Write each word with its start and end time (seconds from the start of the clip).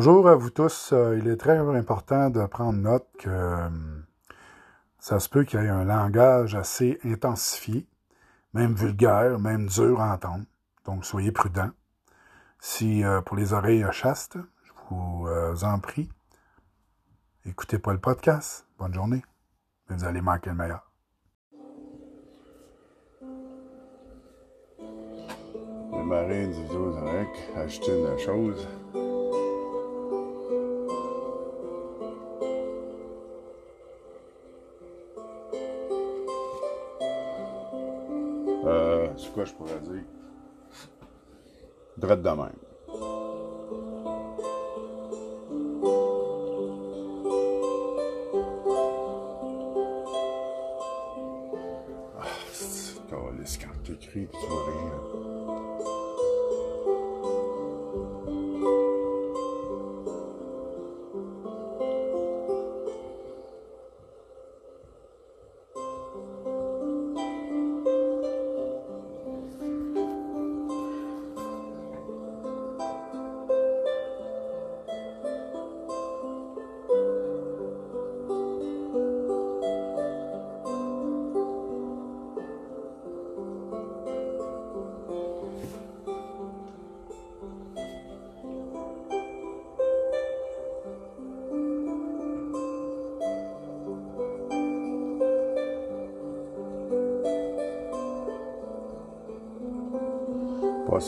Bonjour 0.00 0.28
à 0.28 0.36
vous 0.36 0.50
tous. 0.50 0.92
Euh, 0.92 1.18
il 1.18 1.26
est 1.26 1.36
très 1.36 1.58
important 1.58 2.30
de 2.30 2.46
prendre 2.46 2.78
note 2.78 3.08
que 3.18 3.28
euh, 3.28 3.68
ça 5.00 5.18
se 5.18 5.28
peut 5.28 5.42
qu'il 5.42 5.58
y 5.58 5.64
ait 5.64 5.68
un 5.68 5.84
langage 5.84 6.54
assez 6.54 7.00
intensifié, 7.04 7.84
même 8.54 8.74
vulgaire, 8.74 9.40
même 9.40 9.66
dur 9.66 10.00
à 10.00 10.14
entendre. 10.14 10.44
Donc 10.84 11.04
soyez 11.04 11.32
prudents. 11.32 11.72
Si 12.60 13.02
euh, 13.02 13.22
pour 13.22 13.36
les 13.36 13.52
oreilles 13.52 13.84
chastes, 13.90 14.38
je 14.62 14.70
vous 14.88 15.26
en 15.64 15.80
prie, 15.80 16.08
écoutez 17.44 17.80
pas 17.80 17.92
le 17.92 17.98
podcast. 17.98 18.68
Bonne 18.78 18.94
journée. 18.94 19.24
Vous 19.88 20.04
allez 20.04 20.20
manquer 20.20 20.50
le 20.50 20.56
meilleur. 20.56 20.92
Direct, 25.90 27.36
acheter 27.56 28.16
chose. 28.24 28.68
Je 39.44 39.54
pourrais 39.54 39.80
dire? 39.80 40.04
Drette 41.96 42.22
de 42.22 42.28
même. 42.28 42.67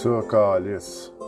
Pas 0.02 0.24
ça, 0.78 1.19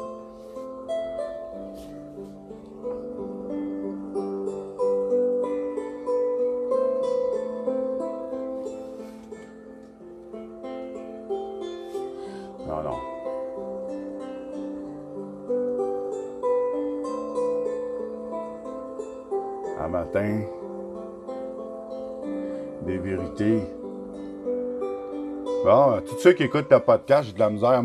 qui 26.35 26.45
écoutent 26.45 26.71
le 26.71 26.81
podcast, 26.81 27.25
j'ai 27.29 27.33
de 27.33 27.39
la 27.39 27.51
misère 27.51 27.71
à, 27.71 27.81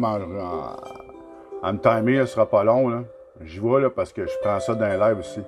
à, 1.64 1.74
me 1.74 1.80
timer, 1.80 2.20
ce 2.22 2.34
sera 2.34 2.46
pas 2.46 2.64
long. 2.64 2.90
Là. 2.90 3.04
J'y 3.42 3.60
vois 3.60 3.80
là, 3.80 3.90
parce 3.90 4.12
que 4.14 4.26
je 4.26 4.34
prends 4.42 4.60
ça 4.60 4.76
dans 4.76 4.88
les 4.88 4.98
live 4.98 5.20
aussi. 5.20 5.42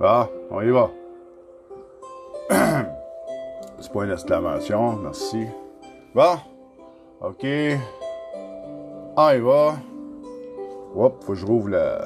Bon, 0.00 0.28
on 0.50 0.60
y 0.60 0.70
va. 0.70 0.90
C'est 3.80 3.92
pas 3.92 4.04
une 4.04 4.12
exclamation, 4.12 4.96
merci. 4.96 5.46
Bon, 6.14 6.36
ok. 7.22 7.46
On 9.16 9.30
y 9.30 9.38
va. 9.40 9.74
Hop, 10.96 11.24
faut 11.24 11.32
que 11.32 11.38
je 11.38 11.46
rouvre 11.46 11.68
le. 11.70 11.98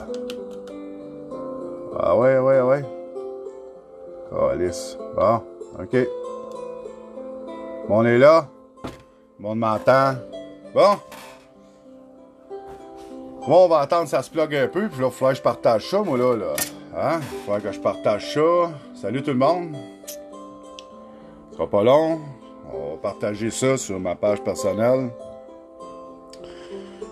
Ah 2.01 2.17
ouais, 2.17 2.39
ouais, 2.39 2.61
ouais. 2.61 2.85
Calice. 4.31 4.97
Bon, 5.15 5.43
ok. 5.79 5.97
Bon, 7.89 7.99
on 7.99 8.05
est 8.05 8.19
là. 8.19 8.49
Le 9.39 9.43
monde 9.43 9.59
m'entend. 9.59 10.15
Bon. 10.75 10.97
Bon, 13.47 13.65
on 13.65 13.69
va 13.69 13.81
attendre 13.81 14.05
que 14.05 14.11
ça 14.11 14.23
se 14.23 14.31
plug 14.31 14.55
un 14.55 14.69
peu, 14.69 14.89
puis 14.89 15.01
là, 15.01 15.07
il 15.07 15.13
faudrait 15.13 15.33
que 15.33 15.39
je 15.39 15.43
partage 15.43 15.89
ça, 15.89 16.03
moi, 16.03 16.19
là. 16.19 16.37
là. 16.37 16.55
Hein? 16.97 17.21
Il 17.21 17.39
faudrait 17.45 17.61
que 17.61 17.73
je 17.73 17.81
partage 17.81 18.35
ça. 18.35 18.71
Salut 18.95 19.23
tout 19.23 19.31
le 19.31 19.39
monde. 19.39 19.77
Ce 21.51 21.57
sera 21.57 21.67
pas 21.67 21.83
long. 21.83 22.21
On 22.73 22.91
va 22.91 22.97
partager 23.03 23.51
ça 23.51 23.77
sur 23.77 23.99
ma 23.99 24.15
page 24.15 24.43
personnelle. 24.43 25.11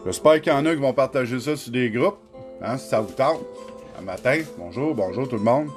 J'espère 0.06 0.40
qu'il 0.40 0.52
y 0.52 0.54
en 0.54 0.64
a 0.64 0.72
qui 0.72 0.80
vont 0.80 0.92
partager 0.92 1.40
ça 1.40 1.56
sur 1.56 1.72
des 1.72 1.90
groupes, 1.90 2.18
hein, 2.62 2.78
si 2.78 2.88
ça 2.88 3.00
vous 3.00 3.12
tente. 3.12 3.40
Un 3.98 4.02
matin, 4.02 4.38
bonjour, 4.56 4.94
bonjour 4.94 5.28
tout 5.28 5.34
le 5.34 5.42
monde. 5.42 5.68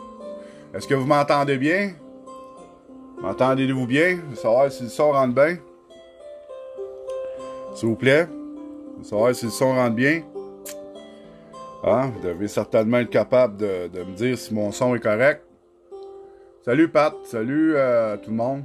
Est-ce 0.72 0.88
que 0.88 0.94
vous 0.94 1.08
m'entendez 1.08 1.58
bien? 1.58 1.94
M'entendez-vous 3.24 3.88
bien? 3.88 4.18
Je 4.18 4.30
veux 4.30 4.36
savoir 4.36 4.72
si 4.72 4.84
le 4.84 4.90
son 4.90 5.14
rentre 5.14 5.34
bien? 5.34 5.58
S'il 7.74 7.90
vous 7.90 7.96
plaît. 7.96 8.28
Je 8.28 8.98
veux 9.00 9.04
savoir 9.04 9.34
si 9.34 9.46
le 9.46 9.52
son 9.52 9.74
rentre 9.74 9.96
bien? 9.96 10.22
Hein? 11.84 12.12
Vous 12.14 12.28
devez 12.28 12.48
certainement 12.48 13.00
être 13.00 13.10
capable 13.10 13.58
de, 13.58 13.90
me 13.96 14.16
dire 14.16 14.38
si 14.38 14.54
mon 14.54 14.72
son 14.72 14.94
est 14.94 15.00
correct. 15.00 15.44
Salut 16.64 16.88
Pat, 16.88 17.16
salut 17.24 17.74
euh, 17.76 18.16
tout 18.18 18.30
le 18.30 18.36
monde. 18.36 18.64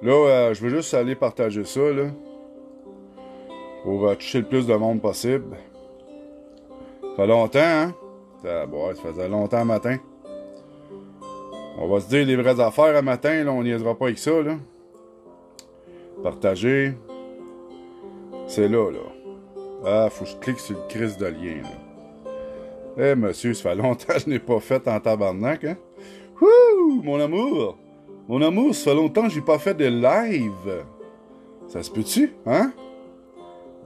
Là, 0.00 0.12
euh, 0.12 0.54
je 0.54 0.62
veux 0.62 0.70
juste 0.70 0.94
aller 0.94 1.14
partager 1.14 1.62
ça, 1.64 1.92
là 1.92 2.04
pour 3.82 4.16
toucher 4.16 4.40
le 4.40 4.46
plus 4.46 4.66
de 4.66 4.74
monde 4.74 5.00
possible. 5.00 5.56
Ça 7.02 7.08
fait 7.16 7.26
longtemps, 7.26 7.60
hein? 7.60 7.94
Ça, 8.42 8.66
bon, 8.66 8.94
ça 8.94 9.02
faisait 9.02 9.28
longtemps 9.28 9.64
matin. 9.64 9.98
On 11.78 11.88
va 11.88 12.00
se 12.00 12.08
dire 12.08 12.26
les 12.26 12.36
vraies 12.36 12.60
affaires 12.60 12.96
un 12.96 13.02
matin, 13.02 13.44
là, 13.44 13.52
on 13.52 13.62
niaisera 13.62 13.94
pas 13.94 14.06
avec 14.06 14.18
ça, 14.18 14.42
là. 14.42 14.56
Partager. 16.22 16.94
C'est 18.46 18.68
là, 18.68 18.90
là. 18.90 18.98
Ah, 19.84 20.10
faut 20.10 20.24
que 20.24 20.30
je 20.30 20.36
clique 20.36 20.60
sur 20.60 20.76
le 20.76 20.86
crise 20.88 21.16
de 21.16 21.26
lien, 21.26 21.62
là. 21.62 22.32
Eh, 22.98 23.14
monsieur, 23.14 23.54
ça 23.54 23.70
fait 23.70 23.74
longtemps 23.82 24.12
que 24.14 24.20
je 24.20 24.28
n'ai 24.28 24.38
pas 24.38 24.60
fait 24.60 24.86
en 24.86 25.00
tabarnak, 25.00 25.64
hein? 25.64 25.76
Wouh, 26.40 27.02
mon 27.02 27.20
amour! 27.20 27.78
Mon 28.28 28.40
amour, 28.42 28.74
ça 28.74 28.90
fait 28.90 28.96
longtemps 28.96 29.22
que 29.22 29.30
j'ai 29.30 29.40
pas 29.40 29.58
fait 29.58 29.74
de 29.74 29.86
live. 29.86 30.84
Ça 31.68 31.82
se 31.82 31.90
peut-tu, 31.90 32.34
hein? 32.46 32.72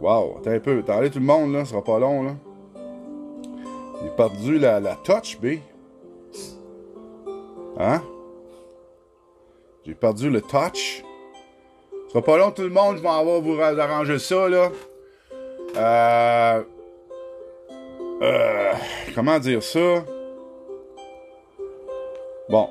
Wow, 0.01 0.39
attends 0.39 0.51
un 0.51 0.61
peu. 0.61 0.79
Attendez 0.79 1.11
tout 1.11 1.19
le 1.19 1.25
monde, 1.25 1.53
là. 1.53 1.65
Ce 1.65 1.71
sera 1.71 1.83
pas 1.83 1.99
long, 1.99 2.23
là. 2.23 2.33
J'ai 4.03 4.11
perdu 4.11 4.59
la, 4.59 4.79
la 4.79 4.95
touch, 4.97 5.39
B. 5.41 5.59
Hein? 7.79 8.03
J'ai 9.85 9.95
perdu 9.95 10.31
le 10.31 10.41
touch. 10.41 11.03
Ce 12.07 12.13
sera 12.13 12.23
pas 12.23 12.37
long, 12.37 12.51
tout 12.51 12.63
le 12.63 12.71
monde. 12.71 12.97
Je 12.99 13.03
vais 13.03 13.09
avoir 13.09 13.41
vous 13.41 13.61
arranger 13.61 14.19
ça, 14.19 14.49
là. 14.49 14.71
Euh... 15.77 16.63
Euh... 18.23 18.73
Comment 19.15 19.39
dire 19.39 19.63
ça? 19.63 20.05
Bon. 22.49 22.69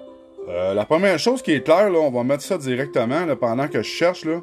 Euh, 0.47 0.75
la 0.75 0.85
première 0.85 1.17
chose 1.17 1.41
qui 1.41 1.53
est 1.53 1.63
claire, 1.63 1.89
là, 1.89 1.99
on 1.99 2.11
va 2.11 2.23
mettre 2.23 2.43
ça 2.43 2.57
directement, 2.57 3.25
là, 3.25 3.35
pendant 3.35 3.67
que 3.67 3.79
je 3.79 3.89
cherche, 3.89 4.25
là. 4.25 4.41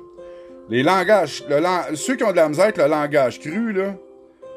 Les 0.73 0.83
langages, 0.83 1.45
ceux 1.97 2.17
qui 2.17 2.25
ont 2.25 2.31
de 2.31 2.37
la 2.37 2.49
misère 2.49 2.65
avec 2.65 2.79
le 2.79 2.87
langage 2.87 3.39
cru, 3.39 3.75
là, 3.75 3.95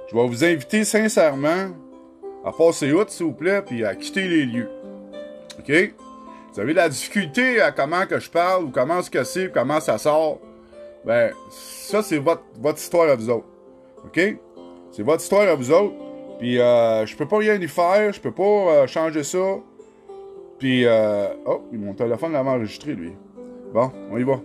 je 0.10 0.16
vais 0.16 0.26
vous 0.26 0.46
inviter 0.46 0.86
sincèrement 0.86 1.72
à 2.46 2.54
passer 2.54 2.94
outre, 2.94 3.12
s'il 3.12 3.26
vous 3.26 3.34
plaît, 3.34 3.62
puis 3.62 3.84
à 3.84 3.96
quitter 3.96 4.26
les 4.26 4.46
lieux. 4.46 4.70
OK? 5.60 5.94
Vous 6.54 6.60
avez 6.62 6.72
de 6.72 6.78
la 6.78 6.88
difficulté 6.88 7.60
à 7.60 7.74
comment 7.74 8.06
que 8.06 8.18
je 8.18 8.30
parle, 8.30 8.64
ou 8.64 8.70
comment 8.70 9.02
que 9.02 9.26
c'est, 9.26 9.52
comment 9.52 9.82
ça 9.82 9.98
sort. 9.98 10.40
Ben, 11.04 11.34
ça, 11.50 12.02
c'est 12.02 12.20
votre, 12.20 12.44
votre 12.62 12.78
histoire 12.78 13.10
à 13.10 13.16
vous 13.16 13.30
autres. 13.30 13.48
OK? 14.06 14.38
C'est 14.92 15.04
votre 15.04 15.22
histoire 15.22 15.50
à 15.50 15.56
vous 15.56 15.70
autres. 15.70 15.96
Puis, 16.40 16.62
euh, 16.62 17.06
je 17.06 17.14
peux 17.18 17.28
pas 17.28 17.40
rien 17.40 17.56
y 17.56 17.68
faire, 17.68 18.14
je 18.14 18.22
peux 18.22 18.32
pas 18.32 18.44
euh, 18.44 18.88
changer 18.88 19.26
ça. 19.26 19.58
Puis, 20.60 20.86
euh, 20.86 21.28
oh, 21.46 21.62
mon 21.74 21.94
téléphone 21.94 22.32
l'avait 22.32 22.52
enregistré, 22.52 22.94
lui. 22.94 23.12
Bon, 23.74 23.92
on 24.10 24.18
y 24.18 24.24
va. 24.24 24.40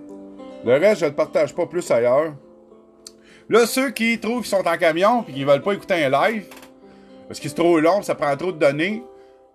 Le 0.65 0.75
reste, 0.75 1.01
je 1.01 1.07
le 1.07 1.13
partage 1.13 1.55
pas 1.55 1.67
plus 1.67 1.91
ailleurs. 1.91 2.35
Là, 3.49 3.67
ceux 3.67 3.91
qui 3.91 4.19
trouvent 4.21 4.43
qu'ils 4.43 4.51
sont 4.51 4.67
en 4.67 4.77
camion 4.77 5.25
et 5.27 5.33
qui 5.33 5.45
veulent 5.45 5.63
pas 5.63 5.73
écouter 5.73 6.05
un 6.05 6.11
live, 6.11 6.45
parce 7.27 7.41
que 7.41 7.49
c'est 7.49 7.55
trop 7.55 7.81
long, 7.81 8.03
ça 8.03 8.15
prend 8.15 8.37
trop 8.37 8.53
de 8.53 8.59
données. 8.59 9.03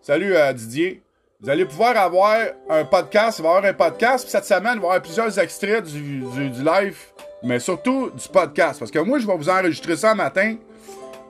Salut 0.02 0.36
euh, 0.36 0.52
Didier. 0.52 1.04
Vous 1.42 1.50
allez 1.50 1.66
pouvoir 1.66 1.96
avoir 1.96 2.38
un 2.70 2.86
podcast, 2.86 3.40
il 3.40 3.44
va 3.44 3.50
avoir 3.50 3.66
un 3.66 3.74
podcast, 3.74 4.24
puis 4.24 4.32
cette 4.32 4.46
semaine, 4.46 4.74
il 4.76 4.80
va 4.80 4.88
y 4.88 4.90
avoir 4.90 5.02
plusieurs 5.02 5.38
extraits 5.38 5.84
du, 5.84 6.22
du, 6.22 6.64
live, 6.64 6.98
mais 7.44 7.60
surtout 7.60 8.10
du 8.10 8.28
podcast. 8.30 8.80
Parce 8.80 8.92
que 8.92 9.00
moi, 9.00 9.20
je 9.20 9.28
vais 9.28 9.36
vous 9.36 9.50
enregistrer 9.50 9.96
ça 9.96 10.16
matin 10.16 10.56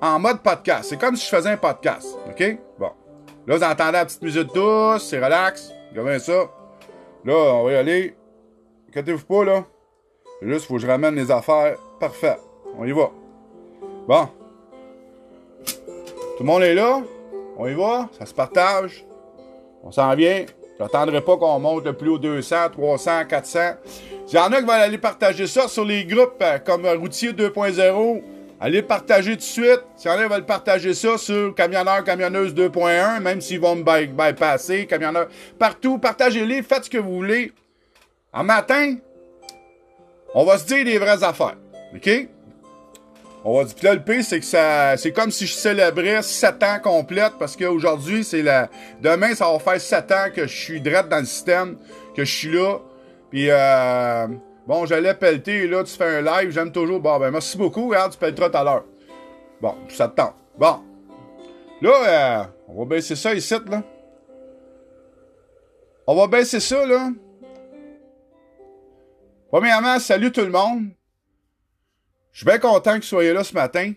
en 0.01 0.19
mode 0.19 0.42
podcast. 0.42 0.86
C'est 0.89 0.98
comme 1.00 1.16
si 1.16 1.25
je 1.25 1.36
faisais 1.36 1.50
un 1.50 1.57
podcast. 1.57 2.07
OK? 2.28 2.57
Bon. 2.80 2.92
Là, 3.48 3.57
vous 3.57 3.63
entendez 3.63 3.92
la 3.92 4.06
petite 4.06 4.21
musique 4.21 4.54
douce, 4.54 5.07
c'est 5.10 5.24
relax. 5.24 5.71
Regardez 5.92 6.19
ça. 6.19 6.50
Là, 7.25 7.33
on 7.33 7.63
va 7.66 7.71
y 7.71 7.75
aller. 7.75 8.16
Inquiétez-vous 8.95 9.25
pas, 9.25 9.44
là. 9.44 9.65
Juste, 10.42 10.68
faut 10.68 10.75
que 10.75 10.80
je 10.80 10.88
ramène 10.88 11.15
les 11.15 11.30
affaires. 11.30 11.75
Parfait. 12.00 12.38
On 12.77 12.86
y 12.86 12.94
va. 12.94 13.12
Bon. 14.07 14.30
Tout 15.65 16.39
le 16.39 16.45
monde 16.45 16.63
est 16.63 16.74
là? 16.74 17.01
On 17.57 17.68
y 17.68 17.74
va? 17.74 18.07
Ça 18.18 18.25
se 18.25 18.33
partage? 18.33 19.06
On 19.83 19.92
s'en 19.92 20.15
vient? 20.15 20.45
J'attendrai 20.80 21.19
pas 21.19 21.36
qu'on 21.36 21.59
monte 21.59 21.83
le 21.83 21.92
plus 21.92 22.07
haut 22.07 22.18
200, 22.18 22.69
300, 22.71 23.25
400. 23.27 23.59
S'il 24.27 24.39
y 24.39 24.42
en 24.42 24.53
a 24.53 24.59
qui 24.59 24.62
veulent 24.62 24.71
aller 24.71 24.97
partager 24.97 25.45
ça 25.45 25.68
sur 25.68 25.83
les 25.83 26.06
groupes 26.06 26.42
euh, 26.42 26.57
comme 26.59 26.86
Routier 26.86 27.33
2.0, 27.33 28.21
allez 28.62 28.81
partager 28.81 29.31
tout 29.31 29.38
de 29.38 29.42
suite. 29.42 29.83
S'il 29.97 30.09
y 30.09 30.13
en 30.13 30.18
a 30.19 30.24
qui 30.24 30.30
veulent 30.30 30.45
partager 30.45 30.94
ça 30.94 31.18
sur 31.18 31.53
Camionneur, 31.53 32.01
Camionneuse 32.06 32.56
2.1, 32.56 33.19
même 33.19 33.42
s'ils 33.42 33.59
vont 33.59 33.75
me 33.75 33.83
bypasser, 33.83 34.86
Camionneur, 34.86 35.27
partout, 35.59 35.97
partagez-les, 35.97 36.63
faites 36.63 36.86
ce 36.86 36.89
que 36.89 36.97
vous 36.97 37.13
voulez. 37.13 37.51
En 38.36 38.44
matin, 38.44 38.98
on 40.34 40.44
va 40.44 40.58
se 40.58 40.66
dire 40.66 40.84
des 40.84 40.98
vraies 40.98 41.24
affaires. 41.24 41.56
OK? 41.96 42.28
On 43.46 43.56
va 43.58 43.64
dire, 43.64 43.76
puis 43.76 43.86
là, 43.86 43.94
le 43.94 44.02
pire, 44.02 44.24
c'est 44.26 44.40
que 44.40 44.46
ça, 44.46 44.98
c'est 44.98 45.14
comme 45.14 45.32
si 45.32 45.48
je 45.48 45.54
célébrais 45.54 46.22
7 46.22 46.62
ans 46.64 46.80
complètes 46.84 47.36
parce 47.40 47.56
qu'aujourd'hui, 47.56 48.26
c'est 48.26 48.42
la, 48.42 48.70
demain, 49.02 49.34
ça 49.36 49.50
va 49.50 49.60
faire 49.60 49.80
7 49.80 50.12
ans 50.12 50.26
que 50.36 50.48
je 50.48 50.54
suis 50.54 50.82
direct 50.82 51.08
dans 51.08 51.20
le 51.20 51.26
système, 51.26 51.78
que 52.14 52.26
je 52.26 52.36
suis 52.36 52.52
là. 52.52 52.80
Puis, 53.30 53.48
euh, 53.50 54.28
bon, 54.68 54.86
j'allais 54.86 55.14
pelleter, 55.14 55.68
là, 55.68 55.84
tu 55.86 55.96
fais 55.96 56.18
un 56.18 56.22
live, 56.22 56.52
j'aime 56.52 56.74
toujours. 56.74 57.00
Bon, 57.00 57.18
ben, 57.18 57.31
merci 57.31 57.58
beaucoup, 57.58 57.88
regarde, 57.88 58.12
tu 58.12 58.18
pelleteras 58.18 58.50
tout 58.50 58.58
à 58.58 58.64
l'heure. 58.66 58.84
Bon, 59.62 59.76
ça 59.88 60.10
te 60.10 60.16
tente. 60.16 60.36
Bon. 60.58 60.80
Là, 61.81 61.92
euh, 62.08 62.44
on 62.68 62.80
va 62.80 62.86
baisser 62.86 63.16
ça 63.16 63.34
ici, 63.34 63.56
là. 63.70 63.81
On 66.08 66.16
va 66.16 66.28
baisser 66.28 66.60
ça, 66.60 66.86
là. 66.86 67.12
Premièrement, 69.50 70.00
salut 70.00 70.31
tout 70.31 70.42
le 70.42 70.50
monde. 70.50 70.89
Je 72.31 72.39
suis 72.39 72.45
bien 72.45 72.57
content 72.57 72.92
que 72.95 73.01
vous 73.01 73.03
soyez 73.03 73.33
là 73.33 73.44
ce 73.44 73.53
matin. 73.53 73.94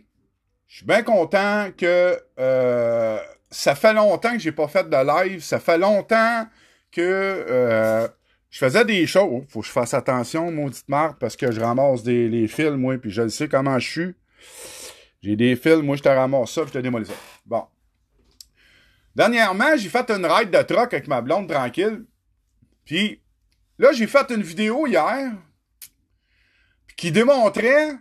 Je 0.67 0.77
suis 0.77 0.87
bien 0.87 1.03
content 1.03 1.71
que 1.77 2.21
euh, 2.39 3.19
ça 3.51 3.75
fait 3.75 3.95
longtemps 3.95 4.33
que 4.33 4.39
j'ai 4.39 4.53
pas 4.53 4.69
fait 4.69 4.89
de 4.89 4.97
live. 4.97 5.43
Ça 5.43 5.59
fait 5.59 5.79
longtemps 5.79 6.47
que 6.93 7.01
euh, 7.01 8.07
je 8.51 8.59
faisais 8.59 8.85
des 8.85 9.07
choses. 9.07 9.29
Oh, 9.31 9.45
faut 9.49 9.61
que 9.61 9.67
je 9.67 9.73
fasse 9.73 9.95
attention, 9.95 10.53
maudite 10.53 10.89
marque, 10.89 11.19
parce 11.19 11.37
que 11.37 11.51
je 11.51 11.61
ramasse 11.61 12.03
des 12.03 12.29
les 12.29 12.47
fils, 12.47 12.73
moi, 12.73 12.99
puis 12.99 13.11
je 13.11 13.27
sais 13.29 13.49
comment 13.49 13.79
je 13.79 13.91
suis. 13.91 14.15
J'ai 15.23 15.35
des 15.35 15.57
fils, 15.57 15.79
moi, 15.79 15.97
je 15.97 16.03
te 16.03 16.09
ramasse 16.09 16.53
ça, 16.53 16.63
puis 16.63 16.71
je 16.75 16.79
te 16.79 16.83
démolis 16.83 17.07
ça. 17.07 17.15
Bon. 17.47 17.65
Dernièrement, 19.17 19.77
j'ai 19.77 19.89
fait 19.89 20.09
une 20.11 20.27
ride 20.27 20.51
de 20.51 20.63
truck 20.63 20.93
avec 20.93 21.09
ma 21.09 21.23
blonde 21.23 21.49
tranquille. 21.49 22.05
Puis 22.85 23.21
là, 23.79 23.93
j'ai 23.93 24.07
fait 24.07 24.31
une 24.31 24.43
vidéo 24.43 24.87
hier 24.87 25.33
qui 26.97 27.13
démontrait 27.13 27.97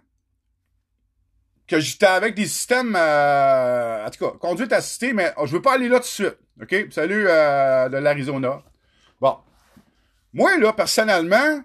que 1.67 1.79
j'étais 1.79 2.07
avec 2.07 2.33
des 2.33 2.45
systèmes, 2.45 2.95
euh, 2.97 4.05
en 4.05 4.09
tout 4.09 4.25
cas, 4.25 4.37
conduite 4.37 4.71
assistée, 4.71 5.13
mais 5.13 5.33
je 5.45 5.51
veux 5.51 5.61
pas 5.61 5.73
aller 5.73 5.89
là 5.89 5.97
tout 5.97 6.03
de 6.03 6.07
suite. 6.07 6.37
OK? 6.61 6.75
Salut 6.91 7.25
euh, 7.27 7.89
de 7.89 7.97
l'Arizona. 7.97 8.63
Bon. 9.19 9.37
Moi, 10.33 10.57
là, 10.57 10.73
personnellement, 10.73 11.61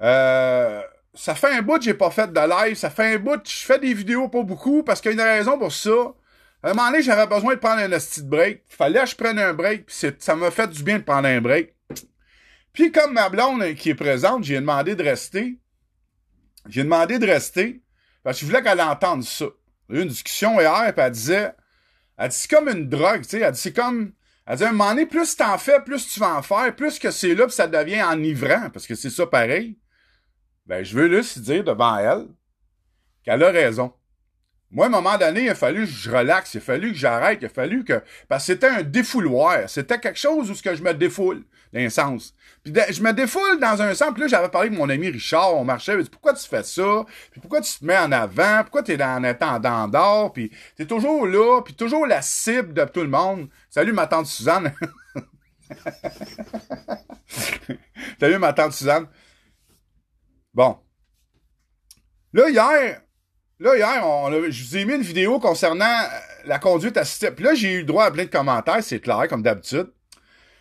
euh, 0.00 0.82
ça 1.14 1.34
fait 1.34 1.52
un 1.52 1.62
bout 1.62 1.78
que 1.78 1.84
j'ai 1.84 1.94
pas 1.94 2.10
fait 2.10 2.32
de 2.32 2.40
live. 2.40 2.76
Ça 2.76 2.90
fait 2.90 3.14
un 3.14 3.18
bout 3.18 3.42
que 3.42 3.48
je 3.48 3.64
fais 3.64 3.78
des 3.78 3.94
vidéos 3.94 4.28
pas 4.28 4.42
beaucoup 4.42 4.82
parce 4.82 5.00
qu'il 5.00 5.12
y 5.12 5.20
a 5.20 5.22
une 5.22 5.38
raison 5.38 5.58
pour 5.58 5.72
ça. 5.72 6.14
À 6.62 6.70
un 6.70 6.74
moment 6.74 6.90
donné, 6.90 7.02
j'avais 7.02 7.26
besoin 7.26 7.54
de 7.54 7.60
prendre 7.60 7.80
un 7.80 7.88
petit 7.88 8.22
break. 8.22 8.62
Fallait 8.68 9.00
que 9.00 9.06
je 9.06 9.16
prenne 9.16 9.38
un 9.38 9.52
break. 9.52 9.86
Puis 9.86 10.12
ça 10.18 10.34
m'a 10.34 10.50
fait 10.50 10.68
du 10.68 10.82
bien 10.82 10.98
de 10.98 11.04
prendre 11.04 11.28
un 11.28 11.40
break. 11.40 11.74
Puis 12.78 12.92
comme 12.92 13.14
ma 13.14 13.28
blonde 13.28 13.74
qui 13.74 13.90
est 13.90 13.96
présente, 13.96 14.44
j'ai 14.44 14.54
demandé 14.54 14.94
de 14.94 15.02
rester. 15.02 15.58
J'ai 16.68 16.84
demandé 16.84 17.18
de 17.18 17.26
rester. 17.26 17.82
Parce 18.22 18.38
que 18.38 18.42
je 18.42 18.46
voulais 18.46 18.62
qu'elle 18.62 18.80
entende 18.80 19.24
ça. 19.24 19.46
A 19.46 19.94
eu 19.94 20.02
une 20.02 20.08
discussion 20.08 20.60
hier, 20.60 20.94
puis 20.94 21.04
elle 21.04 21.10
disait, 21.10 21.52
elle 22.16 22.28
dit, 22.28 22.36
c'est 22.36 22.48
comme 22.48 22.68
une 22.68 22.88
drogue, 22.88 23.22
tu 23.22 23.30
sais. 23.30 23.40
Elle 23.40 23.50
dit, 23.50 23.58
c'est 23.58 23.72
comme, 23.72 24.12
elle 24.46 24.58
dit, 24.58 24.62
à 24.62 24.68
un 24.68 24.70
moment 24.70 24.90
donné, 24.90 25.06
plus 25.06 25.34
t'en 25.34 25.58
fais, 25.58 25.80
plus 25.80 26.06
tu 26.06 26.20
vas 26.20 26.36
en 26.36 26.42
faire, 26.42 26.72
plus 26.76 27.00
que 27.00 27.10
c'est 27.10 27.34
là, 27.34 27.46
puis 27.46 27.56
ça 27.56 27.66
devient 27.66 28.00
enivrant, 28.04 28.70
parce 28.70 28.86
que 28.86 28.94
c'est 28.94 29.10
ça 29.10 29.26
pareil. 29.26 29.76
Ben, 30.66 30.84
je 30.84 30.96
veux 30.96 31.10
juste 31.10 31.40
dire 31.40 31.64
devant 31.64 31.96
elle 31.96 32.28
qu'elle 33.24 33.42
a 33.42 33.50
raison. 33.50 33.92
Moi, 34.70 34.84
à 34.84 34.88
un 34.88 34.90
moment 34.90 35.16
donné, 35.16 35.44
il 35.44 35.48
a 35.48 35.54
fallu 35.54 35.86
que 35.86 35.90
je 35.90 36.10
relaxe, 36.10 36.52
il 36.52 36.58
a 36.58 36.60
fallu 36.60 36.92
que 36.92 36.98
j'arrête, 36.98 37.38
il 37.40 37.46
a 37.46 37.48
fallu 37.48 37.84
que... 37.84 38.02
Parce 38.28 38.46
que 38.46 38.52
c'était 38.52 38.68
un 38.68 38.82
défouloir. 38.82 39.68
C'était 39.68 39.98
quelque 39.98 40.18
chose 40.18 40.50
où 40.50 40.54
ce 40.54 40.62
que 40.62 40.74
je 40.74 40.82
me 40.82 40.92
défoule, 40.92 41.44
d'un 41.72 41.88
sens. 41.88 42.34
Puis 42.62 42.74
je 42.90 43.02
me 43.02 43.12
défoule 43.14 43.58
dans 43.60 43.80
un 43.80 43.94
sens. 43.94 44.12
Puis 44.12 44.22
là, 44.22 44.28
j'avais 44.28 44.50
parlé 44.50 44.68
avec 44.68 44.78
mon 44.78 44.90
ami 44.90 45.08
Richard, 45.08 45.54
on 45.54 45.64
marchait, 45.64 45.94
il 45.94 46.02
dit, 46.02 46.10
pourquoi 46.10 46.34
tu 46.34 46.46
fais 46.46 46.62
ça? 46.62 47.06
Puis 47.30 47.40
pourquoi 47.40 47.62
tu 47.62 47.78
te 47.78 47.84
mets 47.84 47.96
en 47.96 48.12
avant? 48.12 48.60
Pourquoi 48.62 48.82
tu 48.82 48.92
es 48.92 48.98
dans 48.98 49.24
un 49.24 49.34
temps 49.34 49.88
d'or? 49.88 50.34
Puis 50.34 50.52
t'es 50.76 50.84
toujours 50.84 51.26
là, 51.26 51.62
puis 51.62 51.72
toujours 51.72 52.06
la 52.06 52.20
cible 52.20 52.74
de 52.74 52.84
tout 52.84 53.00
le 53.00 53.08
monde. 53.08 53.48
Salut 53.70 53.94
ma 53.94 54.06
tante 54.06 54.26
Suzanne. 54.26 54.74
Salut 58.20 58.38
ma 58.38 58.52
tante 58.52 58.72
Suzanne. 58.72 59.06
Bon. 60.52 60.78
Là, 62.34 62.50
hier, 62.50 63.00
Là, 63.60 63.76
hier, 63.76 64.06
on 64.06 64.30
je 64.50 64.64
vous 64.64 64.76
ai 64.76 64.84
mis 64.84 64.94
une 64.94 65.02
vidéo 65.02 65.40
concernant 65.40 65.84
euh, 65.84 66.18
la 66.44 66.60
conduite 66.60 66.96
assistée. 66.96 67.32
Puis 67.32 67.44
là, 67.44 67.54
j'ai 67.54 67.72
eu 67.72 67.78
le 67.78 67.84
droit 67.84 68.04
à 68.04 68.10
plein 68.10 68.24
de 68.24 68.30
commentaires, 68.30 68.82
c'est 68.84 69.00
clair, 69.00 69.26
comme 69.28 69.42
d'habitude. 69.42 69.92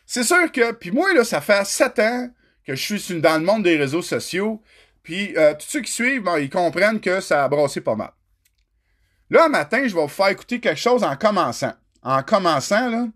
C'est 0.05 0.23
sûr 0.23 0.51
que, 0.51 0.71
puis 0.71 0.89
moi, 0.89 1.13
là, 1.13 1.23
ça 1.23 1.39
fait 1.39 1.63
sept 1.65 1.99
ans 1.99 2.29
que 2.65 2.73
je 2.73 2.97
suis 2.97 3.21
dans 3.21 3.37
le 3.37 3.45
monde 3.45 3.63
des 3.63 3.77
réseaux 3.77 4.01
sociaux. 4.01 4.63
Puis 5.03 5.37
euh, 5.37 5.53
tous 5.53 5.67
ceux 5.67 5.81
qui 5.81 5.91
suivent, 5.91 6.23
ben, 6.23 6.39
ils 6.39 6.49
comprennent 6.49 6.99
que 6.99 7.21
ça 7.21 7.43
a 7.43 7.47
brassé 7.47 7.81
pas 7.81 7.95
mal. 7.95 8.11
Là, 9.29 9.45
un 9.45 9.49
matin, 9.49 9.87
je 9.87 9.93
vais 9.93 10.01
vous 10.01 10.07
faire 10.07 10.29
écouter 10.29 10.59
quelque 10.59 10.79
chose 10.79 11.03
en 11.03 11.15
commençant. 11.15 11.73
En 12.01 12.23
commençant, 12.23 12.89
là. 12.89 13.07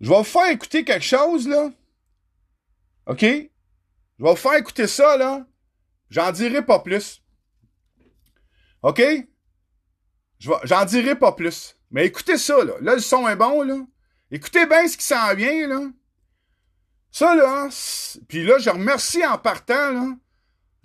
Je 0.00 0.10
vais 0.10 0.16
vous 0.16 0.24
faire 0.24 0.50
écouter 0.50 0.84
quelque 0.84 1.04
chose, 1.04 1.48
là. 1.48 1.70
OK? 3.06 3.22
Je 3.22 4.24
vais 4.24 4.30
vous 4.30 4.36
faire 4.36 4.54
écouter 4.54 4.86
ça, 4.86 5.16
là. 5.16 5.44
J'en 6.08 6.30
dirai 6.30 6.64
pas 6.64 6.78
plus. 6.78 7.20
OK? 8.82 9.02
J'en 10.38 10.84
dirai 10.84 11.16
pas 11.16 11.32
plus. 11.32 11.76
Mais 11.90 12.06
écoutez 12.06 12.38
ça, 12.38 12.62
là. 12.64 12.74
Là, 12.80 12.94
le 12.94 13.00
son 13.00 13.28
est 13.28 13.36
bon, 13.36 13.62
là. 13.62 13.78
Écoutez 14.30 14.66
bien 14.66 14.86
ce 14.86 14.96
qui 14.96 15.04
s'en 15.04 15.34
vient, 15.34 15.66
là. 15.66 15.80
Ça, 17.10 17.34
là, 17.34 17.68
puis 18.28 18.44
là, 18.44 18.58
je 18.58 18.70
remercie 18.70 19.24
en 19.24 19.38
partant, 19.38 19.92
là. 19.92 20.08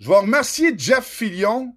Je 0.00 0.08
vais 0.08 0.16
remercier 0.16 0.74
Jeff 0.76 1.04
Filion 1.04 1.76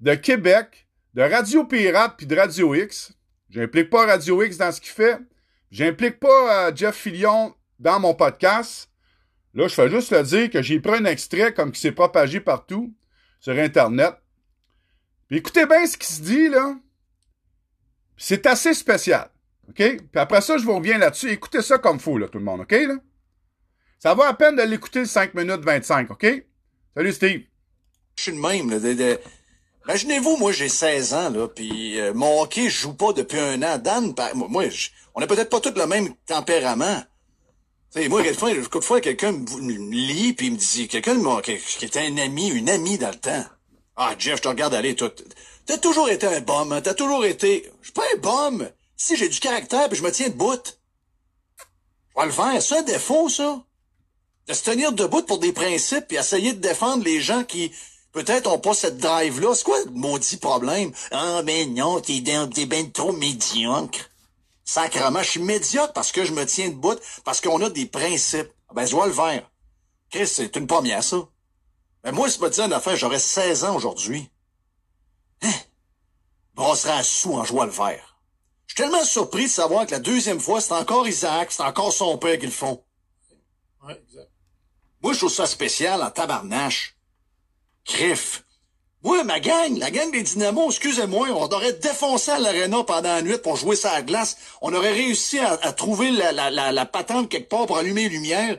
de 0.00 0.14
Québec, 0.14 0.88
de 1.14 1.22
Radio 1.22 1.64
Pirate 1.64 2.14
puis 2.16 2.26
de 2.26 2.36
Radio 2.36 2.74
X. 2.74 3.12
J'implique 3.50 3.90
pas 3.90 4.06
Radio 4.06 4.42
X 4.42 4.56
dans 4.56 4.72
ce 4.72 4.80
qu'il 4.80 4.92
fait. 4.92 5.18
J'implique 5.70 6.20
pas 6.20 6.68
euh, 6.68 6.72
Jeff 6.74 6.94
Filion 6.96 7.54
dans 7.78 8.00
mon 8.00 8.14
podcast. 8.14 8.90
Là, 9.54 9.68
je 9.68 9.74
fais 9.74 9.90
juste 9.90 10.10
le 10.10 10.22
dire 10.22 10.50
que 10.50 10.62
j'ai 10.62 10.80
pris 10.80 10.94
un 10.94 11.04
extrait 11.04 11.52
comme 11.52 11.72
qui 11.72 11.80
s'est 11.80 11.92
propagé 11.92 12.40
partout 12.40 12.94
sur 13.40 13.56
Internet 13.58 14.14
écoutez 15.30 15.66
bien 15.66 15.86
ce 15.86 15.96
qui 15.96 16.12
se 16.12 16.22
dit, 16.22 16.48
là. 16.48 16.76
C'est 18.16 18.46
assez 18.46 18.74
spécial. 18.74 19.30
OK? 19.68 19.76
Puis 19.76 20.08
après 20.14 20.40
ça, 20.40 20.58
je 20.58 20.64
vous 20.64 20.76
reviens 20.76 20.98
là-dessus. 20.98 21.30
Écoutez 21.30 21.62
ça 21.62 21.78
comme 21.78 21.98
fou, 21.98 22.18
là, 22.18 22.28
tout 22.28 22.38
le 22.38 22.44
monde. 22.44 22.60
OK, 22.60 22.72
là? 22.72 22.94
Ça 23.98 24.14
vaut 24.14 24.22
à 24.22 24.34
peine 24.34 24.56
de 24.56 24.62
l'écouter 24.62 25.00
le 25.00 25.06
5 25.06 25.34
minutes 25.34 25.64
25, 25.64 26.10
OK? 26.10 26.26
Salut, 26.94 27.12
Steve. 27.12 27.42
Je 28.16 28.22
suis 28.22 28.32
le 28.32 28.38
même, 28.38 28.70
là. 28.70 29.16
Imaginez-vous, 29.86 30.36
moi, 30.36 30.52
j'ai 30.52 30.68
16 30.68 31.12
ans, 31.14 31.30
là, 31.30 31.46
puis 31.48 32.00
euh, 32.00 32.14
mon 32.14 32.40
hockey, 32.40 32.70
je 32.70 32.82
joue 32.82 32.94
pas 32.94 33.12
depuis 33.12 33.38
un 33.38 33.62
an. 33.62 33.78
Dan, 33.78 34.14
moi, 34.34 34.64
on 35.14 35.20
n'a 35.20 35.26
peut-être 35.26 35.50
pas 35.50 35.60
tous 35.60 35.78
le 35.78 35.86
même 35.86 36.14
tempérament. 36.26 37.02
sais, 37.90 38.08
moi, 38.08 38.22
quelquefois, 38.42 39.00
quelqu'un 39.00 39.32
me 39.32 39.90
lit, 39.90 40.32
puis 40.32 40.46
il 40.46 40.52
me 40.54 40.58
dit, 40.58 40.88
quelqu'un 40.88 41.18
qui 41.42 41.84
était 41.84 42.00
un 42.00 42.16
ami, 42.16 42.48
une 42.48 42.70
amie 42.70 42.96
dans 42.96 43.10
le 43.10 43.16
temps. 43.16 43.44
Ah, 43.96 44.14
Jeff, 44.18 44.36
je 44.36 44.42
te 44.42 44.48
regarde 44.48 44.74
aller, 44.74 44.96
toi. 44.96 45.10
T'as 45.66 45.78
toujours 45.78 46.08
été 46.08 46.26
un 46.26 46.40
bum, 46.40 46.72
hein? 46.72 46.80
T'as 46.80 46.94
toujours 46.94 47.24
été... 47.24 47.70
Je 47.80 47.86
suis 47.86 47.92
pas 47.92 48.04
un 48.14 48.18
bum! 48.18 48.68
Si, 48.96 49.16
j'ai 49.16 49.28
du 49.28 49.40
caractère, 49.40 49.88
puis 49.88 49.98
je 49.98 50.02
me 50.02 50.10
tiens 50.10 50.28
debout. 50.28 50.62
Joie 52.12 52.26
le 52.26 52.32
vert, 52.32 52.62
c'est 52.62 52.78
un 52.78 52.82
défaut, 52.82 53.28
ça. 53.28 53.62
De 54.46 54.52
se 54.52 54.62
tenir 54.62 54.92
debout 54.92 55.22
pour 55.22 55.38
des 55.38 55.52
principes 55.52 56.12
et 56.12 56.16
essayer 56.16 56.52
de 56.52 56.60
défendre 56.60 57.04
les 57.04 57.20
gens 57.20 57.44
qui, 57.44 57.72
peut-être, 58.12 58.50
ont 58.50 58.58
pas 58.58 58.74
cette 58.74 58.98
drive-là. 58.98 59.54
C'est 59.54 59.64
quoi 59.64 59.82
le 59.84 59.90
maudit 59.90 60.36
problème? 60.36 60.92
Ah, 61.10 61.42
ben 61.42 61.72
non, 61.74 62.00
t'es 62.00 62.20
ben, 62.20 62.48
t'es 62.48 62.66
ben 62.66 62.90
trop 62.92 63.12
médiocre. 63.12 64.10
Sacrement, 64.64 65.22
je 65.22 65.30
suis 65.30 65.40
médiocre 65.40 65.92
parce 65.92 66.12
que 66.12 66.24
je 66.24 66.32
me 66.32 66.44
tiens 66.46 66.68
debout, 66.68 66.98
parce 67.24 67.40
qu'on 67.40 67.60
a 67.62 67.70
des 67.70 67.86
principes. 67.86 68.50
Ah 68.68 68.74
Ben, 68.74 68.86
je 68.86 68.94
vois 68.94 69.06
le 69.06 69.12
vert. 69.12 69.50
Chris, 70.10 70.26
c'est 70.26 70.56
une 70.56 70.66
première, 70.66 71.02
ça. 71.02 71.28
Ben, 72.04 72.12
moi, 72.12 72.28
si 72.28 72.38
je 72.38 72.44
me 72.44 72.50
dis 72.50 72.60
une 72.60 72.72
affaire, 72.72 72.96
j'aurais 72.96 73.18
16 73.18 73.64
ans 73.64 73.76
aujourd'hui. 73.76 74.28
Hein? 75.42 75.52
Brasserais 76.54 76.92
à 76.92 77.02
sous 77.02 77.32
en 77.32 77.44
jouant 77.44 77.64
le 77.64 77.70
vert. 77.70 78.18
Je 78.66 78.74
suis 78.74 78.82
tellement 78.82 79.04
surpris 79.04 79.44
de 79.44 79.50
savoir 79.50 79.86
que 79.86 79.92
la 79.92 80.00
deuxième 80.00 80.38
fois, 80.40 80.60
c'est 80.60 80.74
encore 80.74 81.08
Isaac, 81.08 81.50
c'est 81.50 81.62
encore 81.62 81.92
son 81.92 82.18
père 82.18 82.38
qui 82.38 82.46
le 82.46 82.52
font. 82.52 82.84
Ouais, 83.82 83.98
exact. 84.06 84.30
Moi, 85.02 85.14
je 85.14 85.18
trouve 85.18 85.32
ça 85.32 85.46
spécial 85.46 86.02
en 86.02 86.10
tabarnache. 86.10 86.96
Criff. 87.84 88.44
Moi, 89.02 89.22
ma 89.24 89.40
gang, 89.40 89.76
la 89.78 89.90
gang 89.90 90.10
des 90.10 90.22
Dynamos, 90.22 90.70
excusez-moi, 90.70 91.28
on 91.30 91.48
aurait 91.48 91.74
défoncé 91.74 92.30
à 92.30 92.38
l'aréna 92.38 92.84
pendant 92.84 93.14
la 93.14 93.22
nuit 93.22 93.38
pour 93.38 93.56
jouer 93.56 93.76
ça 93.76 93.92
à 93.92 93.94
la 93.96 94.02
glace. 94.02 94.36
On 94.62 94.72
aurait 94.74 94.92
réussi 94.92 95.38
à, 95.38 95.52
à 95.52 95.72
trouver 95.72 96.10
la, 96.10 96.32
la, 96.32 96.50
la, 96.50 96.72
la 96.72 96.86
patente 96.86 97.28
quelque 97.30 97.48
part 97.48 97.66
pour 97.66 97.78
allumer 97.78 98.04
les 98.04 98.16
lumières. 98.16 98.58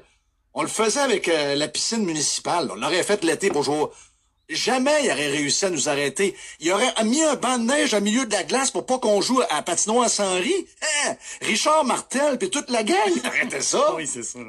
On 0.57 0.62
le 0.62 0.69
faisait 0.69 1.01
avec 1.01 1.27
euh, 1.27 1.53
la 1.55 1.67
piscine 1.67 2.05
municipale. 2.05 2.69
On 2.71 2.75
l'aurait 2.75 3.03
fait 3.03 3.24
l'été 3.25 3.50
pour 3.50 3.63
jouer. 3.63 3.88
Jamais 4.47 5.03
il 5.03 5.12
aurait 5.12 5.27
réussi 5.27 5.65
à 5.65 5.69
nous 5.69 5.89
arrêter. 5.89 6.33
Il 6.62 6.71
aurait 6.71 6.93
mis 7.03 7.21
un 7.24 7.35
banc 7.35 7.57
de 7.57 7.65
neige 7.65 7.93
au 7.93 8.00
milieu 8.00 8.25
de 8.25 8.31
la 8.31 8.43
glace 8.43 8.71
pour 8.71 8.85
pas 8.85 8.97
qu'on 8.97 9.19
joue 9.19 9.41
à 9.50 9.62
patinoire 9.63 10.09
sans 10.09 10.35
riz. 10.35 10.67
Hein? 10.81 11.15
Richard 11.41 11.83
Martel 11.83 12.38
puis 12.38 12.50
toute 12.50 12.69
la 12.69 12.83
gang. 12.83 13.12
Arrêtez 13.25 13.59
ça. 13.62 13.93
Oui, 13.95 14.07
c'est 14.07 14.24
ça. 14.24 14.39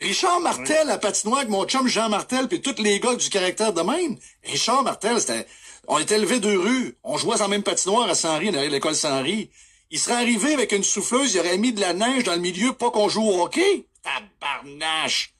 Richard 0.00 0.40
Martel 0.40 0.90
à 0.90 0.98
patinoire 0.98 1.38
avec 1.38 1.50
mon 1.50 1.64
chum 1.64 1.88
Jean 1.88 2.10
Martel 2.10 2.46
puis 2.46 2.60
tous 2.60 2.82
les 2.82 3.00
gars 3.00 3.14
du 3.14 3.30
caractère 3.30 3.72
de 3.72 3.80
même. 3.80 4.18
Richard 4.42 4.82
Martel, 4.82 5.18
c'était, 5.18 5.46
on 5.88 5.98
était 5.98 6.16
élevés 6.16 6.40
deux 6.40 6.58
rues. 6.58 6.98
On 7.04 7.16
jouait 7.16 7.38
la 7.38 7.48
même 7.48 7.62
patinoire 7.62 8.10
à 8.10 8.14
Saint-Ry, 8.14 8.50
derrière 8.50 8.70
l'école 8.70 8.96
Saint-Ry. 8.96 9.50
Il 9.90 9.98
serait 9.98 10.16
arrivé 10.16 10.52
avec 10.52 10.72
une 10.72 10.84
souffleuse, 10.84 11.32
il 11.34 11.40
aurait 11.40 11.56
mis 11.56 11.72
de 11.72 11.80
la 11.80 11.94
neige 11.94 12.24
dans 12.24 12.34
le 12.34 12.40
milieu 12.40 12.74
pas 12.74 12.90
qu'on 12.90 13.08
joue 13.08 13.22
au 13.22 13.42
hockey. 13.42 13.86
Tabarnache. 14.02 15.33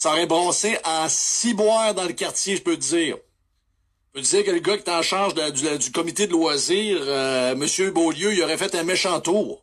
Ça 0.00 0.12
aurait 0.12 0.24
brossé 0.26 0.78
en 0.84 1.08
ciboire 1.10 1.94
dans 1.94 2.04
le 2.04 2.14
quartier, 2.14 2.56
je 2.56 2.62
peux 2.62 2.74
te 2.76 2.80
dire. 2.80 3.16
Je 3.18 4.12
peux 4.20 4.22
te 4.26 4.30
dire 4.30 4.44
que 4.46 4.50
le 4.50 4.58
gars 4.60 4.78
qui 4.78 4.84
est 4.88 4.92
en 4.92 5.02
charge 5.02 5.34
de- 5.34 5.50
du, 5.50 5.78
du 5.78 5.92
comité 5.92 6.26
de 6.26 6.32
loisirs, 6.32 6.98
euh, 7.02 7.54
Monsieur 7.54 7.90
Beaulieu, 7.90 8.32
il 8.32 8.42
aurait 8.42 8.56
fait 8.56 8.74
un 8.74 8.82
méchant 8.82 9.20
tour. 9.20 9.62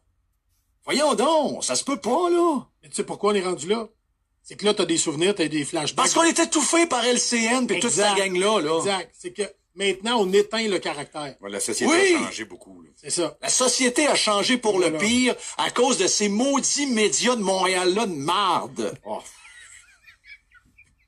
Voyons 0.85 1.15
donc, 1.15 1.63
ça 1.63 1.75
se 1.75 1.83
peut 1.83 1.97
pas, 1.99 2.29
là. 2.29 2.67
Mais 2.83 2.89
tu 2.89 2.95
sais 2.97 3.03
pourquoi 3.03 3.31
on 3.31 3.35
est 3.35 3.41
rendu 3.43 3.67
là? 3.67 3.87
C'est 4.43 4.55
que 4.55 4.63
là, 4.63 4.75
t'as 4.75 4.85
des 4.85 4.97
souvenirs, 4.97 5.33
t'as 5.35 5.47
des 5.47 5.65
flashbacks. 5.65 5.95
Parce 5.95 6.13
qu'on 6.13 6.23
est 6.23 6.37
étouffé 6.39 6.85
par 6.85 7.03
LCN 7.03 7.65
pis 7.65 7.79
toute 7.79 7.89
cette 7.91 8.15
gang-là, 8.15 8.61
là. 8.61 8.77
Exact. 8.77 9.11
C'est 9.17 9.33
que 9.33 9.41
maintenant, 9.73 10.19
on 10.21 10.31
éteint 10.31 10.67
le 10.67 10.77
caractère. 10.77 11.35
Ouais, 11.41 11.49
La 11.49 11.59
société 11.59 11.91
Oui. 11.91 12.15
a 12.15 12.27
changé 12.27 12.45
beaucoup. 12.45 12.83
là. 12.83 12.89
C'est 12.95 13.09
ça. 13.09 13.35
La 13.41 13.49
société 13.49 14.05
a 14.07 14.13
changé 14.15 14.57
pour 14.59 14.79
le 14.79 14.95
pire 14.99 15.35
à 15.57 15.71
cause 15.71 15.97
de 15.97 16.05
ces 16.05 16.29
maudits 16.29 16.85
médias 16.85 17.35
de 17.35 17.41
Montréal-là 17.41 18.05
de 18.05 18.13
marde. 18.13 18.93
Oh. 19.03 19.19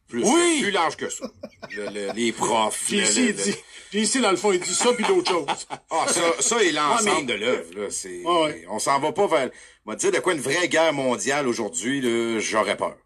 Plus, 0.09 0.23
Oui. 0.23 0.61
plus 0.63 0.71
large 0.71 0.97
que 0.97 1.07
ça. 1.09 1.29
Le- 1.71 1.89
le- 1.91 2.11
les 2.13 2.31
profs. 2.31 2.89
JC, 2.89 3.15
le- 3.15 3.29
il 3.29 3.35
dit, 3.35 3.55
JC, 3.93 4.21
dans 4.21 4.31
le 4.31 4.37
fond, 4.37 4.51
il 4.51 4.59
dit 4.59 4.73
ça 4.73 4.91
puis 4.93 5.05
d'autres 5.05 5.29
choses. 5.31 5.67
Ah, 5.91 6.05
ça, 6.07 6.21
ça 6.41 6.63
est 6.63 6.71
l'ensemble 6.71 7.11
mais- 7.17 7.23
de 7.25 7.33
l'œuvre. 7.33 7.73
là. 7.79 7.91
C'est, 7.91 8.23
ouais. 8.23 8.65
On 8.69 8.79
s'en 8.79 8.99
va 8.99 9.11
pas 9.11 9.27
vers... 9.27 9.49
On 9.85 9.91
va 9.91 9.95
dire 9.95 10.11
de 10.11 10.19
quoi 10.19 10.33
une 10.33 10.41
vraie 10.41 10.67
guerre 10.67 10.93
mondiale 10.93 11.47
aujourd'hui, 11.47 12.01
là, 12.01 12.39
j'aurais 12.39 12.75
peur. 12.77 12.97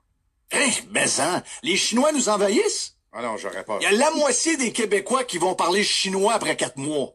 Hein, 0.54 0.70
mais 0.92 1.20
hein, 1.20 1.44
les 1.62 1.76
Chinois 1.76 2.12
nous 2.14 2.30
envahissent. 2.30 2.96
Ah 3.12 3.22
non, 3.22 3.38
j'aurais 3.38 3.64
peur. 3.66 3.78
Il 3.82 3.84
y 3.84 3.88
a 3.88 3.92
la 3.92 4.12
moitié 4.12 4.56
des 4.58 4.72
Québécois 4.72 5.24
qui 5.24 5.38
vont 5.38 5.56
parler 5.56 5.84
chinois 5.84 6.34
après 6.34 6.56
quatre 6.56 6.78
mois. 6.78 7.14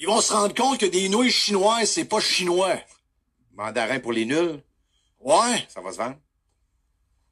Ils 0.00 0.06
vont 0.06 0.20
se 0.20 0.32
rendre 0.32 0.54
compte 0.54 0.78
que 0.78 0.86
des 0.86 1.08
nouilles 1.08 1.30
chinoises, 1.30 1.90
c'est 1.90 2.04
pas 2.04 2.20
chinois. 2.20 2.76
Mandarin 3.54 3.98
pour 4.00 4.12
les 4.12 4.24
nuls, 4.26 4.62
Ouais. 5.20 5.66
ça 5.68 5.80
va 5.80 5.90
se 5.92 5.96
vendre? 5.98 6.16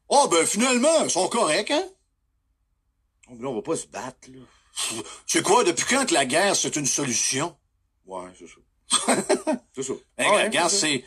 Oh, 0.08 0.28
ben 0.30 0.46
finalement, 0.46 1.04
ils 1.04 1.10
sont 1.10 1.28
corrects, 1.28 1.70
hein? 1.70 1.84
Oh, 3.28 3.32
mais 3.36 3.42
là, 3.42 3.48
on 3.50 3.54
va 3.56 3.62
pas 3.62 3.76
se 3.76 3.86
battre, 3.86 4.28
là. 4.28 4.40
Tu 4.76 5.02
sais 5.26 5.42
quoi, 5.42 5.64
depuis 5.64 5.86
quand 5.88 6.06
que 6.06 6.14
la 6.14 6.26
guerre, 6.26 6.54
c'est 6.54 6.76
une 6.76 6.86
solution? 6.86 7.56
Ouais, 8.04 8.28
c'est 8.38 8.46
ça. 8.46 9.22
c'est 9.74 9.82
ça. 9.82 9.92
Ah 10.18 10.30
ouais, 10.30 10.44
regarde, 10.44 10.70
c'est 10.70 10.78
c'est... 10.78 11.04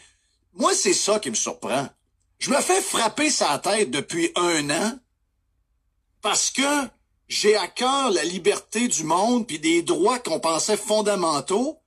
Moi, 0.53 0.73
c'est 0.73 0.93
ça 0.93 1.19
qui 1.19 1.29
me 1.29 1.35
surprend. 1.35 1.87
Je 2.39 2.49
me 2.49 2.59
fais 2.61 2.81
frapper 2.81 3.29
sa 3.29 3.59
tête 3.59 3.91
depuis 3.91 4.31
un 4.35 4.69
an 4.69 4.99
parce 6.21 6.49
que 6.49 6.87
j'ai 7.27 7.55
à 7.55 7.67
cœur 7.67 8.11
la 8.11 8.23
liberté 8.23 8.87
du 8.87 9.03
monde 9.03 9.45
puis 9.47 9.59
des 9.59 9.83
droits 9.83 10.19
qu'on 10.19 10.39
pensait 10.39 10.77
fondamentaux. 10.77 11.79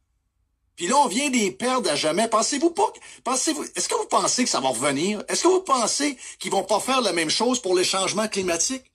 Puis 0.77 0.87
là, 0.87 0.97
on 0.97 1.07
vient 1.07 1.31
d'y 1.31 1.51
perdre 1.51 1.91
à 1.91 1.97
jamais. 1.97 2.29
Pensez-vous 2.29 2.71
pas... 2.71 2.91
Pensez-vous... 3.25 3.65
Est-ce 3.77 3.89
que 3.89 3.95
vous 3.95 4.07
pensez 4.07 4.45
que 4.45 4.51
ça 4.51 4.61
va 4.61 4.69
revenir? 4.69 5.23
Est-ce 5.29 5.43
que 5.43 5.49
vous 5.49 5.61
pensez 5.61 6.17
qu'ils 6.39 6.51
vont 6.51 6.65
pas 6.65 6.81
faire 6.81 7.01
la 7.03 7.13
même 7.13 7.31
chose 7.31 7.61
pour 7.61 7.77
les 7.77 7.85
changements 7.85 8.29
climatiques? 8.29 8.91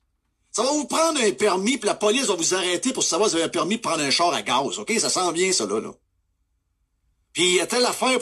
Ça 0.52 0.64
va 0.64 0.72
vous 0.72 0.86
prendre 0.86 1.22
un 1.22 1.32
permis, 1.34 1.78
puis 1.78 1.86
la 1.86 1.94
police 1.94 2.26
va 2.26 2.36
vous 2.36 2.56
arrêter 2.56 2.92
pour 2.92 3.04
savoir 3.04 3.30
si 3.30 3.36
vous 3.36 3.42
avez 3.42 3.48
un 3.48 3.52
permis 3.52 3.78
de 3.78 3.82
prendre 3.82 4.02
un 4.02 4.10
char 4.10 4.34
à 4.34 4.42
gaz, 4.42 4.80
OK? 4.80 4.92
Ça 5.00 5.10
sent 5.10 5.32
bien, 5.34 5.52
ça, 5.52 5.68
là, 5.68 5.80
là. 5.80 5.92
Puis 7.32 7.44
il 7.44 7.56
y 7.58 7.60
a 7.60 7.68
telle 7.68 7.86
affaire, 7.86 8.18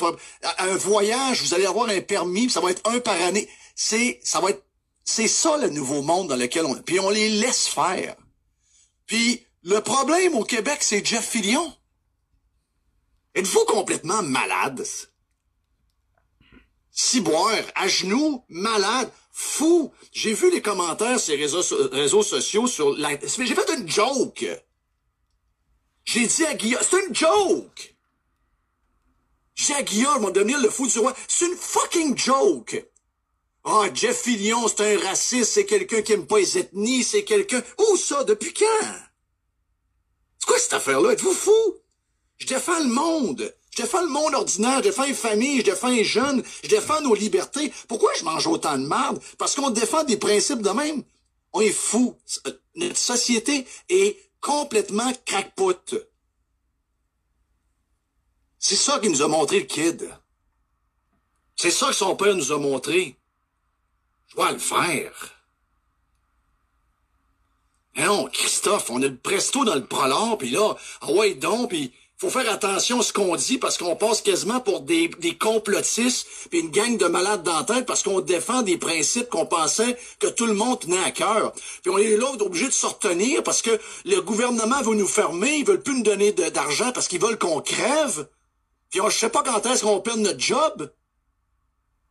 un 0.57 0.75
voyage, 0.75 1.41
vous 1.41 1.53
allez 1.53 1.65
avoir 1.65 1.87
un 1.87 2.01
permis, 2.01 2.47
puis 2.47 2.51
ça 2.51 2.59
va 2.59 2.71
être 2.71 2.81
un 2.89 2.99
par 2.99 3.15
année. 3.21 3.47
C'est, 3.73 4.19
ça 4.21 4.41
va 4.41 4.49
être, 4.49 4.65
c'est 5.05 5.29
ça 5.29 5.55
le 5.55 5.69
nouveau 5.69 6.01
monde 6.01 6.27
dans 6.27 6.35
lequel 6.35 6.65
on, 6.65 6.75
puis 6.75 6.99
on 6.99 7.09
les 7.09 7.29
laisse 7.29 7.67
faire. 7.67 8.17
Puis 9.05 9.45
le 9.63 9.79
problème 9.79 10.35
au 10.35 10.43
Québec, 10.43 10.79
c'est 10.81 11.05
Jeff 11.05 11.25
Fillion. 11.25 11.73
Êtes-vous 13.35 13.65
complètement 13.65 14.23
malade? 14.23 14.85
Ciboire, 16.89 17.63
à 17.75 17.89
genoux, 17.89 18.45
malade, 18.47 19.11
fou. 19.33 19.91
J'ai 20.13 20.33
vu 20.33 20.49
les 20.49 20.61
commentaires 20.61 21.19
sur 21.19 21.33
les 21.35 21.41
réseaux, 21.41 21.61
so- 21.61 21.89
réseaux 21.89 22.23
sociaux 22.23 22.67
sur 22.67 22.95
la... 22.97 23.19
J'ai 23.19 23.53
fait 23.53 23.73
une 23.77 23.89
joke. 23.89 24.45
J'ai 26.05 26.25
dit 26.25 26.45
à 26.45 26.53
Guillaume, 26.53 26.81
c'est 26.89 27.05
une 27.05 27.13
joke. 27.15 27.95
J'ai 29.55 29.65
dit 29.65 29.73
à 29.73 29.83
Guillaume, 29.83 30.23
on 30.23 30.27
va 30.27 30.31
devenir 30.31 30.61
le 30.61 30.69
fou 30.69 30.87
du 30.87 30.99
roi. 30.99 31.13
C'est 31.27 31.47
une 31.47 31.57
fucking 31.57 32.17
joke. 32.17 32.85
Ah, 33.65 33.89
Jeff 33.93 34.21
Fillion, 34.21 34.67
c'est 34.69 34.95
un 34.95 34.99
raciste, 35.05 35.51
c'est 35.51 35.65
quelqu'un 35.65 36.01
qui 36.03 36.13
aime 36.13 36.27
pas 36.27 36.37
les 36.37 36.57
ethnies, 36.59 37.03
c'est 37.03 37.25
quelqu'un... 37.25 37.61
Où 37.79 37.97
ça? 37.97 38.23
Depuis 38.23 38.53
quand? 38.53 38.87
C'est 40.39 40.47
quoi 40.47 40.59
cette 40.59 40.73
affaire-là? 40.73 41.11
Êtes-vous 41.11 41.33
fou? 41.33 41.51
Je 42.37 42.47
défends 42.47 42.79
le 42.79 42.89
monde. 42.89 43.53
Je 43.71 43.81
défends 43.81 44.01
le 44.01 44.09
monde 44.09 44.33
ordinaire, 44.33 44.77
je 44.77 44.83
défends 44.83 45.03
les 45.03 45.13
familles, 45.13 45.59
je 45.59 45.65
défends 45.65 45.89
les 45.89 46.05
jeunes, 46.05 46.41
je 46.63 46.69
défends 46.69 47.01
nos 47.01 47.13
libertés. 47.13 47.73
Pourquoi 47.89 48.13
je 48.17 48.23
mange 48.23 48.47
autant 48.47 48.77
de 48.77 48.87
merde? 48.87 49.21
Parce 49.37 49.53
qu'on 49.53 49.69
défend 49.69 50.03
des 50.05 50.17
principes 50.17 50.61
de 50.61 50.69
même. 50.69 51.03
On 51.51 51.59
est 51.61 51.71
fou. 51.71 52.17
Notre 52.75 52.97
société 52.97 53.67
est 53.89 54.17
complètement 54.39 55.11
crackpot. 55.25 55.95
C'est 58.59 58.75
ça 58.75 58.99
qu'il 58.99 59.11
nous 59.11 59.21
a 59.21 59.27
montré 59.27 59.59
le 59.59 59.65
kid. 59.65 60.09
C'est 61.55 61.71
ça 61.71 61.87
que 61.87 61.93
son 61.93 62.15
père 62.15 62.35
nous 62.35 62.51
a 62.51 62.57
montré. 62.57 63.17
Je 64.27 64.35
dois 64.35 64.51
le 64.51 64.59
faire. 64.59 65.35
Mais 67.95 68.05
non, 68.05 68.27
Christophe, 68.27 68.89
on 68.89 69.01
a 69.01 69.07
le 69.07 69.17
presto 69.17 69.63
dans 69.63 69.75
le 69.75 69.85
prolard, 69.85 70.37
puis 70.37 70.49
là, 70.49 70.75
ah 71.01 71.11
ouais 71.11 71.33
donc, 71.33 71.69
puis 71.69 71.93
faut 72.17 72.29
faire 72.29 72.49
attention 72.49 73.01
à 73.01 73.03
ce 73.03 73.11
qu'on 73.11 73.35
dit 73.35 73.57
parce 73.57 73.77
qu'on 73.77 73.95
passe 73.95 74.21
quasiment 74.21 74.61
pour 74.61 74.81
des, 74.81 75.09
des 75.19 75.37
complotistes 75.37 76.27
puis 76.49 76.59
une 76.59 76.71
gang 76.71 76.97
de 76.97 77.07
malades 77.07 77.43
dans 77.43 77.65
parce 77.83 78.03
qu'on 78.03 78.21
défend 78.21 78.61
des 78.61 78.77
principes 78.77 79.29
qu'on 79.29 79.45
pensait 79.45 79.97
que 80.19 80.27
tout 80.27 80.45
le 80.45 80.53
monde 80.53 80.79
tenait 80.79 81.03
à 81.03 81.11
cœur. 81.11 81.51
Puis 81.81 81.91
on 81.91 81.97
est 81.97 82.15
là 82.15 82.31
obligé 82.39 82.67
de 82.67 82.71
se 82.71 82.85
retenir 82.85 83.43
parce 83.43 83.61
que 83.61 83.77
le 84.05 84.21
gouvernement 84.21 84.81
veut 84.81 84.95
nous 84.95 85.07
fermer, 85.07 85.57
ils 85.57 85.65
veulent 85.65 85.83
plus 85.83 85.95
nous 85.95 86.03
donner 86.03 86.31
d'argent 86.31 86.91
parce 86.93 87.07
qu'ils 87.07 87.21
veulent 87.21 87.37
qu'on 87.37 87.59
crève. 87.59 88.27
Puis 88.89 89.01
on, 89.01 89.09
je 89.09 89.17
sais 89.17 89.29
pas 89.29 89.43
quand 89.43 89.65
est-ce 89.65 89.83
qu'on 89.83 89.99
perd 89.99 90.19
notre 90.19 90.39
job. 90.39 90.91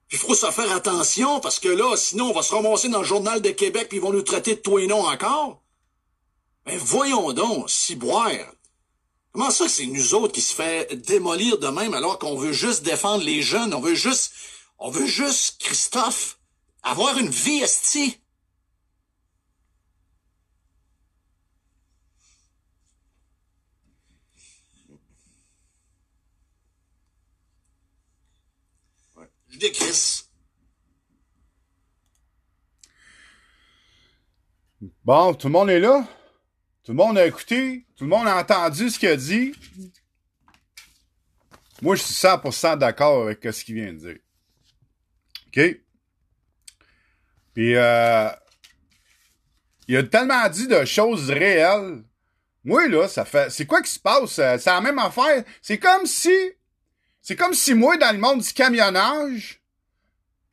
Puis 0.08 0.18
il 0.18 0.26
faut 0.26 0.34
se 0.34 0.50
faire 0.50 0.70
attention 0.72 1.40
parce 1.40 1.58
que 1.58 1.68
là, 1.68 1.96
sinon 1.96 2.26
on 2.26 2.32
va 2.34 2.42
se 2.42 2.54
ramasser 2.54 2.88
dans 2.90 3.00
le 3.00 3.06
journal 3.06 3.40
de 3.40 3.50
Québec 3.50 3.86
puis 3.88 3.98
ils 3.98 4.02
vont 4.02 4.12
nous 4.12 4.22
traiter 4.22 4.56
de 4.56 4.60
tout 4.60 4.78
et 4.78 4.86
non 4.86 5.06
encore. 5.06 5.62
Mais 6.66 6.76
voyons 6.76 7.32
donc, 7.32 7.70
ciboire. 7.70 8.30
Comment 9.34 9.50
ça 9.50 9.68
c'est 9.68 9.86
nous 9.86 10.14
autres 10.14 10.32
qui 10.32 10.40
se 10.40 10.54
fait 10.54 10.94
démolir 10.94 11.58
de 11.58 11.66
même 11.66 11.92
alors 11.92 12.20
qu'on 12.20 12.36
veut 12.36 12.52
juste 12.52 12.84
défendre 12.84 13.24
les 13.24 13.42
jeunes, 13.42 13.74
on 13.74 13.80
veut 13.80 13.96
juste, 13.96 14.32
on 14.78 14.90
veut 14.90 15.06
juste, 15.06 15.60
Christophe, 15.60 16.38
avoir 16.84 17.18
une 17.18 17.30
vie 17.30 17.60
estie. 17.60 18.20
Je 29.48 29.58
décris. 29.58 30.22
Bon, 35.04 35.34
tout 35.34 35.48
le 35.48 35.52
monde 35.52 35.70
est 35.70 35.80
là? 35.80 36.06
Tout 36.84 36.92
le 36.92 36.96
monde 36.96 37.16
a 37.16 37.26
écouté? 37.26 37.86
Tout 37.96 38.04
le 38.04 38.10
monde 38.10 38.28
a 38.28 38.36
entendu 38.36 38.90
ce 38.90 38.98
qu'il 38.98 39.08
a 39.08 39.16
dit? 39.16 39.54
Moi, 41.80 41.96
je 41.96 42.02
suis 42.02 42.14
100% 42.14 42.78
d'accord 42.78 43.22
avec 43.22 43.42
ce 43.42 43.64
qu'il 43.64 43.76
vient 43.76 43.92
de 43.92 43.98
dire. 43.98 44.18
OK? 45.48 45.80
Puis, 47.54 47.74
euh, 47.76 48.28
il 49.88 49.96
a 49.96 50.02
tellement 50.02 50.48
dit 50.48 50.66
de 50.66 50.84
choses 50.84 51.30
réelles. 51.30 52.04
Moi, 52.64 52.88
là, 52.88 53.08
ça 53.08 53.24
fait... 53.24 53.50
C'est 53.50 53.66
quoi 53.66 53.80
qui 53.80 53.90
se 53.90 53.98
passe? 53.98 54.38
Euh, 54.38 54.58
C'est 54.58 54.70
la 54.70 54.80
même 54.80 54.98
affaire. 54.98 55.44
C'est 55.62 55.78
comme 55.78 56.04
si... 56.06 56.34
C'est 57.22 57.36
comme 57.36 57.54
si 57.54 57.72
moi, 57.72 57.96
dans 57.96 58.12
le 58.12 58.18
monde 58.18 58.42
du 58.42 58.52
camionnage, 58.52 59.62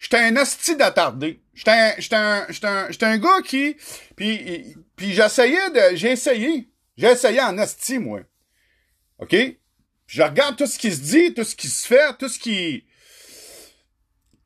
j'étais 0.01 0.17
un 0.17 0.35
asti 0.35 0.75
d'attardé. 0.75 1.41
J'étais 1.53 1.71
un, 1.71 1.93
j'étais 1.97 2.15
un, 2.15 2.45
j'étais 2.49 2.67
un, 2.67 2.91
j'étais 2.91 3.05
un 3.05 3.17
gars 3.17 3.41
qui... 3.45 3.77
Puis, 4.17 4.75
puis 4.97 5.13
j'essayais 5.13 5.69
de... 5.69 5.95
J'ai 5.95 6.11
essayé. 6.11 6.69
J'ai 6.97 7.07
essayé 7.07 7.39
en 7.39 7.57
asti, 7.57 7.99
moi. 7.99 8.21
OK? 9.19 9.29
Puis 9.29 9.59
je 10.07 10.23
regarde 10.23 10.57
tout 10.57 10.65
ce 10.65 10.77
qui 10.77 10.91
se 10.91 11.01
dit, 11.01 11.33
tout 11.33 11.43
ce 11.43 11.55
qui 11.55 11.69
se 11.69 11.87
fait, 11.87 12.17
tout 12.19 12.27
ce 12.27 12.39
qui... 12.39 12.85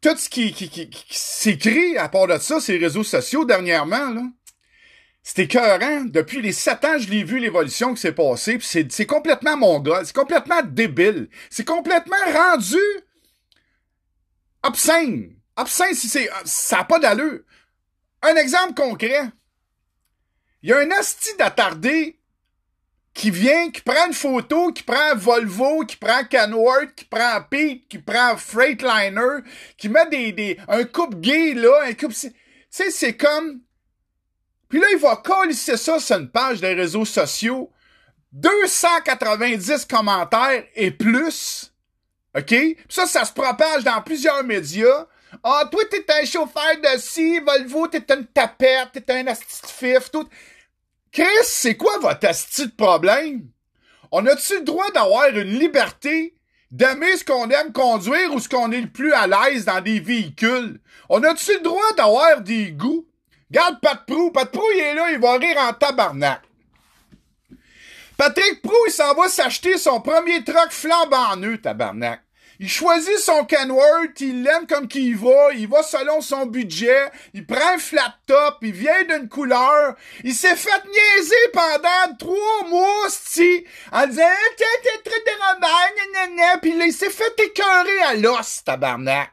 Tout 0.01 0.15
ce 0.17 0.29
qui, 0.29 0.53
qui, 0.53 0.69
qui, 0.69 0.87
qui 0.89 1.17
s'écrit 1.17 1.97
à 1.97 2.09
part 2.09 2.27
de 2.27 2.37
ça, 2.37 2.59
ces 2.59 2.77
réseaux 2.77 3.03
sociaux 3.03 3.45
dernièrement, 3.45 4.11
là. 4.11 4.21
C'est 5.23 5.39
écœurant. 5.39 6.01
Depuis 6.01 6.43
les 6.43 6.51
sept 6.51 6.85
ans, 6.85 6.99
je 6.99 7.09
l'ai 7.09 7.23
vu, 7.23 7.39
l'évolution 7.39 7.95
qui 7.95 8.01
s'est 8.01 8.11
passée. 8.11 8.59
Puis 8.59 8.67
c'est, 8.69 8.91
c'est 8.91 9.07
complètement 9.07 9.57
mongol. 9.57 10.05
C'est 10.05 10.15
complètement 10.15 10.61
débile. 10.61 11.29
C'est 11.49 11.65
complètement 11.65 12.15
rendu 12.31 12.77
obscène. 14.61 15.34
Obscène, 15.57 15.93
si 15.93 16.07
c'est, 16.09 16.29
ça 16.43 16.77
n'a 16.77 16.83
pas 16.83 16.99
d'allure. 16.99 17.41
Un 18.21 18.35
exemple 18.35 18.73
concret. 18.73 19.29
Il 20.61 20.69
y 20.69 20.73
a 20.73 20.79
un 20.79 20.91
asti 20.91 21.29
d'attardé 21.37 22.19
qui 23.13 23.31
vient, 23.31 23.71
qui 23.71 23.81
prend 23.81 24.07
une 24.07 24.13
photo, 24.13 24.73
qui 24.73 24.83
prend 24.83 25.15
Volvo, 25.15 25.85
qui 25.85 25.95
prend 25.95 26.25
Canworth, 26.25 26.95
qui 26.95 27.05
prend 27.05 27.41
Pete, 27.49 27.87
qui 27.87 27.99
prend 27.99 28.35
Freightliner, 28.35 29.41
qui 29.77 29.87
met 29.87 30.07
des, 30.09 30.31
des, 30.33 30.59
un 30.67 30.83
couple 30.83 31.17
gay, 31.17 31.53
là, 31.53 31.83
un 31.83 31.93
couple, 31.93 32.13
tu 32.13 32.33
sais, 32.69 32.91
c'est 32.91 33.15
comme, 33.15 33.61
puis 34.67 34.79
là, 34.79 34.87
il 34.91 34.97
va 34.97 35.15
colisser 35.15 35.77
ça 35.77 35.99
sur 35.99 36.17
une 36.17 36.29
page 36.29 36.59
des 36.59 36.73
réseaux 36.73 37.05
sociaux. 37.05 37.71
290 38.33 39.85
commentaires 39.85 40.65
et 40.75 40.91
plus. 40.91 41.73
OK? 42.35 42.47
Puis 42.47 42.77
ça, 42.89 43.05
ça 43.05 43.23
se 43.23 43.31
propage 43.31 43.85
dans 43.85 44.01
plusieurs 44.01 44.43
médias. 44.43 45.07
Ah, 45.47 45.69
toi, 45.71 45.83
t'es 45.91 46.03
un 46.11 46.25
chauffeur 46.25 46.75
de 46.81 46.97
scie, 46.97 47.39
Volvo, 47.39 47.85
t'es 47.85 48.03
une 48.11 48.25
tapette, 48.25 48.93
t'es 48.93 49.13
un 49.13 49.27
asti 49.27 49.61
de 49.61 49.67
fif, 49.67 50.09
tout. 50.09 50.27
Chris, 51.11 51.25
c'est 51.43 51.77
quoi 51.77 51.99
votre 51.99 52.27
asti 52.27 52.65
de 52.65 52.71
problème? 52.71 53.47
On 54.11 54.25
a-tu 54.25 54.55
le 54.55 54.63
droit 54.63 54.89
d'avoir 54.89 55.27
une 55.29 55.59
liberté 55.59 56.33
d'aimer 56.71 57.15
ce 57.15 57.23
qu'on 57.23 57.47
aime 57.51 57.71
conduire 57.71 58.33
ou 58.33 58.39
ce 58.39 58.49
qu'on 58.49 58.71
est 58.71 58.81
le 58.81 58.89
plus 58.89 59.13
à 59.13 59.27
l'aise 59.27 59.65
dans 59.65 59.81
des 59.81 59.99
véhicules? 59.99 60.81
On 61.09 61.21
a-tu 61.21 61.53
le 61.53 61.61
droit 61.61 61.93
d'avoir 61.95 62.41
des 62.41 62.71
goûts? 62.71 63.05
Garde 63.51 63.79
Pat 63.81 64.03
Prou. 64.03 64.31
Pat 64.31 64.49
Prou, 64.51 64.65
il 64.73 64.79
est 64.79 64.95
là, 64.95 65.11
il 65.11 65.19
va 65.19 65.37
rire 65.37 65.59
en 65.59 65.73
tabarnak. 65.73 66.41
Patrick 68.17 68.63
Prou, 68.63 68.73
il 68.87 68.91
s'en 68.91 69.13
va 69.13 69.29
s'acheter 69.29 69.77
son 69.77 70.01
premier 70.01 70.43
truck 70.43 70.71
flambant 70.71 71.35
neuf, 71.35 71.61
tabarnak. 71.61 72.24
Il 72.59 72.69
choisit 72.69 73.17
son 73.17 73.45
Kenworth, 73.45 74.19
il 74.21 74.43
l'aime 74.43 74.67
comme 74.67 74.87
qu'il 74.87 75.17
va, 75.17 75.51
il 75.53 75.67
va 75.67 75.83
selon 75.83 76.21
son 76.21 76.45
budget, 76.45 77.11
il 77.33 77.45
prend 77.45 77.73
un 77.73 77.77
flat 77.77 78.15
top, 78.27 78.57
il 78.61 78.71
vient 78.71 79.03
d'une 79.03 79.27
couleur, 79.27 79.95
il 80.23 80.33
s'est 80.33 80.55
fait 80.55 80.83
niaiser 80.85 81.35
pendant 81.53 82.15
trois 82.17 82.69
mois, 82.69 83.07
si, 83.09 83.65
en 83.91 84.07
disant, 84.07 84.23
tiens, 84.57 84.67
t'es 84.83 85.09
très 85.09 85.23
dérobant, 85.25 85.67
là, 86.37 86.59
il 86.85 86.93
s'est 86.93 87.09
fait 87.09 87.39
écœurer 87.39 88.01
à 88.07 88.13
l'os, 88.15 88.63
tabarnak. 88.63 89.31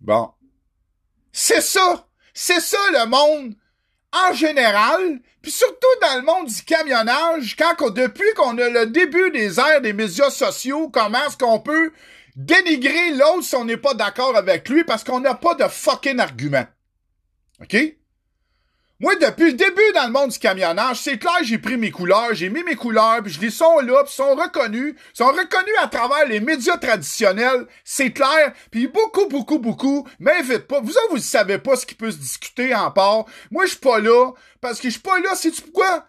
Bon. 0.00 0.32
C'est 1.32 1.60
ça. 1.60 2.06
C'est 2.32 2.60
ça 2.60 2.78
le 2.92 3.06
monde 3.06 3.54
en 4.28 4.32
général, 4.32 5.20
puis 5.42 5.50
surtout 5.50 5.86
dans 6.00 6.16
le 6.16 6.22
monde 6.22 6.46
du 6.46 6.62
camionnage, 6.62 7.56
quand 7.56 7.90
depuis 7.90 8.32
qu'on 8.34 8.58
a 8.58 8.68
le 8.68 8.86
début 8.86 9.30
des 9.30 9.58
ères 9.60 9.80
des 9.80 9.92
médias 9.92 10.30
sociaux, 10.30 10.88
comment 10.88 11.24
est-ce 11.26 11.36
qu'on 11.36 11.60
peut 11.60 11.92
dénigrer 12.36 13.12
l'autre 13.12 13.42
si 13.42 13.54
on 13.56 13.64
n'est 13.64 13.76
pas 13.76 13.94
d'accord 13.94 14.36
avec 14.36 14.68
lui 14.68 14.84
parce 14.84 15.04
qu'on 15.04 15.20
n'a 15.20 15.34
pas 15.34 15.54
de 15.54 15.64
fucking 15.64 16.20
argument. 16.20 16.66
OK? 17.62 17.76
Moi, 18.98 19.14
depuis 19.16 19.50
le 19.50 19.52
début 19.52 19.92
dans 19.94 20.06
le 20.06 20.12
monde 20.12 20.30
du 20.30 20.38
camionnage, 20.38 21.00
c'est 21.00 21.18
clair, 21.18 21.36
j'ai 21.42 21.58
pris 21.58 21.76
mes 21.76 21.90
couleurs, 21.90 22.32
j'ai 22.32 22.48
mis 22.48 22.62
mes 22.62 22.76
couleurs, 22.76 23.22
puis 23.22 23.30
je 23.30 23.40
les 23.42 23.50
sont 23.50 23.80
là, 23.80 24.02
puis 24.04 24.14
sont 24.14 24.34
reconnus, 24.34 24.94
sont 25.12 25.26
reconnus 25.26 25.74
à 25.82 25.88
travers 25.88 26.26
les 26.26 26.40
médias 26.40 26.78
traditionnels, 26.78 27.66
c'est 27.84 28.12
clair, 28.12 28.54
puis 28.70 28.86
beaucoup, 28.86 29.28
beaucoup, 29.28 29.58
beaucoup, 29.58 30.08
m'invite 30.18 30.66
pas. 30.66 30.80
Vous 30.80 30.92
autres, 30.92 31.10
vous 31.10 31.18
savez 31.18 31.58
pas 31.58 31.76
ce 31.76 31.84
qui 31.84 31.94
peut 31.94 32.10
se 32.10 32.16
discuter 32.16 32.74
en 32.74 32.90
part. 32.90 33.26
Moi, 33.50 33.66
je 33.66 33.72
suis 33.72 33.80
pas 33.80 33.98
là, 33.98 34.32
parce 34.62 34.80
que 34.80 34.88
je 34.88 34.92
suis 34.92 35.02
pas 35.02 35.20
là, 35.20 35.34
c'est 35.34 35.54
pourquoi? 35.60 36.06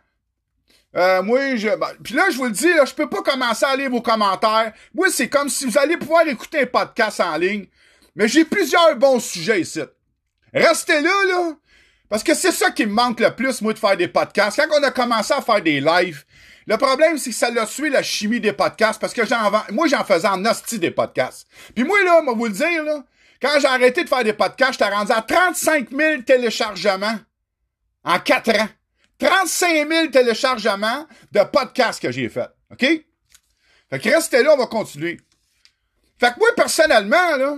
Euh, 0.96 1.22
moi, 1.22 1.58
je. 1.58 1.68
ben, 1.68 1.90
puis 2.02 2.14
là, 2.14 2.30
je 2.32 2.38
vous 2.38 2.46
le 2.46 2.52
dis, 2.52 2.74
là, 2.74 2.86
je 2.86 2.94
peux 2.94 3.10
pas 3.10 3.22
commencer 3.22 3.66
à 3.66 3.76
lire 3.76 3.90
vos 3.90 4.02
commentaires. 4.02 4.72
Moi, 4.96 5.10
c'est 5.12 5.28
comme 5.28 5.50
si 5.50 5.66
vous 5.66 5.78
allez 5.78 5.98
pouvoir 5.98 6.26
écouter 6.26 6.62
un 6.62 6.66
podcast 6.66 7.20
en 7.20 7.36
ligne. 7.36 7.68
Mais 8.16 8.30
j'ai 8.30 8.46
plusieurs 8.46 8.96
bons 8.96 9.20
sujets 9.20 9.62
ici. 9.62 9.82
Restez 10.54 11.02
là, 11.02 11.12
là. 11.28 11.54
Parce 12.10 12.24
que 12.24 12.34
c'est 12.34 12.52
ça 12.52 12.72
qui 12.72 12.86
me 12.86 12.94
manque 12.94 13.20
le 13.20 13.36
plus, 13.36 13.62
moi, 13.62 13.74
de 13.74 13.80
faire 13.80 13.98
des 13.98 14.08
podcasts. 14.08 14.58
Quand 14.58 14.80
on 14.80 14.84
a 14.84 14.92
commencé 14.92 15.34
à 15.34 15.42
faire 15.42 15.62
des 15.62 15.82
lives, 15.82 16.24
le 16.66 16.78
problème, 16.78 17.18
c'est 17.18 17.30
que 17.32 17.36
ça 17.36 17.50
l'a 17.50 17.66
suivi 17.66 17.90
la 17.90 18.04
chimie 18.04 18.40
des 18.40 18.54
podcasts, 18.54 19.00
parce 19.00 19.14
que 19.14 19.26
j'en 19.26 19.52
moi, 19.72 19.88
j'en 19.88 20.04
faisais 20.04 20.28
en 20.28 20.44
hostie 20.46 20.80
des 20.80 20.92
podcasts. 20.92 21.48
Puis 21.76 21.84
moi, 21.84 21.98
là, 22.04 22.22
moi, 22.22 22.34
vous 22.34 22.46
le 22.46 22.52
dire, 22.52 22.84
là, 22.84 23.04
quand 23.42 23.60
j'ai 23.60 23.68
arrêté 23.68 24.04
de 24.04 24.10
faire 24.10 24.24
des 24.24 24.34
podcasts, 24.34 24.74
j'étais 24.74 24.90
rendu 24.90 25.12
à 25.12 25.22
35 25.22 25.90
000 25.92 26.22
téléchargements 26.24 27.20
en 28.04 28.20
4 28.20 28.50
ans. 28.60 28.70
35 29.20 29.90
000 29.90 30.08
téléchargements 30.08 31.08
de 31.32 31.44
podcasts 31.44 32.02
que 32.02 32.12
j'ai 32.12 32.30
fait. 32.30 32.50
OK? 32.72 32.86
Fait 33.90 34.00
que 34.00 34.10
restez 34.10 34.44
là, 34.44 34.54
on 34.54 34.58
va 34.58 34.68
continuer. 34.68 35.20
Fait 36.20 36.34
que 36.34 36.40
moi, 36.40 36.50
personnellement, 36.56 37.36
là, 37.38 37.58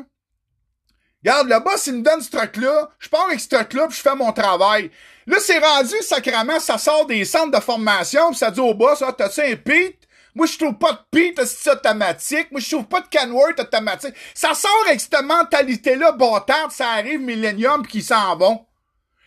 Regarde, 1.24 1.50
le 1.50 1.60
boss, 1.60 1.88
il 1.88 1.96
me 1.96 2.02
donne 2.02 2.22
ce 2.22 2.32
truc-là, 2.32 2.90
je 2.98 3.10
pars 3.10 3.26
avec 3.26 3.40
ce 3.40 3.50
truc-là, 3.50 3.88
puis 3.88 3.98
je 3.98 4.02
fais 4.02 4.16
mon 4.16 4.32
travail. 4.32 4.90
Là, 5.28 5.38
c'est 5.40 5.60
rendu, 5.60 5.96
sacrément, 6.02 6.60
ça 6.60 6.78
sort 6.78 7.06
des 7.06 7.26
centres 7.26 7.58
de 7.58 7.64
formation, 7.64 8.30
puis 8.30 8.38
ça 8.38 8.52
dit 8.52 8.62
au 8.62 8.74
boss, 8.74 9.04
ah, 9.06 9.14
t'as-tu 9.14 9.42
un 9.42 9.56
Pete? 9.58 10.08
Moi, 10.34 10.48
je 10.48 10.58
trouve 10.58 10.78
pas 10.78 10.94
de 10.94 11.00
Pete 11.12 11.44
c'est 11.46 11.72
automatique. 11.72 12.52
Moi, 12.52 12.62
je 12.62 12.70
trouve 12.70 12.86
pas 12.86 13.02
de 13.02 13.08
Canworth 13.08 13.60
automatique. 13.60 14.14
Ça 14.34 14.54
sort 14.54 14.84
avec 14.88 15.02
cette 15.02 15.22
mentalité-là, 15.22 16.14
bâtarde, 16.14 16.72
ça 16.72 16.92
arrive 16.92 17.20
Millennium, 17.20 17.86
qui 17.86 18.02
s'en 18.02 18.38
vont. 18.38 18.66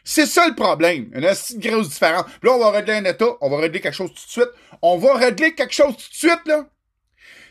C'est 0.04 0.26
ça 0.26 0.48
le 0.48 0.54
problème. 0.54 1.10
Une 1.12 1.30
grosse 1.60 1.90
différence. 1.90 2.24
Là, 2.42 2.52
on 2.52 2.58
va 2.58 2.70
régler 2.70 2.94
un 2.94 3.04
état, 3.04 3.26
on 3.40 3.50
va 3.50 3.58
régler 3.58 3.80
quelque 3.80 3.94
chose 3.94 4.10
tout 4.10 4.26
de 4.26 4.30
suite. 4.30 4.50
On 4.80 4.96
va 4.98 5.14
régler 5.14 5.54
quelque 5.54 5.74
chose 5.74 5.96
tout 5.96 6.10
de 6.10 6.14
suite, 6.14 6.46
là. 6.46 6.64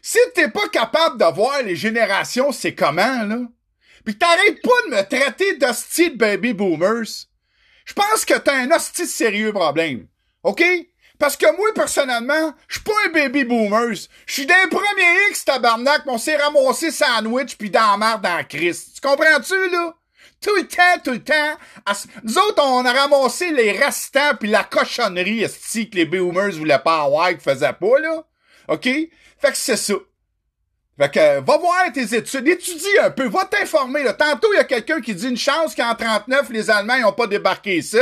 Si 0.01 0.17
t'es 0.33 0.49
pas 0.49 0.67
capable 0.69 1.19
de 1.19 1.25
voir 1.25 1.61
les 1.61 1.75
générations, 1.75 2.51
c'est 2.51 2.73
comment, 2.73 3.23
là? 3.23 3.37
Pis 4.05 4.17
t'arrêtes 4.17 4.61
pas 4.61 4.81
de 4.85 4.95
me 4.95 5.01
traiter 5.03 5.57
d'hostie 5.57 6.11
de 6.11 6.17
baby 6.17 6.53
boomers. 6.53 7.27
Je 7.85 7.93
pense 7.93 8.25
que 8.25 8.37
t'as 8.37 8.55
un 8.55 8.71
hostie 8.71 9.03
de 9.03 9.07
sérieux 9.07 9.53
problème. 9.53 10.07
OK? 10.43 10.63
Parce 11.19 11.37
que 11.37 11.55
moi, 11.55 11.67
personnellement, 11.75 12.53
je 12.67 12.75
suis 12.75 12.83
pas 12.83 12.93
un 13.05 13.09
baby 13.09 13.43
boomers. 13.43 14.07
Je 14.25 14.33
suis 14.33 14.45
d'un 14.47 14.67
premier 14.69 15.29
X, 15.29 15.45
tabarnak, 15.45 16.03
mais 16.05 16.13
on 16.13 16.17
s'est 16.17 16.35
ramassé 16.35 16.89
sandwich 16.89 17.57
pis 17.57 17.69
dans 17.69 17.91
la 17.91 17.97
merde 17.97 18.23
dans 18.23 18.43
Christ. 18.47 18.95
Tu 18.95 19.01
comprends-tu, 19.01 19.69
là? 19.69 19.93
Tout 20.41 20.55
le 20.55 20.67
temps, 20.67 20.99
tout 21.03 21.11
le 21.11 21.23
temps. 21.23 21.57
Nous 22.23 22.37
autres, 22.39 22.63
on 22.63 22.83
a 22.85 22.91
ramassé 22.91 23.51
les 23.51 23.71
restants 23.71 24.35
puis 24.39 24.49
la 24.49 24.63
cochonnerie, 24.63 25.43
esti, 25.43 25.91
que 25.91 25.97
les 25.97 26.05
boomers 26.05 26.53
voulaient 26.53 26.79
pas 26.79 27.03
avoir, 27.03 27.29
qu'ils 27.29 27.39
faisaient 27.39 27.73
pas, 27.73 27.99
là? 27.99 28.23
OK? 28.67 28.85
Fait 28.85 29.51
que 29.51 29.57
c'est 29.57 29.77
ça. 29.77 29.93
Fait 31.01 31.09
que, 31.09 31.19
euh, 31.19 31.41
va 31.41 31.57
voir 31.57 31.91
tes 31.91 32.15
études, 32.15 32.47
étudie 32.47 32.99
un 33.01 33.09
peu, 33.09 33.27
va 33.27 33.45
t'informer. 33.45 34.03
Tantôt, 34.19 34.49
il 34.53 34.57
y 34.57 34.59
a 34.59 34.65
quelqu'un 34.65 35.01
qui 35.01 35.15
dit 35.15 35.29
une 35.29 35.37
chance 35.37 35.73
qu'en 35.73 35.95
39, 35.95 36.51
les 36.51 36.69
Allemands 36.69 36.99
n'ont 36.99 37.11
pas 37.11 37.25
débarqué 37.25 37.77
ici. 37.77 37.97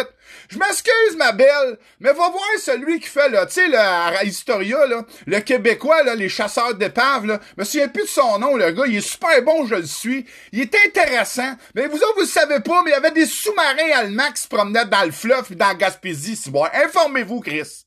Je 0.49 0.57
m'excuse, 0.57 1.15
ma 1.15 1.31
belle, 1.31 1.77
mais 2.01 2.09
va 2.09 2.27
voir 2.29 2.43
celui 2.61 2.99
qui 2.99 3.07
fait, 3.07 3.29
là, 3.29 3.45
tu 3.45 3.53
sais, 3.53 3.67
le 3.69 4.25
Historia, 4.27 4.85
là, 4.85 5.05
le 5.27 5.39
Québécois, 5.39 6.03
là, 6.03 6.13
les 6.13 6.27
chasseurs 6.27 6.73
d'épaves, 6.73 7.25
là. 7.25 7.39
Je 7.55 7.61
me 7.61 7.63
souviens 7.63 7.87
plus 7.87 8.03
de 8.03 8.09
son 8.09 8.37
nom, 8.37 8.57
le 8.57 8.69
gars. 8.71 8.83
Il 8.85 8.97
est 8.97 9.01
super 9.09 9.41
bon, 9.43 9.65
je 9.65 9.75
le 9.75 9.85
suis. 9.85 10.25
Il 10.51 10.59
est 10.59 10.75
intéressant. 10.85 11.55
Mais 11.75 11.87
vous 11.87 11.95
autres, 11.99 12.15
vous 12.15 12.21
le 12.23 12.27
savez 12.27 12.59
pas, 12.59 12.81
mais 12.83 12.91
il 12.91 12.95
y 12.95 12.97
avait 12.97 13.11
des 13.11 13.25
sous-marins 13.25 13.91
allemands 13.95 14.31
qui 14.35 14.41
se 14.41 14.47
promenaient 14.49 14.83
dans 14.83 15.05
le 15.05 15.11
fleuve 15.11 15.45
et 15.49 15.55
dans 15.55 15.69
la 15.69 15.75
Gaspésie, 15.75 16.35
si 16.35 16.51
bon. 16.51 16.65
Informez-vous, 16.73 17.39
Chris. 17.39 17.85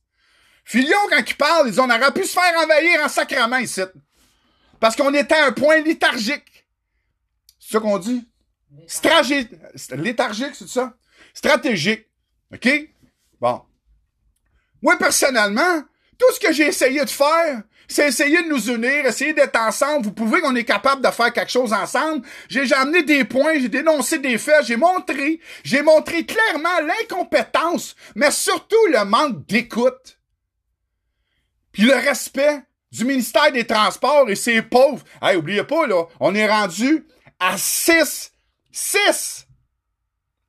Filion, 0.64 0.96
quand 1.10 1.22
il 1.28 1.36
parle, 1.36 1.68
ils 1.68 1.78
ont- 1.82 1.84
on 1.84 1.90
aurait 1.90 2.12
pu 2.12 2.24
se 2.24 2.32
faire 2.32 2.62
envahir 2.64 3.04
en 3.04 3.10
sacrament 3.10 3.58
ici. 3.58 3.82
Parce 4.82 4.96
qu'on 4.96 5.14
était 5.14 5.36
à 5.36 5.46
un 5.46 5.52
point 5.52 5.80
léthargique. 5.80 6.66
C'est 7.60 7.74
ça 7.74 7.78
qu'on 7.78 7.98
dit? 7.98 8.28
Stratégique. 8.88 9.50
Léthargique, 9.92 10.56
c'est 10.56 10.68
ça? 10.68 10.94
Stratégique. 11.32 12.08
OK? 12.52 12.68
Bon. 13.40 13.62
Moi, 14.82 14.98
personnellement, 14.98 15.82
tout 16.18 16.26
ce 16.34 16.40
que 16.40 16.52
j'ai 16.52 16.66
essayé 16.66 17.04
de 17.04 17.08
faire, 17.08 17.62
c'est 17.86 18.08
essayer 18.08 18.42
de 18.42 18.48
nous 18.48 18.70
unir, 18.70 19.06
essayer 19.06 19.32
d'être 19.32 19.54
ensemble. 19.54 20.06
Vous 20.06 20.12
pouvez 20.12 20.40
qu'on 20.40 20.56
est 20.56 20.64
capable 20.64 21.00
de 21.00 21.12
faire 21.12 21.32
quelque 21.32 21.52
chose 21.52 21.72
ensemble. 21.72 22.26
J'ai 22.48 22.72
amené 22.74 23.04
des 23.04 23.22
points, 23.22 23.60
j'ai 23.60 23.68
dénoncé 23.68 24.18
des 24.18 24.36
faits, 24.36 24.66
j'ai 24.66 24.76
montré, 24.76 25.38
j'ai 25.62 25.82
montré 25.82 26.26
clairement 26.26 26.80
l'incompétence, 26.80 27.94
mais 28.16 28.32
surtout 28.32 28.84
le 28.88 29.04
manque 29.04 29.46
d'écoute. 29.46 30.18
Puis 31.70 31.84
le 31.84 31.94
respect 31.94 32.64
du 32.92 33.06
ministère 33.06 33.50
des 33.50 33.66
Transports 33.66 34.28
et 34.28 34.36
ses 34.36 34.62
pauvres. 34.62 35.04
Hey, 35.20 35.36
oubliez 35.36 35.64
pas, 35.64 35.86
là, 35.86 36.04
on 36.20 36.34
est 36.34 36.46
rendu 36.46 37.06
à 37.40 37.56
six, 37.56 38.32
six 38.70 39.48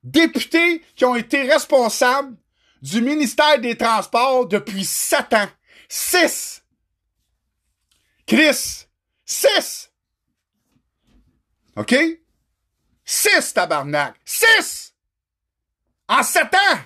députés 0.02 0.84
qui 0.94 1.06
ont 1.06 1.16
été 1.16 1.42
responsables 1.42 2.36
du 2.82 3.00
ministère 3.00 3.58
des 3.58 3.76
Transports 3.76 4.46
depuis 4.46 4.84
sept 4.84 5.32
ans. 5.32 5.48
Six! 5.88 6.62
Chris! 8.26 8.86
Six! 9.24 9.90
OK? 11.76 11.94
Six, 13.06 13.54
tabarnak! 13.54 14.16
Six! 14.24 14.94
En 16.08 16.22
sept 16.22 16.54
ans! 16.54 16.78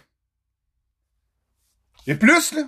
Et 2.07 2.15
plus, 2.15 2.53
là? 2.53 2.63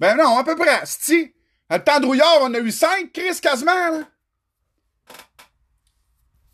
Ben 0.00 0.16
non, 0.16 0.38
à 0.38 0.44
peu 0.44 0.56
près. 0.56 0.80
Si, 0.84 1.35
à 1.68 1.78
le 1.78 1.84
temps 1.84 2.00
de 2.00 2.06
on 2.06 2.54
a 2.54 2.58
eu 2.58 2.70
cinq, 2.70 3.12
Chris, 3.12 3.40
quasiment, 3.40 3.90
là. 3.90 4.02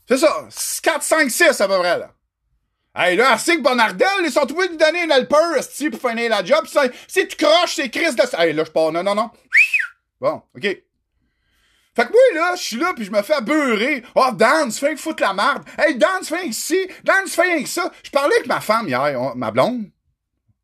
C'est 0.09 0.18
ça. 0.18 0.48
4, 0.83 1.03
5, 1.03 1.31
6 1.31 1.61
à 1.61 1.68
peu 1.68 1.79
près, 1.79 1.98
là. 1.98 2.11
Hey, 2.94 3.16
là, 3.16 3.37
que 3.37 3.61
Bonardel, 3.61 4.07
ils 4.22 4.31
sont 4.31 4.44
trouvés 4.44 4.68
de 4.68 4.77
donner 4.77 5.03
un 5.03 5.11
helper, 5.16 5.62
sti, 5.62 5.88
pour 5.88 6.11
finir 6.11 6.29
la 6.29 6.44
job. 6.44 6.66
Si 7.09 7.27
tu 7.27 7.37
croches, 7.37 7.77
c'est 7.77 7.88
Chris 7.88 8.14
de... 8.14 8.22
Hey, 8.38 8.53
là, 8.53 8.64
je 8.64 8.70
pars. 8.70 8.92
Non, 8.92 9.03
non, 9.03 9.14
non. 9.14 9.31
Bon, 10.20 10.42
OK. 10.55 10.62
Fait 11.94 12.07
que 12.07 12.12
moi, 12.12 12.20
là, 12.35 12.55
je 12.57 12.62
suis 12.62 12.77
là, 12.77 12.92
puis 12.94 13.05
je 13.05 13.11
me 13.11 13.22
fais 13.22 13.40
beurrer. 13.40 14.03
Oh, 14.14 14.31
Dan, 14.33 14.70
tu 14.70 14.79
fais 14.79 14.94
que 14.94 15.01
foutre 15.01 15.22
la 15.22 15.33
merde. 15.33 15.64
Hey, 15.79 15.96
Dan, 15.96 16.20
tu 16.20 16.27
fais 16.27 16.46
ici. 16.46 16.87
Dan, 17.05 17.25
tu 17.25 17.31
fais 17.31 17.62
que 17.62 17.68
ça. 17.68 17.90
Je 18.03 18.11
parlais 18.11 18.35
avec 18.37 18.46
ma 18.46 18.61
femme 18.61 18.88
hier, 18.88 19.35
ma 19.37 19.51
blonde. 19.51 19.90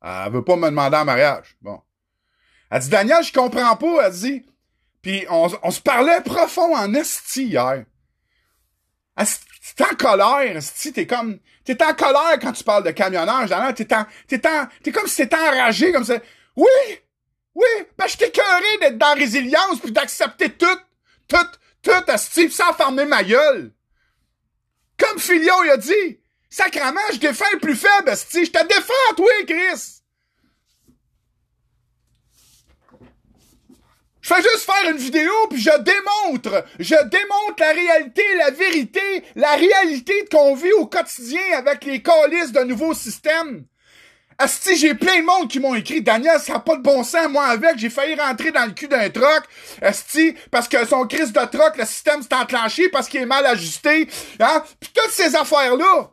Elle 0.02 0.32
veut 0.32 0.44
pas 0.44 0.56
me 0.56 0.66
demander 0.66 0.96
en 0.96 1.04
mariage. 1.04 1.56
Bon. 1.60 1.80
Elle 2.70 2.80
dit, 2.80 2.88
Daniel, 2.88 3.22
je 3.22 3.32
comprends 3.32 3.76
pas. 3.76 4.06
Elle 4.06 4.12
dit. 4.12 4.46
Puis 5.02 5.26
on, 5.30 5.48
on 5.62 5.70
se 5.70 5.80
parlait 5.80 6.20
profond 6.22 6.76
en 6.76 6.92
esti 6.94 7.44
hier. 7.44 7.84
T'es 9.76 9.84
en 9.84 9.94
colère, 9.96 10.56
esti. 10.56 10.92
T'es 10.92 11.06
comme. 11.06 11.38
T'es 11.64 11.82
en 11.82 11.94
colère 11.94 12.38
quand 12.40 12.52
tu 12.52 12.64
parles 12.64 12.84
de 12.84 12.90
camionnage. 12.90 13.50
T'es 13.74 13.94
en, 13.94 14.06
t'es 14.26 14.46
en, 14.46 14.66
t'es 14.82 14.92
comme 14.92 15.06
si 15.06 15.16
t'étais 15.16 15.36
enragé, 15.36 15.92
comme 15.92 16.04
ça. 16.04 16.18
Oui! 16.56 16.66
Oui! 17.54 17.66
Ben, 17.96 18.06
je 18.06 18.16
t'ai 18.16 18.30
d'être 18.80 18.98
dans 18.98 19.08
la 19.08 19.14
résilience 19.14 19.80
puis 19.80 19.92
d'accepter 19.92 20.50
tout 20.50 20.66
tout, 21.28 21.36
tout, 21.82 22.10
asti, 22.10 22.50
sans 22.50 22.72
fermer 22.72 23.04
ma 23.04 23.22
gueule. 23.22 23.72
Comme 24.98 25.18
Filio, 25.18 25.52
il 25.64 25.70
a 25.70 25.76
dit, 25.76 26.20
sacrament, 26.50 27.00
je 27.12 27.18
défends 27.18 27.44
le 27.52 27.60
plus 27.60 27.76
faible, 27.76 28.08
asti, 28.08 28.46
je 28.46 28.50
te 28.50 28.66
défends, 28.66 29.14
toi, 29.16 29.28
Chris. 29.46 29.97
Je 34.28 34.34
fais 34.34 34.42
juste 34.42 34.70
faire 34.70 34.90
une 34.90 34.98
vidéo 34.98 35.32
puis 35.48 35.58
je 35.58 35.70
démontre, 35.78 36.62
je 36.78 36.94
démontre 37.08 37.60
la 37.60 37.72
réalité, 37.72 38.22
la 38.36 38.50
vérité, 38.50 39.24
la 39.34 39.52
réalité 39.52 40.12
qu'on 40.30 40.54
vit 40.54 40.72
au 40.72 40.84
quotidien 40.84 41.40
avec 41.56 41.86
les 41.86 42.02
colis 42.02 42.52
de 42.52 42.60
nouveaux 42.60 42.92
systèmes. 42.92 43.64
Asti, 44.36 44.76
j'ai 44.76 44.94
plein 44.94 45.20
de 45.20 45.24
monde 45.24 45.48
qui 45.48 45.60
m'ont 45.60 45.74
écrit 45.74 46.02
Daniel, 46.02 46.38
ça 46.40 46.54
n'a 46.54 46.58
pas 46.58 46.76
de 46.76 46.82
bon 46.82 47.02
sens, 47.04 47.26
moi 47.30 47.46
avec, 47.46 47.78
j'ai 47.78 47.88
failli 47.88 48.16
rentrer 48.16 48.50
dans 48.50 48.66
le 48.66 48.72
cul 48.72 48.88
d'un 48.88 49.08
troc. 49.08 49.44
Asti, 49.80 50.34
parce 50.50 50.68
que 50.68 50.86
son 50.86 51.06
crise 51.06 51.32
de 51.32 51.46
troc, 51.46 51.78
le 51.78 51.86
système 51.86 52.20
s'est 52.20 52.34
enclenché 52.34 52.90
parce 52.90 53.08
qu'il 53.08 53.22
est 53.22 53.26
mal 53.26 53.46
ajusté. 53.46 54.10
Hein? 54.40 54.62
Puis 54.78 54.90
toutes 54.92 55.10
ces 55.10 55.36
affaires-là. 55.36 56.10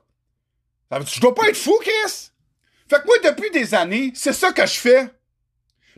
Je 1.06 1.20
dois 1.20 1.36
pas 1.36 1.50
être 1.50 1.58
fou, 1.58 1.78
Chris. 1.82 2.32
Fait 2.90 3.02
que 3.02 3.08
moi, 3.08 3.18
depuis 3.26 3.52
des 3.52 3.76
années, 3.76 4.14
c'est 4.16 4.32
ça 4.32 4.54
que 4.54 4.66
je 4.66 4.80
fais. 4.80 5.10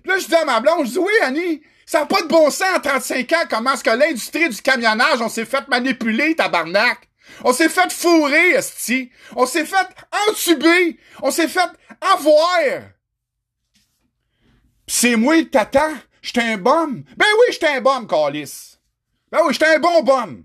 Puis 0.01 0.12
là, 0.12 0.17
je 0.17 0.25
dis 0.25 0.36
à 0.36 0.45
ma 0.45 0.60
blonde, 0.62 0.88
je 0.88 0.93
dis 0.93 0.97
oui, 0.97 1.13
Annie, 1.21 1.62
ça 1.88 2.02
n'a 2.02 2.06
pas 2.06 2.21
de 2.21 2.28
bon 2.28 2.52
sens 2.52 2.67
en 2.76 2.80
35 2.82 3.32
ans 3.32 3.45
comment 3.50 3.73
est-ce 3.73 3.84
que 3.84 3.89
l'industrie 3.89 4.50
du 4.50 4.62
camionnage, 4.62 5.21
on 5.21 5.30
s'est 5.30 5.45
fait 5.45 5.65
manipuler, 5.69 6.36
tabarnak? 6.36 7.10
On 7.45 7.54
s'est 7.54 7.69
fait 7.69 7.91
fourrer, 7.91 8.52
esti. 8.52 9.10
On 9.36 9.45
s'est 9.45 9.65
fait 9.65 9.88
entuber. 10.30 11.00
On 11.21 11.32
s'est 11.32 11.47
fait 11.47 11.69
avoir. 12.02 12.60
c'est 14.86 15.15
moi 15.15 15.43
tata. 15.45 15.89
J'étais 16.21 16.41
un 16.41 16.58
bum. 16.58 17.04
Ben 17.15 17.26
oui, 17.39 17.45
j'étais 17.52 17.67
un 17.67 17.82
bum, 17.82 18.06
Calis. 18.06 18.78
Ben 19.32 19.39
oui, 19.45 19.54
j'étais 19.54 19.76
un 19.76 19.80
bon 19.80 20.04
bum. 20.04 20.43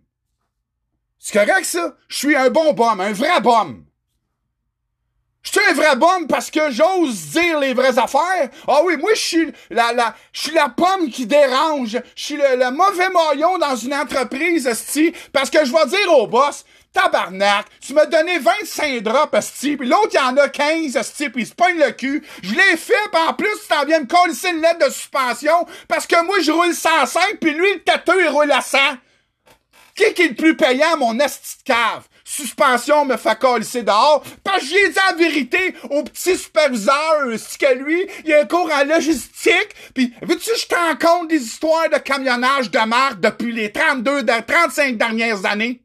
C'est 1.18 1.32
correct, 1.44 1.64
ça? 1.64 1.96
Je 2.08 2.16
suis 2.16 2.36
un 2.36 2.50
bon 2.50 2.72
bum, 2.72 3.00
un 3.00 3.12
vrai 3.12 3.40
bum. 3.40 3.84
Je 5.42 5.50
suis 5.50 5.70
un 5.70 5.74
vrai 5.74 5.96
bum 5.96 6.28
parce 6.28 6.50
que 6.50 6.70
j'ose 6.70 7.30
dire 7.30 7.58
les 7.58 7.74
vraies 7.74 7.98
affaires. 7.98 8.48
Ah 8.68 8.80
oui, 8.84 8.96
moi, 8.96 9.10
je 9.14 9.20
suis 9.20 9.52
la, 9.70 9.92
la, 9.92 10.14
je 10.32 10.40
suis 10.40 10.52
la 10.52 10.68
pomme 10.68 11.10
qui 11.10 11.26
dérange. 11.26 12.00
Je 12.14 12.22
suis 12.22 12.36
le, 12.36 12.70
mauvais 12.70 13.08
maillon 13.10 13.58
dans 13.58 13.74
une 13.74 13.92
entreprise, 13.94 14.70
parce 15.32 15.50
que 15.50 15.64
je 15.64 15.72
vais 15.72 15.86
dire 15.86 16.12
au 16.16 16.28
boss, 16.28 16.64
tabarnak, 16.92 17.66
tu 17.80 17.92
m'as 17.92 18.06
donné 18.06 18.38
25 18.38 19.02
drops, 19.02 19.36
esti, 19.36 19.76
puis 19.76 19.88
l'autre, 19.88 20.10
il 20.12 20.16
y 20.16 20.20
en 20.20 20.36
a 20.36 20.48
15, 20.48 20.94
esti, 20.96 21.28
puis 21.28 21.42
il 21.42 21.46
se 21.46 21.54
pogne 21.54 21.78
le 21.78 21.90
cul. 21.90 22.22
Je 22.42 22.54
l'ai 22.54 22.76
fait, 22.76 22.94
pis 23.10 23.18
en 23.28 23.34
plus, 23.34 23.48
tu 23.62 23.68
t'en 23.68 23.84
viens 23.84 24.00
me 24.00 24.06
coller 24.06 24.34
une 24.48 24.60
lettre 24.60 24.86
de 24.86 24.92
suspension, 24.92 25.66
parce 25.88 26.06
que 26.06 26.22
moi, 26.24 26.36
je 26.40 26.52
roule 26.52 26.74
105, 26.74 27.38
puis 27.40 27.50
lui, 27.52 27.74
le 27.74 27.82
tâteux, 27.82 28.22
il 28.22 28.28
roule 28.28 28.52
à 28.52 28.60
100. 28.60 28.78
Qui 29.94 30.04
est 30.04 30.18
le 30.18 30.34
plus 30.34 30.56
payant, 30.56 30.96
mon 30.98 31.18
esti 31.18 31.58
de 31.58 31.64
cave? 31.64 32.04
Suspension 32.32 33.04
me 33.04 33.16
fait 33.16 33.38
coller 33.38 33.82
dehors, 33.82 34.24
parce 34.42 34.60
que 34.60 34.66
j'ai 34.66 34.88
dit 34.88 34.98
la 35.08 35.16
vérité 35.16 35.74
au 35.90 36.02
petit 36.02 36.36
superviseur, 36.36 37.26
c'est 37.36 37.58
que 37.58 37.74
lui, 37.74 38.06
il 38.24 38.32
a 38.32 38.40
un 38.40 38.46
cours 38.46 38.70
en 38.72 38.84
logistique, 38.84 39.74
puis 39.94 40.12
veux-tu 40.22 40.50
je 40.58 40.66
t'en 40.66 40.96
compte 40.96 41.28
des 41.28 41.42
histoires 41.42 41.90
de 41.90 41.98
camionnage 41.98 42.70
de 42.70 42.86
marque 42.86 43.20
depuis 43.20 43.52
les 43.52 43.70
32, 43.70 44.24
35 44.24 44.96
dernières 44.96 45.44
années? 45.44 45.82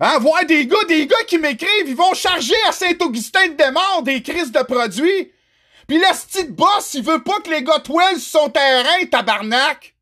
Hein, 0.00 0.18
voir 0.18 0.44
des 0.44 0.66
gars, 0.66 0.84
des 0.88 1.06
gars 1.06 1.24
qui 1.28 1.38
m'écrivent, 1.38 1.86
ils 1.86 1.94
vont 1.94 2.12
charger 2.14 2.56
à 2.68 2.72
Saint-Augustin 2.72 3.46
de 3.48 3.54
Desmaures 3.54 4.02
des 4.02 4.20
crises 4.20 4.50
de 4.50 4.62
produits. 4.62 5.30
Pis 5.86 5.98
le 5.98 6.14
style 6.14 6.52
boss, 6.52 6.94
il 6.94 7.02
veut 7.02 7.22
pas 7.22 7.40
que 7.40 7.50
les 7.50 7.62
gars 7.62 7.80
twins 7.80 8.18
sur 8.18 8.40
son 8.40 8.50
terrain, 8.50 9.04
tabarnak. 9.10 9.94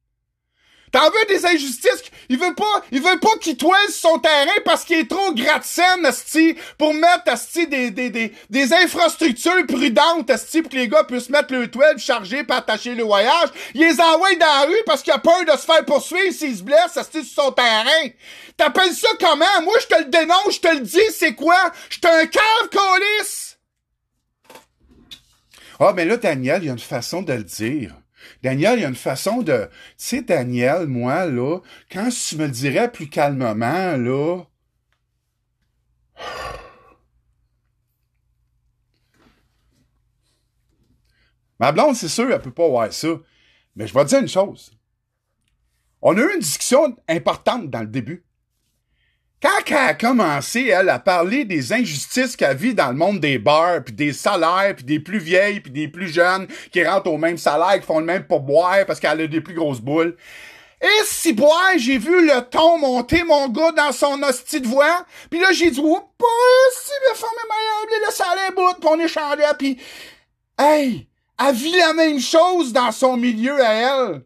T'en 0.92 1.06
veux 1.06 1.24
des 1.26 1.46
injustices? 1.46 2.02
Il 2.28 2.38
veut 2.38 2.54
pas, 2.54 2.84
il 2.92 3.00
veut 3.00 3.18
pas 3.18 3.34
qu'il 3.40 3.56
toile 3.56 3.88
sur 3.88 4.10
son 4.10 4.18
terrain 4.18 4.60
parce 4.62 4.84
qu'il 4.84 4.98
est 4.98 5.08
trop 5.08 5.32
gratte-scène, 5.32 6.06
pour 6.76 6.92
mettre, 6.92 7.22
asti, 7.28 7.66
des, 7.66 7.90
des, 7.90 8.10
des, 8.10 8.34
des 8.50 8.72
infrastructures 8.74 9.66
prudentes, 9.66 10.28
asti, 10.28 10.60
pour 10.60 10.70
que 10.70 10.76
les 10.76 10.88
gars 10.88 11.04
puissent 11.04 11.30
mettre 11.30 11.54
le 11.54 11.70
toile 11.70 11.98
chargé 11.98 12.44
pour 12.44 12.56
attacher 12.56 12.94
le 12.94 13.04
voyage. 13.04 13.48
Il 13.74 13.80
les 13.80 13.98
envoie 14.02 14.34
dans 14.34 14.46
la 14.46 14.66
rue 14.66 14.82
parce 14.84 15.02
qu'il 15.02 15.14
a 15.14 15.18
peur 15.18 15.42
de 15.46 15.52
se 15.52 15.64
faire 15.64 15.84
poursuivre 15.86 16.32
s'il 16.34 16.54
se 16.58 16.62
blesse, 16.62 16.94
asti, 16.94 17.24
sur 17.24 17.44
son 17.44 17.52
terrain. 17.52 18.10
T'appelles 18.58 18.92
ça 18.92 19.08
comment? 19.18 19.62
Moi, 19.62 19.74
je 19.80 19.86
te 19.86 19.98
le 19.98 20.04
dénonce, 20.10 20.56
je 20.56 20.60
te 20.60 20.74
le 20.74 20.80
dis, 20.80 21.10
c'est 21.10 21.34
quoi? 21.34 21.72
J'étais 21.88 22.08
un 22.08 22.26
cave 22.26 22.68
colis! 22.70 23.51
Ah, 25.84 25.92
mais 25.92 26.04
là, 26.04 26.16
Daniel, 26.16 26.62
il 26.62 26.66
y 26.66 26.68
a 26.68 26.72
une 26.72 26.78
façon 26.78 27.22
de 27.22 27.32
le 27.32 27.42
dire. 27.42 28.00
Daniel, 28.40 28.78
il 28.78 28.82
y 28.82 28.84
a 28.84 28.88
une 28.88 28.94
façon 28.94 29.42
de... 29.42 29.68
Tu 29.98 30.06
sais, 30.06 30.22
Daniel, 30.22 30.86
moi, 30.86 31.26
là, 31.26 31.58
quand 31.90 32.08
tu 32.08 32.36
me 32.36 32.46
dirais 32.48 32.92
plus 32.92 33.08
calmement, 33.08 33.96
là... 33.96 34.44
Ma 41.58 41.72
blonde, 41.72 41.96
c'est 41.96 42.06
sûr, 42.08 42.30
elle 42.30 42.40
peut 42.40 42.52
pas 42.52 42.68
voir 42.68 42.92
ça. 42.92 43.08
Mais 43.74 43.88
je 43.88 43.94
vais 43.94 44.04
te 44.04 44.10
dire 44.10 44.20
une 44.20 44.28
chose. 44.28 44.78
On 46.00 46.16
a 46.16 46.20
eu 46.20 46.32
une 46.34 46.40
discussion 46.40 46.96
importante 47.08 47.70
dans 47.70 47.80
le 47.80 47.88
début. 47.88 48.24
Quand 49.42 49.50
elle 49.66 49.76
a 49.76 49.94
commencé, 49.94 50.66
elle, 50.66 50.88
à 50.88 51.00
parler 51.00 51.44
des 51.44 51.72
injustices 51.72 52.36
qu'elle 52.36 52.56
vit 52.56 52.74
dans 52.74 52.90
le 52.90 52.94
monde 52.94 53.18
des 53.18 53.38
bars, 53.38 53.82
puis 53.84 53.92
des 53.92 54.12
salaires, 54.12 54.76
puis 54.76 54.84
des 54.84 55.00
plus 55.00 55.18
vieilles, 55.18 55.58
puis 55.58 55.72
des 55.72 55.88
plus 55.88 56.06
jeunes 56.06 56.46
qui 56.70 56.84
rentrent 56.84 57.10
au 57.10 57.18
même 57.18 57.38
salaire, 57.38 57.80
qui 57.80 57.86
font 57.86 57.98
le 57.98 58.04
même 58.04 58.24
pour 58.24 58.40
boire 58.40 58.86
parce 58.86 59.00
qu'elle 59.00 59.20
a 59.20 59.26
des 59.26 59.40
plus 59.40 59.54
grosses 59.54 59.80
boules. 59.80 60.16
Et 60.80 61.04
si 61.04 61.32
boire, 61.32 61.72
j'ai 61.76 61.98
vu 61.98 62.24
le 62.24 62.40
ton 62.42 62.78
monter, 62.78 63.24
mon 63.24 63.48
gars, 63.48 63.72
dans 63.72 63.90
son 63.90 64.22
hostie 64.22 64.60
de 64.60 64.68
voix. 64.68 65.04
Puis 65.28 65.40
là, 65.40 65.48
j'ai 65.52 65.72
dit, 65.72 65.80
oh, 65.82 65.98
si 66.72 66.92
femme 67.14 67.30
est 67.34 67.88
meilleure, 67.88 68.06
le 68.06 68.12
salaire 68.12 68.52
bout, 68.54 68.80
pis 68.80 68.86
on 68.86 69.00
échangeait, 69.00 69.54
puis 69.58 69.78
hey, 70.56 71.08
elle 71.44 71.54
vit 71.54 71.76
la 71.76 71.94
même 71.94 72.20
chose 72.20 72.72
dans 72.72 72.92
son 72.92 73.16
milieu 73.16 73.60
à 73.60 73.72
elle. 73.72 74.22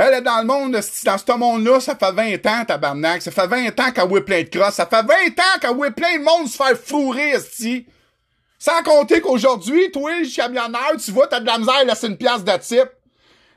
Elle 0.00 0.14
est 0.14 0.20
dans 0.20 0.38
le 0.38 0.44
monde, 0.44 0.70
dans 0.70 1.18
ce 1.18 1.36
monde-là, 1.36 1.80
ça 1.80 1.96
fait 1.96 2.12
20 2.12 2.46
ans, 2.46 2.64
tabarnak. 2.64 3.20
Ça 3.20 3.32
fait 3.32 3.48
20 3.48 3.80
ans 3.80 3.90
qu'elle 3.90 4.06
voit 4.06 4.24
plein 4.24 4.44
de 4.44 4.48
crosses. 4.48 4.74
Ça 4.74 4.86
fait 4.86 5.02
20 5.02 5.12
ans 5.40 5.58
qu'elle 5.60 5.74
voit 5.74 5.90
plein 5.90 6.18
de 6.18 6.22
monde 6.22 6.46
se 6.46 6.56
faire 6.56 6.78
fourrer, 6.78 7.30
esti. 7.30 7.84
Sans 8.60 8.80
compter 8.84 9.20
qu'aujourd'hui, 9.20 9.90
toi, 9.90 10.12
le 10.20 10.32
camionneur, 10.32 10.92
tu 11.04 11.10
vois, 11.10 11.26
t'as 11.26 11.40
de 11.40 11.46
la 11.46 11.58
misère 11.58 11.74
à 11.74 11.84
laisser 11.84 12.06
une 12.06 12.16
pièce 12.16 12.44
de 12.44 12.56
type. 12.58 12.90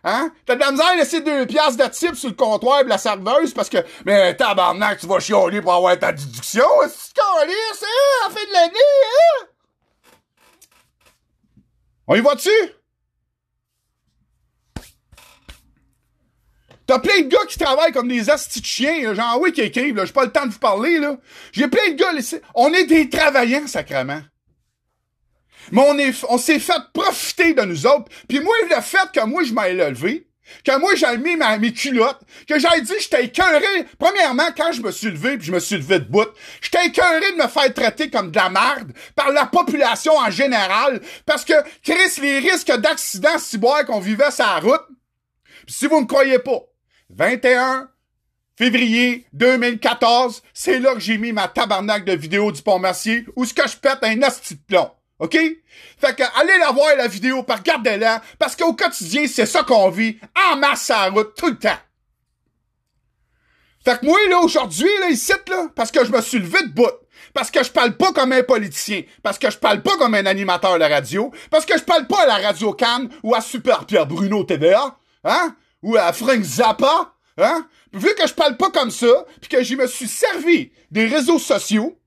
Hein? 0.03 0.31
T'as 0.47 0.55
de 0.55 0.61
la 0.61 0.71
misère 0.71 0.87
à 0.87 0.95
laisser 0.95 1.21
deux 1.21 1.45
pièces 1.45 1.77
de 1.77 1.85
type 1.85 2.15
sur 2.15 2.29
le 2.29 2.35
comptoir 2.35 2.85
de 2.85 2.89
la 2.89 2.97
serveuse 2.97 3.53
parce 3.53 3.69
que, 3.69 3.77
mais 4.03 4.35
tabarnak, 4.35 4.99
tu 4.99 5.05
vas 5.05 5.19
chialer 5.19 5.61
pour 5.61 5.75
avoir 5.75 5.99
ta 5.99 6.11
déduction. 6.11 6.65
C'est 6.87 7.19
hein? 7.19 7.43
À 7.43 7.45
la 7.45 8.33
fin 8.33 8.43
de 8.47 8.51
l'année, 8.51 8.73
hein? 8.73 9.45
On 12.07 12.15
y 12.15 12.21
va-tu? 12.21 12.49
T'as 16.91 16.99
plein 16.99 17.21
de 17.21 17.29
gars 17.29 17.45
qui 17.47 17.57
travaillent 17.57 17.93
comme 17.93 18.09
des 18.09 18.29
astis 18.29 18.59
de 18.59 18.65
chiens, 18.65 19.01
là, 19.01 19.13
genre 19.13 19.39
oui 19.39 19.53
qui 19.53 19.61
écrivent, 19.61 19.95
là, 19.95 20.03
j'ai 20.03 20.11
pas 20.11 20.25
le 20.25 20.31
temps 20.33 20.45
de 20.45 20.51
vous 20.51 20.59
parler, 20.59 20.97
là. 20.99 21.15
J'ai 21.53 21.69
plein 21.69 21.91
de 21.91 21.95
gars, 21.95 22.11
ici. 22.11 22.35
on 22.53 22.73
est 22.73 22.83
des 22.83 23.09
travaillants, 23.09 23.65
sacrement. 23.65 24.21
Mais 25.71 25.81
on 25.87 25.97
est, 25.97 26.13
on 26.27 26.37
s'est 26.37 26.59
fait 26.59 26.81
profiter 26.93 27.53
de 27.53 27.61
nous 27.61 27.87
autres. 27.87 28.11
Puis 28.27 28.41
moi, 28.41 28.53
le 28.69 28.81
fait 28.81 29.09
que 29.13 29.25
moi, 29.25 29.41
je 29.45 29.53
m'aille 29.53 29.77
levé, 29.77 30.27
que 30.65 30.77
moi, 30.79 30.93
j'ai 30.95 31.17
mis 31.17 31.37
mes 31.37 31.71
culottes, 31.71 32.19
que 32.45 32.59
j'ai 32.59 32.81
dit 32.81 32.93
j'étais 32.99 33.23
écœuré. 33.23 33.85
Premièrement, 33.97 34.49
quand 34.57 34.73
je 34.73 34.81
me 34.81 34.91
suis 34.91 35.11
levé, 35.11 35.37
puis 35.37 35.47
je 35.47 35.53
me 35.53 35.61
suis 35.61 35.77
levé 35.77 35.99
de 35.99 36.11
bout, 36.11 36.27
j'étais 36.61 36.87
écœuré 36.87 37.31
de 37.31 37.37
me 37.41 37.47
faire 37.47 37.73
traiter 37.73 38.09
comme 38.09 38.31
de 38.31 38.35
la 38.35 38.49
merde 38.49 38.91
par 39.15 39.31
la 39.31 39.45
population 39.45 40.17
en 40.17 40.29
général, 40.29 40.99
parce 41.25 41.45
que, 41.45 41.53
Chris, 41.83 42.19
les 42.21 42.39
risques 42.39 42.75
d'accidents 42.79 43.39
si 43.39 43.57
boire 43.57 43.85
qu'on 43.85 44.01
vivait 44.01 44.29
sur 44.29 44.43
la 44.43 44.59
route, 44.59 44.85
si 45.69 45.87
vous 45.87 46.01
ne 46.01 46.05
croyez 46.05 46.39
pas, 46.39 46.59
21 47.15 47.89
février 48.57 49.25
2014, 49.33 50.43
c'est 50.53 50.79
là 50.79 50.93
que 50.93 50.99
j'ai 50.99 51.17
mis 51.17 51.31
ma 51.31 51.47
tabarnak 51.47 52.05
de 52.05 52.13
vidéo 52.13 52.51
du 52.51 52.61
pont-mercier 52.61 53.25
où 53.35 53.45
ce 53.45 53.53
que 53.53 53.67
je 53.67 53.75
pète 53.75 53.99
un 54.03 54.21
asti 54.21 54.55
de 54.55 54.61
plomb. 54.67 54.91
OK? 55.19 55.37
Fait 55.99 56.15
que, 56.15 56.23
allez 56.39 56.57
la 56.59 56.71
voir, 56.71 56.95
la 56.95 57.07
vidéo, 57.07 57.43
par 57.43 57.59
regardez-la, 57.59 58.21
parce 58.39 58.55
qu'au 58.55 58.73
quotidien, 58.73 59.27
c'est 59.27 59.45
ça 59.45 59.63
qu'on 59.63 59.89
vit, 59.89 60.17
en 60.35 60.57
masse 60.57 60.89
à 60.89 61.05
la 61.05 61.11
route, 61.11 61.35
tout 61.35 61.47
le 61.47 61.57
temps. 61.57 61.77
Fait 63.83 63.99
que 63.99 64.05
moi, 64.05 64.17
là, 64.29 64.39
aujourd'hui, 64.39 64.89
là, 64.99 65.09
ici, 65.09 65.31
là, 65.47 65.67
parce 65.75 65.91
que 65.91 66.05
je 66.05 66.11
me 66.11 66.21
suis 66.21 66.39
levé 66.39 66.63
de 66.63 66.69
bout, 66.69 66.91
parce 67.33 67.51
que 67.51 67.63
je 67.63 67.71
parle 67.71 67.97
pas 67.97 68.11
comme 68.13 68.31
un 68.31 68.43
politicien, 68.43 69.03
parce 69.23 69.37
que 69.37 69.49
je 69.49 69.57
parle 69.57 69.81
pas 69.81 69.97
comme 69.97 70.15
un 70.15 70.25
animateur 70.25 70.77
de 70.77 70.83
radio, 70.83 71.31
parce 71.49 71.65
que 71.65 71.77
je 71.77 71.83
parle 71.83 72.07
pas 72.07 72.23
à 72.23 72.25
la 72.25 72.37
Radio 72.37 72.73
Cannes 72.73 73.09
ou 73.23 73.33
à 73.35 73.41
Super 73.41 73.85
Pierre 73.85 74.07
Bruno 74.07 74.43
TVA, 74.43 74.97
hein? 75.23 75.55
Ou 75.83 75.97
à 75.97 76.13
Frank 76.13 76.41
Zappa, 76.41 77.13
hein? 77.37 77.67
Vu 77.93 78.13
que 78.15 78.25
je 78.25 78.33
parle 78.33 78.55
pas 78.55 78.69
comme 78.69 78.91
ça, 78.91 79.25
puis 79.41 79.49
que 79.49 79.63
je 79.63 79.75
me 79.75 79.87
suis 79.87 80.07
servi 80.07 80.71
des 80.91 81.07
réseaux 81.07 81.39
sociaux, 81.39 81.97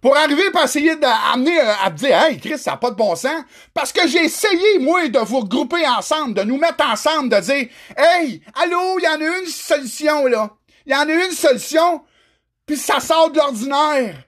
pour 0.00 0.16
arriver 0.16 0.50
à 0.54 0.64
essayer 0.64 0.96
d'amener 0.96 1.60
euh, 1.60 1.74
à 1.82 1.90
dire 1.90 2.16
Hey 2.16 2.38
Chris, 2.38 2.58
ça 2.58 2.72
n'a 2.72 2.76
pas 2.78 2.90
de 2.90 2.96
bon 2.96 3.14
sens. 3.14 3.42
Parce 3.74 3.92
que 3.92 4.08
j'ai 4.08 4.24
essayé, 4.24 4.78
moi, 4.78 5.08
de 5.08 5.18
vous 5.18 5.40
regrouper 5.40 5.86
ensemble, 5.86 6.34
de 6.34 6.42
nous 6.42 6.56
mettre 6.56 6.84
ensemble, 6.86 7.28
de 7.28 7.40
dire 7.40 7.68
Hey, 7.96 8.42
allô, 8.54 8.98
il 8.98 9.04
y 9.04 9.08
en 9.08 9.20
a 9.20 9.38
une 9.38 9.46
solution, 9.46 10.26
là. 10.26 10.50
Il 10.86 10.92
y 10.92 10.96
en 10.96 11.08
a 11.08 11.12
une 11.12 11.32
solution, 11.32 12.02
puis 12.64 12.76
ça 12.76 13.00
sort 13.00 13.30
de 13.30 13.36
l'ordinaire. 13.36 14.24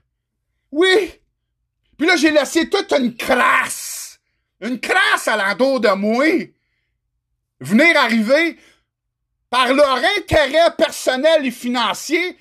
Oui. 0.71 1.11
Puis 1.97 2.07
là, 2.07 2.15
j'ai 2.15 2.31
laissé 2.31 2.69
toute 2.69 2.91
une 2.91 3.15
crasse. 3.15 4.19
Une 4.61 4.79
crasse 4.79 5.27
à 5.27 5.37
l'entour 5.37 5.79
de 5.79 5.89
moi. 5.89 6.25
Venir 7.63 7.97
arriver 7.97 8.57
par 9.49 9.73
leur 9.73 9.99
intérêt 10.17 10.75
personnel 10.77 11.45
et 11.45 11.51
financier 11.51 12.37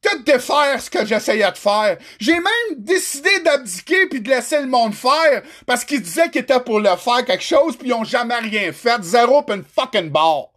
tout 0.00 0.22
défaire 0.22 0.80
ce 0.80 0.88
que 0.88 1.04
j'essayais 1.04 1.50
de 1.50 1.58
faire. 1.58 1.98
J'ai 2.18 2.34
même 2.34 2.76
décidé 2.76 3.30
d'abdiquer 3.40 4.06
puis 4.06 4.20
de 4.20 4.28
laisser 4.28 4.60
le 4.60 4.66
monde 4.66 4.94
faire 4.94 5.42
parce 5.66 5.84
qu'ils 5.84 6.02
disaient 6.02 6.30
qu'ils 6.30 6.42
étaient 6.42 6.60
pour 6.60 6.80
le 6.80 6.96
faire 6.96 7.24
quelque 7.24 7.44
chose 7.44 7.76
puis 7.76 7.88
ils 7.88 7.94
ont 7.94 8.04
jamais 8.04 8.38
rien 8.38 8.72
fait. 8.72 9.02
Zéro 9.02 9.42
pis 9.42 9.54
une 9.54 9.64
fucking 9.64 10.08
barre. 10.08 10.50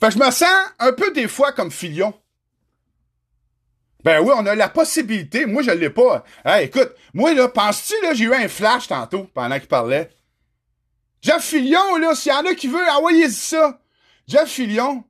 Fait 0.00 0.08
que 0.08 0.14
je 0.14 0.18
me 0.18 0.30
sens 0.30 0.48
un 0.78 0.92
peu 0.92 1.12
des 1.12 1.28
fois 1.28 1.52
comme 1.52 1.70
Filion. 1.70 2.14
Ben 4.02 4.20
oui, 4.20 4.32
on 4.34 4.46
a 4.46 4.54
la 4.54 4.68
possibilité. 4.68 5.44
Moi, 5.44 5.62
je 5.62 5.72
l'ai 5.72 5.90
pas. 5.90 6.24
Écoute, 6.60 6.94
moi, 7.12 7.34
là, 7.34 7.48
penses-tu, 7.48 7.94
là, 8.02 8.14
j'ai 8.14 8.24
eu 8.24 8.34
un 8.34 8.48
flash 8.48 8.88
tantôt 8.88 9.24
pendant 9.34 9.58
qu'il 9.58 9.68
parlait. 9.68 10.10
Jeff 11.22 11.42
Filion, 11.42 11.96
là, 11.96 12.14
s'il 12.14 12.32
y 12.32 12.34
en 12.34 12.44
a 12.46 12.54
qui 12.54 12.68
veut, 12.68 12.88
envoyez 12.90 13.28
ça. 13.28 13.80
Jeff 14.26 14.48
Filion, 14.48 15.04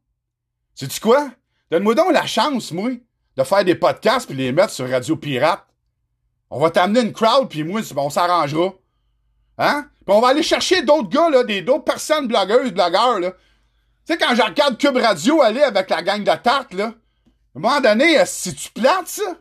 Sais-tu 0.80 0.98
quoi? 0.98 1.30
Donne-moi 1.70 1.94
donc 1.94 2.10
la 2.10 2.26
chance, 2.26 2.72
moi, 2.72 2.92
de 3.36 3.44
faire 3.44 3.64
des 3.66 3.74
podcasts 3.74 4.26
puis 4.26 4.34
les 4.34 4.50
mettre 4.50 4.72
sur 4.72 4.88
Radio 4.88 5.14
Pirate. 5.14 5.62
On 6.48 6.58
va 6.58 6.70
t'amener 6.70 7.00
une 7.00 7.12
crowd, 7.12 7.50
puis 7.50 7.64
moi, 7.64 7.82
on 7.96 8.08
s'arrangera. 8.08 8.72
Hein? 9.58 9.90
Puis 10.06 10.14
on 10.16 10.22
va 10.22 10.28
aller 10.28 10.42
chercher 10.42 10.80
d'autres 10.80 11.10
gars, 11.10 11.28
là, 11.28 11.44
des, 11.44 11.60
d'autres 11.60 11.84
personnes 11.84 12.26
blogueuses, 12.28 12.72
blogueurs, 12.72 13.20
là. 13.20 13.32
Tu 14.06 14.14
sais, 14.14 14.16
quand 14.16 14.34
je 14.34 14.40
regarde 14.40 14.78
Cube 14.78 14.96
Radio 14.96 15.42
aller 15.42 15.62
avec 15.62 15.90
la 15.90 16.02
gang 16.02 16.24
de 16.24 16.42
tarte, 16.42 16.72
là, 16.72 16.86
à 16.86 17.58
un 17.58 17.60
moment 17.60 17.80
donné, 17.82 18.16
si 18.24 18.54
tu 18.54 18.70
plates, 18.70 19.08
ça? 19.08 19.36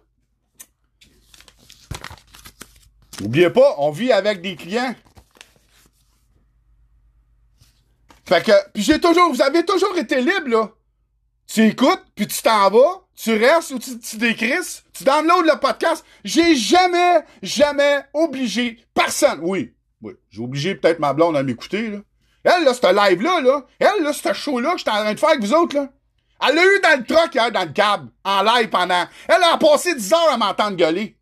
N'oubliez 3.22 3.50
pas, 3.50 3.76
on 3.78 3.92
vit 3.92 4.12
avec 4.12 4.42
des 4.42 4.58
clients. 4.58 4.94
Fait 8.30 8.46
que, 8.46 8.52
puis 8.74 8.84
j'ai 8.84 9.02
toujours, 9.02 9.34
vous 9.34 9.42
avez 9.42 9.66
toujours 9.66 9.98
été 9.98 10.22
libre, 10.22 10.48
là 10.48 10.70
tu 11.50 11.66
écoutes, 11.66 12.04
puis 12.16 12.28
tu 12.28 12.42
t'en 12.44 12.70
vas, 12.70 13.08
tu 13.16 13.34
restes 13.34 13.72
ou 13.72 13.80
tu, 13.80 13.98
tu 14.00 14.18
tu 14.18 15.04
downloads 15.04 15.42
le 15.42 15.60
podcast. 15.60 16.06
J'ai 16.24 16.56
jamais, 16.56 17.24
jamais 17.42 18.04
obligé 18.14 18.78
personne. 18.94 19.40
Oui, 19.42 19.74
oui, 20.02 20.14
j'ai 20.30 20.42
obligé 20.42 20.76
peut-être 20.76 21.00
ma 21.00 21.14
blonde 21.14 21.36
à 21.36 21.44
m'écouter, 21.44 21.90
là. 21.90 21.98
Elle, 22.44 22.64
là, 22.64 22.74
ce 22.74 22.88
live-là, 22.88 23.42
là, 23.42 23.66
elle, 23.80 24.04
là, 24.04 24.14
ce 24.14 24.32
show-là 24.32 24.74
que 24.74 24.78
j'étais 24.78 24.92
en 24.92 25.02
train 25.02 25.14
de 25.14 25.20
faire 25.20 25.30
avec 25.30 25.42
vous 25.42 25.54
autres, 25.54 25.76
là, 25.76 25.90
elle 26.48 26.56
l'a 26.56 26.64
eu 26.64 26.80
dans 26.82 27.00
le 27.00 27.06
truck 27.06 27.36
hier, 27.36 27.52
dans 27.52 27.66
le 27.66 27.74
cab, 27.74 28.10
en 28.24 28.44
live 28.44 28.70
pendant... 28.70 29.06
Elle 29.28 29.44
a 29.44 29.58
passé 29.58 29.94
10 29.94 30.14
heures 30.14 30.32
à 30.32 30.38
m'entendre 30.38 30.78
gueuler. 30.78 31.18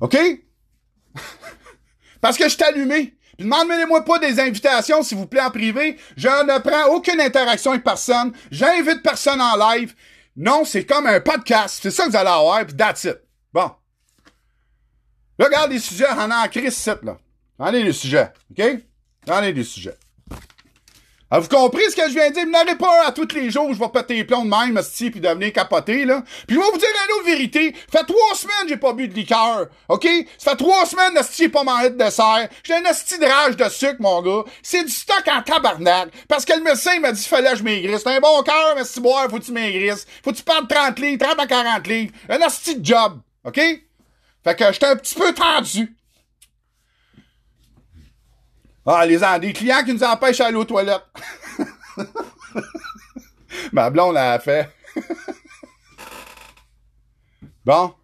OK? 0.00 0.16
Parce 2.20 2.36
que 2.36 2.48
je 2.48 2.56
t'ai 2.56 2.72
allumé. 3.38 3.50
Demandez-moi 3.50 4.04
pas 4.04 4.18
des 4.18 4.40
invitations, 4.40 5.02
s'il 5.02 5.18
vous 5.18 5.26
plaît, 5.26 5.40
en 5.40 5.50
privé. 5.50 5.98
Je 6.16 6.28
ne 6.28 6.58
prends 6.58 6.94
aucune 6.94 7.20
interaction 7.20 7.72
avec 7.72 7.84
personne. 7.84 8.32
J'invite 8.50 9.02
personne 9.02 9.40
en 9.40 9.56
live. 9.56 9.94
Non, 10.36 10.64
c'est 10.64 10.84
comme 10.84 11.06
un 11.06 11.20
podcast. 11.20 11.78
C'est 11.82 11.90
ça 11.90 12.04
que 12.04 12.10
vous 12.10 12.16
allez 12.16 12.28
avoir, 12.28 12.66
puis 12.66 12.76
that's 12.76 13.04
it. 13.04 13.20
Bon. 13.52 13.70
Là, 15.38 15.46
regarde 15.46 15.72
les 15.72 15.78
sujets, 15.78 16.06
on 16.10 16.30
a 16.30 16.44
en 16.44 16.48
crise 16.48 16.86
là. 17.02 17.16
On 17.58 17.72
est 17.72 17.84
des 17.84 17.92
sujets, 17.92 18.32
OK? 18.50 18.64
On 19.28 19.42
est 19.42 19.52
des 19.52 19.64
sujets. 19.64 19.96
Avez-vous 21.34 21.48
compris 21.48 21.82
ce 21.90 21.96
que 21.96 22.08
je 22.08 22.14
viens 22.14 22.28
de 22.28 22.34
dire? 22.34 22.44
Vous 22.44 22.52
n'aurez 22.52 22.78
pas 22.78 23.08
à 23.08 23.10
tous 23.10 23.34
les 23.34 23.50
jours, 23.50 23.74
je 23.74 23.78
vais 23.80 23.88
péter 23.88 24.14
les 24.14 24.24
plombs 24.24 24.44
de 24.44 24.50
même, 24.50 24.80
sti, 24.80 25.10
puis 25.10 25.18
devenir 25.18 25.52
capoter, 25.52 26.04
là. 26.04 26.22
Puis 26.46 26.54
je 26.54 26.60
vais 26.60 26.70
vous 26.70 26.78
dire 26.78 26.88
une 26.88 27.14
autre 27.16 27.26
vérité. 27.26 27.74
Ça 27.92 27.98
fait 27.98 28.04
trois 28.04 28.36
semaines 28.36 28.68
j'ai 28.68 28.76
pas 28.76 28.92
bu 28.92 29.08
de 29.08 29.14
liqueur, 29.14 29.66
OK? 29.88 30.06
Ça 30.38 30.52
fait 30.52 30.56
trois 30.58 30.86
semaines, 30.86 31.20
sti, 31.24 31.42
j'ai 31.42 31.48
pas 31.48 31.64
mangé 31.64 31.90
de 31.90 31.96
dessert. 31.96 32.48
J'ai 32.62 32.74
un 32.74 32.84
asti 32.84 33.18
de 33.18 33.26
rage 33.26 33.56
de 33.56 33.68
sucre, 33.68 33.96
mon 33.98 34.22
gars. 34.22 34.44
C'est 34.62 34.84
du 34.84 34.92
stock 34.92 35.24
en 35.26 35.42
tabarnak. 35.42 36.10
Parce 36.28 36.44
que 36.44 36.52
le 36.52 36.62
médecin 36.62 37.00
m'a 37.00 37.10
dit 37.10 37.24
fallait 37.24 37.50
que 37.50 37.56
je 37.56 37.64
maigrisse. 37.64 38.02
C'est 38.04 38.16
un 38.16 38.20
bon 38.20 38.40
cœur, 38.44 38.74
mais 38.76 38.84
si 38.84 39.00
boire, 39.00 39.28
faut 39.28 39.40
que 39.40 39.44
tu 39.44 39.50
maigrisses. 39.50 40.06
Faut 40.22 40.30
que 40.30 40.36
tu 40.36 40.44
parles 40.44 40.68
30 40.68 41.00
livres, 41.00 41.26
30 41.26 41.40
à 41.40 41.46
40 41.48 41.86
livres. 41.88 42.12
Un 42.28 42.42
asti 42.42 42.78
de 42.78 42.86
job, 42.86 43.18
OK? 43.44 43.56
Fait 43.56 44.54
que 44.56 44.72
j'étais 44.72 44.86
un 44.86 44.94
petit 44.94 45.16
peu 45.16 45.34
tendu. 45.34 45.96
Ah, 48.86 49.06
les 49.06 49.20
des 49.40 49.52
clients 49.52 49.82
qui 49.84 49.94
nous 49.94 50.04
empêchent 50.04 50.38
d'aller 50.38 50.56
aux 50.56 50.64
toilettes. 50.64 51.04
Ma 53.72 53.88
blonde 53.88 54.16
a 54.16 54.38
fait. 54.38 54.68
bon. 57.64 57.94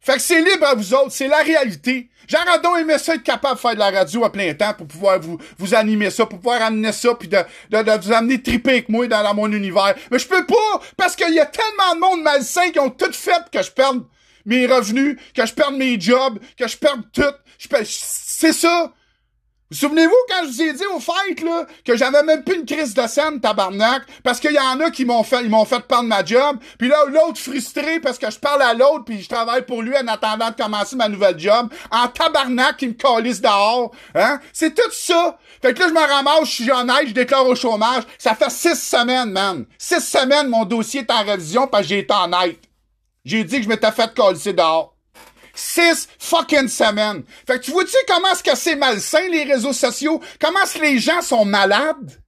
Fait 0.00 0.14
que 0.14 0.20
c'est 0.20 0.40
libre 0.42 0.66
à 0.66 0.74
vous 0.74 0.94
autres, 0.94 1.12
c'est 1.12 1.28
la 1.28 1.42
réalité. 1.42 2.10
J'aurais 2.26 2.60
donc 2.60 2.78
aimé 2.78 2.98
ça 2.98 3.14
être 3.14 3.22
capable 3.22 3.56
de 3.56 3.60
faire 3.60 3.74
de 3.74 3.78
la 3.78 3.90
radio 3.90 4.24
à 4.24 4.32
plein 4.32 4.52
temps 4.54 4.74
pour 4.74 4.86
pouvoir 4.86 5.20
vous, 5.20 5.38
vous 5.58 5.74
animer 5.74 6.10
ça, 6.10 6.26
pour 6.26 6.38
pouvoir 6.38 6.60
amener 6.62 6.92
ça, 6.92 7.14
puis 7.14 7.28
de, 7.28 7.38
de, 7.70 8.06
vous 8.06 8.12
amener 8.12 8.42
triper 8.42 8.70
avec 8.70 8.88
moi 8.88 9.06
dans, 9.06 9.34
mon 9.34 9.50
univers. 9.52 9.94
Mais 10.10 10.18
je 10.18 10.26
peux 10.26 10.44
pas, 10.44 10.80
parce 10.96 11.14
qu'il 11.14 11.34
y 11.34 11.40
a 11.40 11.46
tellement 11.46 11.94
de 11.94 12.00
monde 12.00 12.22
malsain 12.22 12.70
qui 12.70 12.78
ont 12.78 12.90
tout 12.90 13.12
fait 13.12 13.50
que 13.52 13.62
je 13.62 13.70
perde 13.70 14.04
mes 14.44 14.66
revenus, 14.66 15.18
que 15.34 15.46
je 15.46 15.54
perde 15.54 15.74
mes 15.76 16.00
jobs, 16.00 16.38
que 16.58 16.66
je 16.66 16.76
perde 16.76 17.02
tout. 17.12 17.84
C'est 17.84 18.52
ça. 18.52 18.92
Vous 19.70 19.76
souvenez-vous 19.76 20.16
quand 20.30 20.46
je 20.46 20.48
vous 20.48 20.62
ai 20.62 20.72
dit 20.72 20.86
au 20.94 20.98
fait 20.98 21.44
là, 21.44 21.66
que 21.84 21.94
j'avais 21.94 22.22
même 22.22 22.42
plus 22.42 22.54
une 22.54 22.64
crise 22.64 22.94
de 22.94 23.06
scène, 23.06 23.38
tabarnak, 23.38 24.02
parce 24.24 24.40
qu'il 24.40 24.52
y 24.52 24.58
en 24.58 24.80
a 24.80 24.90
qui 24.90 25.04
m'ont 25.04 25.22
fait, 25.22 25.42
ils 25.42 25.50
m'ont 25.50 25.66
fait 25.66 25.86
perdre 25.86 26.08
ma 26.08 26.24
job, 26.24 26.56
puis 26.78 26.88
là, 26.88 26.96
l'autre 27.06 27.38
frustré 27.38 28.00
parce 28.00 28.16
que 28.18 28.30
je 28.30 28.38
parle 28.38 28.62
à 28.62 28.72
l'autre 28.72 29.04
puis 29.04 29.20
je 29.20 29.28
travaille 29.28 29.66
pour 29.66 29.82
lui 29.82 29.94
en 29.94 30.06
attendant 30.06 30.48
de 30.48 30.56
commencer 30.56 30.96
ma 30.96 31.10
nouvelle 31.10 31.38
job, 31.38 31.68
en 31.90 32.08
tabarnak 32.08 32.78
qui 32.78 32.88
me 32.88 32.94
calisse 32.94 33.42
dehors, 33.42 33.90
hein? 34.14 34.40
C'est 34.54 34.74
tout 34.74 34.90
ça. 34.90 35.38
Fait 35.60 35.74
que 35.74 35.80
là, 35.80 35.88
je 35.88 35.92
me 35.92 36.00
ramasse, 36.00 36.48
je 36.48 36.62
suis 36.62 36.70
honnête, 36.70 37.08
je 37.08 37.12
déclare 37.12 37.46
au 37.46 37.54
chômage. 37.54 38.04
Ça 38.16 38.34
fait 38.34 38.50
six 38.50 38.80
semaines, 38.80 39.32
man. 39.32 39.66
Six 39.76 40.00
semaines, 40.00 40.48
mon 40.48 40.64
dossier 40.64 41.00
est 41.00 41.10
en 41.10 41.24
révision 41.24 41.66
parce 41.66 41.82
que 41.82 41.88
j'ai 41.90 41.98
été 41.98 42.14
honnête. 42.14 42.58
J'ai 43.22 43.44
dit 43.44 43.58
que 43.58 43.64
je 43.64 43.68
m'étais 43.68 43.92
fait 43.92 44.14
calisser 44.14 44.54
dehors. 44.54 44.94
Six 45.60 46.06
fucking 46.20 46.68
semaines. 46.68 47.24
Fait 47.44 47.58
que 47.58 47.64
tu 47.64 47.72
vois-tu 47.72 47.96
comment 48.06 48.30
est-ce 48.30 48.44
que 48.44 48.56
c'est 48.56 48.76
malsain, 48.76 49.28
les 49.28 49.42
réseaux 49.42 49.72
sociaux? 49.72 50.22
Comment 50.40 50.62
est-ce 50.62 50.78
que 50.78 50.82
les 50.82 51.00
gens 51.00 51.20
sont 51.20 51.44
malades? 51.44 52.22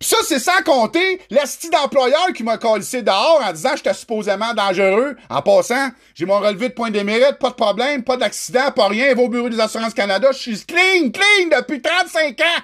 Pis 0.00 0.06
ça, 0.06 0.16
c'est 0.26 0.38
sans 0.38 0.62
compter 0.64 1.20
l'asti 1.28 1.68
d'employeur 1.68 2.32
qui 2.34 2.42
m'a 2.44 2.56
collissé 2.56 3.02
dehors 3.02 3.42
en 3.44 3.52
disant 3.52 3.76
j'étais 3.76 3.92
supposément 3.92 4.54
dangereux. 4.54 5.16
En 5.28 5.42
passant, 5.42 5.90
j'ai 6.14 6.24
mon 6.24 6.40
relevé 6.40 6.70
de 6.70 6.74
points 6.74 6.90
de 6.90 7.00
mérite, 7.00 7.38
pas 7.40 7.50
de 7.50 7.54
problème, 7.54 8.02
pas 8.02 8.16
d'accident, 8.16 8.72
pas 8.72 8.88
rien, 8.88 9.14
va 9.14 9.20
au 9.20 9.28
bureau 9.28 9.50
des 9.50 9.60
assurances 9.60 9.92
Canada, 9.92 10.28
je 10.32 10.38
suis 10.38 10.64
clean, 10.64 11.10
clean 11.10 11.58
depuis 11.58 11.82
35 11.82 12.40
ans. 12.40 12.62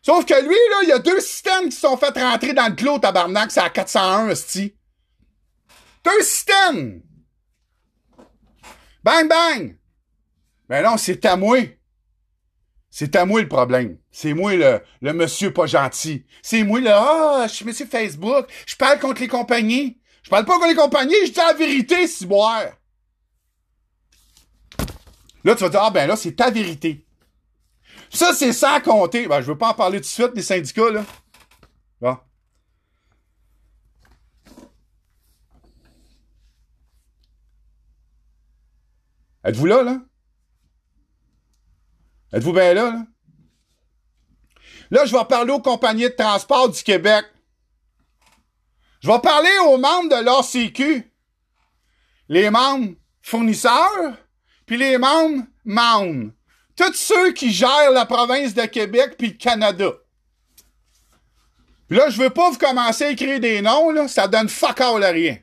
Sauf 0.00 0.24
que 0.24 0.34
lui, 0.34 0.56
là, 0.70 0.76
il 0.84 0.88
y 0.88 0.92
a 0.92 0.98
deux 0.98 1.20
systèmes 1.20 1.68
qui 1.68 1.76
sont 1.76 1.98
fait 1.98 2.18
rentrer 2.18 2.54
dans 2.54 2.68
le 2.68 2.74
clos, 2.74 2.98
tabarnak, 2.98 3.50
c'est 3.50 3.60
à 3.60 3.68
401, 3.68 4.34
esti. 6.04 6.10
Deux 6.10 6.22
systèmes! 6.22 7.02
Bang, 9.02 9.28
bang! 9.28 9.78
Ben 10.68 10.82
non, 10.82 10.96
c'est 10.96 11.24
à 11.26 11.36
moi. 11.36 11.58
C'est 12.90 13.16
à 13.16 13.26
moi 13.26 13.42
le 13.42 13.48
problème. 13.48 13.98
C'est 14.12 14.34
moi 14.34 14.54
le, 14.54 14.80
le 15.00 15.12
monsieur 15.12 15.52
pas 15.52 15.66
gentil. 15.66 16.24
C'est 16.42 16.62
moi 16.62 16.80
le 16.80 16.90
Ah, 16.90 17.46
je 17.48 17.54
suis 17.54 17.64
monsieur 17.64 17.86
Facebook. 17.86 18.46
Je 18.66 18.76
parle 18.76 19.00
contre 19.00 19.20
les 19.20 19.28
compagnies. 19.28 19.98
Je 20.22 20.30
parle 20.30 20.46
pas 20.46 20.54
contre 20.54 20.68
les 20.68 20.74
compagnies, 20.74 21.14
je 21.26 21.32
dis 21.32 21.36
la 21.38 21.52
vérité, 21.52 22.06
si 22.06 22.24
boire. 22.24 22.64
Là, 25.44 25.54
tu 25.54 25.62
vas 25.62 25.68
dire, 25.68 25.82
ah 25.82 25.90
ben 25.90 26.06
là, 26.06 26.16
c'est 26.16 26.32
ta 26.36 26.50
vérité. 26.50 27.04
Ça, 28.10 28.32
c'est 28.32 28.52
sans 28.52 28.80
compter. 28.80 29.26
Ben, 29.26 29.42
je 29.42 29.46
veux 29.48 29.58
pas 29.58 29.70
en 29.70 29.74
parler 29.74 29.98
tout 29.98 30.04
de 30.04 30.06
suite, 30.06 30.32
des 30.34 30.42
syndicats, 30.42 30.90
là. 30.90 31.04
Bon. 32.00 32.16
Êtes-vous 39.44 39.66
là, 39.66 39.82
là? 39.82 40.00
Êtes-vous 42.32 42.52
bien 42.52 42.74
là, 42.74 42.90
là? 42.90 43.06
Là, 44.90 45.04
je 45.04 45.12
vais 45.16 45.24
parler 45.24 45.52
aux 45.52 45.60
compagnies 45.60 46.04
de 46.04 46.08
transport 46.08 46.68
du 46.68 46.82
Québec. 46.82 47.24
Je 49.02 49.08
vais 49.08 49.18
parler 49.20 49.50
aux 49.66 49.76
membres 49.76 50.08
de 50.08 50.24
l'ACQ. 50.24 51.10
Les 52.28 52.48
membres 52.50 52.94
fournisseurs, 53.20 54.16
puis 54.66 54.76
les 54.76 54.98
membres 54.98 55.44
membres. 55.64 56.30
Tous 56.76 56.94
ceux 56.94 57.32
qui 57.32 57.52
gèrent 57.52 57.90
la 57.92 58.06
province 58.06 58.54
de 58.54 58.64
Québec 58.64 59.16
puis 59.18 59.28
le 59.28 59.34
Canada. 59.34 59.90
Puis 61.88 61.98
là, 61.98 62.08
je 62.08 62.20
veux 62.20 62.30
pas 62.30 62.50
vous 62.50 62.58
commencer 62.58 63.04
à 63.04 63.10
écrire 63.10 63.40
des 63.40 63.60
noms, 63.60 63.90
là, 63.90 64.08
ça 64.08 64.26
donne 64.26 64.48
fuck 64.48 64.80
all 64.80 65.04
à 65.04 65.10
rien. 65.10 65.38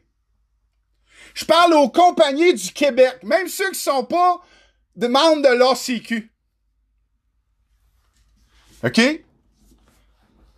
Je 1.33 1.45
parle 1.45 1.73
aux 1.73 1.89
compagnies 1.89 2.53
du 2.53 2.71
Québec, 2.71 3.19
même 3.23 3.47
ceux 3.47 3.71
qui 3.71 3.79
sont 3.79 4.03
pas 4.03 4.41
des 4.95 5.07
membres 5.07 5.41
de 5.41 5.53
l'ACQ. 5.53 6.31
OK? 8.83 9.01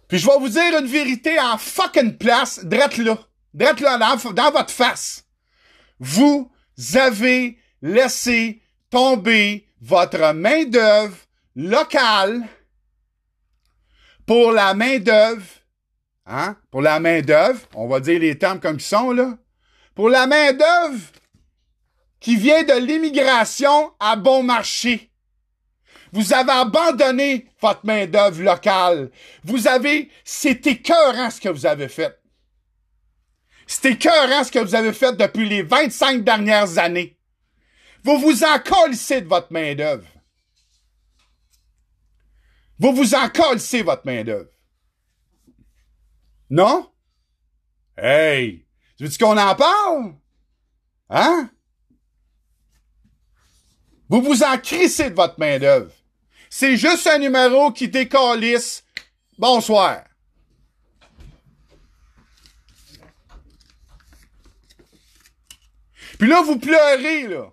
Puis 0.07 0.17
je 0.19 0.27
vais 0.27 0.37
vous 0.39 0.49
dire 0.49 0.79
une 0.79 0.87
vérité 0.87 1.39
en 1.39 1.57
fucking 1.57 2.17
place, 2.17 2.63
drette 2.63 2.97
là. 2.97 3.17
Drette 3.53 3.79
là, 3.79 3.97
dans, 3.97 4.31
dans 4.31 4.51
votre 4.51 4.71
face. 4.71 5.25
Vous 5.99 6.51
avez 6.95 7.57
laissé 7.81 8.61
tomber 8.89 9.67
votre 9.81 10.33
main-d'œuvre 10.33 11.17
locale 11.55 12.47
pour 14.25 14.51
la 14.51 14.73
main-d'œuvre, 14.73 15.43
hein? 16.25 16.57
Pour 16.71 16.81
la 16.81 16.99
main-d'œuvre, 16.99 17.61
on 17.75 17.87
va 17.87 17.99
dire 17.99 18.19
les 18.19 18.37
termes 18.37 18.59
comme 18.59 18.77
ils 18.77 18.81
sont, 18.81 19.11
là. 19.11 19.37
Pour 19.95 20.09
la 20.09 20.27
main-d'œuvre 20.27 20.99
qui 22.19 22.37
vient 22.37 22.63
de 22.63 22.73
l'immigration 22.73 23.93
à 23.99 24.15
bon 24.15 24.43
marché. 24.43 25.11
Vous 26.13 26.33
avez 26.33 26.51
abandonné 26.51 27.47
votre 27.59 27.85
main-d'œuvre 27.85 28.41
locale. 28.41 29.11
Vous 29.43 29.67
avez, 29.67 30.09
c'est 30.23 30.65
écœurant 30.67 31.29
ce 31.29 31.41
que 31.41 31.49
vous 31.49 31.65
avez 31.65 31.89
fait. 31.89 32.17
C'est 33.67 33.91
écœurant 33.91 34.43
ce 34.43 34.51
que 34.51 34.59
vous 34.59 34.75
avez 34.75 34.93
fait 34.93 35.17
depuis 35.17 35.49
les 35.49 35.63
25 35.63 36.23
dernières 36.23 36.77
années. 36.77 37.17
Vous 38.03 38.17
vous 38.19 38.43
en 38.43 38.59
colissez 38.59 39.21
de 39.21 39.27
votre 39.27 39.51
main-d'œuvre. 39.51 40.07
Vous 42.79 42.93
vous 42.93 43.15
en 43.15 43.29
colissez 43.29 43.81
votre 43.81 44.05
main-d'œuvre. 44.05 44.49
Non? 46.49 46.91
Hey! 47.97 48.62
Tu 49.03 49.09
veux-tu 49.09 49.21
qu'on 49.21 49.37
en 49.37 49.53
parle? 49.53 50.15
Hein? 51.09 51.49
Vous 54.07 54.21
vous 54.21 54.43
en 54.43 54.57
crissez 54.57 55.09
de 55.09 55.15
votre 55.15 55.37
main-d'œuvre. 55.37 55.91
C'est 56.49 56.77
juste 56.77 57.05
un 57.07 57.17
numéro 57.17 57.73
qui 57.73 57.89
décalisse. 57.89 58.85
Bonsoir. 59.37 60.05
Puis 66.17 66.29
là, 66.29 66.41
vous 66.41 66.57
pleurez, 66.57 67.27
là. 67.27 67.51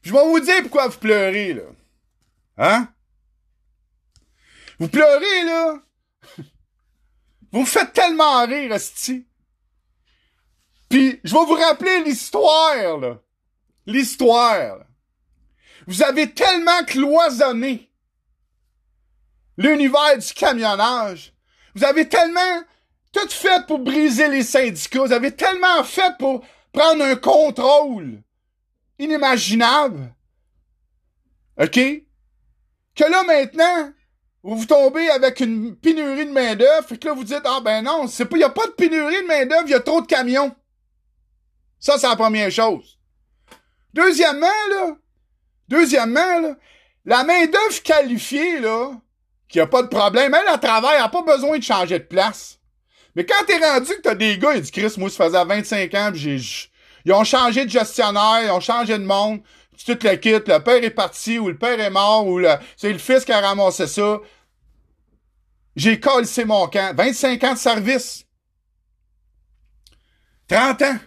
Puis 0.00 0.10
je 0.10 0.14
vais 0.14 0.24
vous 0.24 0.40
dire 0.40 0.62
pourquoi 0.62 0.88
vous 0.88 0.98
pleurez, 0.98 1.52
là. 1.52 1.64
Hein? 2.56 2.88
Vous 4.78 4.88
pleurez, 4.88 5.44
là. 5.44 5.82
Vous 7.52 7.66
faites 7.66 7.92
tellement 7.92 8.46
rire, 8.46 8.72
Esti. 8.72 9.25
Je 11.24 11.32
vais 11.32 11.44
vous 11.44 11.54
rappeler 11.54 12.02
l'histoire, 12.04 12.98
là. 12.98 13.18
L'histoire. 13.86 14.78
Vous 15.86 16.02
avez 16.02 16.32
tellement 16.32 16.84
cloisonné 16.86 17.90
l'univers 19.56 20.18
du 20.18 20.32
camionnage. 20.32 21.32
Vous 21.74 21.84
avez 21.84 22.08
tellement 22.08 22.62
tout 23.12 23.28
fait 23.28 23.66
pour 23.66 23.78
briser 23.78 24.28
les 24.28 24.42
syndicats. 24.42 25.00
Vous 25.00 25.12
avez 25.12 25.34
tellement 25.34 25.84
fait 25.84 26.16
pour 26.18 26.44
prendre 26.72 27.04
un 27.04 27.16
contrôle 27.16 28.22
inimaginable. 28.98 30.14
OK? 31.58 31.78
Que 32.94 33.04
là, 33.04 33.22
maintenant, 33.24 33.92
vous 34.42 34.56
vous 34.56 34.66
tombez 34.66 35.08
avec 35.10 35.40
une 35.40 35.76
pénurie 35.76 36.26
de 36.26 36.32
main-d'œuvre, 36.32 36.92
et 36.92 36.98
que 36.98 37.08
là, 37.08 37.14
vous 37.14 37.24
dites, 37.24 37.42
ah 37.44 37.60
ben 37.62 37.82
non, 37.82 38.06
c'est 38.06 38.26
pas, 38.26 38.36
y 38.36 38.42
a 38.42 38.50
pas 38.50 38.66
de 38.66 38.72
pénurie 38.72 39.22
de 39.22 39.26
main-d'œuvre, 39.26 39.64
il 39.66 39.72
y 39.72 39.74
a 39.74 39.80
trop 39.80 40.00
de 40.00 40.06
camions. 40.06 40.54
Ça, 41.78 41.98
c'est 41.98 42.08
la 42.08 42.16
première 42.16 42.50
chose. 42.50 42.98
Deuxièmement, 43.92 44.46
là, 44.70 44.96
deuxièmement, 45.68 46.40
là, 46.40 46.56
la 47.04 47.24
main-d'œuvre 47.24 47.82
qualifiée, 47.82 48.60
là, 48.60 48.92
qui 49.48 49.60
a 49.60 49.66
pas 49.66 49.82
de 49.82 49.88
problème, 49.88 50.34
elle, 50.34 50.52
elle 50.52 50.60
travaille, 50.60 50.96
elle 50.96 51.04
a 51.04 51.08
pas 51.08 51.22
besoin 51.22 51.58
de 51.58 51.62
changer 51.62 51.98
de 51.98 52.04
place. 52.04 52.58
Mais 53.14 53.24
quand 53.24 53.44
t'es 53.46 53.58
rendu 53.58 53.94
que 53.94 54.00
t'as 54.02 54.14
des 54.14 54.36
gars, 54.38 54.54
il 54.54 54.60
dit 54.60 54.70
Chris, 54.70 54.92
moi, 54.98 55.08
ça 55.08 55.24
faisait 55.24 55.44
25 55.44 55.94
ans, 55.94 56.10
pis 56.12 56.18
j'ai, 56.18 56.70
ils 57.04 57.12
ont 57.12 57.24
changé 57.24 57.64
de 57.64 57.70
gestionnaire, 57.70 58.42
ils 58.42 58.50
ont 58.50 58.60
changé 58.60 58.98
de 58.98 59.04
monde, 59.04 59.40
tu 59.76 59.84
tout 59.84 60.06
le 60.06 60.16
quitte, 60.16 60.48
le 60.48 60.58
père 60.58 60.82
est 60.82 60.90
parti, 60.90 61.38
ou 61.38 61.48
le 61.48 61.56
père 61.56 61.78
est 61.78 61.90
mort, 61.90 62.26
ou 62.26 62.38
le, 62.38 62.54
c'est 62.76 62.92
le 62.92 62.98
fils 62.98 63.24
qui 63.24 63.32
a 63.32 63.40
ramassé 63.40 63.86
ça. 63.86 64.18
J'ai 65.76 66.00
collé 66.00 66.26
mon 66.46 66.66
camp. 66.68 66.96
25 66.96 67.44
ans 67.44 67.52
de 67.52 67.58
service. 67.58 68.24
30 70.48 70.82
ans. 70.82 70.98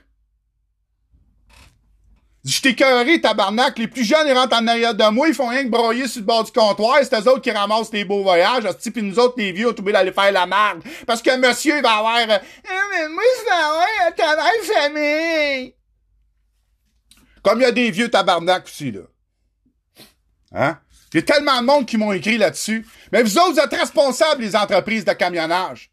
Je 2.46 2.62
t'ai 2.62 2.74
cœuré, 2.74 3.20
tabarnak. 3.20 3.78
Les 3.78 3.88
plus 3.88 4.06
jeunes, 4.06 4.26
ils 4.28 4.34
rentrent 4.34 4.56
en 4.56 4.66
arrière 4.68 4.96
de 4.96 5.04
moi, 5.10 5.28
ils 5.28 5.34
font 5.34 5.50
rien 5.50 5.64
que 5.66 5.70
broyer 5.70 6.08
sur 6.08 6.22
le 6.22 6.26
bord 6.26 6.44
du 6.46 6.52
comptoir. 6.52 7.00
C'est 7.04 7.14
eux 7.14 7.28
autres 7.30 7.42
qui 7.42 7.52
ramassent 7.52 7.92
les 7.92 8.06
beaux 8.06 8.24
voyages. 8.24 8.64
Hostie, 8.66 8.92
Puis 8.92 9.04
nous 9.04 9.20
autres, 9.20 9.36
les 9.38 9.52
vieux, 9.52 9.68
on 9.68 9.88
est 9.88 9.92
d'aller 9.92 10.14
faire 10.14 10.32
la 10.32 10.46
marde. 10.46 10.82
Parce 11.06 11.22
que 11.22 11.36
monsieur, 11.38 11.78
il 11.78 11.84
va 11.84 11.98
avoir... 11.98 12.18
euh, 12.18 12.38
Ah, 12.70 12.82
mais 12.94 13.10
moi, 13.10 13.24
je 13.40 13.44
vais 13.46 13.52
avoir 13.52 13.88
un 14.08 14.12
travail 14.12 14.60
famille. 14.64 15.76
Comme 17.44 17.60
il 17.60 17.64
y 17.64 17.68
a 17.68 17.72
des 17.72 17.92
vieux 17.92 18.10
tabarnak 18.10 18.66
aussi, 18.66 18.92
là. 18.92 19.02
Hein? 20.54 20.80
Il 21.14 21.18
y 21.18 21.20
a 21.20 21.24
tellement 21.24 21.60
de 21.60 21.66
monde 21.66 21.86
qui 21.86 21.98
m'ont 21.98 22.14
écrit 22.14 22.38
là-dessus. 22.38 22.88
Mais 23.12 23.22
vous 23.24 23.38
autres, 23.38 23.54
vous 23.54 23.60
êtes 23.60 23.74
responsables, 23.74 24.42
les 24.42 24.56
entreprises 24.56 25.04
de 25.06 25.12
camionnage. 25.14 25.92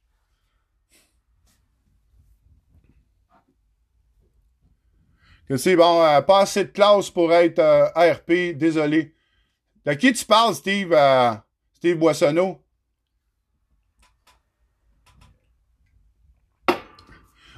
Que 5.49 5.57
c'est 5.57 5.77
bon, 5.77 6.03
euh, 6.03 6.21
pas 6.23 6.41
assez 6.41 6.65
de 6.65 6.71
classe 6.71 7.09
pour 7.11 7.33
être 7.33 7.61
euh, 7.61 7.89
ARP, 7.95 8.57
désolé. 8.57 9.15
De 9.85 9.93
qui 9.95 10.13
tu 10.13 10.25
parles, 10.25 10.55
Steve, 10.55 10.93
euh, 10.93 11.33
Steve 11.75 11.97
Boissonneau? 11.97 12.61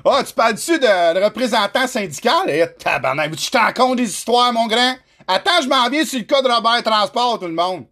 Ah, 0.05 0.22
tu 0.24 0.32
parles-tu 0.34 0.78
de, 0.78 1.14
de 1.14 1.24
représentant 1.24 1.86
syndical? 1.86 2.49
Eh, 2.49 2.66
tabarnak, 2.78 3.34
tu 3.36 3.51
t'en 3.51 3.72
compte 3.72 3.97
des 3.97 4.09
histoires, 4.09 4.53
mon 4.53 4.66
grand? 4.66 4.97
Attends, 5.26 5.62
je 5.62 5.68
m'en 5.68 5.89
viens 5.89 6.05
sur 6.05 6.18
le 6.18 6.24
cas 6.24 6.43
de 6.43 6.49
Robert 6.49 6.82
Transport, 6.82 7.39
tout 7.39 7.47
le 7.47 7.53
monde. 7.53 7.86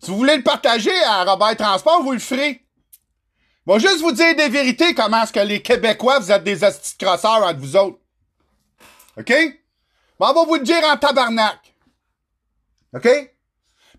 Si 0.00 0.10
vous 0.10 0.18
voulez 0.18 0.36
le 0.36 0.42
partager 0.42 0.94
à 1.06 1.24
Robert 1.24 1.56
Transport, 1.56 2.02
vous 2.02 2.12
le 2.12 2.18
ferez. 2.18 2.62
Bon, 3.66 3.78
juste 3.78 4.00
vous 4.00 4.12
dire 4.12 4.36
des 4.36 4.50
vérités, 4.50 4.94
comment 4.94 5.22
est-ce 5.22 5.32
que 5.32 5.40
les 5.40 5.62
Québécois, 5.62 6.18
vous 6.18 6.30
êtes 6.30 6.44
des 6.44 6.62
hosties 6.62 6.96
crosseurs 6.98 7.42
entre 7.42 7.58
vous 7.58 7.76
autres. 7.76 7.98
OK? 9.18 9.32
Bon, 10.18 10.26
on 10.28 10.32
va 10.32 10.44
vous 10.44 10.54
le 10.56 10.62
dire 10.62 10.82
en 10.84 10.96
tabarnak. 10.96 11.74
OK? 12.94 13.08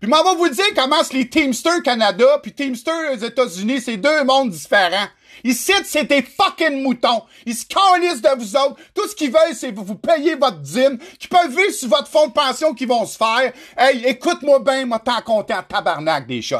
Puis 0.00 0.12
on 0.12 0.22
va 0.22 0.34
vous 0.34 0.48
dire 0.48 0.64
comment 0.74 1.02
que 1.02 1.14
les 1.14 1.28
Teamsters 1.28 1.82
Canada 1.82 2.38
puis 2.42 2.52
Teamsters 2.52 3.22
États-Unis, 3.22 3.80
c'est 3.80 3.96
deux 3.96 4.24
mondes 4.24 4.50
différents. 4.50 5.08
Ici, 5.42 5.72
c'est 5.84 6.04
des 6.04 6.22
fucking 6.22 6.82
moutons. 6.82 7.22
Ils 7.46 7.54
se 7.54 7.64
calissent 7.66 8.22
de 8.22 8.38
vous 8.38 8.56
autres. 8.56 8.76
Tout 8.94 9.08
ce 9.08 9.14
qu'ils 9.14 9.30
veulent, 9.30 9.54
c'est 9.54 9.70
vous, 9.70 9.84
vous 9.84 9.96
payer 9.96 10.34
votre 10.34 10.60
dîme, 10.60 10.98
qui 11.18 11.28
peuvent 11.28 11.50
vivre 11.50 11.72
sur 11.72 11.88
votre 11.88 12.08
fonds 12.08 12.28
de 12.28 12.32
pension 12.32 12.74
qui 12.74 12.86
vont 12.86 13.06
se 13.06 13.16
faire. 13.16 13.52
Hey, 13.76 14.04
écoute-moi 14.06 14.60
bien, 14.60 14.86
moi, 14.86 14.98
t'en 14.98 15.20
compter 15.22 15.54
en 15.54 15.62
tabarnak 15.62 16.26
des 16.26 16.42
shots. 16.42 16.56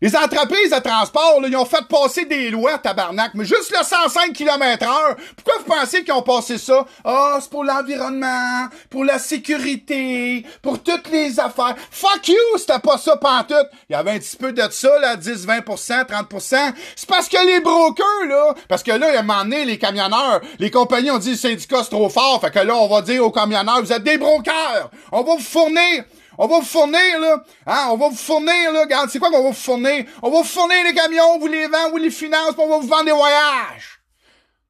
Les 0.00 0.14
entreprises 0.14 0.70
de 0.70 0.78
transport, 0.78 1.40
là, 1.40 1.48
ils 1.48 1.56
ont 1.56 1.64
fait 1.64 1.84
passer 1.88 2.24
des 2.24 2.50
lois, 2.50 2.78
tabarnak, 2.78 3.32
mais 3.34 3.44
juste 3.44 3.74
le 3.76 3.82
105 3.82 4.32
km 4.32 4.86
heure. 4.86 5.16
Pourquoi 5.34 5.54
vous 5.58 5.74
pensez 5.74 6.04
qu'ils 6.04 6.12
ont 6.12 6.22
passé 6.22 6.56
ça? 6.56 6.86
Ah, 7.04 7.38
c'est 7.40 7.50
pour 7.50 7.64
l'environnement, 7.64 8.68
pour 8.90 9.04
la 9.04 9.18
sécurité, 9.18 10.46
pour 10.62 10.80
toutes 10.84 11.10
les 11.10 11.40
affaires. 11.40 11.74
Fuck 11.90 12.28
you, 12.28 12.36
c'était 12.58 12.78
pas 12.78 12.96
ça 12.96 13.16
pantoute. 13.16 13.66
Il 13.90 13.94
y 13.94 13.96
avait 13.96 14.12
un 14.12 14.18
petit 14.20 14.36
peu 14.36 14.52
de 14.52 14.62
ça, 14.70 15.00
là, 15.00 15.16
10, 15.16 15.48
20% 15.48 16.04
30% 16.06 16.72
C'est 16.94 17.08
parce 17.08 17.28
que 17.28 17.44
les 17.44 17.58
brokers, 17.58 18.26
là, 18.28 18.54
parce 18.68 18.84
que 18.84 18.92
là, 18.92 19.08
il 19.08 19.14
y 19.14 19.16
a 19.16 19.20
un 19.20 19.22
moment 19.24 19.42
les 19.48 19.78
camionneurs, 19.78 20.40
les 20.60 20.70
compagnies 20.70 21.10
ont 21.10 21.18
dit 21.18 21.30
le 21.30 21.36
syndicat 21.36 21.78
c'est 21.82 21.90
trop 21.90 22.08
fort, 22.08 22.40
fait 22.40 22.52
que 22.52 22.60
là, 22.60 22.76
on 22.76 22.86
va 22.86 23.02
dire 23.02 23.24
aux 23.24 23.32
camionneurs, 23.32 23.82
vous 23.82 23.92
êtes 23.92 24.04
des 24.04 24.16
brokers. 24.16 24.90
On 25.10 25.22
va 25.22 25.34
vous 25.34 25.42
fournir 25.42 26.04
on 26.38 26.46
va 26.46 26.58
vous 26.60 26.64
fournir, 26.64 27.20
là. 27.20 27.42
Hein? 27.66 27.88
On 27.90 27.96
va 27.96 28.08
vous 28.08 28.16
fournir, 28.16 28.72
là. 28.72 28.82
Regarde, 28.82 29.10
c'est 29.10 29.18
quoi 29.18 29.30
qu'on 29.30 29.42
va 29.42 29.48
vous 29.48 29.54
fournir? 29.54 30.04
On 30.22 30.30
va 30.30 30.38
vous 30.38 30.44
fournir 30.44 30.76
les 30.84 30.94
camions, 30.94 31.38
vous 31.38 31.48
les 31.48 31.66
vendez, 31.66 31.90
vous 31.90 31.96
les 31.96 32.10
financez, 32.10 32.54
on 32.58 32.68
va 32.68 32.78
vous 32.78 32.86
vendre 32.86 33.04
des 33.04 33.12
voyages. 33.12 34.00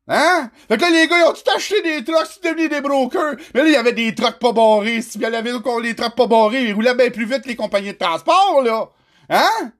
Hein? 0.08 0.50
Fait 0.68 0.78
que 0.78 0.82
là, 0.82 0.90
les 0.90 1.06
gars, 1.06 1.18
ils 1.18 1.24
ont 1.24 1.32
tout 1.34 1.50
acheté 1.54 1.82
des 1.82 2.02
trucks, 2.02 2.26
c'est 2.32 2.42
devenu 2.42 2.68
des 2.68 2.80
brokers. 2.80 3.36
Mais 3.54 3.60
là, 3.60 3.66
il 3.66 3.72
y 3.72 3.76
avait 3.76 3.92
des 3.92 4.14
trucks 4.14 4.38
pas 4.38 4.52
barrés. 4.52 5.02
Si 5.02 5.18
il 5.18 5.22
y 5.22 5.26
avait 5.26 5.52
les 5.82 5.94
trucks 5.94 6.16
pas 6.16 6.26
barrés, 6.26 6.64
ils 6.64 6.72
roulaient 6.72 6.94
bien 6.94 7.10
plus 7.10 7.26
vite 7.26 7.44
les 7.44 7.56
compagnies 7.56 7.92
de 7.92 7.98
transport, 7.98 8.62
là. 8.62 8.88
Hein? 9.28 9.72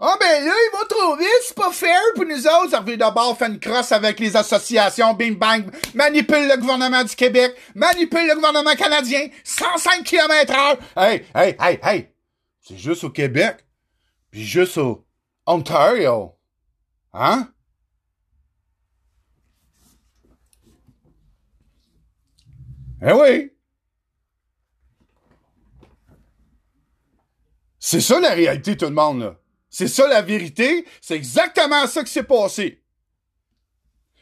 Ah 0.00 0.16
ben 0.20 0.44
là, 0.44 0.52
il 0.52 0.70
va 0.72 0.84
trop 0.84 1.16
vite, 1.16 1.26
c'est 1.42 1.56
pas 1.56 1.72
fair 1.72 2.00
pour 2.14 2.24
nous 2.24 2.46
autres. 2.46 2.78
Revient 2.78 2.96
d'abord 2.96 3.36
faire 3.36 3.48
une 3.48 3.58
crosse 3.58 3.90
avec 3.90 4.20
les 4.20 4.36
associations, 4.36 5.12
bing 5.14 5.36
bang, 5.36 5.68
manipule 5.92 6.46
le 6.46 6.56
gouvernement 6.56 7.02
du 7.02 7.16
Québec, 7.16 7.56
manipule 7.74 8.28
le 8.28 8.36
gouvernement 8.36 8.76
canadien, 8.76 9.26
105 9.42 10.04
km 10.04 10.54
heure. 10.54 10.78
Hey, 10.96 11.24
hey, 11.34 11.56
hey, 11.60 11.80
hey, 11.82 12.08
c'est 12.60 12.78
juste 12.78 13.02
au 13.02 13.10
Québec, 13.10 13.66
puis 14.30 14.44
juste 14.44 14.78
au 14.78 15.04
Ontario. 15.46 16.36
Hein? 17.12 17.48
Eh 23.02 23.12
oui. 23.12 23.52
C'est 27.80 28.00
ça 28.00 28.20
la 28.20 28.30
réalité, 28.30 28.76
tout 28.76 28.84
le 28.84 28.92
monde, 28.92 29.20
là. 29.22 29.34
C'est 29.78 29.86
ça 29.86 30.08
la 30.08 30.22
vérité. 30.22 30.84
C'est 31.00 31.14
exactement 31.14 31.86
ça 31.86 32.02
qui 32.02 32.10
s'est 32.10 32.24
passé. 32.24 32.82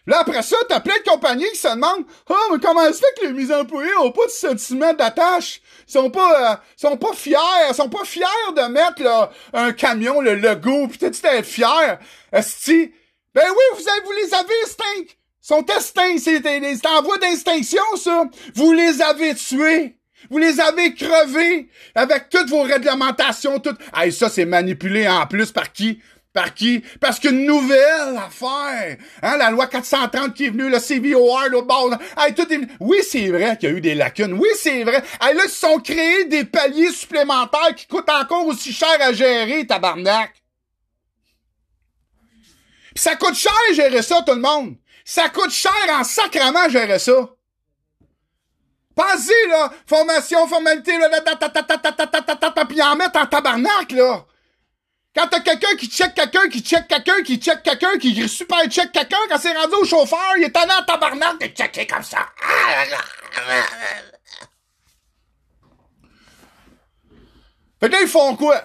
Là, 0.07 0.19
après 0.19 0.43
ça, 0.43 0.55
t'as 0.69 0.81
plein 0.81 0.99
de 0.99 1.09
compagnies 1.09 1.49
qui 1.51 1.57
se 1.57 1.69
demandent 1.69 2.05
Ah, 2.29 2.35
oh, 2.35 2.53
mais 2.53 2.59
comment 2.61 2.85
ça 2.85 2.93
fait 2.93 3.23
que 3.23 3.27
les 3.29 3.51
employés 3.51 3.97
ont 4.03 4.13
pas 4.13 4.27
de 4.27 4.31
sentiment 4.33 4.93
d'attache? 4.93 5.63
Ils 5.89 5.93
sont 5.93 6.11
pas 6.11 6.53
euh, 6.53 6.57
sont 6.77 6.99
pas 6.99 7.15
fiers, 7.15 7.39
ils 7.71 7.75
sont 7.75 7.89
pas 7.89 8.05
fiers 8.05 8.27
de 8.55 8.71
mettre 8.71 9.03
là, 9.03 9.31
un 9.55 9.73
camion, 9.73 10.21
le 10.21 10.35
logo, 10.35 10.89
pis 10.89 10.99
t'es 10.99 11.07
être 11.07 11.47
fier. 11.47 12.01
Esti. 12.33 12.93
Ben 13.33 13.47
oui, 13.49 13.79
vous, 13.79 13.89
avez, 13.89 14.01
vous 14.05 14.13
les 14.13 14.35
avez 14.35 14.61
extincts. 14.61 14.85
Ils 15.07 15.17
sont 15.41 15.65
extincts, 15.65 16.19
c'est 16.19 16.87
en 16.87 17.03
voie 17.03 17.17
d'extinction, 17.17 17.83
ça. 17.97 18.25
Vous 18.55 18.73
les 18.73 19.01
avez 19.01 19.35
tués. 19.35 19.96
Vous 20.31 20.39
les 20.39 20.61
avez 20.61 20.95
crevés 20.95 21.69
avec 21.95 22.29
toutes 22.29 22.49
vos 22.49 22.63
réglementations, 22.63 23.59
toutes. 23.59 23.81
Hey, 23.95 24.13
ça, 24.13 24.29
c'est 24.29 24.45
manipulé 24.45 25.09
en 25.09 25.27
plus 25.27 25.53
par 25.53 25.73
qui? 25.73 26.01
Par 26.33 26.53
qui? 26.53 26.83
Parce 27.01 27.19
qu'une 27.19 27.47
nouvelle 27.47 28.17
affaire. 28.19 28.97
Hein, 29.23 29.37
la 29.39 29.51
loi 29.51 29.67
430 29.67 30.35
qui 30.35 30.47
est 30.47 30.51
venue, 30.51 30.69
le 30.69 30.79
CVOR, 30.79 31.49
le 31.51 31.63
bord. 31.63 31.97
Hey, 32.19 32.35
tout 32.35 32.53
est... 32.53 32.61
Oui, 32.81 32.99
c'est 33.03 33.29
vrai 33.29 33.57
qu'il 33.57 33.71
y 33.71 33.73
a 33.73 33.75
eu 33.77 33.81
des 33.81 33.95
lacunes. 33.95 34.35
Oui, 34.35 34.49
c'est 34.57 34.85
vrai. 34.85 35.03
Hey, 35.21 35.35
là, 35.35 35.45
ils 35.45 35.51
se 35.51 35.61
sont 35.61 35.79
créés 35.79 36.25
des 36.27 36.45
paliers 36.45 36.91
supplémentaires 36.91 37.75
qui 37.75 37.87
coûtent 37.87 38.11
encore 38.11 38.47
aussi 38.47 38.73
cher 38.73 38.97
à 39.01 39.13
gérer, 39.13 39.67
tabarnak. 39.67 40.35
Pis 42.95 43.03
ça 43.03 43.15
coûte 43.17 43.35
cher 43.35 43.53
gérer 43.75 44.03
ça, 44.03 44.23
tout 44.27 44.35
le 44.35 44.41
monde. 44.41 44.77
Ça 45.05 45.29
coûte 45.29 45.51
cher 45.51 45.73
en 45.91 46.03
sacrement 46.03 46.69
gérer 46.69 46.99
ça. 46.99 47.29
Pensez, 48.97 49.47
là, 49.49 49.71
formation, 49.87 50.49
formalité, 50.49 50.97
là, 50.99 51.11
puis 52.67 52.81
en 52.81 52.97
mettre 52.97 53.21
en 53.21 53.27
là. 53.91 54.25
Quand 55.15 55.27
t'as 55.29 55.41
quelqu'un 55.41 55.77
qui 55.79 55.87
check 55.87 56.15
quelqu'un, 56.15 56.49
qui 56.49 56.63
check 56.63 56.89
quelqu'un, 56.89 57.23
qui 57.23 57.37
check 57.37 57.63
quelqu'un, 57.63 57.99
qui 57.99 58.29
super 58.29 58.65
check 58.69 58.91
quelqu'un, 58.93 59.19
quand 59.29 59.39
c'est 59.39 59.57
rendu 59.57 59.75
au 59.75 59.85
chauffeur, 59.85 60.33
il 60.39 60.45
est 60.45 60.57
allé 60.57 60.73
en 60.73 60.83
tabarnak 60.85 61.39
de 61.41 61.47
checker 61.47 61.87
comme 61.87 62.03
ça. 62.03 62.27
Là, 62.91 62.99
quoi? 68.37 68.63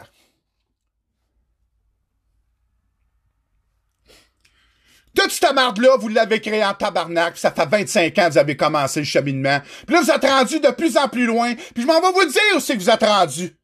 Toute 5.15 5.31
cette 5.31 5.53
marde-là, 5.53 5.97
vous 5.97 6.07
l'avez 6.07 6.39
créée 6.39 6.63
en 6.63 6.73
tabarnak, 6.73 7.37
ça 7.37 7.51
fait 7.51 7.65
25 7.65 8.17
ans 8.17 8.27
que 8.27 8.31
vous 8.31 8.37
avez 8.37 8.55
commencé 8.55 9.01
le 9.01 9.05
cheminement. 9.05 9.59
Puis 9.85 9.95
là, 9.95 10.01
vous 10.01 10.11
êtes 10.11 10.25
rendu 10.25 10.59
de 10.59 10.69
plus 10.69 10.97
en 10.97 11.07
plus 11.09 11.25
loin. 11.25 11.53
Puis 11.73 11.83
je 11.83 11.87
m'en 11.87 11.99
vais 11.99 12.11
vous 12.11 12.25
dire 12.25 12.41
aussi 12.55 12.77
que 12.77 12.81
vous 12.81 12.89
êtes 12.89 13.03
rendu. 13.03 13.55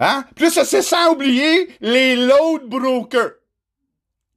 Hein? 0.00 0.24
Puis 0.34 0.50
ça, 0.50 0.64
c'est 0.64 0.82
sans 0.82 1.12
oublier 1.12 1.68
les 1.80 2.16
load 2.16 2.64
brokers. 2.66 3.32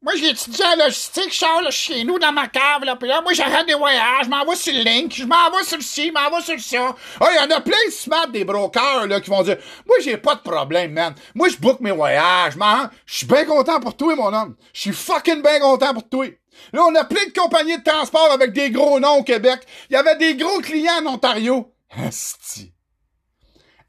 Moi, 0.03 0.13
j'ai 0.15 0.29
étudié 0.29 0.63
en 0.63 0.75
logistique, 0.75 1.33
je 1.33 1.39
sors 1.39 1.71
chez 1.71 2.03
nous 2.03 2.19
dans 2.19 2.31
ma 2.31 2.47
cave, 2.47 2.83
là, 2.83 2.95
puis 2.95 3.09
là, 3.09 3.19
moi, 3.21 3.33
j'arrête 3.33 3.65
des 3.65 3.73
voyages, 3.73 4.25
je 4.25 4.29
m'envoie 4.29 4.55
sur 4.55 4.71
le 4.71 4.83
link, 4.83 5.11
je 5.11 5.25
m'envoie 5.25 5.63
sur 5.63 5.77
le 5.77 5.83
ci, 5.83 6.09
je 6.09 6.13
m'envoie 6.13 6.41
sur 6.41 6.53
le 6.53 6.59
ça. 6.59 6.95
Ah, 7.19 7.29
il 7.31 7.35
y 7.35 7.39
en 7.39 7.57
a 7.57 7.61
plein 7.61 7.83
de 7.87 7.91
smart 7.91 8.27
des 8.27 8.45
brokers, 8.45 9.07
là, 9.07 9.19
qui 9.19 9.31
vont 9.31 9.41
dire, 9.41 9.57
moi, 9.87 9.97
j'ai 10.03 10.17
pas 10.17 10.35
de 10.35 10.41
problème, 10.41 10.91
man. 10.91 11.15
Moi, 11.33 11.49
je 11.49 11.57
book 11.57 11.79
mes 11.79 11.91
voyages, 11.91 12.55
man. 12.55 12.91
Je 13.07 13.17
suis 13.17 13.25
bien 13.25 13.43
content 13.45 13.79
pour 13.79 13.97
toi, 13.97 14.15
mon 14.15 14.31
homme. 14.31 14.55
Je 14.71 14.81
suis 14.81 14.93
fucking 14.93 15.41
bien 15.41 15.59
content 15.59 15.93
pour 15.95 16.07
toi. 16.07 16.27
Là, 16.73 16.83
on 16.83 16.93
a 16.93 17.03
plein 17.03 17.25
de 17.25 17.33
compagnies 17.33 17.79
de 17.79 17.83
transport 17.83 18.31
avec 18.31 18.53
des 18.53 18.69
gros 18.69 18.99
noms 18.99 19.17
au 19.17 19.23
Québec. 19.23 19.61
Il 19.89 19.93
y 19.93 19.97
avait 19.97 20.15
des 20.17 20.35
gros 20.35 20.59
clients 20.59 21.03
en 21.03 21.13
Ontario. 21.13 21.73
Asti. 21.89 22.71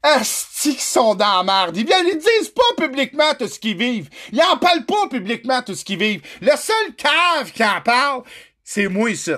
Asti 0.01 0.75
qui 0.75 0.83
sont 0.83 1.15
dans 1.15 1.37
la 1.37 1.43
merde. 1.43 1.77
Ils 1.77 1.89
ils 1.89 2.17
disent 2.17 2.49
pas 2.49 2.75
publiquement 2.77 3.33
tout 3.37 3.47
ce 3.47 3.59
qu'ils 3.59 3.77
vivent. 3.77 4.09
Ils 4.31 4.41
en 4.41 4.57
parlent 4.57 4.85
pas 4.85 5.07
publiquement 5.09 5.61
tout 5.61 5.75
ce 5.75 5.83
qu'ils 5.83 5.99
vivent. 5.99 6.21
Le 6.41 6.55
seul 6.55 6.95
cave 6.95 7.51
qui 7.51 7.63
en 7.63 7.81
parle, 7.81 8.23
c'est 8.63 8.87
moi 8.87 9.09
ici. 9.09 9.31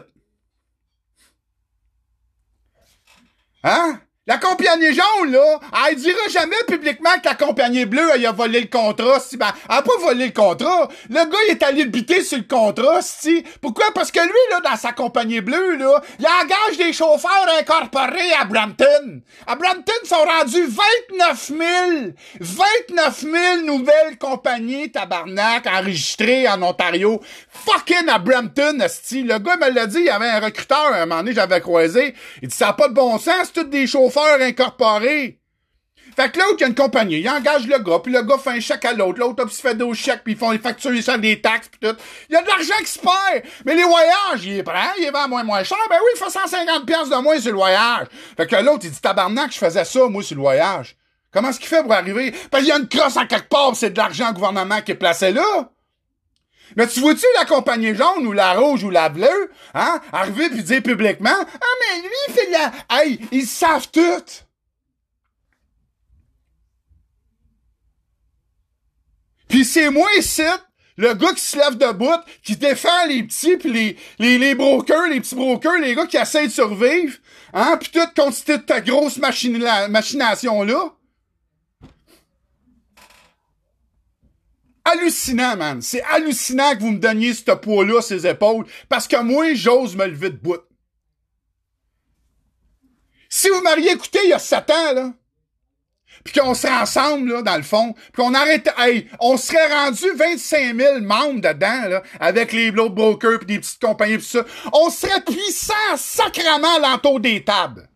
Hein? 3.63 4.01
La 4.31 4.37
compagnie 4.37 4.93
jaune, 4.93 5.29
là, 5.29 5.59
elle 5.89 5.97
dira 5.97 6.17
jamais 6.29 6.55
publiquement 6.65 7.09
que 7.21 7.27
la 7.27 7.35
compagnie 7.35 7.85
bleue, 7.85 8.11
elle 8.15 8.25
a 8.25 8.31
volé 8.31 8.61
le 8.61 8.67
contrat, 8.67 9.19
si, 9.19 9.35
ben, 9.35 9.51
elle 9.69 9.75
a 9.75 9.81
pas 9.81 9.97
volé 9.99 10.27
le 10.27 10.31
contrat. 10.31 10.87
Le 11.09 11.15
gars, 11.15 11.37
il 11.49 11.51
est 11.51 11.63
allé 11.63 11.83
biter 11.83 12.23
sur 12.23 12.37
le 12.37 12.45
contrat, 12.45 13.01
si. 13.01 13.43
Pourquoi? 13.59 13.87
Parce 13.93 14.09
que 14.09 14.21
lui, 14.21 14.31
là, 14.51 14.61
dans 14.61 14.77
sa 14.77 14.93
compagnie 14.93 15.41
bleue, 15.41 15.75
là, 15.75 16.01
il 16.17 16.25
engage 16.25 16.77
des 16.77 16.93
chauffeurs 16.93 17.45
incorporés 17.59 18.31
à 18.39 18.45
Brampton. 18.45 19.21
À 19.47 19.57
Brampton, 19.57 19.91
ils 20.01 20.07
sont 20.07 20.15
rendus 20.15 20.65
29 21.11 21.47
000, 21.47 21.61
29 22.39 23.19
000 23.19 23.35
nouvelles 23.65 24.17
compagnies 24.17 24.93
tabarnak 24.93 25.67
enregistrées 25.67 26.47
en 26.47 26.61
Ontario. 26.61 27.19
Fucking 27.49 28.07
à 28.07 28.17
Brampton, 28.17 28.77
sti. 28.87 29.23
Le 29.23 29.39
gars 29.39 29.57
me 29.57 29.71
l'a 29.71 29.87
dit, 29.87 29.99
il 29.99 30.05
y 30.05 30.09
avait 30.09 30.29
un 30.29 30.39
recruteur, 30.39 30.93
un 30.93 31.05
moment 31.05 31.21
donné, 31.21 31.33
j'avais 31.33 31.59
croisé. 31.59 32.15
Il 32.41 32.47
dit, 32.47 32.55
ça 32.55 32.67
n'a 32.67 32.73
pas 32.73 32.87
de 32.87 32.93
bon 32.93 33.19
sens, 33.19 33.47
c'est 33.53 33.63
tous 33.63 33.63
des 33.65 33.87
chauffeurs 33.87 34.20
incorporés. 34.41 35.41
Fait 36.15 36.29
que 36.29 36.39
l'autre, 36.39 36.55
il 36.57 36.61
y 36.61 36.63
a 36.65 36.67
une 36.67 36.75
compagnie, 36.75 37.19
il 37.19 37.29
engage 37.29 37.67
le 37.67 37.79
gars, 37.79 37.99
puis 37.99 38.11
le 38.11 38.21
gars 38.23 38.37
fait 38.37 38.49
un 38.49 38.59
chèque 38.59 38.83
à 38.83 38.93
l'autre, 38.93 39.19
l'autre, 39.19 39.45
puis 39.45 39.55
fait 39.55 39.75
deux 39.75 39.93
chèques, 39.93 40.23
puis 40.23 40.33
ils 40.33 40.37
font 40.37 40.51
les 40.51 40.59
factures, 40.59 40.93
ils 40.93 41.21
des 41.21 41.41
taxes, 41.41 41.69
puis 41.69 41.79
tout. 41.79 41.95
Il 42.29 42.33
y 42.33 42.35
a 42.35 42.41
de 42.41 42.47
l'argent 42.47 42.73
qui 42.79 42.87
se 42.87 42.99
perd. 42.99 43.45
Mais 43.65 43.75
les 43.75 43.83
voyages, 43.83 44.43
il 44.43 44.57
est 44.57 44.63
prend, 44.63 44.91
il 44.99 45.05
est 45.05 45.11
vend 45.11 45.29
moins 45.29 45.43
moins 45.43 45.63
cher. 45.63 45.77
Ben 45.89 45.97
oui, 46.03 46.11
il 46.15 46.19
fait 46.19 46.29
150 46.29 46.85
pièces 46.85 47.09
de 47.09 47.15
moins 47.21 47.39
sur 47.39 47.51
le 47.51 47.57
voyage. 47.57 48.07
Fait 48.35 48.45
que 48.45 48.55
l'autre, 48.57 48.81
il 48.83 48.91
dit, 48.91 49.01
tabarnak, 49.01 49.53
je 49.53 49.57
faisais 49.57 49.85
ça, 49.85 50.07
moi, 50.07 50.21
sur 50.21 50.35
le 50.35 50.41
voyage. 50.41 50.97
Comment 51.31 51.49
est-ce 51.49 51.59
qu'il 51.59 51.69
fait 51.69 51.81
pour 51.81 51.93
arriver? 51.93 52.33
Parce 52.49 52.63
qu'il 52.63 52.73
y 52.73 52.75
a 52.75 52.77
une 52.77 52.89
crosse 52.89 53.15
en 53.15 53.25
quelque 53.25 53.47
part, 53.47 53.73
c'est 53.75 53.91
de 53.91 53.97
l'argent 53.97 54.31
au 54.31 54.33
gouvernement 54.33 54.81
qui 54.81 54.91
est 54.91 54.95
placé 54.95 55.31
là. 55.31 55.69
Mais 56.75 56.87
tu 56.87 56.99
vois-tu 56.99 57.25
la 57.39 57.45
compagnie 57.45 57.95
jaune 57.95 58.25
ou 58.25 58.31
la 58.31 58.53
rouge 58.53 58.83
ou 58.83 58.89
la 58.89 59.09
bleue, 59.09 59.51
hein, 59.73 59.99
arriver 60.11 60.49
puis 60.49 60.63
dire 60.63 60.83
publiquement, 60.83 61.29
ah, 61.31 61.67
mais 61.79 62.01
lui, 62.01 62.15
il 62.27 62.33
fait 62.33 62.49
la, 62.49 62.71
hey, 62.89 63.19
ils 63.31 63.45
savent 63.45 63.89
tout. 63.91 64.23
Puis 69.47 69.65
c'est 69.65 69.89
moi 69.89 70.07
ici, 70.17 70.43
le 70.95 71.13
gars 71.13 71.33
qui 71.33 71.41
se 71.41 71.57
lève 71.57 71.77
debout, 71.77 72.07
qui 72.41 72.55
défend 72.55 73.05
les 73.07 73.23
petits 73.23 73.57
puis 73.57 73.71
les, 73.71 73.97
les, 74.17 74.37
les 74.37 74.55
brokers, 74.55 75.07
les 75.09 75.19
petits 75.19 75.35
brokers, 75.35 75.79
les 75.79 75.93
gars 75.93 76.05
qui 76.05 76.17
essayent 76.17 76.47
de 76.47 76.53
survivre, 76.53 77.17
hein, 77.53 77.77
puis 77.77 77.91
tout 77.91 78.07
constitue 78.15 78.63
ta 78.63 78.79
grosse 78.79 79.17
machination-là. 79.17 80.93
Hallucinant, 84.85 85.55
man. 85.57 85.81
C'est 85.81 86.03
hallucinant 86.03 86.75
que 86.75 86.79
vous 86.79 86.91
me 86.91 86.99
donniez 86.99 87.33
ce 87.33 87.51
poids-là 87.51 88.01
ces 88.01 88.27
épaules, 88.27 88.65
parce 88.89 89.07
que 89.07 89.21
moi, 89.21 89.53
j'ose 89.53 89.95
me 89.95 90.05
lever 90.05 90.29
de 90.29 90.37
bout. 90.37 90.61
Si 93.29 93.47
vous 93.49 93.61
m'auriez 93.61 93.91
écouté 93.91 94.19
il 94.23 94.29
y 94.29 94.33
a 94.33 94.39
sept 94.39 94.69
ans, 94.69 94.93
là, 94.93 95.13
puis 96.23 96.39
qu'on 96.39 96.53
serait 96.53 96.73
ensemble, 96.73 97.31
là, 97.31 97.41
dans 97.41 97.57
le 97.57 97.63
fond, 97.63 97.93
puis 97.93 98.21
qu'on 98.21 98.33
arrêtait, 98.33 98.73
hey, 98.77 99.07
on 99.19 99.37
serait 99.37 99.73
rendu 99.73 100.05
25 100.15 100.75
000 100.75 100.99
membres 101.01 101.41
dedans, 101.41 101.89
là, 101.89 102.03
avec 102.19 102.51
les 102.51 102.71
blow 102.71 102.89
brokers 102.89 103.39
puis 103.39 103.47
des 103.47 103.59
petites 103.59 103.81
compagnies 103.81 104.17
pis 104.17 104.25
ça. 104.25 104.45
On 104.73 104.89
serait 104.89 105.21
puissant 105.21 105.73
sacrement 105.95 106.79
l'entour 106.79 107.19
des 107.19 107.43
tables. 107.43 107.87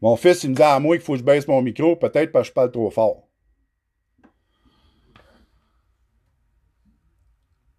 Mon 0.00 0.16
fils, 0.16 0.44
il 0.44 0.50
me 0.50 0.54
dit 0.54 0.62
à 0.62 0.78
moi 0.78 0.96
qu'il 0.96 1.04
faut 1.04 1.12
que 1.12 1.18
je 1.18 1.24
baisse 1.24 1.46
mon 1.46 1.60
micro, 1.60 1.96
peut-être 1.96 2.32
parce 2.32 2.48
que 2.48 2.50
je 2.50 2.54
parle 2.54 2.72
trop 2.72 2.90
fort. 2.90 3.28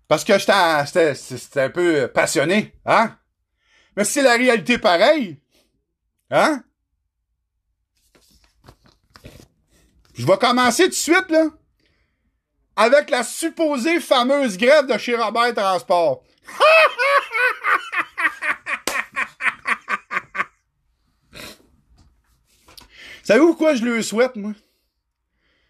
Parce 0.08 0.24
que 0.24 0.38
j'étais 0.38 1.62
un 1.62 1.70
peu 1.70 2.08
passionné, 2.10 2.74
hein? 2.86 3.18
Mais 3.96 4.04
c'est 4.04 4.22
la 4.22 4.36
réalité 4.36 4.78
pareille. 4.78 5.40
Hein? 6.30 6.64
Je 10.14 10.26
vais 10.26 10.38
commencer 10.38 10.84
tout 10.84 10.90
de 10.90 10.96
suite, 10.96 11.30
là. 11.30 11.46
Avec 12.76 13.10
la 13.10 13.24
supposée 13.24 14.00
fameuse 14.00 14.58
grève 14.58 14.88
de 14.88 14.98
chez 14.98 15.16
Robert 15.16 15.54
Transport. 15.54 16.24
Savez-vous 23.32 23.56
quoi 23.56 23.74
je 23.76 23.86
lui 23.86 24.04
souhaite, 24.04 24.36
moi? 24.36 24.52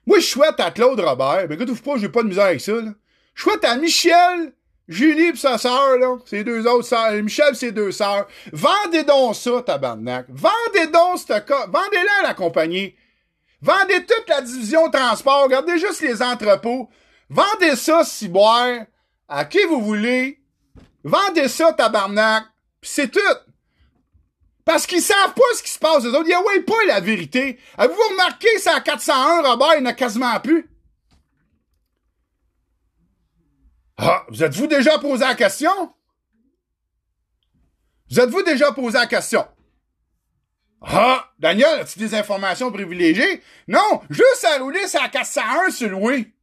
Moi, 0.07 0.17
je 0.17 0.25
souhaite 0.25 0.59
à 0.59 0.71
Claude 0.71 0.99
Robert, 0.99 1.45
mais 1.47 1.53
écoute, 1.53 1.79
pas, 1.83 1.95
j'ai 1.97 2.09
pas 2.09 2.23
de 2.23 2.29
misère 2.29 2.45
avec 2.45 2.59
ça, 2.59 2.71
là. 2.71 2.89
Je 3.35 3.43
souhaite 3.43 3.63
à 3.63 3.75
Michel, 3.75 4.53
Julie 4.87 5.37
sa 5.37 5.59
sœur, 5.59 5.95
là, 5.99 6.17
ses 6.25 6.43
deux 6.43 6.65
autres 6.65 6.87
sœurs, 6.87 7.11
Michel 7.21 7.55
ses 7.55 7.71
deux 7.71 7.91
sœurs, 7.91 8.25
vendez 8.51 9.03
donc 9.03 9.35
ça, 9.35 9.61
tabarnak. 9.61 10.25
Vendez 10.29 10.87
donc 10.91 11.19
ce 11.19 11.39
cas, 11.39 11.67
vendez-le 11.67 12.23
à 12.23 12.29
la 12.29 12.33
compagnie. 12.33 12.95
Vendez 13.61 14.07
toute 14.07 14.27
la 14.27 14.41
division 14.41 14.89
transport, 14.89 15.43
regardez 15.43 15.77
juste 15.77 16.01
les 16.01 16.19
entrepôts. 16.23 16.89
Vendez 17.29 17.75
ça, 17.75 18.03
ciboire, 18.03 18.85
à 19.29 19.45
qui 19.45 19.63
vous 19.65 19.81
voulez. 19.81 20.41
Vendez 21.03 21.47
ça, 21.47 21.71
tabarnak. 21.73 22.43
Pis 22.81 22.89
c'est 22.89 23.11
tout. 23.11 23.50
Parce 24.65 24.85
qu'ils 24.85 25.01
savent 25.01 25.33
pas 25.33 25.41
ce 25.55 25.63
qui 25.63 25.71
se 25.71 25.79
passe, 25.79 26.03
les 26.03 26.09
autres. 26.09 26.27
Ils 26.29 26.35
ouais 26.35 26.61
pas 26.61 26.85
la 26.87 26.99
vérité. 26.99 27.59
Avez-vous 27.77 28.09
remarqué, 28.11 28.47
c'est 28.59 28.69
à 28.69 28.81
401, 28.81 29.41
Robert, 29.41 29.75
il 29.77 29.83
n'a 29.83 29.93
quasiment 29.93 30.39
plus? 30.39 30.69
Ah, 33.97 34.25
vous 34.29 34.43
êtes-vous 34.43 34.67
déjà 34.67 34.97
posé 34.99 35.23
la 35.23 35.35
question? 35.35 35.93
Vous 38.09 38.19
êtes-vous 38.19 38.43
déjà 38.43 38.71
posé 38.71 38.97
la 38.97 39.07
question? 39.07 39.47
Ah, 40.81 41.31
Daniel, 41.37 41.81
as-tu 41.81 41.99
des 41.99 42.15
informations 42.15 42.71
privilégiées? 42.71 43.43
Non, 43.67 44.01
juste 44.09 44.45
à 44.45 44.57
rouler, 44.57 44.87
c'est 44.87 44.99
à 44.99 45.09
401 45.09 45.69
sur 45.69 45.89
le 45.89 45.95
oui. 45.95 46.33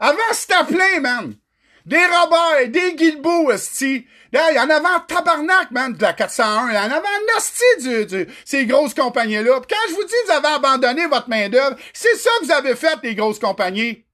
Avant, 0.00 0.18
c'était 0.32 0.64
plein, 0.64 1.00
man. 1.00 1.36
Des 1.84 1.96
Robert, 1.96 2.68
des 2.68 2.94
Guilbeault, 2.94 3.50
esti. 3.50 4.06
Là, 4.32 4.50
il 4.50 4.56
y 4.56 4.58
en 4.58 4.70
avait 4.70 4.86
un 4.86 5.00
tabarnak, 5.00 5.70
man, 5.72 5.92
de 5.92 6.00
la 6.00 6.12
401. 6.12 6.70
Il 6.70 6.74
y 6.74 6.78
en 6.78 6.84
avait 6.84 7.08
hostie 7.36 8.06
du, 8.06 8.26
ces 8.44 8.66
grosses 8.66 8.94
compagnies-là. 8.94 9.60
Quand 9.68 9.88
je 9.88 9.94
vous 9.94 10.04
dis 10.04 10.12
que 10.12 10.26
vous 10.26 10.32
avez 10.32 10.54
abandonné 10.54 11.06
votre 11.06 11.28
main-d'œuvre, 11.28 11.76
c'est 11.92 12.16
ça 12.16 12.30
que 12.40 12.46
vous 12.46 12.52
avez 12.52 12.74
fait, 12.74 12.98
les 13.02 13.14
grosses 13.14 13.38
compagnies. 13.38 14.04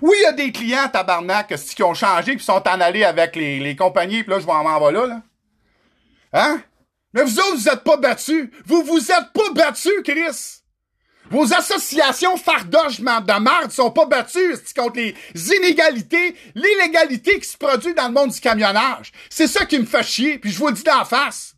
Oui, 0.00 0.16
il 0.20 0.22
y 0.22 0.26
a 0.26 0.32
des 0.32 0.50
clients, 0.50 0.88
tabarnak, 0.90 1.54
qui 1.56 1.82
ont 1.82 1.94
changé 1.94 2.36
puis 2.36 2.44
sont 2.44 2.66
en 2.66 2.80
allés 2.80 3.04
avec 3.04 3.36
les, 3.36 3.60
les 3.60 3.76
compagnies, 3.76 4.22
puis 4.22 4.32
là, 4.32 4.40
je 4.40 4.46
vais 4.46 4.52
en 4.52 4.80
va 4.80 4.90
là, 4.90 5.06
là. 5.06 5.22
Hein? 6.32 6.62
Mais 7.12 7.24
vous 7.24 7.38
autres, 7.38 7.56
vous 7.56 7.68
êtes 7.68 7.84
pas 7.84 7.98
battus. 7.98 8.48
Vous 8.64 8.82
vous 8.82 9.12
êtes 9.12 9.32
pas 9.34 9.50
battus, 9.54 9.92
Chris. 10.04 10.61
Vos 11.32 11.50
associations 11.54 12.36
fardoches 12.36 13.00
de 13.00 13.40
marde 13.40 13.72
sont 13.72 13.90
pas 13.90 14.04
battues 14.04 14.54
contre 14.76 14.98
les 14.98 15.14
inégalités, 15.34 16.36
l'illégalité 16.54 17.40
qui 17.40 17.48
se 17.48 17.56
produit 17.56 17.94
dans 17.94 18.08
le 18.08 18.12
monde 18.12 18.32
du 18.32 18.38
camionnage. 18.38 19.12
C'est 19.30 19.46
ça 19.46 19.64
qui 19.64 19.78
me 19.78 19.86
fait 19.86 20.02
chier, 20.02 20.38
puis 20.38 20.52
je 20.52 20.58
vous 20.58 20.66
le 20.66 20.74
dis 20.74 20.82
d'en 20.82 21.06
face. 21.06 21.54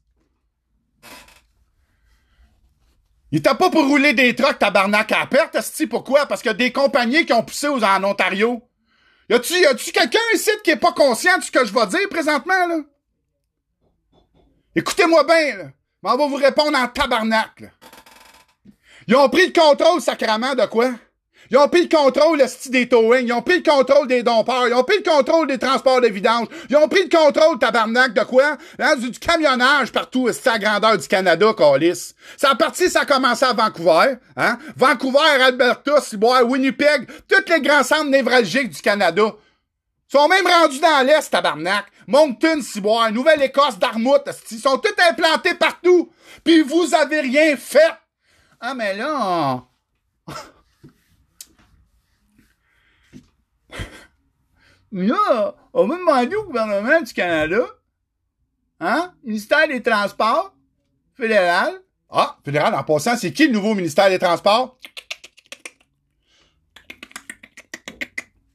Il 3.32 3.38
était 3.38 3.52
pas 3.56 3.68
pour 3.68 3.84
rouler 3.84 4.12
des 4.12 4.36
trucks 4.36 4.60
tabarnak 4.60 5.10
à 5.10 5.26
perte, 5.26 5.56
esti, 5.56 5.88
pourquoi? 5.88 6.26
Parce 6.26 6.40
qu'il 6.40 6.52
y 6.52 6.54
a 6.54 6.56
des 6.56 6.70
compagnies 6.70 7.26
qui 7.26 7.32
ont 7.32 7.42
poussé 7.42 7.66
aux, 7.66 7.82
en 7.82 8.04
Ontario. 8.04 8.62
Y 9.28 9.34
a-tu, 9.34 9.54
y 9.54 9.66
a-tu 9.66 9.90
quelqu'un 9.90 10.20
ici 10.34 10.50
qui 10.62 10.70
est 10.70 10.76
pas 10.76 10.92
conscient 10.92 11.36
de 11.38 11.42
ce 11.42 11.50
que 11.50 11.64
je 11.64 11.74
vais 11.74 11.86
dire 11.88 12.08
présentement, 12.08 12.68
là? 12.68 12.76
Écoutez-moi 14.76 15.24
bien. 15.24 15.72
Mais 16.00 16.10
on 16.10 16.16
va 16.16 16.26
vous 16.28 16.36
répondre 16.36 16.78
en 16.78 16.86
tabarnak. 16.86 17.64
Ils 19.06 19.16
ont 19.16 19.28
pris 19.28 19.46
le 19.46 19.52
contrôle, 19.52 20.00
sacrament, 20.00 20.54
de 20.54 20.66
quoi? 20.66 20.90
Ils 21.50 21.58
ont 21.58 21.68
pris 21.68 21.82
le 21.82 21.94
contrôle 21.94 22.38
le 22.38 22.70
des 22.70 22.88
towing, 22.88 23.26
ils 23.26 23.32
ont 23.32 23.42
pris 23.42 23.58
le 23.58 23.70
contrôle 23.70 24.08
des 24.08 24.22
dompeurs, 24.22 24.66
ils 24.66 24.74
ont 24.74 24.82
pris 24.82 24.96
le 25.04 25.10
contrôle 25.10 25.46
des 25.46 25.58
transports 25.58 26.00
de 26.00 26.08
vidange, 26.08 26.46
ils 26.70 26.76
ont 26.76 26.88
pris 26.88 27.02
le 27.02 27.16
contrôle, 27.16 27.58
tabarnak, 27.58 28.14
de 28.14 28.22
quoi? 28.22 28.56
Hein, 28.78 28.96
du, 28.96 29.10
camionnage 29.12 29.92
partout, 29.92 30.28
c'est 30.32 30.46
la 30.46 30.58
grandeur 30.58 30.96
du 30.96 31.06
Canada, 31.06 31.52
Calis. 31.56 32.14
Ça 32.36 32.54
parti, 32.54 32.88
ça 32.88 33.00
a 33.00 33.04
commencé 33.04 33.44
à 33.44 33.52
Vancouver, 33.52 34.14
hein? 34.36 34.58
Vancouver, 34.74 35.42
Alberta, 35.42 36.00
Ciboire, 36.00 36.48
Winnipeg, 36.48 37.08
tous 37.28 37.52
les 37.52 37.60
grands 37.60 37.84
centres 37.84 38.10
névralgiques 38.10 38.70
du 38.70 38.80
Canada. 38.80 39.34
Ils 40.08 40.18
sont 40.18 40.28
même 40.28 40.46
rendus 40.46 40.80
dans 40.80 41.06
l'Est, 41.06 41.30
tabarnak. 41.30 41.86
Moncton, 42.06 42.60
Ciboire, 42.62 43.10
Nouvelle-Écosse, 43.10 43.78
Dartmouth, 43.78 44.28
ils 44.50 44.58
sont 44.58 44.78
tous 44.78 44.94
implantés 45.10 45.54
partout. 45.54 46.10
Puis 46.42 46.62
vous 46.62 46.94
avez 46.94 47.20
rien 47.20 47.56
fait. 47.56 47.92
Ah, 48.66 48.72
mais 48.72 48.96
là, 48.96 49.62
là, 54.90 55.54
on 55.74 55.86
demander 55.86 56.34
au 56.34 56.44
gouvernement 56.44 57.02
du 57.02 57.12
Canada, 57.12 57.60
hein, 58.80 59.12
ministère 59.22 59.68
des 59.68 59.82
Transports, 59.82 60.54
fédéral. 61.14 61.74
Ah, 62.08 62.38
fédéral, 62.42 62.74
en 62.74 62.82
passant, 62.84 63.18
c'est 63.18 63.34
qui 63.34 63.48
le 63.48 63.52
nouveau 63.52 63.74
ministère 63.74 64.08
des 64.08 64.18
Transports? 64.18 64.78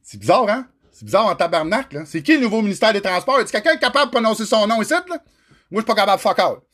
C'est 0.02 0.18
bizarre, 0.18 0.48
hein? 0.48 0.66
C'est 0.90 1.04
bizarre 1.04 1.26
en 1.26 1.36
tabarnak, 1.36 1.92
là. 1.92 2.04
C'est 2.04 2.24
qui 2.24 2.34
le 2.34 2.40
nouveau 2.40 2.62
ministère 2.62 2.92
des 2.92 3.00
Transports? 3.00 3.38
Est-ce 3.38 3.52
quelqu'un 3.52 3.76
capable 3.76 4.06
de 4.06 4.16
prononcer 4.16 4.44
son 4.44 4.66
nom 4.66 4.82
ici, 4.82 4.92
là? 4.92 5.04
Moi, 5.06 5.20
je 5.70 5.76
suis 5.76 5.84
pas 5.84 5.94
capable 5.94 6.18
de 6.18 6.22
fuck 6.22 6.38
out. 6.40 6.64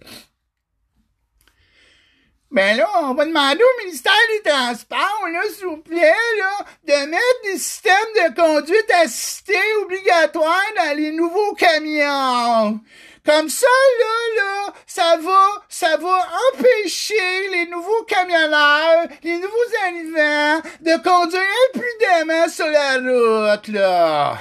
Ben 2.50 2.76
là, 2.76 2.88
on 3.02 3.14
va 3.14 3.26
demander 3.26 3.62
au 3.62 3.84
ministère 3.84 4.12
des 4.30 4.48
Transports, 4.48 5.28
là, 5.32 5.40
s'il 5.52 5.66
vous 5.66 5.78
plaît, 5.78 6.14
là, 6.38 6.64
de 6.84 7.10
mettre 7.10 7.42
des 7.44 7.58
systèmes 7.58 7.92
de 8.14 8.40
conduite 8.40 8.90
assistée 9.02 9.74
obligatoires 9.82 10.72
dans 10.76 10.96
les 10.96 11.10
nouveaux 11.10 11.54
camions. 11.54 12.80
Comme 13.24 13.48
ça, 13.48 13.66
là, 13.98 14.42
là, 14.42 14.72
ça 14.86 15.16
va, 15.16 15.64
ça 15.68 15.96
va 15.96 16.28
empêcher 16.54 17.48
les 17.50 17.66
nouveaux 17.66 18.04
camionneurs, 18.04 19.08
les 19.24 19.38
nouveaux 19.38 19.72
arrivants, 19.84 20.62
de 20.80 21.02
conduire 21.02 21.42
imprudemment 21.74 22.48
sur 22.48 22.66
la 22.68 22.98
route, 22.98 23.68
là. 23.68 24.38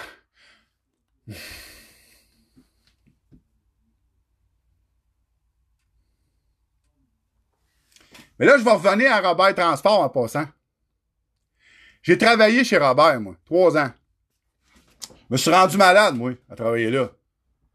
Mais 8.39 8.45
là, 8.45 8.57
je 8.57 8.63
vais 8.63 8.71
revenir 8.71 9.11
à 9.11 9.21
Robert 9.21 9.55
Transport 9.55 10.01
en 10.01 10.09
passant. 10.09 10.45
J'ai 12.01 12.17
travaillé 12.17 12.63
chez 12.63 12.77
Robert, 12.77 13.19
moi, 13.19 13.35
trois 13.45 13.77
ans. 13.77 13.91
Je 15.09 15.33
me 15.33 15.37
suis 15.37 15.51
rendu 15.51 15.77
malade, 15.77 16.15
moi, 16.15 16.33
à 16.49 16.55
travailler 16.55 16.91
là. 16.91 17.09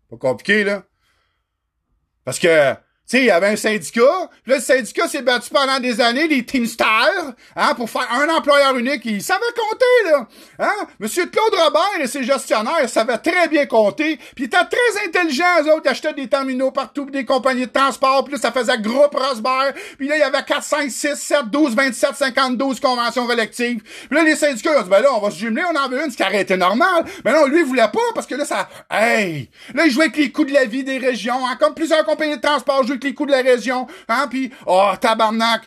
Pas 0.08 0.16
compliqué, 0.16 0.64
là. 0.64 0.84
Parce 2.24 2.38
que 2.38 2.74
tu 3.10 3.16
sais, 3.16 3.22
il 3.24 3.26
y 3.26 3.30
avait 3.32 3.48
un 3.48 3.56
syndicat. 3.56 4.30
Puis 4.44 4.52
là, 4.52 4.58
le 4.58 4.62
syndicat 4.62 5.08
s'est 5.08 5.22
battu 5.22 5.50
pendant 5.50 5.80
des 5.80 6.00
années, 6.00 6.28
les 6.28 6.44
Teamsters, 6.46 7.34
hein, 7.56 7.74
pour 7.74 7.90
faire 7.90 8.06
un 8.12 8.28
employeur 8.28 8.76
unique. 8.76 9.02
Il 9.04 9.20
savait 9.20 9.40
compter, 9.56 10.12
là. 10.12 10.28
Hein? 10.60 10.86
Monsieur 11.00 11.26
Claude 11.26 11.60
Robert 11.60 12.00
et 12.00 12.06
ses 12.06 12.22
gestionnaires 12.22 12.88
savaient 12.88 13.18
très 13.18 13.48
bien 13.48 13.66
compter. 13.66 14.16
Puis 14.36 14.44
ils 14.44 14.44
étaient 14.44 14.58
très 14.58 15.08
intelligents, 15.08 15.44
eux 15.64 15.72
autres. 15.72 15.90
Ils 15.92 16.14
des 16.14 16.28
terminaux 16.28 16.70
partout, 16.70 17.04
des 17.06 17.24
compagnies 17.24 17.66
de 17.66 17.72
transport. 17.72 18.22
Puis 18.22 18.34
là, 18.34 18.40
ça 18.40 18.52
faisait 18.52 18.78
groupe 18.78 19.12
Rosberg. 19.12 19.74
Puis 19.98 20.06
là, 20.06 20.14
il 20.14 20.20
y 20.20 20.22
avait 20.22 20.44
4, 20.44 20.62
5, 20.62 20.88
6, 20.88 21.14
7, 21.16 21.38
12, 21.50 21.74
27, 21.74 22.14
52 22.14 22.64
conventions 22.80 23.26
collectives. 23.26 23.82
Puis 23.82 24.16
là, 24.16 24.22
les 24.22 24.36
syndicats 24.36 24.78
ont 24.78 24.82
dit, 24.82 24.88
ben 24.88 25.00
là, 25.00 25.08
on 25.14 25.20
va 25.20 25.32
se 25.32 25.38
jumeler, 25.38 25.64
on 25.68 25.76
en 25.76 25.88
veut 25.88 26.04
une, 26.04 26.12
ce 26.12 26.16
qui 26.16 26.22
aurait 26.22 26.42
été 26.42 26.56
normal. 26.56 27.04
Mais 27.24 27.32
non, 27.32 27.46
lui, 27.46 27.58
il 27.58 27.64
voulait 27.64 27.82
pas, 27.82 27.98
parce 28.14 28.28
que 28.28 28.36
là, 28.36 28.44
ça... 28.44 28.68
Hey! 28.88 29.50
Là, 29.74 29.86
il 29.86 29.90
jouait 29.90 30.04
avec 30.04 30.16
les 30.16 30.30
coûts 30.30 30.44
de 30.44 30.52
la 30.52 30.64
vie 30.64 30.84
des 30.84 30.98
régions. 30.98 31.44
Hein, 31.44 31.56
comme 31.58 31.74
plusieurs 31.74 32.04
compagnies 32.04 32.36
de 32.36 32.40
transport 32.40 32.86
jouent 32.86 32.99
les 33.04 33.14
coûts 33.14 33.26
de 33.26 33.32
la 33.32 33.42
région, 33.42 33.86
hein, 34.08 34.28
pis, 34.28 34.50
oh, 34.66 34.90
tabarnak. 35.00 35.62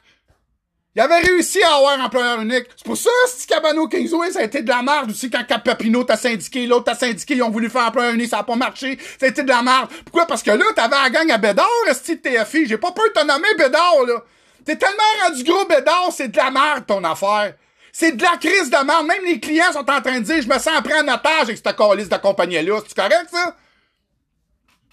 Il 0.96 1.02
avait 1.02 1.22
réussi 1.22 1.62
à 1.64 1.76
avoir 1.76 2.00
un 2.00 2.06
employeur 2.06 2.40
unique. 2.42 2.66
C'est 2.76 2.86
pour 2.86 2.96
ça, 2.96 3.10
ce 3.28 3.48
Cabano 3.48 3.88
Kingsway, 3.88 4.32
ça 4.32 4.42
a 4.42 4.44
été 4.44 4.62
de 4.62 4.70
la 4.70 4.84
merde 4.84 5.10
aussi 5.10 5.28
quand 5.28 5.44
Cap 5.44 5.64
Papineau 5.64 6.04
t'a 6.04 6.16
syndiqué, 6.18 6.68
l'autre 6.68 6.86
t'a 6.86 6.94
syndiqué, 6.94 7.34
ils 7.34 7.42
ont 7.42 7.50
voulu 7.50 7.68
faire 7.68 7.88
employeur 7.88 8.14
unique, 8.14 8.30
ça 8.30 8.40
a 8.40 8.44
pas 8.44 8.56
marché. 8.56 9.00
Ça 9.20 9.26
a 9.26 9.30
été 9.30 9.42
de 9.42 9.50
la 9.50 9.64
merde. 9.64 9.90
Pourquoi? 10.06 10.28
Parce 10.28 10.44
que 10.44 10.52
là, 10.52 10.66
t'avais 10.76 10.96
la 10.96 11.10
gang 11.10 11.32
à 11.32 11.40
Bédard, 11.40 11.68
ce 11.88 12.12
TFI. 12.12 12.68
J'ai 12.68 12.78
pas 12.78 12.92
peur 12.92 13.06
de 13.08 13.20
te 13.20 13.26
nommer 13.26 13.48
Bédard, 13.58 14.06
là. 14.06 14.22
T'es 14.66 14.76
tellement 14.76 15.02
rendu 15.26 15.44
gros 15.44 15.66
Bédard, 15.66 16.12
c'est 16.16 16.28
de 16.28 16.38
la 16.38 16.52
merde, 16.52 16.86
ton 16.86 17.04
affaire. 17.04 17.56
C'est 17.92 18.16
de 18.16 18.22
la 18.22 18.38
crise 18.38 18.70
de 18.70 18.86
merde. 18.86 19.08
Même 19.08 19.26
les 19.26 19.40
clients 19.40 19.74
sont 19.74 19.90
en 19.90 20.02
train 20.02 20.20
de 20.20 20.26
dire, 20.26 20.44
je 20.44 20.48
me 20.48 20.60
sens 20.60 20.80
pris 20.84 20.94
en 20.94 21.08
otage 21.08 21.44
avec 21.44 21.58
cette 21.58 21.76
calice 21.76 22.10
de 22.10 22.18
compagnie-là. 22.18 22.80
C'est 22.88 22.96
correct, 22.96 23.30
ça? 23.32 23.56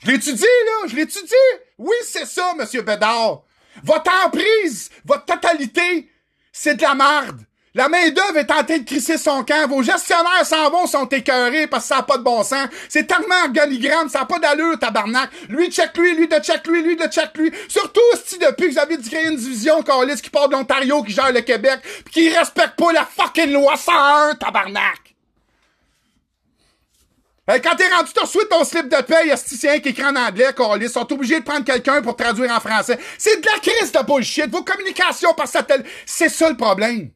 Je 0.03 0.11
l'étudie, 0.11 0.42
là, 0.42 0.88
je 0.88 0.96
l'étudie. 0.96 1.34
Oui, 1.78 1.96
c'est 2.05 2.26
ça, 2.26 2.55
monsieur 2.59 2.82
Bédard. 2.82 3.42
Votre 3.84 4.11
emprise, 4.26 4.90
votre 5.05 5.24
totalité, 5.26 6.11
c'est 6.53 6.74
de 6.74 6.82
la 6.82 6.94
merde. 6.94 7.40
La 7.72 7.88
main-d'œuvre 7.88 8.38
est 8.38 8.51
en 8.51 8.62
de 8.62 8.84
crisser 8.84 9.16
son 9.16 9.44
camp. 9.44 9.68
Vos 9.68 9.82
gestionnaires 9.82 10.44
s'en 10.44 10.70
vont, 10.70 10.88
sont 10.88 11.07
écœurés 11.07 11.68
parce 11.68 11.84
que 11.84 11.88
ça 11.88 11.96
n'a 11.98 12.03
pas 12.03 12.18
de 12.18 12.24
bon 12.24 12.42
sens. 12.42 12.66
C'est 12.88 13.07
tellement 13.07 13.44
organigramme, 13.44 14.09
ça 14.09 14.20
n'a 14.20 14.24
pas 14.24 14.40
d'allure, 14.40 14.76
tabarnak. 14.76 15.30
Lui 15.48 15.70
check 15.70 15.96
lui, 15.96 16.16
lui 16.16 16.26
de 16.26 16.36
check 16.40 16.66
lui, 16.66 16.82
lui 16.82 16.96
de 16.96 17.07
check 17.07 17.30
lui. 17.36 17.53
Surtout 17.68 18.01
si 18.24 18.38
depuis 18.38 18.68
que 18.68 18.72
vous 18.72 18.78
avez 18.78 18.98
créé 18.98 19.28
une 19.28 19.36
division 19.36 19.82
Carlis 19.82 20.20
qui 20.20 20.30
part 20.30 20.48
de 20.48 20.55
l'Ontario, 20.55 21.05
qui 21.05 21.12
gère 21.12 21.32
le 21.32 21.42
Québec, 21.42 21.80
pis 22.07 22.12
qui 22.12 22.28
respecte 22.36 22.74
pas 22.76 22.92
la 22.92 23.07
fucking 23.07 23.53
loi 23.53 23.76
101, 23.76 24.34
tabarnak. 24.34 25.09
Hey, 27.51 27.61
quand 27.61 27.74
t'es 27.74 27.88
rendu, 27.88 28.12
t'as 28.14 28.20
reçu 28.20 28.38
ton 28.48 28.62
slip 28.62 28.88
de 28.88 29.03
paye, 29.03 29.32
asticien 29.32 29.80
qui 29.80 29.88
écrit 29.88 30.05
en 30.05 30.14
anglais, 30.14 30.55
Ils 30.80 30.88
sont 30.88 31.12
obligés 31.12 31.40
de 31.40 31.44
prendre 31.44 31.64
quelqu'un 31.64 32.01
pour 32.01 32.14
traduire 32.14 32.53
en 32.53 32.61
français. 32.61 32.96
C'est 33.18 33.40
de 33.40 33.46
la 33.46 33.59
crise 33.59 33.90
de 33.90 34.07
bullshit. 34.07 34.48
Vos 34.48 34.62
communications 34.62 35.34
par 35.34 35.48
satellite, 35.48 35.86
c'est 36.07 36.28
ça 36.28 36.48
le 36.48 36.57
problème. 36.57 37.11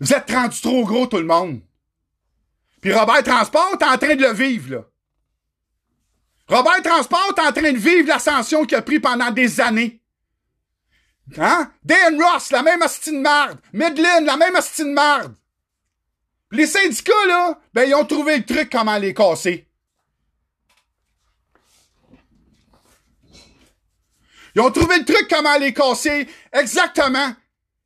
Vous 0.00 0.14
êtes 0.14 0.30
rendu 0.30 0.58
trop 0.62 0.82
gros, 0.86 1.06
tout 1.06 1.18
le 1.18 1.26
monde. 1.26 1.60
Puis 2.80 2.90
Robert 2.90 3.22
Transport, 3.22 3.76
t'es 3.78 3.84
en 3.84 3.98
train 3.98 4.16
de 4.16 4.22
le 4.22 4.32
vivre, 4.32 4.76
là. 4.76 4.84
Robert 6.48 6.82
Transport, 6.82 7.34
t'es 7.34 7.42
en 7.42 7.52
train 7.52 7.72
de 7.72 7.78
vivre 7.78 8.08
l'ascension 8.08 8.64
qu'il 8.64 8.78
a 8.78 8.82
pris 8.82 8.98
pendant 8.98 9.30
des 9.30 9.60
années. 9.60 10.00
Hein? 11.36 11.70
Dan 11.84 12.22
Ross, 12.22 12.50
la 12.50 12.62
même 12.62 12.80
hostie 12.80 13.12
de 13.12 13.18
marde. 13.18 13.58
Midland, 13.74 14.24
la 14.24 14.38
même 14.38 14.54
hostie 14.54 14.84
de 14.84 14.92
marde. 14.92 15.34
Les 16.50 16.66
syndicats, 16.66 17.26
là, 17.26 17.60
ben, 17.74 17.88
ils 17.88 17.94
ont 17.94 18.04
trouvé 18.04 18.38
le 18.38 18.44
truc 18.44 18.70
comment 18.70 18.96
les 18.96 19.12
casser. 19.12 19.66
Ils 24.54 24.60
ont 24.60 24.70
trouvé 24.70 24.98
le 24.98 25.04
truc 25.04 25.28
comment 25.28 25.58
les 25.58 25.74
casser. 25.74 26.26
Exactement. 26.52 27.34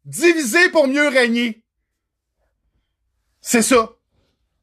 Diviser 0.04 0.68
pour 0.70 0.86
mieux 0.86 1.08
régner. 1.08 1.62
C'est 3.40 3.62
ça. 3.62 3.90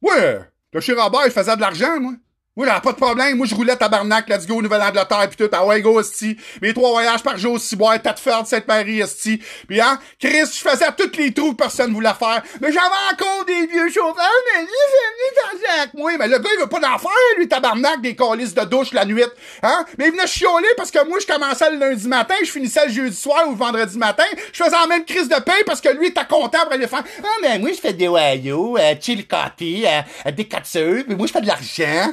Ouais. 0.00 0.40
Le 0.72 0.80
chez 0.80 0.94
Robert, 0.94 1.26
il 1.26 1.32
faisait 1.32 1.56
de 1.56 1.60
l'argent, 1.60 2.00
moi. 2.00 2.14
Oui, 2.60 2.66
là, 2.66 2.78
pas 2.78 2.92
de 2.92 2.98
problème. 2.98 3.38
Moi, 3.38 3.46
je 3.46 3.54
roulais 3.54 3.74
tabarnak, 3.74 4.28
let's 4.28 4.46
go, 4.46 4.60
Nouvelle-Angleterre, 4.60 5.30
pis 5.30 5.36
tout, 5.38 5.48
ah 5.50 5.64
ouais, 5.64 5.80
go, 5.80 5.98
esti. 5.98 6.36
Mes 6.60 6.74
trois 6.74 6.90
voyages 6.90 7.22
par 7.22 7.38
jour, 7.38 7.58
Ciboire, 7.58 8.02
Tatford, 8.02 8.46
Sainte-Marie, 8.46 9.00
esti. 9.00 9.40
Pis, 9.66 9.80
hein, 9.80 9.98
Chris, 10.20 10.44
je 10.44 10.68
faisais 10.68 10.84
tous 10.94 11.16
les 11.16 11.32
trous 11.32 11.52
que 11.52 11.56
personne 11.56 11.90
voulait 11.94 12.12
faire. 12.12 12.42
Mais 12.60 12.70
j'avais 12.70 13.14
encore 13.14 13.46
des 13.46 13.66
vieux 13.66 13.88
chauffeurs, 13.88 14.14
mais 14.52 14.60
lui, 14.60 14.68
c'est 14.90 15.56
venu 15.56 15.80
avec 15.80 15.94
moi. 15.94 16.12
Mais 16.18 16.28
le 16.28 16.38
gars, 16.38 16.50
il 16.52 16.60
veut 16.60 16.68
pas 16.68 16.80
d'en 16.80 16.98
faire, 16.98 17.10
lui, 17.38 17.48
tabarnak, 17.48 18.02
des 18.02 18.14
colis 18.14 18.52
de 18.52 18.64
douche 18.66 18.92
la 18.92 19.06
nuit. 19.06 19.24
Hein? 19.62 19.86
Mais 19.96 20.08
il 20.08 20.10
venait 20.10 20.26
chioler 20.26 20.68
parce 20.76 20.90
que 20.90 21.02
moi, 21.08 21.18
je 21.18 21.26
commençais 21.26 21.70
le 21.70 21.78
lundi 21.78 22.08
matin, 22.08 22.34
je 22.44 22.50
finissais 22.50 22.88
le 22.88 22.92
jeudi 22.92 23.16
soir 23.16 23.44
ou 23.46 23.52
le 23.52 23.56
vendredi 23.56 23.96
matin. 23.96 24.24
Je 24.52 24.62
faisais 24.62 24.76
la 24.78 24.86
même 24.86 25.06
crise 25.06 25.30
de 25.30 25.40
paye 25.40 25.64
parce 25.64 25.80
que 25.80 25.88
lui, 25.88 26.08
il 26.08 26.10
était 26.10 26.26
content 26.28 26.60
pour 26.64 26.74
aller 26.74 26.86
faire, 26.86 27.04
ah, 27.24 27.26
mais 27.40 27.58
moi, 27.58 27.70
je 27.72 27.80
fais 27.80 27.94
des 27.94 28.08
wayo, 28.08 28.76
euh, 28.76 28.94
chill 29.00 29.26
coffee, 29.26 29.86
euh, 29.86 30.30
des 30.30 30.44
catseux, 30.44 31.06
mais 31.08 31.14
moi, 31.14 31.26
je 31.26 31.32
fais 31.32 31.40
de 31.40 31.46
l'argent. 31.46 32.12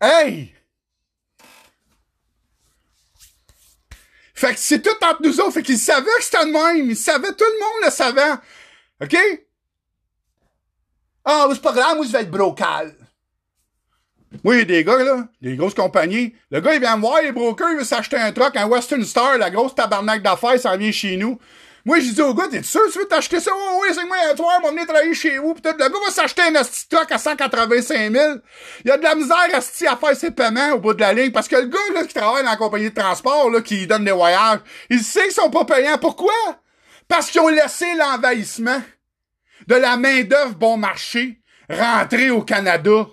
Hey! 0.00 0.52
Fait 4.34 4.52
que 4.52 4.60
c'est 4.60 4.82
tout 4.82 4.90
entre 5.02 5.22
nous 5.22 5.40
autres. 5.40 5.52
Fait 5.52 5.62
qu'ils 5.62 5.78
savaient 5.78 6.04
que 6.18 6.24
c'était 6.24 6.44
le 6.44 6.52
même. 6.52 6.90
Ils 6.90 6.96
savaient, 6.96 7.32
tout 7.32 7.44
le 7.44 7.58
monde 7.58 7.84
le 7.84 7.90
savait. 7.90 8.32
OK? 9.02 9.16
Ah, 11.24 11.48
c'est 11.52 11.62
pas 11.62 11.72
grave, 11.72 11.96
moi, 11.96 12.06
je 12.06 12.12
vais 12.12 12.20
être 12.20 12.30
brocal. 12.30 12.94
Oui, 14.44 14.66
des 14.66 14.84
gars, 14.84 15.02
là, 15.02 15.26
des 15.40 15.56
grosses 15.56 15.74
compagnies. 15.74 16.34
Le 16.50 16.60
gars, 16.60 16.74
il 16.74 16.80
vient 16.80 16.96
me 16.96 17.00
voir, 17.00 17.22
les 17.22 17.32
brokers, 17.32 17.70
il 17.72 17.78
veut 17.78 17.84
s'acheter 17.84 18.16
un 18.16 18.32
truck, 18.32 18.56
un 18.56 18.66
Western 18.66 19.02
Star, 19.04 19.38
la 19.38 19.50
grosse 19.50 19.74
tabarnak 19.74 20.22
d'affaires, 20.22 20.58
ça 20.60 20.76
vient 20.76 20.92
chez 20.92 21.16
nous. 21.16 21.38
Moi, 21.86 22.00
je 22.00 22.10
dis 22.10 22.20
au 22.20 22.34
gars, 22.34 22.48
t'es 22.50 22.64
sûr 22.64 22.80
tu 22.92 22.98
veux 22.98 23.04
t'acheter 23.04 23.38
ça? 23.38 23.52
Oh, 23.54 23.80
oui, 23.80 23.94
c'est 23.94 24.04
moi, 24.06 24.16
soir, 24.36 24.58
on 24.58 24.64
va 24.64 24.70
venir 24.70 24.86
travailler 24.86 25.14
chez 25.14 25.38
vous. 25.38 25.54
Peut-être 25.54 25.78
le 25.78 25.88
gars 25.88 25.98
va 26.04 26.10
s'acheter 26.10 26.42
un 26.42 26.52
truck 26.90 27.12
à 27.12 27.16
185 27.16 28.12
000. 28.12 28.34
Il 28.84 28.88
y 28.88 28.90
a 28.90 28.96
de 28.96 29.04
la 29.04 29.14
misère 29.14 29.38
à 29.54 29.60
faire 29.60 30.16
ses 30.16 30.32
paiements 30.32 30.72
au 30.72 30.80
bout 30.80 30.94
de 30.94 31.00
la 31.00 31.12
ligne. 31.12 31.30
Parce 31.30 31.46
que 31.46 31.54
le 31.54 31.66
gars, 31.66 31.78
là, 31.94 32.04
qui 32.04 32.12
travaille 32.12 32.42
dans 32.42 32.50
la 32.50 32.56
compagnie 32.56 32.90
de 32.90 33.00
transport, 33.00 33.50
là, 33.50 33.60
qui 33.60 33.86
donne 33.86 34.04
des 34.04 34.10
voyages, 34.10 34.58
il 34.90 34.98
sait 34.98 35.22
qu'ils 35.22 35.30
sont 35.30 35.48
pas 35.48 35.64
payants. 35.64 35.96
Pourquoi? 35.98 36.32
Parce 37.06 37.30
qu'ils 37.30 37.40
ont 37.40 37.48
laissé 37.48 37.86
l'envahissement 37.96 38.82
de 39.68 39.76
la 39.76 39.96
main-d'œuvre 39.96 40.56
bon 40.56 40.76
marché 40.76 41.40
rentrer 41.70 42.30
au 42.30 42.42
Canada. 42.42 43.06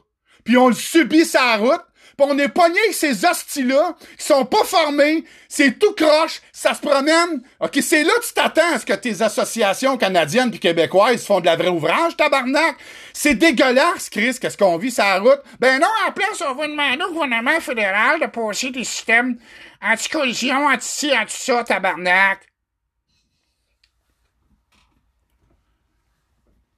Puis 0.44 0.58
on 0.58 0.70
le 0.70 0.74
subit 0.74 1.26
sa 1.26 1.58
route 1.58 1.86
Pis 2.18 2.24
on 2.26 2.38
est 2.38 2.50
pogné 2.50 2.80
avec 2.80 2.94
ces 2.94 3.26
hosties-là, 3.26 3.96
qui 4.18 4.26
sont 4.26 4.46
pas 4.46 4.64
formés, 4.64 5.24
c'est 5.50 5.80
tout 5.80 5.94
croche, 5.94 6.42
ça 6.52 6.74
se 6.74 6.82
promène. 6.82 7.42
OK, 7.60 7.80
c'est 7.82 8.04
là 8.04 8.14
que 8.20 8.28
tu 8.28 8.34
t'attends 8.34 8.74
à 8.76 8.80
ce 8.80 8.86
que 8.86 8.94
tes 8.94 9.22
associations 9.22 9.98
canadiennes 9.98 10.52
puis 10.52 10.60
québécoises 10.60 11.26
font 11.26 11.40
de 11.40 11.46
la 11.46 11.56
vraie 11.56 11.70
ouvrage, 11.70 12.16
tabarnak. 12.16 12.76
C'est 13.14 13.36
dégueulasse, 13.36 14.10
Chris, 14.10 14.38
qu'est-ce 14.40 14.58
qu'on 14.58 14.78
vit 14.78 14.92
sur 14.92 15.04
la 15.04 15.20
route? 15.20 15.42
Ben 15.60 15.80
non, 15.80 15.88
en 16.08 16.12
place, 16.12 16.44
on 16.48 16.54
va 16.54 16.68
demander 16.68 17.04
au 17.04 17.14
gouvernement 17.14 17.60
fédéral 17.60 18.20
de 18.20 18.28
passer 18.28 18.70
des 18.70 18.84
systèmes 18.84 19.38
anti-collision, 19.82 20.68
anti-ci, 20.68 21.12
anti-ça, 21.18 21.64
tabarnak. 21.64 22.48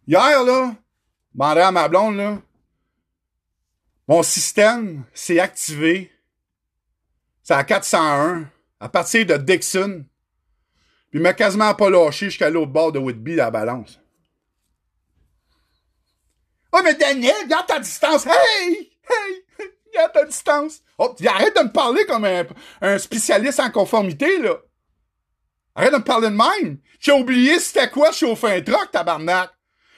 Hier, 0.07 0.43
là, 0.43 0.75
demandé 1.33 1.61
à 1.61 1.71
ma 1.71 1.87
blonde, 1.87 2.17
là, 2.17 2.37
mon 4.07 4.23
système 4.23 5.03
s'est 5.13 5.39
activé. 5.39 6.11
C'est 7.43 7.53
à 7.53 7.63
401, 7.63 8.49
à 8.79 8.89
partir 8.89 9.25
de 9.25 9.37
Dixon. 9.37 10.05
Puis 11.09 11.19
il 11.19 11.21
m'a 11.21 11.33
quasiment 11.33 11.73
pas 11.73 11.89
lâché 11.89 12.27
jusqu'à 12.27 12.49
l'autre 12.49 12.71
bord 12.71 12.91
de 12.91 12.99
Whitby, 12.99 13.35
la 13.35 13.51
balance. 13.51 13.99
Oh, 16.71 16.81
mais 16.83 16.95
Daniel, 16.95 17.47
garde 17.47 17.67
ta 17.67 17.79
distance. 17.79 18.25
Hey! 18.25 18.91
Hey! 19.09 19.45
Garde 19.93 20.11
ta 20.11 20.25
distance. 20.25 20.81
Oh, 20.97 21.15
arrête 21.25 21.55
de 21.55 21.61
me 21.61 21.71
parler 21.71 22.05
comme 22.05 22.25
un, 22.25 22.97
spécialiste 22.97 23.61
en 23.61 23.71
conformité, 23.71 24.39
là. 24.39 24.57
Arrête 25.73 25.93
de 25.93 25.97
me 25.99 26.03
parler 26.03 26.29
de 26.29 26.35
même. 26.35 26.79
J'ai 26.99 27.13
oublié 27.13 27.59
c'était 27.59 27.89
quoi 27.89 28.11
chauffer 28.11 28.57
un 28.57 28.61
truck, 28.61 28.91
tabarnak. 28.91 29.51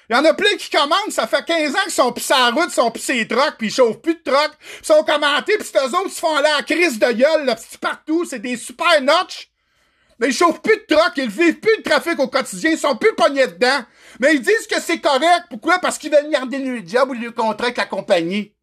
Il 0.10 0.16
y 0.16 0.20
en 0.20 0.24
a 0.24 0.34
plein 0.34 0.56
qui 0.58 0.70
commandent, 0.70 1.12
ça 1.12 1.28
fait 1.28 1.44
15 1.44 1.76
ans 1.76 1.80
qu'ils 1.84 1.92
sont 1.92 2.14
pis 2.14 2.26
la 2.30 2.50
route, 2.52 2.70
ils 2.70 2.74
sont 2.74 2.92
pis 2.92 3.02
ces 3.02 3.28
trucks, 3.28 3.58
pis 3.58 3.66
ils 3.66 3.72
chauffent 3.72 4.02
plus 4.02 4.16
de 4.16 4.22
trucks, 4.24 4.58
ils 4.80 4.86
sont 4.86 5.04
commentés, 5.04 5.58
pis 5.58 5.66
c'est 5.66 5.80
eux 5.80 5.84
autres 5.84 6.06
qui 6.06 6.12
se 6.12 6.20
font 6.20 6.34
aller 6.34 6.48
à 6.48 6.58
la 6.58 6.64
crise 6.64 6.98
de 6.98 7.12
gueule, 7.12 7.46
là, 7.46 7.58
partout, 7.82 8.24
c'est 8.24 8.40
des 8.40 8.56
super 8.56 9.02
notch. 9.02 9.50
Mais 10.20 10.30
ils 10.30 10.34
chauffent 10.34 10.62
plus 10.62 10.78
de 10.78 10.96
trucks, 10.96 11.14
ils 11.18 11.30
vivent 11.30 11.60
plus 11.60 11.78
de 11.78 11.84
trafic 11.84 12.18
au 12.20 12.28
quotidien, 12.28 12.72
ils 12.72 12.78
sont 12.78 12.96
plus 12.96 13.14
pognés 13.16 13.48
dedans. 13.48 13.84
Mais 14.20 14.36
ils 14.36 14.42
disent 14.42 14.66
que 14.68 14.82
c'est 14.82 15.00
correct. 15.00 15.46
Pourquoi? 15.50 15.78
Parce 15.80 15.98
qu'ils 15.98 16.12
veulent 16.12 16.30
garder 16.32 16.58
le 16.58 16.88
job 16.88 17.10
ou 17.10 17.14
le 17.14 17.32
contrat 17.32 17.66
avec 17.66 17.78
la 17.78 17.86
compagnie. 17.86 18.54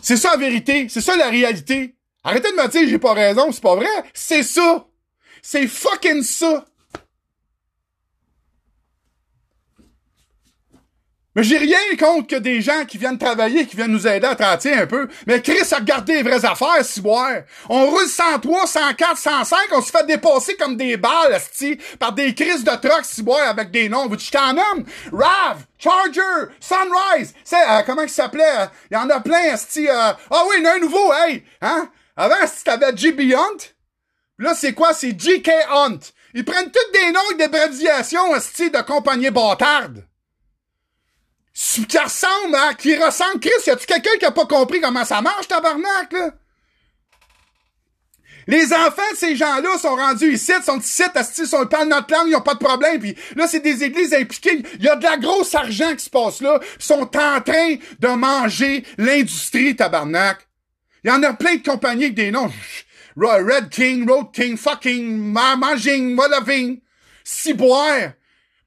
C'est 0.00 0.16
ça 0.16 0.32
la 0.32 0.36
vérité, 0.36 0.88
c'est 0.88 1.00
ça 1.00 1.16
la 1.16 1.30
réalité. 1.30 1.96
Arrêtez 2.24 2.50
de 2.50 2.56
me 2.56 2.68
dire 2.68 2.88
j'ai 2.88 2.98
pas 2.98 3.14
raison, 3.14 3.50
c'est 3.50 3.62
pas 3.62 3.74
vrai. 3.74 3.88
C'est 4.14 4.42
ça. 4.42 4.86
C'est 5.40 5.66
fucking 5.66 6.22
ça. 6.22 6.64
Mais 11.34 11.42
j'ai 11.44 11.56
rien 11.56 11.78
contre 11.98 12.26
que 12.26 12.36
des 12.36 12.60
gens 12.60 12.84
qui 12.84 12.98
viennent 12.98 13.16
travailler, 13.16 13.66
qui 13.66 13.74
viennent 13.76 13.92
nous 13.92 14.06
aider 14.06 14.26
à 14.26 14.36
traiter 14.36 14.74
un 14.74 14.86
peu. 14.86 15.08
Mais 15.26 15.40
Chris 15.40 15.62
a 15.70 15.76
regardé 15.76 16.16
les 16.16 16.22
vraies 16.22 16.44
affaires, 16.44 16.84
si. 16.84 17.02
On 17.68 17.86
roule 17.86 18.06
103, 18.06 18.66
104, 18.66 19.16
105, 19.16 19.58
on 19.72 19.80
se 19.80 19.90
fait 19.90 20.06
dépasser 20.06 20.56
comme 20.56 20.76
des 20.76 20.98
balles, 20.98 21.40
sti, 21.40 21.78
par 21.98 22.12
des 22.12 22.34
crises 22.34 22.64
de 22.64 22.70
trucks, 22.70 23.04
si 23.04 23.22
boire, 23.22 23.48
avec 23.48 23.70
des 23.70 23.88
noms. 23.88 24.08
Vous 24.08 24.16
tu 24.16 24.30
t'en 24.30 24.52
nommes? 24.52 24.84
Rav, 25.10 25.64
Charger, 25.78 26.52
Sunrise, 26.60 27.32
c'est, 27.44 27.56
euh, 27.56 27.82
comment 27.86 28.02
il 28.02 28.10
s'appelait? 28.10 28.68
Il 28.90 28.94
y 28.94 28.96
en 28.98 29.08
a 29.08 29.20
plein, 29.20 29.56
sti, 29.56 29.88
euh... 29.88 30.12
Ah 30.30 30.42
oui, 30.48 30.56
il 30.58 30.64
y 30.64 30.66
en 30.66 30.70
a 30.70 30.74
un 30.74 30.80
nouveau, 30.80 31.12
hey! 31.14 31.44
Hein? 31.62 31.88
Avant, 32.14 32.46
si 32.46 32.62
t'avais 32.62 32.94
JB 32.94 33.32
Hunt. 33.34 33.72
Là, 34.38 34.54
c'est 34.54 34.74
quoi? 34.74 34.92
C'est 34.92 35.18
JK 35.18 35.50
Hunt. 35.70 35.98
Ils 36.34 36.44
prennent 36.44 36.70
tous 36.70 36.92
des 36.92 37.10
noms 37.10 37.20
avec 37.30 37.38
des 37.38 37.44
abréviations, 37.44 38.38
sti, 38.38 38.70
de 38.70 38.80
compagnie 38.82 39.30
bâtarde 39.30 40.04
qui 41.54 41.98
ressemble, 41.98 42.54
hein, 42.54 42.74
qui 42.78 42.96
ressemble, 42.96 43.40
Chris, 43.40 43.50
y 43.66 43.70
a-tu 43.70 43.86
quelqu'un 43.86 44.16
qui 44.18 44.24
a 44.24 44.30
pas 44.30 44.46
compris 44.46 44.80
comment 44.80 45.04
ça 45.04 45.20
marche, 45.20 45.48
tabarnak, 45.48 46.12
là? 46.12 46.30
Les 48.46 48.72
enfants 48.72 49.02
de 49.12 49.16
ces 49.16 49.36
gens-là 49.36 49.78
sont 49.78 49.94
rendus 49.94 50.32
ici, 50.32 50.52
sont 50.64 50.80
ici, 50.80 51.02
ils 51.38 51.46
sont 51.46 51.64
parlent 51.66 51.88
notre 51.88 52.12
langue, 52.12 52.28
ils 52.28 52.34
ont 52.34 52.40
pas 52.40 52.54
de 52.54 52.64
problème. 52.64 52.98
Puis 52.98 53.16
là, 53.36 53.46
c'est 53.46 53.60
des 53.60 53.84
églises 53.84 54.12
impliquées. 54.12 54.62
Il 54.74 54.84
y 54.84 54.88
a 54.88 54.96
de 54.96 55.04
la 55.04 55.16
grosse 55.16 55.54
argent 55.54 55.94
qui 55.94 56.04
se 56.04 56.10
passe 56.10 56.40
là. 56.40 56.58
Ils 56.78 56.84
sont 56.84 57.02
en 57.02 57.40
train 57.40 57.76
de 58.00 58.08
manger 58.08 58.84
l'industrie, 58.98 59.76
tabarnak. 59.76 60.48
Il 61.04 61.08
y 61.08 61.12
en 61.12 61.22
a 61.22 61.34
plein 61.34 61.56
de 61.56 61.62
compagnies 61.62 62.04
avec 62.04 62.16
des 62.16 62.30
noms. 62.30 62.50
Red 63.16 63.68
King, 63.70 64.08
Road 64.08 64.32
King, 64.32 64.56
fucking, 64.56 65.18
Manging, 65.32 66.16
Whatever. 66.16 66.80
Ciboire. 67.24 68.14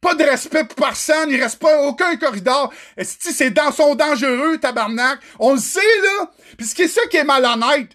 Pas 0.06 0.14
de 0.14 0.24
respect 0.24 0.66
pour 0.66 0.76
personne, 0.76 1.32
il 1.32 1.42
reste 1.42 1.58
pas 1.58 1.82
aucun 1.82 2.16
corridor. 2.18 2.72
C'est 3.02 3.50
dans 3.50 3.72
son 3.72 3.96
dangereux, 3.96 4.60
tabarnak? 4.60 5.20
On 5.40 5.54
le 5.54 5.60
sait, 5.60 5.80
là. 5.80 6.32
Puis 6.56 6.68
ce 6.68 6.76
qui 6.76 6.84
est 6.84 6.88
ça 6.88 7.02
qui 7.10 7.18
est 7.18 7.24
malhonnête. 7.24 7.90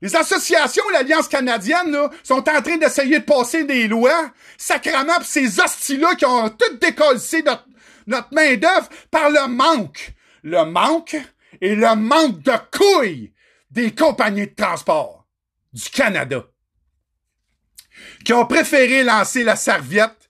Les 0.00 0.14
associations, 0.14 0.84
l'Alliance 0.92 1.26
canadienne, 1.26 1.90
là, 1.90 2.08
sont 2.22 2.48
en 2.48 2.62
train 2.62 2.76
d'essayer 2.76 3.18
de 3.18 3.24
passer 3.24 3.64
des 3.64 3.88
lois, 3.88 4.30
sacrament, 4.56 5.18
pis 5.18 5.26
ces 5.26 5.60
hosties-là 5.60 6.14
qui 6.14 6.24
ont 6.24 6.50
tout 6.50 6.76
décollé 6.80 7.18
notre, 7.44 7.66
notre 8.06 8.28
main-d'œuvre 8.32 8.88
par 9.10 9.28
le 9.28 9.48
manque. 9.48 10.12
Le 10.44 10.64
manque 10.64 11.16
et 11.60 11.74
le 11.74 11.96
manque 11.96 12.42
de 12.42 12.52
couilles 12.70 13.32
des 13.72 13.92
compagnies 13.92 14.46
de 14.46 14.54
transport 14.54 15.26
du 15.72 15.90
Canada. 15.90 16.44
Qui 18.24 18.34
ont 18.34 18.46
préféré 18.46 19.02
lancer 19.02 19.42
la 19.42 19.56
serviette 19.56 20.23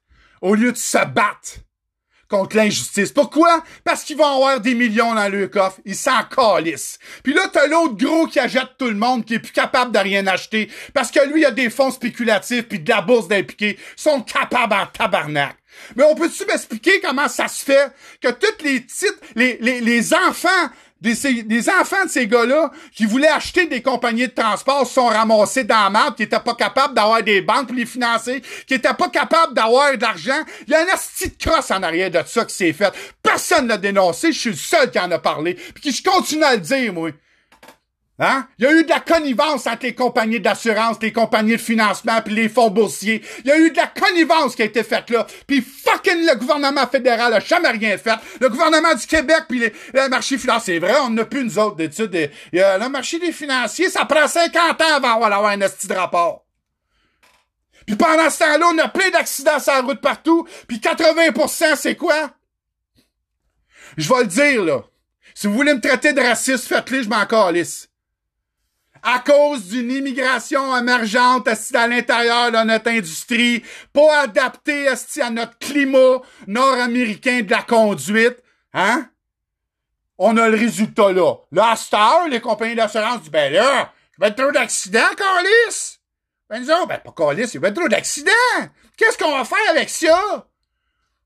au 0.45 0.55
lieu 0.55 0.72
de 0.72 0.76
se 0.76 0.99
battre 1.07 1.57
contre 2.28 2.57
l'injustice. 2.57 3.12
Pourquoi? 3.12 3.64
Parce 3.82 4.05
qu'ils 4.05 4.18
vont 4.18 4.36
avoir 4.36 4.61
des 4.61 4.74
millions 4.74 5.14
dans 5.14 5.30
le 5.30 5.49
coffre. 5.49 5.80
Ils 5.86 5.97
s'en 5.97 6.22
calissent. 6.24 6.99
Puis 7.22 7.32
là, 7.32 7.49
t'as 7.51 7.66
l'autre 7.66 7.97
gros 7.97 8.26
qui 8.26 8.38
achète 8.38 8.76
tout 8.78 8.88
le 8.88 8.95
monde, 8.95 9.24
qui 9.24 9.34
est 9.34 9.38
plus 9.38 9.53
capable 9.53 9.90
de 9.90 9.99
rien 9.99 10.26
acheter, 10.26 10.70
parce 10.92 11.11
que 11.11 11.26
lui, 11.26 11.40
il 11.40 11.47
a 11.47 11.51
des 11.51 11.70
fonds 11.70 11.90
spéculatifs 11.90 12.68
puis 12.68 12.78
de 12.78 12.90
la 12.90 13.01
bourse 13.01 13.26
d'impliquer. 13.26 13.78
Ils 13.78 14.01
sont 14.01 14.20
capables 14.20 14.74
en 14.74 14.86
tabarnak. 14.86 15.57
Mais 15.97 16.05
on 16.05 16.14
peut-tu 16.14 16.45
m'expliquer 16.45 17.01
comment 17.01 17.28
ça 17.28 17.49
se 17.49 17.64
fait 17.64 17.92
que 18.20 18.28
tous 18.28 18.64
les 18.64 18.84
titres, 18.84 19.18
les, 19.34 19.57
les, 19.61 19.80
les 19.80 20.14
enfants 20.14 20.70
des, 21.01 21.68
enfants 21.68 22.05
de 22.05 22.11
ces 22.11 22.26
gars-là 22.26 22.70
qui 22.95 23.05
voulaient 23.05 23.28
acheter 23.28 23.66
des 23.66 23.82
compagnies 23.82 24.28
de 24.28 24.32
transport 24.32 24.86
sont 24.86 25.07
ramassés 25.07 25.64
dans 25.64 25.84
la 25.84 25.90
merde, 25.90 26.16
qui 26.16 26.22
étaient 26.22 26.40
pas 26.40 26.55
capables 26.55 26.95
d'avoir 26.95 27.22
des 27.22 27.42
banques 27.42 27.66
pour 27.66 27.76
les 27.76 27.86
financer, 27.86 28.42
qui 28.66 28.74
étaient 28.74 28.95
pas 28.95 29.09
capables 29.09 29.55
d'avoir 29.55 29.97
de 29.97 30.03
l'argent. 30.03 30.42
Il 30.66 30.72
y 30.72 30.74
a 30.74 30.80
un 30.80 30.84
petite 30.84 31.38
crosse 31.38 31.70
en 31.70 31.82
arrière 31.82 32.11
de 32.11 32.20
ça 32.26 32.45
qui 32.45 32.55
s'est 32.55 32.72
fait. 32.72 32.92
Personne 33.22 33.68
l'a 33.68 33.76
dénoncé, 33.76 34.32
je 34.32 34.38
suis 34.38 34.51
le 34.51 34.57
seul 34.57 34.90
qui 34.90 34.99
en 34.99 35.11
a 35.11 35.18
parlé, 35.18 35.55
puis 35.74 35.92
je 35.92 36.03
continue 36.03 36.45
à 36.45 36.55
le 36.55 36.61
dire, 36.61 36.92
moi. 36.92 37.11
Hein? 38.20 38.46
Il 38.58 38.64
y 38.64 38.68
a 38.68 38.72
eu 38.72 38.84
de 38.84 38.88
la 38.88 39.00
connivence 39.00 39.66
entre 39.66 39.86
les 39.86 39.94
compagnies 39.94 40.38
d'assurance, 40.38 40.98
les 41.02 41.12
compagnies 41.12 41.52
de 41.52 41.60
financement, 41.60 42.22
puis 42.24 42.32
les 42.32 42.48
fonds 42.48 42.70
boursiers. 42.70 43.22
Il 43.40 43.48
y 43.48 43.50
a 43.50 43.58
eu 43.58 43.72
de 43.72 43.76
la 43.76 43.88
connivence 43.88 44.54
qui 44.54 44.62
a 44.62 44.66
été 44.66 44.84
faite 44.84 45.10
là. 45.10 45.26
Puis 45.48 45.60
fucking 45.60 46.24
le 46.24 46.36
gouvernement 46.36 46.86
fédéral 46.86 47.34
a 47.34 47.40
jamais 47.40 47.70
rien 47.70 47.98
fait. 47.98 48.14
Le 48.40 48.48
gouvernement 48.48 48.94
du 48.94 49.04
Québec, 49.04 49.44
puis 49.48 49.72
le 49.92 50.08
marché 50.08 50.38
financier, 50.38 50.74
c'est 50.74 50.78
vrai, 50.78 50.94
on 51.02 51.10
n'a 51.10 51.24
plus 51.24 51.44
nous 51.44 51.58
autres 51.58 51.74
d'études. 51.74 52.30
le 52.52 52.88
marché 52.88 53.18
des 53.18 53.32
financiers, 53.32 53.90
ça 53.90 54.04
prend 54.04 54.28
50 54.28 54.80
ans 54.80 54.94
avant 54.96 55.18
d'avoir 55.18 55.46
un 55.46 55.60
esti 55.60 55.88
de 55.88 55.94
rapport. 55.94 56.44
Puis 57.84 57.96
pendant 57.96 58.30
ce 58.30 58.38
temps-là, 58.38 58.66
on 58.72 58.78
a 58.78 58.88
plein 58.88 59.10
d'accidents 59.10 59.58
sur 59.58 59.72
la 59.72 59.80
route 59.80 60.00
partout. 60.00 60.46
Puis 60.68 60.78
80%, 60.78 61.74
c'est 61.76 61.96
quoi? 61.96 62.30
Je 63.96 64.08
vais 64.08 64.20
le 64.20 64.26
dire, 64.26 64.64
là. 64.64 64.84
Si 65.34 65.48
vous 65.48 65.54
voulez 65.54 65.74
me 65.74 65.80
traiter 65.80 66.12
de 66.12 66.20
raciste, 66.20 66.68
faites-le, 66.68 67.02
je 67.02 67.08
m'en 67.08 67.26
calisse 67.26 67.88
à 69.05 69.18
cause 69.18 69.66
d'une 69.66 69.90
immigration 69.90 70.76
émergente 70.76 71.46
à 71.74 71.86
l'intérieur 71.86 72.50
de 72.50 72.64
notre 72.64 72.90
industrie, 72.90 73.62
pas 73.92 74.22
adaptée 74.22 74.88
à 74.88 75.30
notre 75.30 75.59
climat 75.59 76.22
nord-américain 76.46 77.42
de 77.42 77.50
la 77.50 77.62
conduite, 77.62 78.42
hein? 78.72 79.09
On 80.16 80.36
a 80.36 80.48
le 80.48 80.57
résultat 80.57 81.12
là. 81.12 81.34
Là, 81.52 81.72
à 81.72 81.76
cette 81.76 81.94
heure, 81.94 82.28
les 82.28 82.40
compagnies 82.40 82.76
d'assurance 82.76 83.20
disent, 83.20 83.30
ben 83.30 83.52
là, 83.52 83.92
il 84.16 84.20
va 84.20 84.28
être 84.28 84.36
trop 84.36 84.52
d'accidents, 84.52 85.14
Carlis. 85.16 85.98
Ben, 86.48 86.61
nous 86.61 86.86
ben, 86.86 86.98
pas 86.98 87.14
Carlis, 87.16 87.50
il 87.52 87.61
va 87.61 87.68
être 87.68 87.74
trop 87.74 87.88
d'accidents. 87.88 88.30
Qu'est-ce 88.96 89.18
qu'on 89.18 89.36
va 89.36 89.44
faire 89.44 89.70
avec 89.70 89.90
ça? 89.90 90.46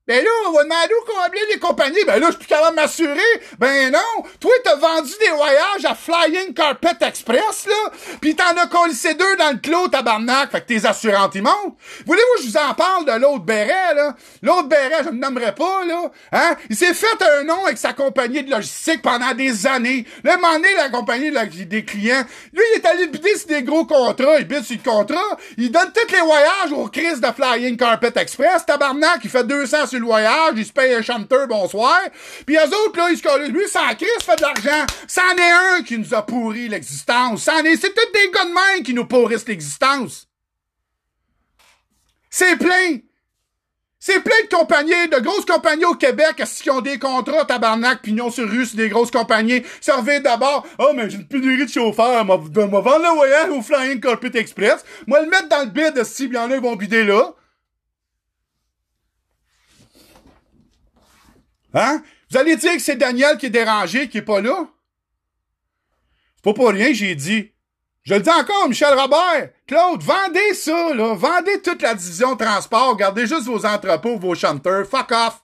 Ben 0.09 0.23
là, 0.23 0.29
on 0.47 0.53
va 0.53 0.63
demander 0.63 0.93
où 0.95 1.05
combler 1.05 1.41
les 1.53 1.59
compagnies. 1.59 2.03
Ben 2.07 2.19
là, 2.19 2.25
je 2.25 2.31
suis 2.31 2.39
plus 2.39 2.47
capable 2.47 2.75
de 2.75 2.81
m'assurer. 2.81 3.19
Ben 3.59 3.91
non. 3.91 4.23
Toi, 4.39 4.51
t'as 4.63 4.75
vendu 4.75 5.11
des 5.19 5.29
voyages 5.29 5.85
à 5.85 5.93
Flying 5.93 6.51
Carpet 6.55 6.97
Express, 7.01 7.67
là. 7.67 7.91
Pis 8.19 8.35
t'en 8.35 8.57
as 8.57 8.65
collé 8.65 8.93
deux 9.13 9.35
dans 9.37 9.51
le 9.51 9.59
clos, 9.59 9.87
tabarnak. 9.87 10.49
Fait 10.51 10.61
que 10.61 10.65
tes 10.65 10.83
assurantes, 10.87 11.35
ils 11.35 11.43
montent. 11.43 11.75
Voulez-vous 12.07 12.41
que 12.41 12.43
je 12.43 12.47
vous 12.47 12.57
en 12.57 12.73
parle 12.73 13.05
de 13.05 13.11
l'autre 13.21 13.43
béret, 13.43 13.93
là? 13.93 14.15
L'autre 14.41 14.67
béret, 14.67 15.03
je 15.03 15.09
ne 15.09 15.19
nommerai 15.19 15.53
pas, 15.53 15.85
là. 15.85 16.09
Hein? 16.31 16.55
Il 16.71 16.75
s'est 16.75 16.95
fait 16.95 17.23
un 17.37 17.43
nom 17.43 17.65
avec 17.65 17.77
sa 17.77 17.93
compagnie 17.93 18.41
de 18.41 18.49
logistique 18.49 19.03
pendant 19.03 19.35
des 19.35 19.67
années. 19.67 20.07
Là, 20.23 20.37
moment 20.37 20.53
donné, 20.53 20.73
la 20.75 20.89
compagnie 20.89 21.31
des 21.67 21.85
clients, 21.85 22.23
lui, 22.51 22.63
il 22.73 22.79
est 22.79 22.85
allé 22.87 23.05
bider 23.05 23.37
sur 23.37 23.49
des 23.49 23.61
gros 23.61 23.85
contrats. 23.85 24.39
Il 24.39 24.47
bide 24.47 24.63
sur 24.63 24.75
le 24.83 24.91
contrat. 24.91 25.37
Il 25.55 25.71
donne 25.71 25.91
tous 25.93 26.11
les 26.11 26.21
voyages 26.21 26.71
au 26.71 26.87
Chris 26.87 27.19
de 27.19 27.27
Flying 27.27 27.77
Carpet 27.77 28.13
Express, 28.15 28.65
tabarnak. 28.65 29.19
Il 29.23 29.29
fait 29.29 29.43
200 29.43 29.85
sur 29.85 29.98
le 29.99 30.05
voyage, 30.05 30.53
il 30.57 30.65
se 30.65 30.73
paye 30.73 30.93
un 30.93 31.01
chanteur, 31.01 31.47
bonsoir. 31.47 31.99
Puis 32.45 32.55
eux 32.55 32.85
autres, 32.85 32.97
là, 32.97 33.09
ils 33.11 33.17
se 33.17 33.23
collent. 33.23 33.51
Lui, 33.51 33.67
sans 33.67 33.95
crise, 33.95 34.09
fait 34.21 34.35
de 34.35 34.41
l'argent. 34.41 34.85
C'en 35.07 35.35
est 35.37 35.77
un 35.77 35.83
qui 35.83 35.97
nous 35.97 36.13
a 36.13 36.25
pourri 36.25 36.67
l'existence. 36.67 37.43
C'en 37.43 37.63
est, 37.63 37.75
c'est 37.75 37.93
tous 37.93 38.11
des 38.13 38.31
gars 38.31 38.45
de 38.45 38.53
main 38.53 38.83
qui 38.83 38.93
nous 38.93 39.05
pourrissent 39.05 39.47
l'existence. 39.47 40.27
C'est 42.29 42.57
plein. 42.57 42.99
C'est 44.01 44.21
plein 44.21 44.41
de 44.49 44.55
compagnies, 44.55 45.09
de 45.11 45.19
grosses 45.19 45.45
compagnies 45.45 45.83
au 45.83 45.93
Québec, 45.93 46.41
qui 46.61 46.69
ont 46.69 46.79
des 46.79 46.97
contrats, 46.97 47.43
tabarnak, 47.43 48.01
pignon 48.01 48.31
sur 48.31 48.47
rue, 48.47 48.65
des 48.73 48.87
grosses 48.87 49.11
compagnies. 49.11 49.61
Servez 49.81 50.21
d'abord. 50.21 50.65
Oh, 50.77 50.91
mais 50.95 51.09
j'ai 51.09 51.17
une 51.17 51.27
pénurie 51.27 51.65
de 51.65 51.69
chauffeurs. 51.69 52.23
M'a 52.23 52.37
vendre 52.37 53.01
le 53.01 53.13
voyage 53.13 53.49
au 53.49 53.61
Flying 53.61 53.99
Carpet 53.99 54.31
Express. 54.35 54.85
Moi, 55.05 55.21
le 55.21 55.29
mettre 55.29 55.49
dans 55.49 55.65
le 55.65 55.69
bid, 55.69 56.01
si, 56.05 56.25
il 56.25 56.33
y 56.33 56.37
en 56.37 56.49
a, 56.49 56.55
ils 56.55 56.61
vont 56.61 56.77
bider 56.77 57.03
là. 57.03 57.33
Hein? 61.73 62.01
Vous 62.29 62.37
allez 62.37 62.55
dire 62.55 62.73
que 62.73 62.79
c'est 62.79 62.95
Daniel 62.95 63.37
qui 63.37 63.47
est 63.47 63.51
dérangé, 63.51 64.09
qui 64.09 64.19
est 64.19 64.23
pas 64.23 64.41
là? 64.41 64.67
C'est 66.35 66.43
pas 66.43 66.53
pour 66.53 66.69
rien, 66.69 66.93
j'ai 66.93 67.15
dit. 67.15 67.51
Je 68.03 68.13
le 68.13 68.21
dis 68.21 68.29
encore, 68.29 68.67
Michel 68.69 68.97
Robert. 68.97 69.49
Claude, 69.67 70.01
vendez 70.01 70.53
ça, 70.53 70.93
là. 70.93 71.13
Vendez 71.13 71.61
toute 71.61 71.81
la 71.81 71.93
division 71.93 72.35
transport. 72.35 72.95
Gardez 72.97 73.27
juste 73.27 73.45
vos 73.45 73.65
entrepôts, 73.65 74.17
vos 74.17 74.35
chanteurs. 74.35 74.87
Fuck 74.87 75.11
off. 75.11 75.43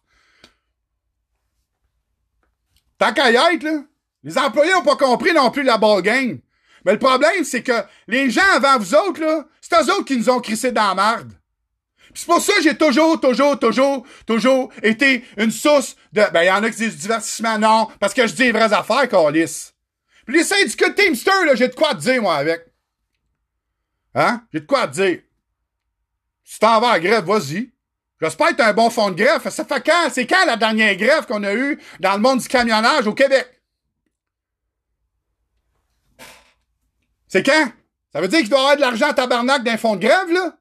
Tant 2.97 3.13
qu'à 3.13 3.31
y 3.31 3.35
être, 3.35 3.63
là. 3.63 3.83
Les 4.23 4.37
employés 4.37 4.73
ont 4.73 4.83
pas 4.83 4.95
compris 4.95 5.33
non 5.33 5.51
plus 5.51 5.63
la 5.63 5.77
ball 5.77 6.01
game. 6.01 6.39
Mais 6.85 6.93
le 6.93 6.99
problème, 6.99 7.43
c'est 7.43 7.61
que 7.61 7.83
les 8.07 8.29
gens 8.29 8.41
avant 8.53 8.79
vous 8.79 8.95
autres, 8.95 9.21
là, 9.21 9.45
c'est 9.61 9.75
eux 9.75 9.91
autres 9.91 10.05
qui 10.05 10.17
nous 10.17 10.29
ont 10.29 10.39
crissé 10.39 10.71
dans 10.71 10.93
la 10.93 10.95
merde. 10.95 11.33
C'est 12.15 12.25
pour 12.25 12.41
ça 12.41 12.53
que 12.53 12.63
j'ai 12.63 12.77
toujours, 12.77 13.19
toujours, 13.19 13.59
toujours, 13.59 14.05
toujours 14.25 14.71
été 14.81 15.23
une 15.37 15.51
source 15.51 15.97
Ben, 16.15 16.43
il 16.43 16.45
y 16.45 16.51
en 16.51 16.63
a 16.63 16.69
qui 16.69 16.77
disent 16.77 16.95
du 16.95 17.01
divertissement, 17.01 17.59
non, 17.59 17.89
parce 17.99 18.13
que 18.13 18.25
je 18.25 18.33
dis 18.33 18.43
les 18.43 18.51
vraies 18.53 18.71
affaires, 18.71 19.09
Calis. 19.09 19.73
Puis 20.25 20.37
les 20.37 20.43
syndicats 20.45 20.89
de 20.89 20.95
Teamster, 20.95 21.45
là, 21.45 21.55
j'ai 21.55 21.67
de 21.67 21.75
quoi 21.75 21.93
te 21.93 21.99
dire, 21.99 22.21
moi, 22.21 22.35
avec. 22.35 22.65
Hein? 24.15 24.41
J'ai 24.53 24.61
de 24.61 24.65
quoi 24.65 24.87
te 24.87 24.93
dire. 24.93 25.19
Si 26.45 26.57
t'en 26.57 26.79
vas 26.79 26.91
à 26.91 26.99
grève, 27.01 27.25
vas-y. 27.25 27.69
J'espère 28.21 28.49
que 28.49 28.55
t'as 28.55 28.69
un 28.69 28.73
bon 28.73 28.89
fond 28.89 29.09
de 29.09 29.21
grève. 29.21 29.47
Ça 29.49 29.65
fait 29.65 29.85
quand? 29.85 30.09
C'est 30.09 30.25
quand 30.25 30.45
la 30.45 30.55
dernière 30.55 30.95
grève 30.95 31.25
qu'on 31.25 31.43
a 31.43 31.53
eue 31.53 31.77
dans 31.99 32.13
le 32.13 32.19
monde 32.19 32.39
du 32.39 32.47
camionnage 32.47 33.07
au 33.07 33.13
Québec? 33.13 33.61
C'est 37.27 37.43
quand? 37.43 37.71
Ça 38.13 38.21
veut 38.21 38.29
dire 38.29 38.39
qu'il 38.39 38.49
doit 38.49 38.59
avoir 38.59 38.75
de 38.77 38.81
l'argent 38.81 39.09
à 39.09 39.13
tabarnak 39.13 39.63
d'un 39.63 39.77
fonds 39.77 39.97
de 39.97 40.07
grève, 40.07 40.31
là? 40.31 40.57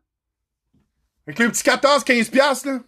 Avec 1.28 1.38
le 1.38 1.50
petit 1.52 1.62
14-15 1.62 2.30
piastres, 2.30 2.66
là? 2.66 2.80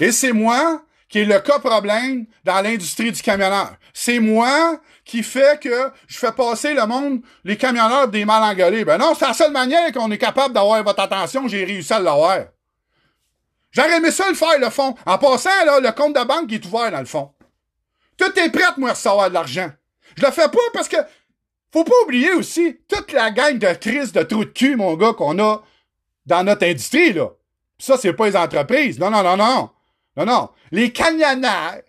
Et 0.00 0.12
c'est 0.12 0.32
moi 0.32 0.82
qui 1.08 1.20
est 1.20 1.24
le 1.24 1.38
cas 1.38 1.58
problème 1.58 2.26
dans 2.44 2.60
l'industrie 2.60 3.12
du 3.12 3.22
camionneur. 3.22 3.76
C'est 3.92 4.18
moi 4.18 4.80
qui 5.04 5.22
fait 5.22 5.60
que 5.60 5.90
je 6.08 6.18
fais 6.18 6.32
passer 6.32 6.74
le 6.74 6.86
monde, 6.86 7.20
les 7.44 7.56
camionneurs, 7.56 8.08
des 8.08 8.24
mal 8.24 8.42
engueulés. 8.42 8.84
Ben 8.84 8.98
non, 8.98 9.14
c'est 9.14 9.26
la 9.26 9.34
seule 9.34 9.52
manière 9.52 9.92
qu'on 9.92 10.10
est 10.10 10.18
capable 10.18 10.54
d'avoir 10.54 10.82
votre 10.82 11.00
attention, 11.00 11.46
j'ai 11.46 11.64
réussi 11.64 11.92
à 11.92 12.00
l'avoir. 12.00 12.46
J'aurais 13.70 13.96
aimé 13.96 14.10
ça 14.10 14.28
le 14.28 14.34
faire, 14.34 14.58
le 14.58 14.70
fond. 14.70 14.94
En 15.04 15.18
passant, 15.18 15.64
là, 15.66 15.80
le 15.80 15.90
compte 15.92 16.16
de 16.16 16.24
banque 16.24 16.52
est 16.52 16.64
ouvert 16.64 16.90
dans 16.90 17.00
le 17.00 17.06
fond. 17.06 17.32
Tout 18.16 18.38
est 18.38 18.50
prêt, 18.50 18.64
moi, 18.76 18.90
à 18.90 18.92
recevoir 18.92 19.28
de 19.28 19.34
l'argent. 19.34 19.70
Je 20.16 20.24
le 20.24 20.30
fais 20.30 20.48
pas 20.48 20.58
parce 20.72 20.88
que 20.88 20.96
faut 21.72 21.84
pas 21.84 21.94
oublier 22.04 22.32
aussi 22.34 22.78
toute 22.88 23.12
la 23.12 23.32
gang 23.32 23.58
de 23.58 23.72
crise 23.74 24.12
de 24.12 24.22
trous 24.22 24.44
de 24.44 24.50
cul, 24.50 24.76
mon 24.76 24.94
gars, 24.94 25.12
qu'on 25.12 25.38
a 25.40 25.60
dans 26.24 26.44
notre 26.44 26.64
industrie, 26.64 27.12
là. 27.12 27.30
ça, 27.78 27.96
c'est 27.96 28.12
pas 28.12 28.26
les 28.26 28.36
entreprises. 28.36 28.98
Non, 28.98 29.10
non, 29.10 29.24
non, 29.24 29.36
non. 29.36 29.70
Non, 30.16 30.24
non. 30.24 30.50
Les 30.70 30.92
camionneurs. 30.92 31.82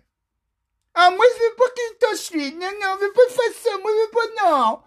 Ah, 0.94 1.10
moi, 1.12 1.26
je 1.36 1.44
veux 1.44 1.56
pas 1.56 1.64
qu'il 1.76 1.98
te 2.00 2.16
suive. 2.16 2.58
Non, 2.58 2.72
non, 2.82 2.98
je 3.00 3.06
veux 3.06 3.14
pas 3.14 3.30
faire 3.30 3.54
ça. 3.62 3.78
Moi, 3.82 3.92
je 3.92 4.06
veux 4.06 4.12
pas, 4.12 4.50
non. 4.50 4.80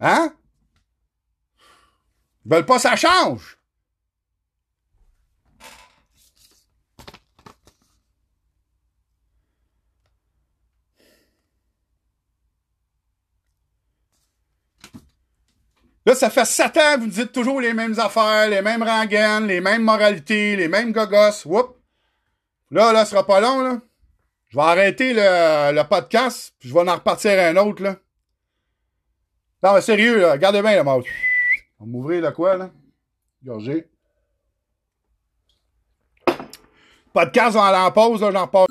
Hein? 0.00 0.34
Ils 2.44 2.50
veulent 2.52 2.66
pas 2.66 2.78
ça 2.78 2.96
change. 2.96 3.58
Là, 16.06 16.14
ça 16.14 16.30
fait 16.30 16.46
sept 16.46 16.76
ans, 16.78 16.98
vous 16.98 17.08
dites 17.08 17.30
toujours 17.30 17.60
les 17.60 17.74
mêmes 17.74 17.98
affaires, 17.98 18.48
les 18.48 18.62
mêmes 18.62 18.82
rengaines, 18.82 19.46
les 19.46 19.60
mêmes 19.60 19.82
moralités, 19.82 20.56
les 20.56 20.66
mêmes 20.66 20.92
gogos. 20.92 21.44
Whoop! 21.44 21.79
Là, 22.70 22.92
là, 22.92 23.04
ce 23.04 23.10
sera 23.12 23.26
pas 23.26 23.40
long, 23.40 23.62
là. 23.62 23.80
Je 24.48 24.56
vais 24.56 24.62
arrêter 24.62 25.12
le, 25.12 25.72
le 25.74 25.88
podcast, 25.88 26.54
puis 26.58 26.68
je 26.68 26.74
vais 26.74 26.88
en 26.88 26.94
repartir 26.94 27.38
un 27.38 27.56
autre, 27.56 27.82
là. 27.82 27.96
Non, 29.62 29.74
mais 29.74 29.80
sérieux, 29.80 30.20
là, 30.20 30.32
regardez 30.32 30.62
bien, 30.62 30.76
là, 30.76 30.84
moi. 30.84 31.00
On 31.78 31.84
va 31.84 31.90
m'ouvrir 31.90 32.22
le 32.22 32.30
quoi, 32.30 32.56
là? 32.56 32.70
Gorgé. 33.44 33.88
Podcast 37.12 37.54
va 37.54 37.66
aller 37.66 37.78
en 37.78 37.90
pause, 37.90 38.20
là, 38.22 38.30
j'en 38.30 38.46
parle. 38.46 38.66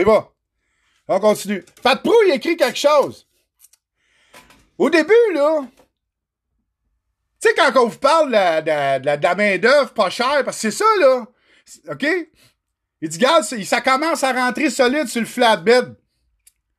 Y 0.00 0.04
va. 0.04 0.30
On 1.08 1.20
continue. 1.20 1.64
Pat 1.82 2.00
Prou, 2.02 2.14
il 2.26 2.34
écrit 2.34 2.56
quelque 2.56 2.78
chose. 2.78 3.26
Au 4.78 4.88
début, 4.88 5.32
là, 5.34 5.62
tu 7.40 7.48
sais, 7.48 7.54
quand 7.54 7.72
on 7.82 7.88
vous 7.88 7.98
parle 7.98 8.28
de 8.28 8.32
la, 8.32 8.60
de 9.00 9.06
la, 9.06 9.16
la 9.16 9.34
main-d'œuvre 9.34 9.92
pas 9.92 10.10
chère, 10.10 10.44
parce 10.44 10.60
que 10.60 10.70
c'est 10.70 10.78
ça, 10.78 10.84
là. 11.00 11.26
OK? 11.90 12.06
Il 13.02 13.08
dit, 13.08 13.18
gars, 13.18 13.40
ça 13.42 13.80
commence 13.80 14.22
à 14.22 14.32
rentrer 14.32 14.68
solide 14.68 15.08
sur 15.08 15.20
le 15.20 15.26
flatbed. 15.26 15.94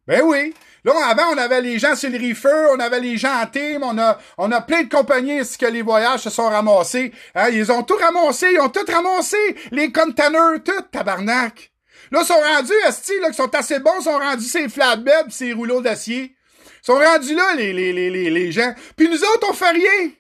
Ben 0.08 0.22
oui. 0.24 0.54
Là, 0.84 0.94
avant, 1.08 1.34
on 1.34 1.38
avait 1.38 1.62
les 1.62 1.78
gens 1.78 1.96
sur 1.96 2.10
le 2.10 2.18
reefer, 2.18 2.70
on 2.72 2.80
avait 2.80 3.00
les 3.00 3.18
gens 3.18 3.42
en 3.42 3.46
team, 3.46 3.84
on 3.84 3.98
a, 4.00 4.18
on 4.38 4.52
a 4.52 4.62
plein 4.62 4.84
de 4.84 4.90
compagnies 4.90 5.42
que 5.60 5.66
les 5.68 5.84
voyages 5.84 6.22
se 6.22 6.30
sont 6.32 6.50
ramassés. 6.50 7.12
Hein, 7.36 7.50
ils 7.50 7.72
ont 7.72 7.84
tout 7.84 7.98
ramassé, 7.98 8.48
ils 8.52 8.60
ont 8.60 8.70
tout 8.70 8.86
ramassé. 8.92 9.38
Les 9.72 9.92
containers, 9.92 10.64
tout, 10.64 10.82
tabarnak. 10.92 11.71
Là, 12.12 12.22
ils 12.22 12.26
sont 12.26 12.34
rendus, 12.34 12.74
esti, 12.88 13.20
là, 13.22 13.30
qui 13.30 13.36
sont 13.36 13.56
assez 13.56 13.80
bons, 13.80 14.00
ils 14.00 14.04
sont 14.04 14.20
rendus 14.20 14.46
ces 14.46 14.68
flatbeds 14.68 15.30
ces 15.30 15.54
rouleaux 15.54 15.82
d'acier. 15.82 16.36
Ils 16.66 16.86
sont 16.86 16.98
rendus 16.98 17.34
là, 17.34 17.56
les, 17.56 17.72
les, 17.72 17.94
les, 17.94 18.30
les, 18.30 18.52
gens. 18.52 18.74
Puis 18.98 19.08
nous 19.08 19.24
autres, 19.24 19.48
on 19.50 19.54
fait 19.54 19.72
rien. 19.72 20.12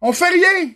On 0.00 0.12
fait 0.12 0.30
rien. 0.30 0.72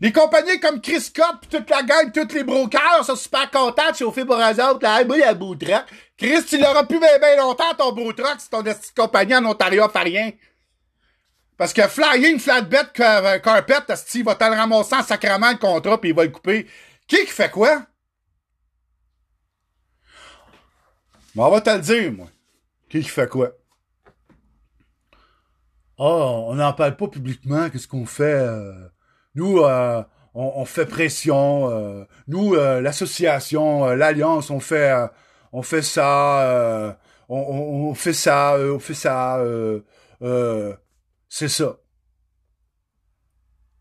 Les 0.00 0.12
compagnies 0.12 0.60
comme 0.60 0.80
Chris 0.80 1.00
Scott 1.00 1.40
pis 1.40 1.48
toute 1.48 1.68
la 1.68 1.82
gang, 1.82 2.12
tous 2.12 2.32
les 2.32 2.44
brokers 2.44 3.04
sont 3.04 3.16
super 3.16 3.50
contents 3.50 3.90
de 3.90 3.96
chauffer 3.96 4.24
pour 4.24 4.36
eux 4.36 4.60
autres. 4.60 4.82
Là, 4.82 5.04
moi, 5.04 5.16
il 5.16 5.20
y 5.20 5.24
a 5.24 5.34
beau 5.34 5.56
truck. 5.56 5.84
Chris, 6.16 6.44
tu 6.48 6.56
l'auras 6.56 6.84
plus 6.84 7.00
bien, 7.00 7.18
bien 7.18 7.36
longtemps, 7.36 7.74
ton 7.76 7.92
beau 7.92 8.12
truck, 8.12 8.36
si 8.40 8.48
ton 8.48 8.62
petite 8.62 8.94
compagnie 8.96 9.34
en 9.34 9.44
Ontario 9.44 9.88
fait 9.88 9.98
rien. 9.98 10.30
Parce 11.56 11.72
que 11.72 11.82
Flying 11.88 12.38
Flatbed 12.38 12.92
Carpet, 12.92 13.74
il 14.14 14.24
va 14.24 14.36
te 14.36 14.44
le 14.44 14.52
ramasser 14.52 14.94
en 14.94 15.02
sacrament 15.02 15.50
le 15.50 15.58
contrat 15.58 16.00
puis 16.00 16.10
il 16.10 16.14
va 16.14 16.22
le 16.22 16.30
couper. 16.30 16.68
Qui 17.08 17.16
qui 17.16 17.26
fait 17.26 17.50
quoi? 17.50 17.82
Mais 21.38 21.44
on 21.44 21.50
va 21.52 21.60
te 21.60 21.70
le 21.70 21.78
dire, 21.78 22.12
moi. 22.12 22.26
Qui 22.88 23.00
fait 23.04 23.28
quoi? 23.28 23.52
Oh, 25.96 26.46
on 26.48 26.56
n'en 26.56 26.72
parle 26.72 26.96
pas 26.96 27.06
publiquement, 27.06 27.70
qu'est-ce 27.70 27.86
qu'on 27.86 28.06
fait? 28.06 28.24
Euh, 28.24 28.88
nous, 29.36 29.60
euh, 29.60 30.02
on, 30.34 30.52
on, 30.56 30.64
fait 30.64 30.84
pression. 30.84 31.70
Euh, 31.70 32.04
nous, 32.26 32.56
euh, 32.56 32.80
l'association, 32.80 33.86
euh, 33.86 33.94
l'alliance, 33.94 34.50
on 34.50 34.58
fait, 34.58 34.92
on 35.52 35.62
fait 35.62 35.82
ça. 35.82 36.98
On, 37.28 37.36
on, 37.38 37.94
fait 37.94 38.14
ça. 38.14 38.56
on 38.58 38.80
fait 38.80 38.94
ça. 38.94 39.40
c'est 41.28 41.48
ça. 41.48 41.76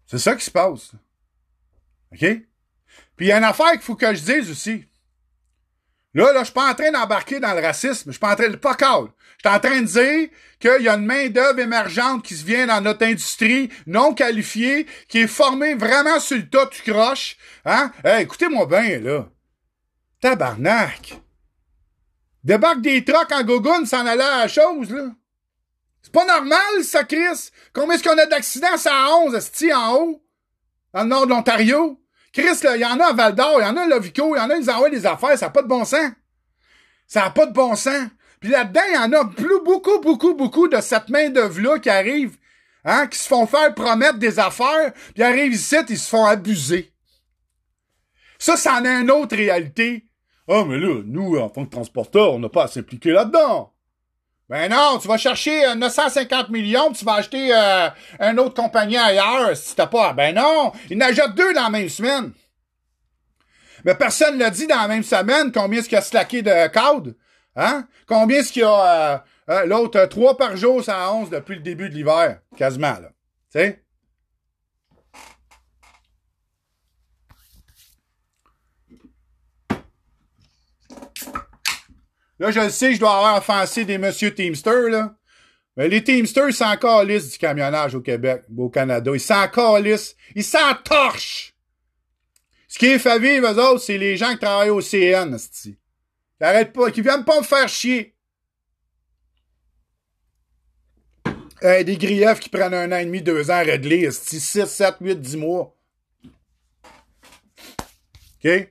C'est 0.06 0.20
ça 0.20 0.36
qui 0.36 0.46
se 0.46 0.52
passe. 0.52 0.92
OK? 2.12 2.20
Puis 2.20 3.26
il 3.26 3.28
y 3.30 3.32
a 3.32 3.40
une 3.40 3.44
affaire 3.46 3.72
qu'il 3.72 3.82
faut 3.82 3.96
que 3.96 4.14
je 4.14 4.22
dise 4.22 4.52
aussi. 4.52 4.86
Là, 6.18 6.34
là, 6.34 6.40
je 6.40 6.46
suis 6.46 6.54
pas 6.54 6.72
en 6.72 6.74
train 6.74 6.92
d'embarquer 6.92 7.40
dans 7.40 7.54
le 7.54 7.62
racisme. 7.62 8.06
Je 8.08 8.14
suis 8.14 8.20
pas 8.20 8.32
en 8.32 8.36
train 8.36 8.50
de 8.50 8.56
pas 8.56 8.74
calme. 8.74 9.10
Je 9.38 9.48
suis 9.48 9.56
en 9.56 9.60
train 9.60 9.82
de 9.82 9.86
dire 9.86 10.30
qu'il 10.60 10.84
y 10.84 10.90
a 10.90 10.96
une 10.96 11.06
main-d'œuvre 11.06 11.60
émergente 11.60 12.26
qui 12.26 12.34
se 12.36 12.44
vient 12.44 12.66
dans 12.66 12.82
notre 12.82 13.06
industrie, 13.06 13.70
non 13.86 14.16
qualifiée, 14.16 14.88
qui 15.08 15.20
est 15.20 15.28
formée 15.28 15.76
vraiment 15.76 16.20
sur 16.20 16.38
le 16.38 16.50
tas, 16.50 16.66
tu 16.72 16.92
croches. 16.92 17.38
Hein? 17.66 17.92
Hey, 18.04 18.24
écoutez-moi 18.24 18.66
bien, 18.66 19.00
là. 19.00 19.28
Tabarnak. 20.20 21.22
Débarque 22.44 22.82
des 22.82 23.06
trucks 23.06 23.32
en 23.32 23.44
gogoune 23.44 23.86
s'en 23.86 24.08
aller 24.08 24.24
à 24.24 24.40
la 24.40 24.48
chose, 24.48 24.90
là. 24.90 25.12
C'est 26.02 26.12
pas 26.12 26.26
normal, 26.26 26.84
ça, 26.84 27.04
Chris. 27.04 27.52
Combien 27.74 27.94
est-ce 27.94 28.04
qu'on 28.04 28.18
a 28.18 28.26
d'accidents, 28.26 28.70
à 28.90 29.18
11, 29.18 29.36
esti, 29.36 29.72
en 29.72 29.94
haut? 29.94 30.26
Dans 30.96 31.04
le 31.04 31.10
nord 31.10 31.28
de 31.28 31.32
l'Ontario? 31.32 32.02
Chris, 32.38 32.60
il 32.76 32.82
y 32.82 32.86
en 32.86 33.00
a 33.00 33.06
à 33.06 33.14
Val 33.14 33.34
d'Or, 33.34 33.56
il 33.58 33.64
y 33.64 33.66
en 33.66 33.76
a 33.78 33.82
à 33.82 33.88
Lovico, 33.88 34.36
il 34.36 34.38
y 34.38 34.42
en 34.42 34.52
a, 34.52 34.56
ils 34.56 34.70
envoient 34.70 34.92
des 34.92 35.08
affaires, 35.08 35.36
ça 35.36 35.48
n'a 35.48 35.50
pas 35.50 35.64
de 35.64 35.68
bon 35.68 35.84
sens. 35.86 36.12
Ça 37.08 37.22
n'a 37.22 37.32
pas 37.32 37.48
de 37.48 37.52
bon 37.52 37.76
sens. 37.76 38.10
Puis 38.40 38.52
là-dedans, 38.52 38.82
il 38.90 38.94
y 38.94 38.98
en 39.00 39.12
a 39.12 39.26
plus, 39.26 39.60
beaucoup, 39.66 40.00
beaucoup, 40.02 40.36
beaucoup 40.36 40.68
de 40.68 40.80
cette 40.80 41.10
main-d'œuvre-là 41.10 41.80
qui 41.80 41.90
arrive, 41.90 42.38
hein, 42.86 43.08
qui 43.08 43.18
se 43.18 43.28
font 43.28 43.48
faire 43.48 43.74
promettre 43.74 44.20
des 44.20 44.38
affaires, 44.38 44.94
puis 45.16 45.24
arrivent 45.24 45.54
ici, 45.54 45.78
ils 45.90 45.98
se 45.98 46.10
font 46.10 46.26
abuser. 46.26 46.94
Ça, 48.38 48.56
c'en 48.56 48.86
est 48.86 49.02
une 49.02 49.10
autre 49.10 49.36
réalité. 49.36 50.06
Ah, 50.48 50.60
oh, 50.60 50.66
mais 50.66 50.78
là, 50.78 51.02
nous, 51.06 51.40
en 51.40 51.50
tant 51.50 51.66
que 51.66 51.72
transporteur, 51.72 52.34
on 52.34 52.40
n'a 52.40 52.50
pas 52.50 52.66
à 52.66 52.68
s'impliquer 52.68 53.14
là-dedans. 53.14 53.74
Ben 54.50 54.70
non, 54.72 54.98
tu 54.98 55.10
vas 55.10 55.18
chercher 55.18 55.76
950 55.76 56.50
millions, 56.50 56.94
tu 56.94 57.04
vas 57.04 57.16
acheter 57.16 57.54
euh, 57.54 57.90
une 58.20 58.40
autre 58.40 58.54
compagnie 58.54 58.98
ailleurs 58.98 59.56
si 59.58 59.76
t'as 59.76 59.88
pas. 59.88 60.14
Ben 60.14 60.34
non, 60.34 60.72
il 60.90 60.98
n'achète 60.98 61.36
deux 61.36 61.54
dans 61.54 61.64
la 61.64 61.70
même 61.70 61.90
semaine. 61.90 62.32
Mais 63.84 63.96
personne 63.96 64.38
l'a 64.38 64.50
dit 64.50 64.66
dans 64.66 64.82
la 64.82 64.88
même 64.88 65.04
semaine 65.04 65.52
combien 65.52 65.80
est-ce 65.80 65.90
qu'il 65.90 65.98
a 65.98 66.02
slacké 66.02 66.42
de 66.42 66.68
code. 66.68 67.18
Hein? 67.58 67.88
Combien 68.08 68.40
est-ce 68.40 68.54
qu'il 68.54 68.62
y 68.62 68.66
a 68.66 69.16
euh, 69.16 69.18
euh, 69.50 69.66
l'autre 69.66 70.06
trois 70.06 70.38
par 70.38 70.56
jour, 70.56 70.84
ça 70.84 71.08
à 71.08 71.12
11 71.12 71.30
depuis 71.30 71.56
le 71.56 71.62
début 71.62 71.90
de 71.90 71.96
l'hiver, 71.96 72.40
quasiment 72.56 72.94
là. 72.94 73.10
Tu 73.52 73.60
sais? 73.60 73.84
Là, 82.40 82.52
je 82.52 82.60
le 82.60 82.70
sais, 82.70 82.94
je 82.94 83.00
dois 83.00 83.16
avoir 83.16 83.38
offensé 83.38 83.84
des 83.86 83.98
monsieur 83.98 84.34
Teamster, 84.34 84.90
là. 84.90 85.16
Mais 85.76 85.88
les 85.88 86.04
Teamsters, 86.04 86.50
ils 86.50 86.54
sont 86.54 86.66
encore 86.66 87.04
lisses 87.04 87.32
du 87.32 87.38
camionnage 87.38 87.94
au 87.94 88.02
Québec, 88.02 88.44
au 88.58 88.70
Canada. 88.70 89.12
Ils 89.14 89.20
sont 89.20 89.34
encore 89.34 89.80
lisses. 89.80 90.16
Ils 90.36 90.44
s'en 90.44 90.74
torchent. 90.84 91.54
Ce 92.68 92.80
qui 92.80 92.88
est 92.88 93.00
fait 93.00 93.20
eux 93.20 93.60
autres, 93.60 93.82
c'est 93.82 93.98
les 93.98 94.18
gens 94.18 94.32
qui 94.34 94.40
travaillent 94.40 94.72
au 94.72 94.82
CN, 94.82 95.38
Qui 95.38 95.78
arrêtent 96.42 96.74
pas, 96.74 96.92
qui 96.92 97.02
viennent 97.02 97.26
pas 97.26 97.40
me 97.40 97.46
faire 97.46 97.70
chier. 97.70 98.16
Des 101.62 101.98
griefs 101.98 102.40
qui 102.40 102.50
prennent 102.50 102.74
un 102.74 102.92
an 102.92 102.98
et 102.98 103.06
demi, 103.06 103.22
deux 103.22 103.50
ans 103.50 103.56
à 103.56 103.60
régler, 103.62 104.12
6, 104.12 104.66
7, 104.66 104.96
8, 105.02 105.22
10 105.22 105.38
mois. 105.38 105.76
OK? 108.44 108.70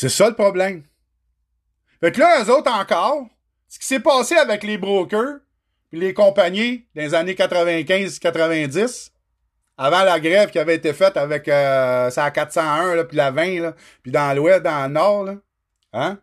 C'est 0.00 0.10
ça 0.10 0.28
le 0.28 0.36
problème. 0.36 0.84
Fait 1.98 2.12
que 2.12 2.20
là, 2.20 2.44
eux 2.44 2.50
autres 2.52 2.70
encore, 2.70 3.26
ce 3.66 3.80
qui 3.80 3.84
s'est 3.84 3.98
passé 3.98 4.36
avec 4.36 4.62
les 4.62 4.78
brokers 4.78 5.40
puis 5.90 5.98
les 5.98 6.14
compagnies 6.14 6.86
dans 6.94 7.02
les 7.02 7.14
années 7.16 7.34
95-90, 7.34 9.10
avant 9.76 10.04
la 10.04 10.20
grève 10.20 10.52
qui 10.52 10.60
avait 10.60 10.76
été 10.76 10.92
faite 10.92 11.16
avec 11.16 11.48
euh, 11.48 12.10
ça 12.10 12.30
401 12.30 12.94
là, 12.94 13.04
puis 13.06 13.16
la 13.16 13.32
20 13.32 13.60
là, 13.60 13.74
puis 14.04 14.12
dans 14.12 14.36
l'ouest, 14.36 14.62
dans 14.62 14.86
le 14.86 14.92
nord 14.92 15.24
là, 15.24 15.34
hein? 15.92 16.20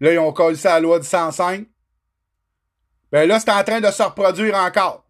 Là, 0.00 0.12
ils 0.14 0.18
ont 0.18 0.32
collé 0.32 0.56
ça 0.56 0.70
à 0.70 0.74
la 0.76 0.80
loi 0.80 1.00
du 1.00 1.06
105. 1.06 1.66
Ben 3.12 3.28
là, 3.28 3.38
c'est 3.40 3.50
en 3.50 3.62
train 3.62 3.82
de 3.82 3.90
se 3.90 4.02
reproduire 4.02 4.54
encore. 4.54 5.04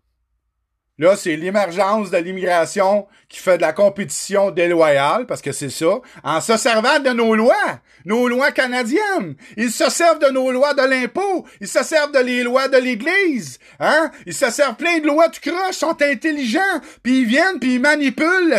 Là, 1.01 1.17
c'est 1.17 1.35
l'émergence 1.35 2.11
de 2.11 2.19
l'immigration 2.19 3.09
qui 3.31 3.39
fait 3.39 3.57
de 3.57 3.63
la 3.63 3.73
compétition 3.73 4.51
déloyale, 4.51 5.25
parce 5.25 5.41
que 5.41 5.51
c'est 5.51 5.71
ça, 5.71 6.03
en 6.23 6.43
se 6.43 6.59
servant 6.59 7.01
de 7.01 7.09
nos 7.09 7.35
lois, 7.35 7.81
nos 8.05 8.29
lois 8.29 8.53
canadiennes. 8.53 9.35
Ils 9.57 9.71
se 9.71 9.89
servent 9.89 10.19
de 10.19 10.29
nos 10.29 10.53
lois 10.53 10.75
de 10.75 10.83
l'impôt, 10.83 11.47
ils 11.59 11.69
se 11.69 11.83
servent 11.83 12.13
de 12.13 12.19
les 12.19 12.43
lois 12.43 12.69
de 12.69 12.77
l'Église, 12.77 13.59
hein? 13.79 14.11
Ils 14.27 14.35
se 14.35 14.51
servent 14.51 14.77
plein 14.77 14.99
de 14.99 15.07
lois 15.07 15.31
tu 15.31 15.41
croche, 15.41 15.77
sont 15.77 15.97
intelligents, 16.03 16.61
puis 17.03 17.21
ils 17.21 17.27
viennent, 17.27 17.59
puis 17.59 17.77
ils 17.77 17.81
manipulent, 17.81 18.55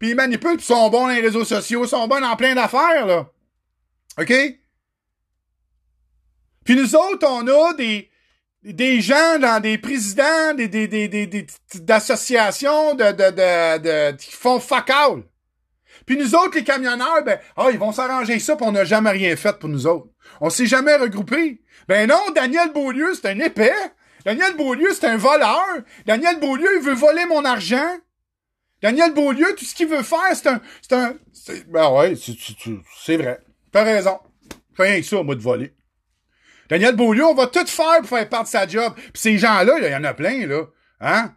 puis 0.00 0.10
ils 0.10 0.16
manipulent, 0.16 0.56
puis 0.56 0.64
ils 0.64 0.74
sont 0.74 0.90
bons 0.90 1.06
les 1.06 1.20
réseaux 1.20 1.44
sociaux, 1.44 1.84
ils 1.84 1.88
sont 1.88 2.08
bons 2.08 2.20
dans 2.20 2.34
plein 2.34 2.56
d'affaires, 2.56 3.06
là. 3.06 3.28
OK? 4.18 4.32
Puis 6.64 6.74
nous 6.74 6.96
autres, 6.96 7.28
on 7.28 7.46
a 7.46 7.74
des, 7.74 8.09
des 8.62 9.00
gens 9.00 9.38
dans 9.38 9.60
des 9.60 9.78
présidents 9.78 10.54
des, 10.54 10.68
des, 10.68 10.86
des, 10.86 11.08
des, 11.08 11.46
d'associations 11.76 12.94
de, 12.94 13.04
de, 13.12 13.30
de, 13.30 13.78
de, 13.78 14.16
qui 14.16 14.32
font 14.32 14.60
fuck 14.60 14.90
all. 14.90 15.22
Puis 16.06 16.16
nous 16.16 16.34
autres, 16.34 16.56
les 16.56 16.64
camionneurs, 16.64 17.22
ben, 17.24 17.38
ah, 17.56 17.68
ils 17.70 17.78
vont 17.78 17.92
s'arranger 17.92 18.38
ça, 18.38 18.56
pour 18.56 18.66
on 18.66 18.72
n'a 18.72 18.84
jamais 18.84 19.10
rien 19.10 19.36
fait 19.36 19.58
pour 19.58 19.68
nous 19.68 19.86
autres. 19.86 20.08
On 20.40 20.50
s'est 20.50 20.66
jamais 20.66 20.96
regroupés. 20.96 21.62
Ben 21.88 22.08
non, 22.08 22.20
Daniel 22.34 22.72
Beaulieu, 22.72 23.14
c'est 23.14 23.28
un 23.28 23.38
épais. 23.38 23.72
Daniel 24.24 24.56
Beaulieu, 24.56 24.92
c'est 24.92 25.06
un 25.06 25.16
voleur. 25.16 25.66
Daniel 26.06 26.38
Beaulieu, 26.40 26.68
il 26.76 26.82
veut 26.82 26.94
voler 26.94 27.26
mon 27.26 27.44
argent. 27.44 27.96
Daniel 28.82 29.12
Beaulieu, 29.12 29.54
tout 29.56 29.64
ce 29.64 29.74
qu'il 29.74 29.88
veut 29.88 30.02
faire, 30.02 30.34
c'est 30.34 30.48
un, 30.48 30.60
c'est 30.82 30.94
un, 30.94 31.14
ben 31.68 31.90
ouais, 31.92 32.14
c'est 32.16 33.16
vrai. 33.16 33.40
T'as 33.72 33.84
raison. 33.84 34.18
Rien 34.78 35.00
que 35.00 35.06
ça, 35.06 35.22
moi, 35.22 35.34
de 35.34 35.40
voler. 35.40 35.74
Daniel 36.70 36.94
Beaulieu, 36.94 37.24
on 37.24 37.34
va 37.34 37.48
tout 37.48 37.66
faire 37.66 37.98
pour 37.98 38.08
faire 38.08 38.28
part 38.28 38.44
de 38.44 38.48
sa 38.48 38.66
job. 38.66 38.94
Puis 38.94 39.10
ces 39.14 39.38
gens-là, 39.38 39.74
il 39.82 39.90
y 39.90 39.94
en 39.94 40.04
a 40.04 40.14
plein, 40.14 40.46
là. 40.46 40.66
Hein? 41.00 41.34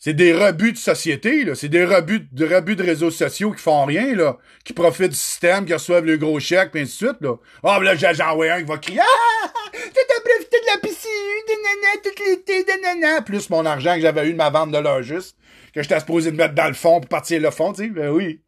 C'est 0.00 0.12
des 0.12 0.32
rebuts 0.32 0.72
de 0.72 0.76
société, 0.76 1.44
là. 1.44 1.54
C'est 1.54 1.68
des 1.68 1.84
rebuts, 1.84 2.28
de 2.32 2.44
rebuts 2.44 2.74
de 2.74 2.82
réseaux 2.82 3.12
sociaux 3.12 3.52
qui 3.52 3.62
font 3.62 3.84
rien, 3.84 4.16
là. 4.16 4.38
Qui 4.64 4.72
profitent 4.72 5.10
du 5.10 5.16
système, 5.16 5.64
qui 5.64 5.72
reçoivent 5.72 6.04
le 6.04 6.16
gros 6.16 6.40
chèque, 6.40 6.72
puis 6.72 6.82
ainsi 6.82 7.04
de 7.04 7.08
suite, 7.08 7.20
là. 7.20 7.36
Ah, 7.62 7.76
oh, 7.78 7.82
là, 7.82 7.94
j'ai 7.94 8.22
envoyé 8.22 8.50
un 8.50 8.58
qui 8.58 8.64
va 8.64 8.78
crier 8.78 9.00
Ah! 9.00 9.52
T'as 9.72 10.20
profité 10.24 10.56
de 10.60 10.66
la 10.66 10.78
piscine, 10.80 11.10
de 11.46 11.52
nana, 11.62 12.02
tout 12.02 12.24
l'été, 12.24 12.64
de 12.64 12.82
nana. 12.82 13.22
Plus 13.22 13.48
mon 13.50 13.64
argent 13.64 13.94
que 13.94 14.00
j'avais 14.00 14.28
eu 14.28 14.32
de 14.32 14.36
ma 14.36 14.50
vente 14.50 14.72
de 14.72 14.78
l'heure 14.78 15.02
juste, 15.02 15.36
que 15.72 15.80
j'étais 15.80 16.00
supposé 16.00 16.32
de 16.32 16.36
mettre 16.36 16.54
dans 16.54 16.66
le 16.66 16.74
fond 16.74 17.00
pour 17.00 17.08
partir 17.08 17.40
le 17.40 17.52
fond, 17.52 17.72
tu 17.72 17.84
sais. 17.84 17.88
Ben 17.90 18.10
oui. 18.10 18.40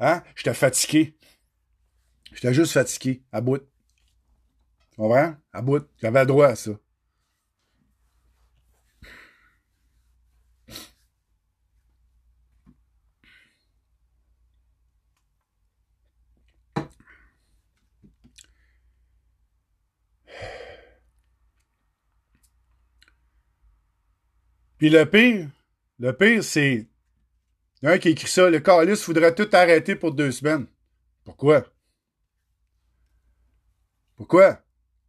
Hein? 0.00 0.22
J'étais 0.34 0.54
fatigué. 0.54 1.14
J'étais 2.32 2.52
juste 2.52 2.72
fatigué, 2.72 3.22
à 3.32 3.40
bout. 3.40 3.62
Comprends? 4.98 5.36
À 5.52 5.62
bout. 5.62 5.86
J'avais 6.02 6.26
droit 6.26 6.48
à 6.48 6.56
ça. 6.56 6.72
Puis 24.78 24.90
le 24.90 25.04
pire, 25.06 25.48
le 26.00 26.12
pire, 26.12 26.42
c'est. 26.42 26.88
un 27.82 27.98
qui 27.98 28.10
écrit 28.10 28.28
ça, 28.28 28.50
le 28.50 28.60
calice 28.60 29.02
faudrait 29.02 29.34
tout 29.34 29.48
arrêter 29.52 29.94
pour 29.94 30.12
deux 30.12 30.32
semaines. 30.32 30.66
Pourquoi? 31.24 31.64
Pourquoi? 34.16 34.60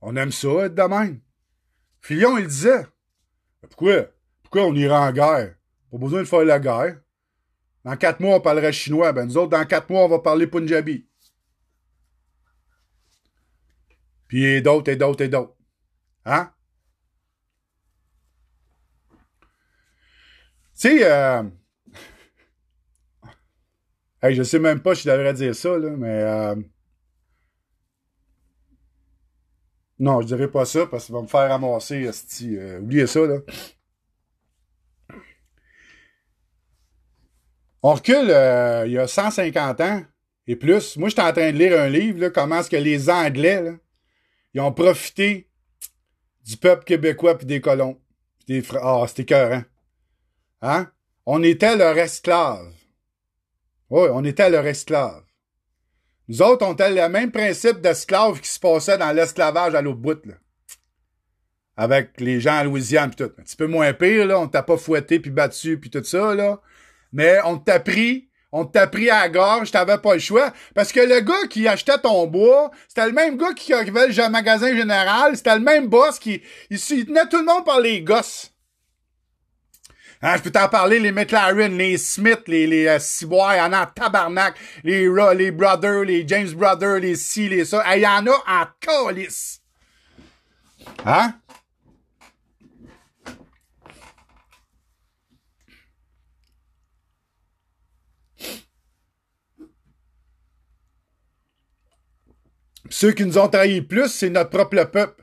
On 0.02 0.16
aime 0.16 0.32
ça, 0.32 0.66
être 0.66 0.76
de 0.76 0.82
même. 0.84 1.22
Fillon, 2.02 2.38
il 2.38 2.48
disait. 2.48 2.86
Pourquoi? 3.62 4.06
Pourquoi 4.44 4.64
on 4.64 4.76
ira 4.76 5.08
en 5.08 5.12
guerre? 5.12 5.56
Pas 5.92 5.98
besoin 5.98 6.20
de 6.20 6.26
faire 6.26 6.46
la 6.46 6.60
guerre. 6.60 7.00
Dans 7.84 7.98
quatre 7.98 8.20
mois, 8.20 8.36
on 8.36 8.42
parlerait 8.42 8.72
chinois. 8.72 9.12
Ben, 9.12 9.26
nous 9.26 9.38
autres, 9.38 9.50
dans 9.50 9.66
quatre 9.66 9.90
mois, 9.90 10.06
on 10.06 10.10
va 10.10 10.20
parler 10.20 10.48
punjabi. 10.48 11.08
Puis 14.28 14.62
d'autres, 14.62 14.92
et 14.92 14.96
d'autres, 14.96 15.24
et 15.24 15.28
d'autres. 15.28 15.56
Hein? 16.26 16.54
Tu 20.80 21.00
sais, 21.00 21.12
euh... 21.12 21.44
hey, 24.22 24.36
je 24.36 24.44
sais 24.44 24.60
même 24.60 24.82
pas 24.82 24.96
si 24.96 25.04
je 25.04 25.10
devrais 25.10 25.34
dire 25.34 25.56
ça, 25.56 25.78
là, 25.78 25.90
mais... 25.90 26.22
Euh... 26.24 26.56
Non, 30.00 30.22
je 30.22 30.28
dirais 30.28 30.50
pas 30.50 30.66
ça 30.66 30.86
parce 30.86 31.06
qu'il 31.06 31.16
va 31.16 31.22
me 31.22 31.28
faire 31.28 31.50
ramasser, 31.50 32.10
euh, 32.44 32.80
oubliez 32.80 33.06
ça, 33.06 33.20
là. 33.28 33.40
On 37.82 37.94
recule 37.94 38.30
euh, 38.30 38.86
il 38.88 38.94
y 38.94 38.98
a 38.98 39.08
150 39.08 39.82
ans 39.82 40.04
et 40.48 40.56
plus. 40.56 40.98
Moi, 40.98 41.10
j'étais 41.10 41.22
en 41.22 41.32
train 41.32 41.52
de 41.52 41.58
lire 41.58 41.80
un 41.80 41.90
livre, 41.90 42.20
là, 42.20 42.30
comment 42.30 42.60
est-ce 42.60 42.70
que 42.70 42.76
les 42.76 43.10
Anglais, 43.10 43.62
là, 43.62 43.72
ils 44.54 44.62
ont 44.62 44.72
profité 44.74 45.50
du 46.46 46.58
peuple 46.58 46.84
québécois 46.84 47.38
puis 47.38 47.46
des 47.46 47.62
colons. 47.62 48.00
des 48.48 48.64
Ah, 48.82 49.06
c'était 49.08 49.22
écœurant. 49.24 49.64
Hein? 50.62 50.92
On 51.26 51.44
était 51.44 51.76
leur 51.76 51.98
esclave. 51.98 52.74
Oui, 53.90 54.08
on 54.12 54.24
était 54.24 54.50
leur 54.50 54.66
esclave. 54.66 55.24
Nous 56.30 56.44
autres, 56.44 56.64
on 56.64 56.74
a 56.74 56.90
le 56.90 57.10
même 57.10 57.32
principe 57.32 57.82
d'esclave 57.82 58.40
qui 58.40 58.50
se 58.50 58.60
passait 58.60 59.00
dans 59.00 59.12
l'esclavage 59.12 59.74
à 59.74 59.82
l'autre 59.82 59.98
bout, 59.98 60.24
là. 60.28 60.36
Avec 61.76 62.20
les 62.20 62.40
gens 62.40 62.58
à 62.58 62.64
Louisiane 62.64 63.10
pis 63.10 63.16
tout. 63.16 63.32
Un 63.40 63.42
petit 63.42 63.56
peu 63.56 63.66
moins 63.66 63.94
pire, 63.94 64.28
là. 64.28 64.40
On 64.40 64.48
t'a 64.48 64.62
pas 64.62 64.78
fouetté 64.78 65.20
puis 65.20 65.32
battu 65.32 65.80
puis 65.80 65.90
tout 65.90 66.04
ça, 66.04 66.36
là. 66.36 66.62
Mais 67.12 67.40
on 67.46 67.58
t'a 67.58 67.80
pris, 67.80 68.30
on 68.52 68.66
t'a 68.66 68.86
pris 68.86 69.10
à 69.10 69.28
gorge, 69.28 69.72
t'avais 69.72 69.98
pas 69.98 70.14
le 70.14 70.20
choix. 70.20 70.54
Parce 70.76 70.92
que 70.92 71.00
le 71.00 71.22
gars 71.22 71.48
qui 71.50 71.68
achetait 71.68 71.98
ton 71.98 72.28
bois, 72.28 72.70
c'était 72.88 73.08
le 73.08 73.14
même 73.14 73.36
gars 73.36 73.54
qui 73.56 73.74
arrivait 73.74 74.08
le 74.08 74.30
magasin 74.30 74.76
général, 74.76 75.36
c'était 75.36 75.56
le 75.56 75.62
même 75.62 75.88
boss 75.88 76.20
qui, 76.20 76.44
il, 76.70 76.78
il 76.78 77.06
tenait 77.08 77.28
tout 77.28 77.40
le 77.40 77.46
monde 77.46 77.66
par 77.66 77.80
les 77.80 78.04
gosses. 78.04 78.54
Hein, 80.22 80.36
je 80.36 80.42
peux 80.42 80.52
t'en 80.52 80.68
parler, 80.68 81.00
les 81.00 81.14
McLaren, 81.14 81.78
les 81.78 81.98
Smith, 81.98 82.42
les, 82.48 82.68
les 82.68 82.88
euh, 82.88 83.00
il 83.22 83.58
y 83.58 83.62
en 83.62 83.72
a 83.72 83.86
tabarnak, 83.86 84.56
les, 84.84 85.08
les 85.36 85.52
Brothers, 85.52 86.04
les 86.04 86.28
James 86.28 86.52
Brothers, 86.52 87.00
les 87.00 87.16
ci, 87.16 87.48
les 87.48 87.64
ça. 87.64 87.84
Il 87.96 88.02
y 88.02 88.08
en 88.08 88.28
a 88.28 88.32
en 88.32 88.66
colis. 88.86 89.62
Hein? 91.06 91.36
Ceux 102.90 103.14
qui 103.14 103.24
nous 103.24 103.38
ont 103.38 103.48
trahi 103.48 103.82
plus, 103.82 104.10
c'est 104.10 104.30
notre 104.30 104.50
propre 104.50 104.84
peuple. 104.84 105.19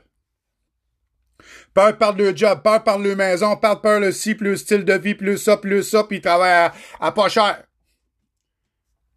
Peur 1.77 1.95
par 1.95 2.13
le 2.13 2.35
job, 2.35 2.63
peur 2.63 2.83
par 2.83 2.97
le 2.97 3.15
maison, 3.15 3.55
peur 3.55 3.79
par 3.79 3.99
le 3.99 4.11
ci, 4.11 4.33
plus 4.33 4.49
le 4.49 4.57
style 4.57 4.83
de 4.83 4.93
vie, 4.93 5.13
plus 5.13 5.37
ça, 5.37 5.57
plus 5.57 5.83
ça, 5.83 6.03
puis 6.05 6.17
il 6.17 6.21
travaille 6.21 6.71
à, 6.99 7.11
pas 7.11 7.29
cher. 7.29 7.67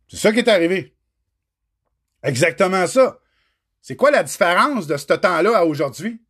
C'est 0.08 0.18
ça 0.18 0.30
qui 0.30 0.40
est 0.40 0.48
arrivé. 0.48 0.94
Exactement 2.22 2.86
ça. 2.86 3.18
C'est 3.80 3.96
quoi 3.96 4.10
la 4.10 4.22
différence 4.22 4.86
de 4.86 4.94
ce 4.98 5.06
temps-là 5.06 5.56
à 5.56 5.64
aujourd'hui? 5.64 6.20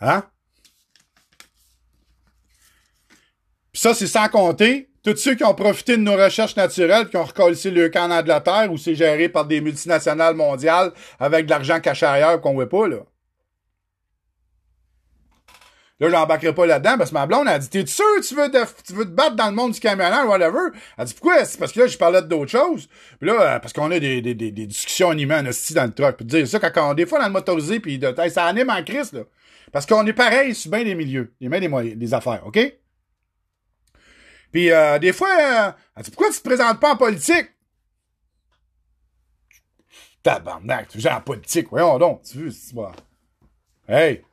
Hein? 0.00 0.24
Puis 3.70 3.82
ça, 3.82 3.92
c'est 3.92 4.06
sans 4.06 4.30
compter 4.30 4.87
tous 5.04 5.16
ceux 5.16 5.34
qui 5.34 5.44
ont 5.44 5.54
profité 5.54 5.96
de 5.96 6.02
nos 6.02 6.16
recherches 6.16 6.56
naturelles, 6.56 7.08
qui 7.08 7.16
ont 7.16 7.24
recollé 7.24 7.56
le 7.70 7.88
camp 7.88 8.08
de 8.22 8.28
la 8.28 8.40
Terre, 8.40 8.70
où 8.70 8.76
c'est 8.76 8.94
géré 8.94 9.28
par 9.28 9.44
des 9.46 9.60
multinationales 9.60 10.34
mondiales 10.34 10.92
avec 11.18 11.46
de 11.46 11.50
l'argent 11.50 11.80
caché 11.80 12.06
ailleurs 12.06 12.40
qu'on 12.40 12.54
voit 12.54 12.68
pas, 12.68 12.88
là. 12.88 12.98
Là, 16.00 16.10
j'embarquerai 16.10 16.54
pas 16.54 16.64
là-dedans 16.66 16.96
parce 16.96 17.10
que 17.10 17.14
ma 17.14 17.26
blonde 17.26 17.48
a 17.48 17.58
dit 17.58 17.68
T'es 17.68 17.84
sûr 17.84 18.04
tu 18.26 18.36
veux, 18.36 18.48
te, 18.50 18.64
tu 18.86 18.92
veux 18.92 19.04
te 19.04 19.10
battre 19.10 19.34
dans 19.34 19.48
le 19.48 19.54
monde 19.54 19.72
du 19.72 19.80
camionneur, 19.80 20.28
whatever? 20.28 20.68
Elle 20.96 21.06
dit 21.06 21.14
Pourquoi? 21.14 21.44
C'est 21.44 21.58
parce 21.58 21.72
que 21.72 21.80
là, 21.80 21.86
je 21.88 21.98
parlais 21.98 22.22
d'autres 22.22 22.52
choses. 22.52 22.88
Puis 23.18 23.28
là, 23.28 23.56
euh, 23.56 23.58
parce 23.58 23.72
qu'on 23.72 23.90
a 23.90 23.98
des, 23.98 24.20
des, 24.20 24.34
des, 24.34 24.66
discussions 24.66 25.10
animées 25.10 25.34
en 25.34 25.42
dans 25.42 25.84
le 25.84 25.92
truck. 25.92 26.16
Puis 26.18 26.24
dire 26.24 26.46
ça, 26.46 26.60
quand 26.60 26.90
on, 26.90 26.94
des 26.94 27.04
fois 27.04 27.18
dans 27.18 27.26
le 27.26 27.32
motorisé, 27.32 27.80
puis 27.80 27.98
de, 27.98 28.14
ça 28.28 28.44
anime 28.44 28.70
en 28.70 28.82
crise, 28.84 29.12
là. 29.12 29.22
Parce 29.72 29.86
qu'on 29.86 30.06
est 30.06 30.12
pareil 30.12 30.54
sur 30.54 30.70
bien 30.70 30.84
des 30.84 30.94
milieux, 30.94 31.34
les 31.40 31.48
mains 31.48 31.60
des 31.60 31.94
des 31.96 32.14
affaires, 32.14 32.42
OK? 32.46 32.58
Puis 34.52 34.70
euh, 34.70 34.98
des 34.98 35.12
fois, 35.12 35.28
euh, 35.40 36.02
pourquoi 36.04 36.30
tu 36.30 36.38
te 36.38 36.48
présentes 36.48 36.80
pas 36.80 36.92
en 36.92 36.96
politique? 36.96 37.48
Tabarnak, 40.22 40.88
tu 40.88 40.98
es 40.98 41.10
en 41.10 41.20
politique, 41.20 41.68
voyons 41.70 41.98
donc, 41.98 42.22
tu 42.22 42.38
veux, 42.38 42.50
c'est 42.50 42.74
pas. 42.74 42.92
Hey! 43.88 44.24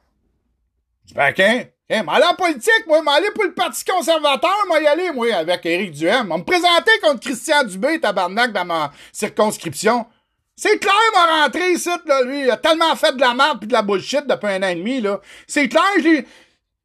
Je 1.03 1.09
dis, 1.09 1.13
ben, 1.13 1.32
qu'un? 1.34 1.66
Hey, 1.88 2.03
m'aller 2.03 2.26
en 2.26 2.34
politique, 2.34 2.88
moi, 2.88 3.03
m'aller 3.03 3.30
pour 3.36 3.43
le 3.43 3.53
Parti 3.53 3.86
conservateur, 3.86 4.57
moi, 4.68 4.82
y 4.82 4.88
aller, 4.88 5.11
moi, 5.11 5.32
avec 5.36 5.66
Éric 5.68 5.91
Duhem. 5.91 6.32
On 6.32 6.39
me 6.39 6.43
présenter 6.43 6.91
contre 7.01 7.20
Christian 7.20 7.63
Dubé, 7.63 7.99
tabarnak, 7.99 8.51
dans 8.51 8.66
ma 8.66 8.91
circonscription. 9.11 10.05
C'est 10.55 10.80
clair, 10.80 10.93
m'a 11.13 11.43
rentré 11.43 11.74
ici, 11.74 11.89
là, 12.05 12.24
lui. 12.24 12.41
Il 12.41 12.49
a 12.49 12.57
tellement 12.57 12.95
fait 12.95 13.13
de 13.16 13.20
la 13.20 13.34
merde 13.36 13.59
pis 13.59 13.68
de 13.68 13.74
la 13.74 13.84
bullshit 13.84 14.26
depuis 14.26 14.47
un 14.47 14.63
an 14.63 14.68
et 14.70 14.76
demi, 14.76 14.99
là. 14.99 15.20
C'est 15.47 15.70
clair, 15.70 15.84
j'ai... 16.01 16.26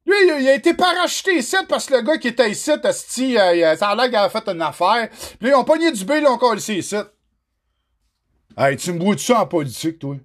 Lui, 0.05 0.15
il 0.23 0.49
a 0.49 0.55
été 0.55 0.73
parachuté 0.73 1.37
ici 1.37 1.55
parce 1.69 1.85
que 1.85 1.93
le 1.93 2.01
gars 2.01 2.17
qui 2.17 2.29
était 2.29 2.49
ici, 2.49 2.71
asti, 2.71 3.37
euh, 3.37 3.75
ça 3.75 3.89
a 3.89 3.95
l'air 3.95 4.05
qu'il 4.05 4.15
avait 4.15 4.29
fait 4.29 4.49
une 4.49 4.61
affaire. 4.61 5.09
Puis 5.39 5.49
ils 5.49 5.53
ont 5.53 5.63
pogné 5.63 5.91
du 5.91 6.03
B, 6.05 6.11
là, 6.21 6.31
encore 6.31 6.55
ici, 6.55 6.79
ici. 6.79 6.95
Hey, 8.57 8.77
tu 8.77 8.91
me 8.93 8.99
brouilles 8.99 9.19
ça 9.19 9.41
en 9.41 9.47
politique, 9.47 9.99
toi? 9.99 10.17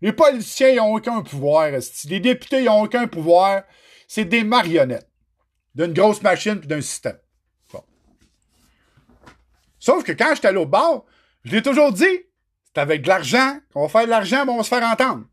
Les 0.00 0.12
politiciens, 0.12 0.68
ils 0.68 0.80
ont 0.80 0.94
aucun 0.94 1.22
pouvoir. 1.22 1.70
Les 2.06 2.20
députés, 2.20 2.62
ils 2.62 2.68
ont 2.68 2.82
aucun 2.82 3.06
pouvoir. 3.06 3.62
C'est 4.06 4.24
des 4.24 4.44
marionnettes. 4.44 5.10
D'une 5.74 5.92
grosse 5.92 6.22
machine 6.22 6.58
puis 6.58 6.68
d'un 6.68 6.80
système. 6.80 7.18
Bon. 7.72 7.84
Sauf 9.78 10.04
que 10.04 10.12
quand 10.12 10.34
j'étais 10.34 10.48
allé 10.48 10.58
au 10.58 10.66
bar, 10.66 11.04
je 11.44 11.52
l'ai 11.52 11.62
toujours 11.62 11.92
dit, 11.92 12.18
c'est 12.64 12.80
avec 12.80 13.02
de 13.02 13.08
l'argent 13.08 13.58
qu'on 13.72 13.82
va 13.82 13.88
faire 13.88 14.04
de 14.04 14.10
l'argent, 14.10 14.44
mais 14.46 14.52
on 14.52 14.56
va 14.56 14.62
se 14.62 14.68
faire 14.68 14.82
entendre. 14.82 15.24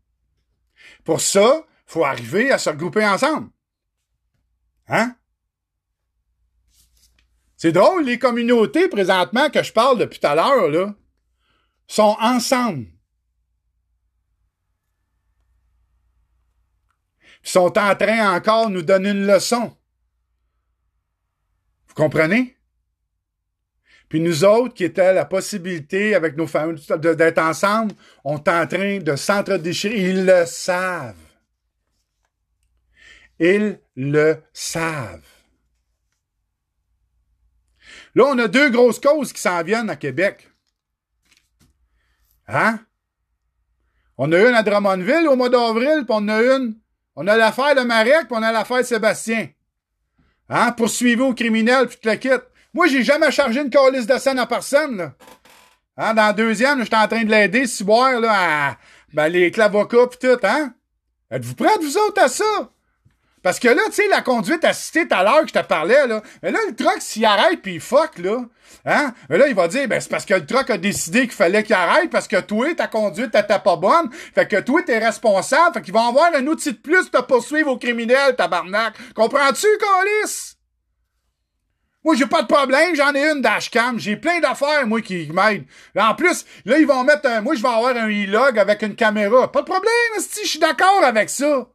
Pour 1.04 1.20
ça, 1.20 1.64
faut 1.86 2.04
arriver 2.04 2.52
à 2.52 2.58
se 2.58 2.68
regrouper 2.68 3.04
ensemble. 3.04 3.48
Hein? 4.88 5.16
C'est 7.56 7.72
drôle, 7.72 8.04
les 8.04 8.18
communautés 8.18 8.88
présentement 8.88 9.50
que 9.50 9.62
je 9.62 9.72
parle 9.72 9.98
depuis 9.98 10.20
tout 10.20 10.26
à 10.26 10.34
l'heure, 10.34 10.68
là, 10.68 10.94
sont 11.86 12.16
ensemble. 12.20 12.86
Ils 17.44 17.50
sont 17.50 17.78
en 17.78 17.94
train 17.94 18.36
encore 18.36 18.68
de 18.68 18.74
nous 18.74 18.82
donner 18.82 19.10
une 19.10 19.26
leçon. 19.26 19.76
Vous 21.86 21.94
comprenez? 21.94 22.56
Puis 24.08 24.20
nous 24.20 24.44
autres, 24.44 24.74
qui 24.74 24.84
étaient 24.84 25.12
la 25.12 25.24
possibilité 25.24 26.14
avec 26.14 26.36
nos 26.36 26.46
familles 26.46 26.80
d'être 26.98 27.38
ensemble, 27.38 27.94
on 28.24 28.36
est 28.36 28.48
en 28.48 28.66
train 28.66 28.98
de 28.98 29.16
s'entre-déchirer. 29.16 30.10
Ils 30.10 30.26
le 30.26 30.46
savent. 30.46 31.25
Ils 33.38 33.80
le 33.94 34.42
savent. 34.52 35.20
Là, 38.14 38.24
on 38.28 38.38
a 38.38 38.48
deux 38.48 38.70
grosses 38.70 38.98
causes 38.98 39.32
qui 39.32 39.40
s'en 39.40 39.62
viennent 39.62 39.90
à 39.90 39.96
Québec. 39.96 40.50
Hein? 42.48 42.80
On 44.16 44.32
a 44.32 44.38
une 44.38 44.54
à 44.54 44.62
Drummondville 44.62 45.28
au 45.28 45.36
mois 45.36 45.50
d'avril, 45.50 46.04
puis 46.06 46.10
on 46.10 46.28
a 46.28 46.40
une. 46.42 46.78
On 47.14 47.26
a 47.26 47.36
l'affaire 47.36 47.74
de 47.74 47.82
Marek, 47.82 48.26
puis 48.26 48.36
on 48.36 48.42
a 48.42 48.52
l'affaire 48.52 48.78
de 48.78 48.82
Sébastien. 48.84 49.48
Hein? 50.48 50.72
Poursuivez 50.72 51.22
aux 51.22 51.34
criminels, 51.34 51.88
puis 51.88 51.98
tu 52.00 52.08
le 52.08 52.14
quittes. 52.16 52.46
Moi, 52.72 52.86
j'ai 52.86 53.02
jamais 53.02 53.30
chargé 53.30 53.60
une 53.60 53.70
calice 53.70 54.06
de 54.06 54.16
scène 54.18 54.38
à 54.38 54.46
personne, 54.46 54.96
là. 54.96 55.12
Hein? 55.98 56.14
Dans 56.14 56.26
la 56.26 56.32
deuxième, 56.32 56.82
j'étais 56.82 56.96
en 56.96 57.08
train 57.08 57.24
de 57.24 57.30
l'aider, 57.30 57.66
si 57.66 57.84
boire, 57.84 58.20
là, 58.20 58.70
à, 58.70 58.76
ben, 59.12 59.28
les 59.28 59.50
clavocats 59.50 60.06
pis 60.06 60.18
tout, 60.18 60.38
hein? 60.42 60.74
Êtes-vous 61.30 61.54
prêts, 61.54 61.76
vous 61.80 61.96
autres, 61.98 62.22
à 62.22 62.28
ça? 62.28 62.70
Parce 63.46 63.60
que 63.60 63.68
là, 63.68 63.82
tu 63.86 63.92
sais, 63.92 64.08
la 64.08 64.22
conduite 64.22 64.64
assistée 64.64 65.06
tout 65.06 65.14
à 65.14 65.22
l'heure 65.22 65.42
que 65.42 65.46
je 65.46 65.52
te 65.52 65.62
parlais, 65.64 66.08
là, 66.08 66.20
mais 66.42 66.50
là, 66.50 66.58
le 66.66 66.74
truck, 66.74 66.96
s'il 66.98 67.24
arrête 67.24 67.62
puis 67.62 67.74
il 67.74 67.80
fuck, 67.80 68.18
là, 68.18 68.40
hein, 68.84 69.14
mais 69.30 69.38
là, 69.38 69.46
il 69.46 69.54
va 69.54 69.68
dire, 69.68 69.86
ben, 69.86 70.00
c'est 70.00 70.10
parce 70.10 70.24
que 70.24 70.34
le 70.34 70.44
truck 70.44 70.68
a 70.68 70.78
décidé 70.78 71.20
qu'il 71.20 71.30
fallait 71.30 71.62
qu'il 71.62 71.76
arrête 71.76 72.10
parce 72.10 72.26
que 72.26 72.40
toi, 72.40 72.74
ta 72.74 72.88
conduite 72.88 73.32
était 73.36 73.60
pas 73.60 73.76
bonne, 73.76 74.10
fait 74.34 74.48
que 74.48 74.58
toi, 74.58 74.82
t'es 74.84 74.98
responsable, 74.98 75.74
fait 75.74 75.82
qu'il 75.82 75.94
va 75.94 76.08
avoir 76.08 76.34
un 76.34 76.44
outil 76.48 76.72
de 76.72 76.78
plus 76.78 77.08
pour 77.08 77.20
te 77.20 77.26
poursuivre 77.28 77.70
aux 77.70 77.78
criminels, 77.78 78.34
tabarnak. 78.34 78.94
Comprends-tu, 79.14 79.68
Colis? 79.78 80.56
Moi, 82.02 82.16
j'ai 82.16 82.26
pas 82.26 82.42
de 82.42 82.48
problème, 82.48 82.96
j'en 82.96 83.14
ai 83.14 83.30
une 83.30 83.42
dashcam, 83.42 83.96
j'ai 84.00 84.16
plein 84.16 84.40
d'affaires, 84.40 84.88
moi, 84.88 85.00
qui 85.02 85.30
m'aident. 85.32 85.66
En 85.96 86.16
plus, 86.16 86.44
là, 86.64 86.80
ils 86.80 86.86
vont 86.88 87.04
mettre 87.04 87.28
un, 87.28 87.42
moi, 87.42 87.54
je 87.54 87.62
vais 87.62 87.68
avoir 87.68 87.94
un 87.96 88.08
e-log 88.08 88.58
avec 88.58 88.82
une 88.82 88.96
caméra. 88.96 89.52
Pas 89.52 89.60
de 89.60 89.66
problème, 89.66 89.92
si 90.18 90.42
je 90.42 90.48
suis 90.48 90.58
d'accord 90.58 91.04
avec 91.04 91.30
ça. 91.30 91.68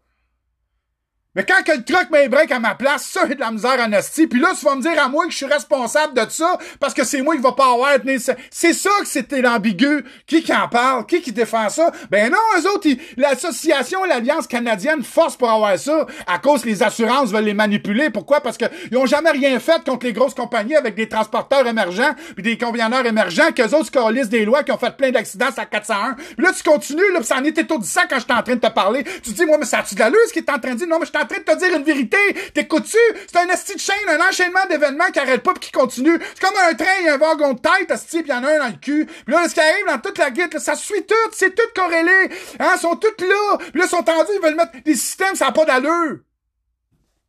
Mais 1.33 1.45
quand 1.45 1.63
que 1.63 1.71
le 1.71 1.83
truck 1.83 2.09
met 2.11 2.27
break 2.27 2.51
à 2.51 2.59
ma 2.59 2.75
place, 2.75 3.05
ça, 3.05 3.21
j'ai 3.25 3.35
de 3.35 3.39
la 3.39 3.51
misère 3.51 3.77
en 3.79 3.91
asti. 3.93 4.27
Puis 4.27 4.39
là, 4.39 4.49
tu 4.57 4.65
vas 4.65 4.75
me 4.75 4.81
dire 4.81 5.01
à 5.01 5.07
moi 5.07 5.25
que 5.25 5.31
je 5.31 5.37
suis 5.37 5.45
responsable 5.45 6.13
de 6.13 6.29
ça 6.29 6.57
parce 6.79 6.93
que 6.93 7.05
c'est 7.05 7.21
moi 7.21 7.35
qui 7.35 7.41
va 7.41 7.53
pas 7.53 7.71
avoir 7.71 8.01
tenir 8.01 8.19
C'est 8.49 8.73
ça 8.73 8.89
que 8.99 9.07
c'était 9.07 9.41
l'ambigu. 9.41 10.03
Qui 10.27 10.43
qui 10.43 10.53
en 10.53 10.67
parle? 10.67 11.05
Qui 11.05 11.21
qui 11.21 11.31
défend 11.31 11.69
ça? 11.69 11.89
Ben 12.09 12.29
non, 12.29 12.37
eux 12.59 12.67
autres, 12.71 12.89
l'association, 13.15 14.03
l'Alliance 14.03 14.45
canadienne 14.45 15.03
force 15.03 15.37
pour 15.37 15.49
avoir 15.49 15.79
ça 15.79 16.05
à 16.27 16.37
cause 16.39 16.63
que 16.63 16.67
les 16.67 16.83
assurances 16.83 17.31
veulent 17.31 17.45
les 17.45 17.53
manipuler. 17.53 18.09
Pourquoi? 18.09 18.41
Parce 18.41 18.57
qu'ils 18.57 18.97
ont 18.97 19.05
jamais 19.05 19.31
rien 19.31 19.57
fait 19.59 19.81
contre 19.85 20.05
les 20.05 20.13
grosses 20.13 20.33
compagnies 20.33 20.75
avec 20.75 20.95
des 20.95 21.07
transporteurs 21.07 21.65
émergents 21.65 22.13
puis 22.33 22.43
des 22.43 22.57
convienneurs 22.57 23.05
émergents 23.05 23.51
qu'eux 23.55 23.73
autres 23.73 23.85
se 23.85 24.25
des 24.25 24.43
lois 24.43 24.63
qui 24.63 24.71
ont 24.73 24.77
fait 24.77 24.97
plein 24.97 25.11
d'accidents 25.11 25.49
à 25.55 25.65
401. 25.65 26.15
Puis 26.15 26.45
là, 26.45 26.51
tu 26.51 26.63
continues, 26.63 27.13
là, 27.13 27.19
pis 27.21 27.25
ça 27.25 27.37
en 27.37 27.43
était 27.45 27.63
tout 27.63 27.79
ça 27.83 28.01
quand 28.09 28.19
j'étais 28.19 28.33
en 28.33 28.43
train 28.43 28.55
de 28.55 28.59
te 28.59 28.71
parler. 28.71 29.03
Tu 29.23 29.31
te 29.31 29.37
dis, 29.37 29.45
moi, 29.45 29.57
mais 29.57 29.65
ça 29.65 29.79
a-tu 29.79 29.95
de 29.95 30.01
ce 30.27 30.33
qui 30.33 30.39
est 30.39 30.49
en 30.49 30.59
train 30.59 30.73
de 30.73 30.77
dire? 30.77 30.87
Non, 30.87 30.97
mais 30.99 31.05
en 31.21 31.25
train 31.25 31.39
de 31.39 31.43
te 31.43 31.57
dire 31.57 31.77
une 31.77 31.83
vérité. 31.83 32.17
T'écoutes-tu? 32.53 32.97
C'est 33.27 33.37
un 33.37 33.47
esti 33.47 33.75
de 33.75 33.79
chaîne, 33.79 33.95
un 34.09 34.27
enchaînement 34.27 34.65
d'événements 34.69 35.11
qui 35.11 35.19
arrête 35.19 35.43
pas 35.43 35.53
pis 35.53 35.59
qui 35.59 35.71
continue. 35.71 36.17
C'est 36.19 36.41
comme 36.41 36.57
un 36.69 36.73
train, 36.73 36.85
il 37.01 37.05
y 37.05 37.09
a 37.09 37.15
un 37.15 37.17
wagon 37.17 37.53
de 37.53 37.59
tête, 37.59 37.89
esti, 37.91 38.23
pis 38.23 38.29
y 38.29 38.33
en 38.33 38.43
a 38.43 38.51
un 38.51 38.59
dans 38.59 38.67
le 38.67 38.79
cul. 38.79 39.05
Puis 39.05 39.33
là, 39.33 39.47
ce 39.47 39.53
qui 39.53 39.59
arrive 39.59 39.85
dans 39.87 39.99
toute 39.99 40.17
la 40.17 40.31
guide, 40.31 40.57
ça 40.59 40.75
suit 40.75 41.05
tout, 41.05 41.15
c'est 41.31 41.55
tout 41.55 41.69
corrélé. 41.75 42.29
Hein, 42.59 42.77
sont 42.77 42.95
tous 42.95 43.23
là. 43.23 43.57
Puis 43.57 43.81
là, 43.81 43.87
sont 43.87 44.03
tendus, 44.03 44.31
ils 44.35 44.43
veulent 44.43 44.55
mettre 44.55 44.81
des 44.83 44.95
systèmes, 44.95 45.35
ça 45.35 45.45
n'a 45.45 45.51
pas 45.51 45.65
d'allure. 45.65 46.19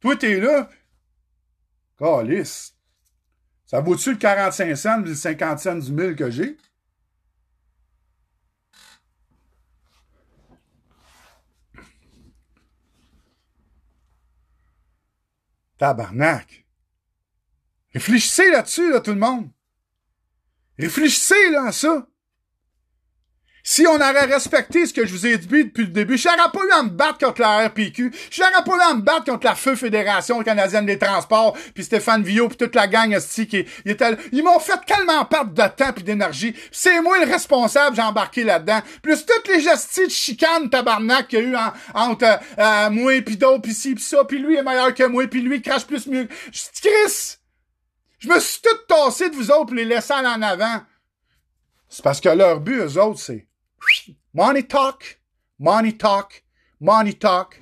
Toi, 0.01 0.17
t'es 0.17 0.41
là. 0.41 0.69
Calice. 1.99 2.75
Ça 3.67 3.81
vaut-tu 3.81 4.11
le 4.11 4.17
45 4.17 4.77
cents, 4.77 4.99
le 4.99 5.15
50 5.15 5.59
cents 5.59 5.75
du 5.77 5.93
mille 5.93 6.17
que 6.17 6.31
j'ai? 6.31 6.57
Tabarnak. 15.83 16.65
Réfléchissez 17.93 18.53
là-dessus, 18.53 18.93
là, 18.93 19.01
tout 19.01 19.11
le 19.11 19.19
monde. 19.19 19.51
Réfléchissez, 20.79 21.51
là, 21.51 21.65
à 21.65 21.73
ça. 21.73 22.07
Si 23.65 23.87
on 23.87 23.95
aurait 23.95 24.25
respecté 24.25 24.87
ce 24.87 24.93
que 24.93 25.07
je 25.07 25.13
vous 25.13 25.25
ai 25.25 25.39
dit 25.39 25.47
depuis 25.47 25.85
le 25.85 25.91
début, 25.91 26.19
je 26.19 26.27
pas 26.27 26.61
eu 26.69 26.73
à 26.73 26.83
me 26.83 26.89
battre 26.89 27.19
contre 27.19 27.41
la 27.41 27.69
RPQ, 27.69 28.13
je 28.31 28.41
pas 28.41 28.77
eu 28.77 28.91
à 28.91 28.95
me 28.95 29.03
battre 29.03 29.27
contre 29.27 29.47
la 29.47 29.55
Feu 29.55 29.77
Fédération 29.77 30.43
canadienne 30.43 30.85
des 30.85 30.99
transports, 30.99 31.57
puis 31.73 31.85
Stéphane 31.85 32.25
Villot, 32.25 32.49
puis 32.49 32.57
toute 32.57 32.75
la 32.75 32.89
gang 32.89 33.13
esti 33.13 33.47
qui 33.47 33.65
était 33.85 34.17
Ils 34.33 34.43
m'ont 34.43 34.59
fait 34.59 34.81
tellement 34.85 35.25
perdre 35.27 35.53
de 35.53 35.77
temps 35.77 35.93
puis 35.93 36.03
d'énergie. 36.03 36.57
C'est 36.73 37.01
moi 37.01 37.25
le 37.25 37.31
responsable, 37.31 37.95
j'ai 37.95 38.03
embarqué 38.03 38.43
là-dedans. 38.43 38.81
Plus 39.01 39.25
toutes 39.25 39.47
les 39.47 39.61
gestions 39.61 40.07
de 40.07 40.11
chicane 40.11 40.69
tabarnak 40.69 41.29
qu'il 41.29 41.39
y 41.39 41.43
a 41.43 41.45
eu 41.45 41.57
entre 41.95 42.41
euh, 42.59 42.91
moi 42.91 43.23
puis 43.23 43.37
d'autres, 43.37 43.63
puis 43.63 43.75
ci, 43.75 43.95
puis 43.95 44.03
ça, 44.03 44.25
puis 44.25 44.39
lui 44.39 44.57
est 44.57 44.63
meilleur 44.65 44.93
que 44.93 45.05
moi, 45.05 45.29
puis 45.29 45.41
lui 45.41 45.63
crache 45.63 45.87
plus 45.87 46.09
mieux. 46.09 46.27
Chris! 46.83 47.37
Je 48.19 48.29
me 48.29 48.39
suis 48.41 48.61
tout 48.61 48.77
tassé 48.89 49.31
de 49.31 49.35
vous 49.37 49.51
autres 49.51 49.67
pour 49.67 49.75
les 49.75 49.85
laisser 49.85 50.13
aller 50.13 50.29
en 50.29 50.43
avant. 50.43 50.81
C'est 51.89 52.03
parce 52.03 52.21
que 52.21 52.29
leur 52.29 52.61
but, 52.61 52.79
eux 52.79 53.01
autres, 53.01 53.21
c'est 53.21 53.47
Money 54.35 54.67
talk, 54.67 55.21
money 55.59 55.97
talk, 55.97 56.43
money 56.81 57.15
talk. 57.15 57.61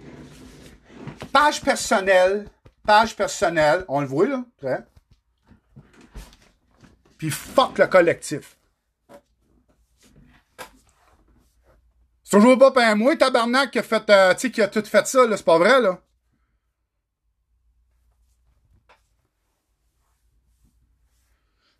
Page 1.32 1.60
personnelle, 1.62 2.48
page 2.86 3.16
personnelle, 3.16 3.84
on 3.88 4.00
le 4.00 4.06
voit 4.06 4.28
là, 4.28 4.44
prêt? 4.58 4.84
Puis 7.18 7.30
fuck 7.30 7.78
le 7.78 7.86
collectif. 7.86 8.56
C'est 12.22 12.36
toujours 12.36 12.58
pas 12.58 12.72
un 12.86 12.94
moi, 12.94 13.16
tabarnak, 13.16 13.72
qui 13.72 13.80
a 13.80 13.82
fait, 13.82 14.08
euh, 14.08 14.32
tu 14.34 14.40
sais, 14.40 14.50
qui 14.52 14.62
a 14.62 14.68
tout 14.68 14.84
fait 14.84 15.06
ça, 15.06 15.26
là, 15.26 15.36
c'est 15.36 15.44
pas 15.44 15.58
vrai, 15.58 15.80
là. 15.80 16.00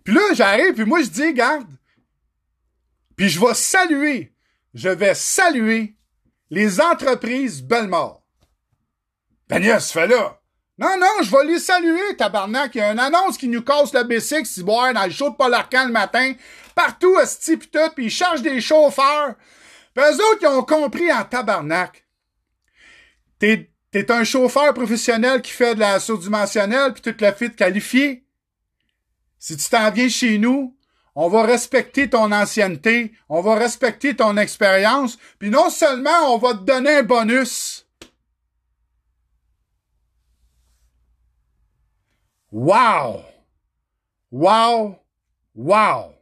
Puis 0.02 0.12
là, 0.12 0.20
j'arrive, 0.34 0.74
puis 0.74 0.84
moi, 0.84 1.02
je 1.02 1.08
dis, 1.08 1.32
garde, 1.32 1.68
puis 3.20 3.28
je 3.28 3.38
vais 3.38 3.52
saluer, 3.52 4.32
je 4.72 4.88
vais 4.88 5.14
saluer 5.14 5.94
les 6.48 6.80
entreprises 6.80 7.62
Bellemare. 7.62 8.22
Pagnas, 9.46 9.90
fais 9.92 10.06
là. 10.06 10.40
Non, 10.78 10.96
non, 10.98 11.22
je 11.22 11.30
vais 11.30 11.44
les 11.44 11.58
saluer, 11.58 12.16
tabarnak. 12.16 12.74
Il 12.74 12.78
y 12.78 12.80
a 12.80 12.92
une 12.92 12.98
annonce 12.98 13.36
qui 13.36 13.48
nous 13.48 13.60
casse 13.60 13.92
le 13.92 14.04
B6 14.04 14.46
si 14.46 14.62
boire 14.62 14.94
dans 14.94 15.04
le 15.04 15.10
show 15.10 15.28
de 15.28 15.34
Paul 15.34 15.52
le 15.52 15.92
matin. 15.92 16.32
Partout, 16.74 17.14
à 17.18 17.26
ce 17.26 17.38
type 17.40 17.70
tout, 17.70 17.90
puis 17.94 18.06
ils 18.06 18.10
chargent 18.10 18.40
des 18.40 18.62
chauffeurs. 18.62 19.34
Puis 19.94 20.02
eux 20.02 20.14
autres, 20.14 20.38
ils 20.40 20.46
ont 20.46 20.62
compris 20.62 21.12
en 21.12 21.22
tabarnak. 21.22 22.06
T'es 23.38 23.70
T'es 23.90 24.10
un 24.10 24.24
chauffeur 24.24 24.72
professionnel 24.72 25.42
qui 25.42 25.52
fait 25.52 25.74
de 25.74 25.80
la 25.80 26.00
surdimensionnelle, 26.00 26.94
puis 26.94 27.02
toute 27.02 27.20
la 27.20 27.34
fit 27.34 27.54
qualifié. 27.54 28.24
Si 29.38 29.58
tu 29.58 29.68
t'en 29.68 29.90
viens 29.90 30.08
chez 30.08 30.38
nous, 30.38 30.74
on 31.14 31.28
va 31.28 31.42
respecter 31.42 32.08
ton 32.10 32.32
ancienneté, 32.32 33.12
on 33.28 33.40
va 33.40 33.54
respecter 33.56 34.16
ton 34.16 34.36
expérience, 34.36 35.18
puis 35.38 35.50
non 35.50 35.70
seulement 35.70 36.34
on 36.34 36.38
va 36.38 36.54
te 36.54 36.62
donner 36.62 36.96
un 36.96 37.02
bonus. 37.02 37.86
Wow! 42.52 43.22
Wow! 44.30 44.96
Wow! 45.54 46.14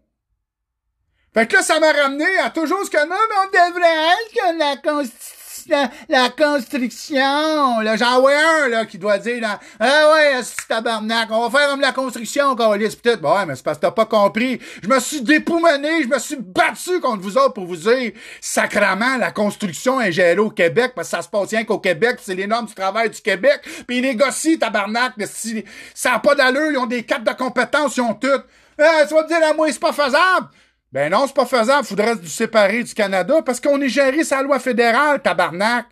Fait 1.35 1.47
que 1.47 1.56
là, 1.56 1.62
ça 1.62 1.78
m'a 1.78 1.93
ramené 1.93 2.39
à 2.39 2.51
toujours 2.51 2.85
ce 2.85 2.90
que 2.90 3.06
non, 3.06 3.16
mais 3.28 3.36
on 3.44 3.69
devrait 3.69 4.12
être 4.12 4.43
comme 4.43 4.59
la 4.59 4.77
constitution 4.77 5.38
la, 5.69 6.31
construction. 6.31 7.81
Là, 7.81 7.97
j'en 7.97 8.20
vois 8.20 8.32
un 8.65 8.69
là, 8.69 8.86
qui 8.86 8.99
doit 8.99 9.19
dire 9.19 9.40
là, 9.40 9.61
Ah 9.78 10.12
ouais, 10.12 10.40
c'est 10.43 10.66
tabarnak, 10.69 11.28
on 11.31 11.49
va 11.49 11.59
faire 11.59 11.69
comme 11.70 11.81
la 11.81 11.93
construction, 11.93 12.55
Carlis. 12.57 12.97
Peut-être, 13.03 13.23
ouais, 13.23 13.47
mais 13.47 13.57
c'est 13.57 13.65
parce 13.65 13.78
que 13.78 13.82
t'as 13.82 13.90
pas 13.90 14.07
compris. 14.07 14.61
Je 14.82 14.89
me 14.89 14.99
suis 15.01 15.20
dépoumoné, 15.23 16.03
je 16.03 16.09
me 16.09 16.19
suis 16.19 16.36
battu 16.36 17.01
contre 17.01 17.23
vous 17.23 17.36
autres 17.36 17.55
pour 17.55 17.66
vous 17.66 17.77
dire 17.77 18.12
sacrament, 18.40 19.16
la 19.19 19.31
construction 19.31 20.01
est 20.01 20.12
gérée 20.12 20.39
au 20.39 20.51
Québec, 20.51 20.93
parce 20.95 21.11
que 21.11 21.16
ça 21.16 21.23
se 21.23 21.28
passe 21.28 21.51
rien 21.51 21.65
qu'au 21.65 21.78
Québec, 21.78 22.19
c'est 22.23 22.35
les 22.35 22.47
normes 22.47 22.66
du 22.66 22.74
travail 22.74 23.11
du 23.11 23.20
Québec, 23.20 23.61
puis 23.86 23.99
ils 23.99 24.03
négocient, 24.03 24.59
tabarnak, 24.59 25.15
si 25.27 25.65
ça 25.95 26.12
n'a 26.12 26.19
pas 26.19 26.35
d'allure, 26.35 26.70
ils 26.70 26.78
ont 26.78 26.86
des 26.86 27.03
cartes 27.03 27.24
de 27.24 27.32
compétences, 27.32 27.97
ils 27.97 28.03
ont 28.03 28.15
toutes. 28.15 28.45
Ah, 28.81 29.05
tu 29.09 29.15
vas 29.15 29.24
me 29.24 29.28
dire 29.28 29.39
à 29.43 29.55
moi, 29.55 29.66
c'est 29.73 29.81
pas 29.81 29.93
faisable. 29.93 30.49
Ben 30.90 31.10
non, 31.12 31.27
c'est 31.27 31.35
pas 31.35 31.47
faisable. 31.47 31.86
Faudrait 31.86 32.16
se 32.16 32.27
séparer 32.27 32.82
du 32.82 32.94
Canada 32.94 33.43
parce 33.44 33.60
qu'on 33.60 33.81
est 33.81 33.89
géré 33.89 34.24
sa 34.24 34.43
loi 34.43 34.59
fédérale, 34.59 35.20
tabarnak. 35.20 35.86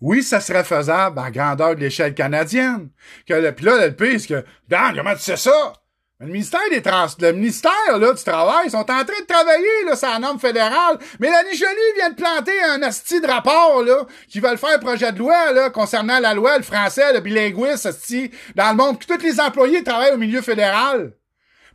Oui, 0.00 0.22
ça 0.22 0.40
serait 0.40 0.64
faisable 0.64 1.18
à 1.18 1.30
grandeur 1.30 1.74
de 1.74 1.80
l'échelle 1.80 2.14
canadienne. 2.14 2.90
Que, 3.26 3.50
puis 3.52 3.64
là, 3.64 3.86
le 3.86 3.94
pire, 3.94 4.20
que, 4.26 4.44
Dan, 4.68 4.94
comment 4.94 5.14
tu 5.14 5.20
sais 5.20 5.36
ça? 5.36 5.72
Le 6.20 6.28
ministère 6.28 6.60
des 6.70 6.80
Trans, 6.80 7.08
le 7.18 7.32
ministère 7.32 7.98
là, 7.98 8.12
du 8.12 8.22
Travail 8.22 8.70
sont 8.70 8.78
en 8.78 8.84
train 8.84 9.02
de 9.04 9.26
travailler, 9.26 9.84
là, 9.84 9.96
c'est 9.96 10.06
la 10.06 10.20
norme 10.20 10.38
fédérale. 10.38 10.96
Mais 11.18 11.28
la 11.28 11.42
Jolie 11.42 11.92
vient 11.96 12.10
de 12.10 12.14
planter 12.14 12.52
un 12.70 12.80
asti 12.84 13.20
de 13.20 13.26
rapport 13.26 13.82
là, 13.82 14.06
qui 14.28 14.38
veulent 14.38 14.56
faire 14.56 14.76
un 14.76 14.78
projet 14.78 15.10
de 15.10 15.18
loi 15.18 15.50
là, 15.52 15.70
concernant 15.70 16.20
la 16.20 16.32
loi, 16.32 16.56
le 16.56 16.62
français, 16.62 17.12
le 17.12 17.18
bilinguisme, 17.18 17.88
asti, 17.88 18.30
dans 18.54 18.70
le 18.70 18.76
monde, 18.76 19.00
que 19.00 19.06
tous 19.06 19.24
les 19.24 19.40
employés 19.40 19.82
travaillent 19.82 20.14
au 20.14 20.16
milieu 20.16 20.40
fédéral. 20.40 21.14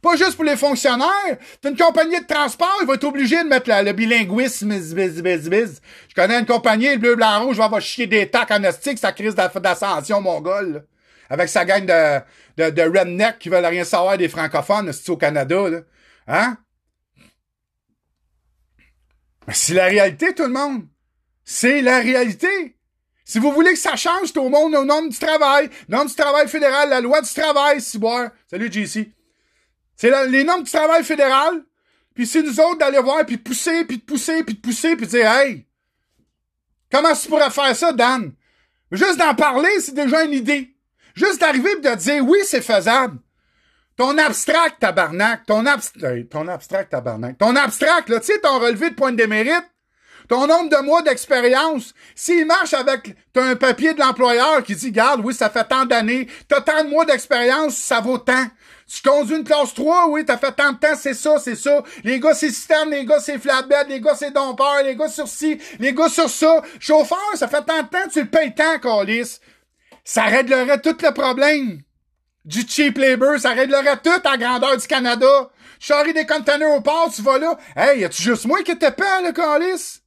Pas 0.01 0.15
juste 0.15 0.35
pour 0.35 0.45
les 0.45 0.55
fonctionnaires. 0.55 1.37
T'as 1.61 1.71
une 1.71 1.75
compagnie 1.75 2.21
de 2.21 2.25
transport, 2.25 2.77
il 2.81 2.87
va 2.87 2.93
être 2.93 3.03
obligé 3.03 3.43
de 3.43 3.49
mettre 3.49 3.69
le 3.69 3.91
bilinguisme. 3.91 4.71
Je 4.71 6.15
connais 6.15 6.39
une 6.39 6.45
compagnie, 6.45 6.91
le 6.91 6.97
bleu, 6.97 7.15
blanc, 7.17 7.43
rouge, 7.43 7.57
va 7.57 7.67
va 7.67 7.81
chier 7.81 8.07
des 8.07 8.29
tacs 8.29 8.51
en 8.51 8.63
astique, 8.63 8.99
sa 8.99 9.11
crise 9.11 9.35
d'ascension 9.35 10.21
mongole. 10.21 10.85
Avec 11.29 11.49
sa 11.49 11.63
gang 11.63 11.85
de, 11.85 12.19
de, 12.57 12.69
de 12.71 12.81
redneck 12.81 13.39
qui 13.39 13.49
veulent 13.49 13.65
rien 13.65 13.83
savoir 13.83 14.17
des 14.17 14.29
francophones, 14.29 14.91
c'est 14.91 15.09
au 15.09 15.17
Canada, 15.17 15.69
là. 15.69 15.79
Hein? 16.27 16.57
c'est 19.51 19.73
la 19.73 19.85
réalité, 19.85 20.33
tout 20.33 20.43
le 20.43 20.49
monde. 20.49 20.87
C'est 21.43 21.81
la 21.81 21.99
réalité. 21.99 22.77
Si 23.25 23.39
vous 23.39 23.51
voulez 23.51 23.73
que 23.73 23.79
ça 23.79 23.95
change, 23.95 24.33
tout 24.33 24.43
le 24.43 24.49
monde 24.49 24.75
au 24.75 24.85
nom 24.85 25.05
du 25.05 25.17
travail. 25.17 25.69
Nom 25.87 26.05
du 26.05 26.13
travail 26.13 26.47
fédéral, 26.47 26.89
la 26.89 27.01
loi 27.01 27.21
du 27.21 27.33
travail, 27.33 27.81
si 27.81 27.97
boire. 27.97 28.31
Salut, 28.49 28.71
JC. 28.71 29.11
C'est 29.95 30.27
les 30.27 30.43
normes 30.43 30.63
du 30.63 30.71
travail 30.71 31.03
fédéral. 31.03 31.63
Puis 32.13 32.25
c'est 32.27 32.41
nous 32.41 32.59
autres 32.59 32.79
d'aller 32.79 32.99
voir, 32.99 33.25
puis 33.25 33.37
pousser, 33.37 33.85
puis 33.85 33.97
de 33.97 34.03
pousser, 34.03 34.43
puis 34.43 34.55
de 34.55 34.59
pousser, 34.59 34.95
puis 34.95 35.05
de 35.05 35.11
dire, 35.11 35.31
hey, 35.31 35.65
comment 36.91 37.13
tu 37.13 37.27
pourrais 37.27 37.51
faire 37.51 37.75
ça, 37.75 37.93
Dan? 37.93 38.33
Juste 38.91 39.17
d'en 39.17 39.35
parler, 39.35 39.79
c'est 39.79 39.93
déjà 39.93 40.23
une 40.23 40.33
idée. 40.33 40.75
Juste 41.19 41.41
d'arriver 41.41 41.71
et 41.71 41.81
de 41.81 41.95
dire 41.95 42.25
oui, 42.25 42.39
c'est 42.45 42.61
faisable. 42.61 43.17
Ton 43.97 44.17
abstract, 44.17 44.79
tabarnak, 44.79 45.45
ton, 45.45 45.65
abstract, 45.65 46.29
ton 46.29 46.47
abstract, 46.47 46.91
tabarnak, 46.91 47.37
ton 47.37 47.53
abstract, 47.57 48.07
là, 48.07 48.21
tu 48.21 48.27
sais, 48.27 48.39
ton 48.39 48.57
relevé 48.57 48.91
de 48.91 48.95
points 48.95 49.11
de 49.11 49.25
mérite, 49.25 49.65
ton 50.29 50.47
nombre 50.47 50.69
de 50.69 50.81
mois 50.85 51.01
d'expérience, 51.01 51.93
s'il 52.15 52.45
marche 52.45 52.73
avec, 52.73 53.13
t'as 53.33 53.43
un 53.43 53.55
papier 53.57 53.93
de 53.93 53.99
l'employeur 53.99 54.63
qui 54.63 54.75
dit, 54.75 54.91
garde, 54.91 55.19
oui, 55.25 55.33
ça 55.33 55.49
fait 55.49 55.65
tant 55.65 55.85
d'années, 55.85 56.27
t'as 56.47 56.61
tant 56.61 56.85
de 56.85 56.89
mois 56.89 57.03
d'expérience, 57.03 57.75
ça 57.75 57.99
vaut 57.99 58.19
tant. 58.19 58.45
Tu 58.87 59.01
conduis 59.01 59.35
une 59.35 59.43
classe 59.43 59.73
3, 59.73 60.07
oui, 60.07 60.23
t'as 60.23 60.37
fait 60.37 60.53
tant 60.53 60.71
de 60.71 60.77
temps, 60.77 60.95
c'est 60.95 61.13
ça, 61.13 61.37
c'est 61.37 61.55
ça. 61.55 61.83
Les 62.05 62.21
gars, 62.21 62.33
c'est 62.33 62.49
système, 62.49 62.89
les 62.91 63.05
gars, 63.05 63.19
c'est 63.19 63.37
flatbed, 63.37 63.89
les 63.89 63.99
gars, 63.99 64.15
c'est 64.15 64.31
dompeur, 64.31 64.81
les 64.83 64.95
gars 64.95 65.09
sur 65.09 65.27
ci, 65.27 65.59
les 65.79 65.93
gars 65.93 66.09
sur 66.09 66.29
ça. 66.29 66.61
Chauffeur, 66.79 67.19
ça 67.35 67.49
fait 67.49 67.63
tant 67.65 67.83
de 67.83 67.89
temps, 67.89 68.07
tu 68.11 68.21
le 68.21 68.29
payes 68.29 68.55
tant, 68.55 68.79
Calis. 68.79 69.39
Ça 70.09 70.23
réglerait 70.23 70.81
tout 70.81 70.97
le 71.03 71.13
problème 71.13 71.83
du 72.43 72.67
cheap 72.67 72.97
labor. 72.97 73.37
Ça 73.37 73.51
réglerait 73.51 74.01
tout 74.01 74.27
à 74.27 74.37
grandeur 74.37 74.75
du 74.75 74.87
Canada. 74.87 75.51
Charrie 75.79 76.15
des 76.15 76.25
containers 76.25 76.71
au 76.71 76.81
port, 76.81 77.13
tu 77.13 77.21
vas 77.21 77.37
là. 77.37 77.59
Hey, 77.75 77.99
y 77.99 78.05
a-tu 78.05 78.23
juste 78.23 78.45
moi 78.45 78.63
qui 78.63 78.71
étais 78.71 78.89
pas, 78.89 79.21
le 79.21 79.31
calice? 79.31 80.01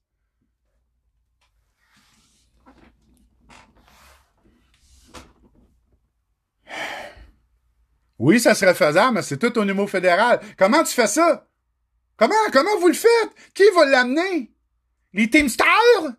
Oui, 8.19 8.41
ça 8.41 8.57
serait 8.57 8.74
faisable, 8.74 9.15
mais 9.15 9.23
c'est 9.23 9.39
tout 9.39 9.57
au 9.57 9.65
niveau 9.65 9.87
fédéral. 9.87 10.41
Comment 10.59 10.83
tu 10.83 10.95
fais 10.95 11.07
ça? 11.07 11.47
Comment, 12.16 12.35
comment 12.53 12.77
vous 12.81 12.89
le 12.89 12.95
faites? 12.95 13.31
Qui 13.55 13.70
va 13.73 13.85
l'amener? 13.85 14.53
Les 15.12 15.31
Teamsters? 15.31 16.16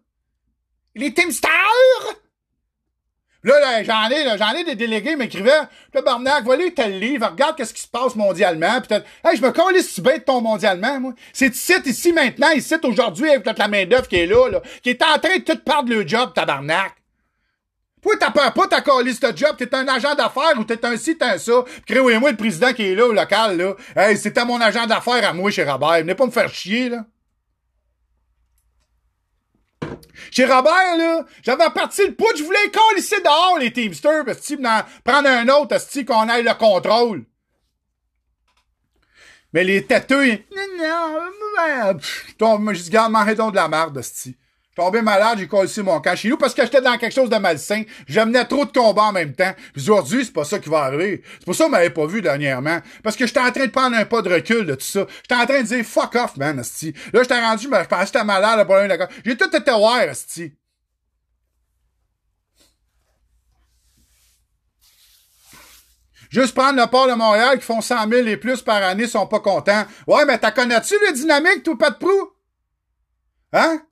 Les 0.96 1.14
Teamsters? 1.14 2.23
Là, 3.44 3.60
là 3.60 3.84
j'en 3.84 4.10
ai, 4.10 4.38
j'en 4.38 4.52
ai 4.54 4.64
des 4.64 4.76
délégués 4.76 5.16
m'écrivaient, 5.18 5.52
le 5.94 6.02
Barnac, 6.02 6.46
voilà 6.46 6.64
tel 6.74 6.98
livre, 6.98 7.28
regarde 7.30 7.58
qu'est-ce 7.58 7.74
qui 7.74 7.82
se 7.82 7.88
passe 7.88 8.16
mondialement, 8.16 8.80
peut-être, 8.80 9.06
hey, 9.26 9.36
je 9.36 9.42
me 9.42 9.52
calisse 9.52 9.90
si 9.90 10.02
bête 10.02 10.24
ton 10.26 10.40
mondialement, 10.40 11.00
moi. 11.00 11.14
C'est 11.34 11.54
ici, 11.54 11.74
ici 11.86 12.14
maintenant, 12.14 12.52
ici 12.52 12.76
aujourd'hui, 12.84 13.30
avec 13.30 13.44
toute 13.44 13.60
la 13.60 13.68
main-d'œuvre 13.68 14.08
qui 14.08 14.16
est 14.16 14.28
là, 14.28 14.50
là, 14.50 14.62
qui 14.82 14.92
est 14.92 15.04
en 15.04 15.20
train 15.20 15.38
de 15.38 15.44
tout 15.44 15.58
perdre 15.58 15.90
le 15.90 16.08
job, 16.08 16.32
tabarnak. 16.34 16.94
Pourquoi 18.02 18.20
t'as 18.20 18.32
peur 18.32 18.54
pas 18.54 18.68
ta 18.68 18.82
calice 18.82 19.22
de 19.22 19.36
job? 19.36 19.56
T'es 19.58 19.74
un 19.74 19.88
agent 19.88 20.14
d'affaires 20.16 20.60
ou 20.60 20.66
t'es 20.66 20.86
un 20.86 20.98
ci, 20.98 21.18
un 21.22 21.38
ça? 21.38 21.64
Créez-moi 21.86 22.32
le 22.32 22.38
président 22.38 22.74
qui 22.74 22.84
est 22.84 22.96
là 22.96 23.06
au 23.06 23.14
local, 23.14 23.58
là. 23.58 23.76
Hey, 23.96 24.18
c'était 24.18 24.44
mon 24.44 24.60
agent 24.60 24.86
d'affaires 24.88 25.30
à 25.30 25.34
moi 25.34 25.50
chez 25.52 25.64
Robert. 25.64 26.00
Venez 26.00 26.14
pas 26.14 26.26
me 26.26 26.32
faire 26.32 26.50
chier, 26.50 26.90
là. 26.90 27.06
Chez 30.32 30.46
Robert, 30.46 30.98
là, 30.98 31.26
j'avais 31.42 31.70
parti 31.70 32.06
le 32.06 32.16
poutre, 32.16 32.38
je 32.38 32.44
voulais 32.44 32.70
ici 32.98 33.16
dehors, 33.24 33.58
les 33.60 33.72
Teamsters, 33.72 34.26
parce 34.26 34.40
que 34.40 34.44
prendre 35.04 35.30
un 35.30 35.48
autre, 35.50 35.80
si 35.80 36.06
qu'on 36.06 36.30
aille 36.30 36.44
le 36.44 36.54
contrôle. 36.54 37.26
Mais 39.54 39.64
les 39.64 39.86
têteux, 39.86 40.26
non, 40.26 40.68
non, 40.80 41.20
je 42.74 42.90
garde, 42.90 43.12
donc 43.12 43.52
de 43.52 43.56
la 43.56 43.68
merde, 43.68 44.02
sti 44.74 44.82
tombé 44.82 45.02
malade, 45.02 45.40
j'ai 45.40 45.48
collé 45.48 45.70
mon 45.84 46.02
camp 46.02 46.16
chez 46.16 46.30
nous 46.30 46.38
parce 46.38 46.54
que 46.54 46.64
j'étais 46.64 46.82
dans 46.82 46.98
quelque 46.98 47.14
chose 47.14 47.30
de 47.30 47.38
malsain. 47.38 47.84
J'amenais 48.08 48.46
trop 48.46 48.66
de 48.66 48.72
combats 48.72 49.04
en 49.04 49.12
même 49.12 49.34
temps. 49.34 49.54
Puis 49.74 49.84
aujourd'hui, 49.84 50.26
c'est 50.26 50.34
pas 50.34 50.44
ça 50.44 50.60
qui 50.60 50.70
va 50.70 50.80
arriver. 50.80 51.24
C'est 51.40 51.46
pour 51.46 51.56
ça 51.56 51.66
vous 51.66 51.72
m'avez 51.72 51.90
pas 51.90 52.06
vu 52.06 52.22
dernièrement. 52.22 52.80
Parce 53.04 53.16
que 53.16 53.26
j'étais 53.28 53.40
en 53.40 53.52
train 53.52 53.66
de 53.66 53.72
prendre 53.72 53.96
un 53.96 54.06
pas 54.06 54.22
de 54.22 54.34
recul 54.34 54.66
de 54.66 54.76
tout 54.76 54.82
ça. 54.82 55.06
J'étais 55.22 55.36
en 55.36 55.46
train 55.46 55.62
de 55.62 55.68
dire 55.68 55.86
fuck 55.86 56.16
off, 56.16 56.38
man, 56.38 56.60
asti. 56.60 56.94
Là, 57.14 57.22
j'étais 57.22 57.40
rendu, 57.40 57.68
mais 57.68 57.84
je 57.84 57.88
pensais 57.88 58.02
que 58.02 58.08
j'étais 58.08 58.24
malade, 58.24 58.58
là, 58.58 58.66
pour 58.66 58.76
d'accord. 58.76 59.08
J'ai 59.26 59.38
tout 59.38 59.56
été 59.56 59.72
voir, 59.72 60.00
asti. 60.10 60.54
Juste 66.30 66.56
prendre 66.56 66.82
le 66.82 66.88
port 66.88 67.08
de 67.08 67.14
Montréal 67.14 67.60
qui 67.60 67.66
font 67.66 67.80
100 67.80 68.10
000 68.10 68.28
et 68.28 68.38
plus 68.38 68.64
par 68.64 68.82
année 68.82 69.06
sont 69.06 69.28
pas 69.28 69.40
contents. 69.40 69.86
Ouais, 70.08 70.26
mais 70.26 70.40
t'as 70.40 70.50
connais-tu 70.50 70.96
le 71.06 71.14
dynamique, 71.14 71.62
tout 71.62 71.76
pas 71.76 71.92
de 71.92 71.98
prou? 71.98 72.32
Hein? 73.52 73.84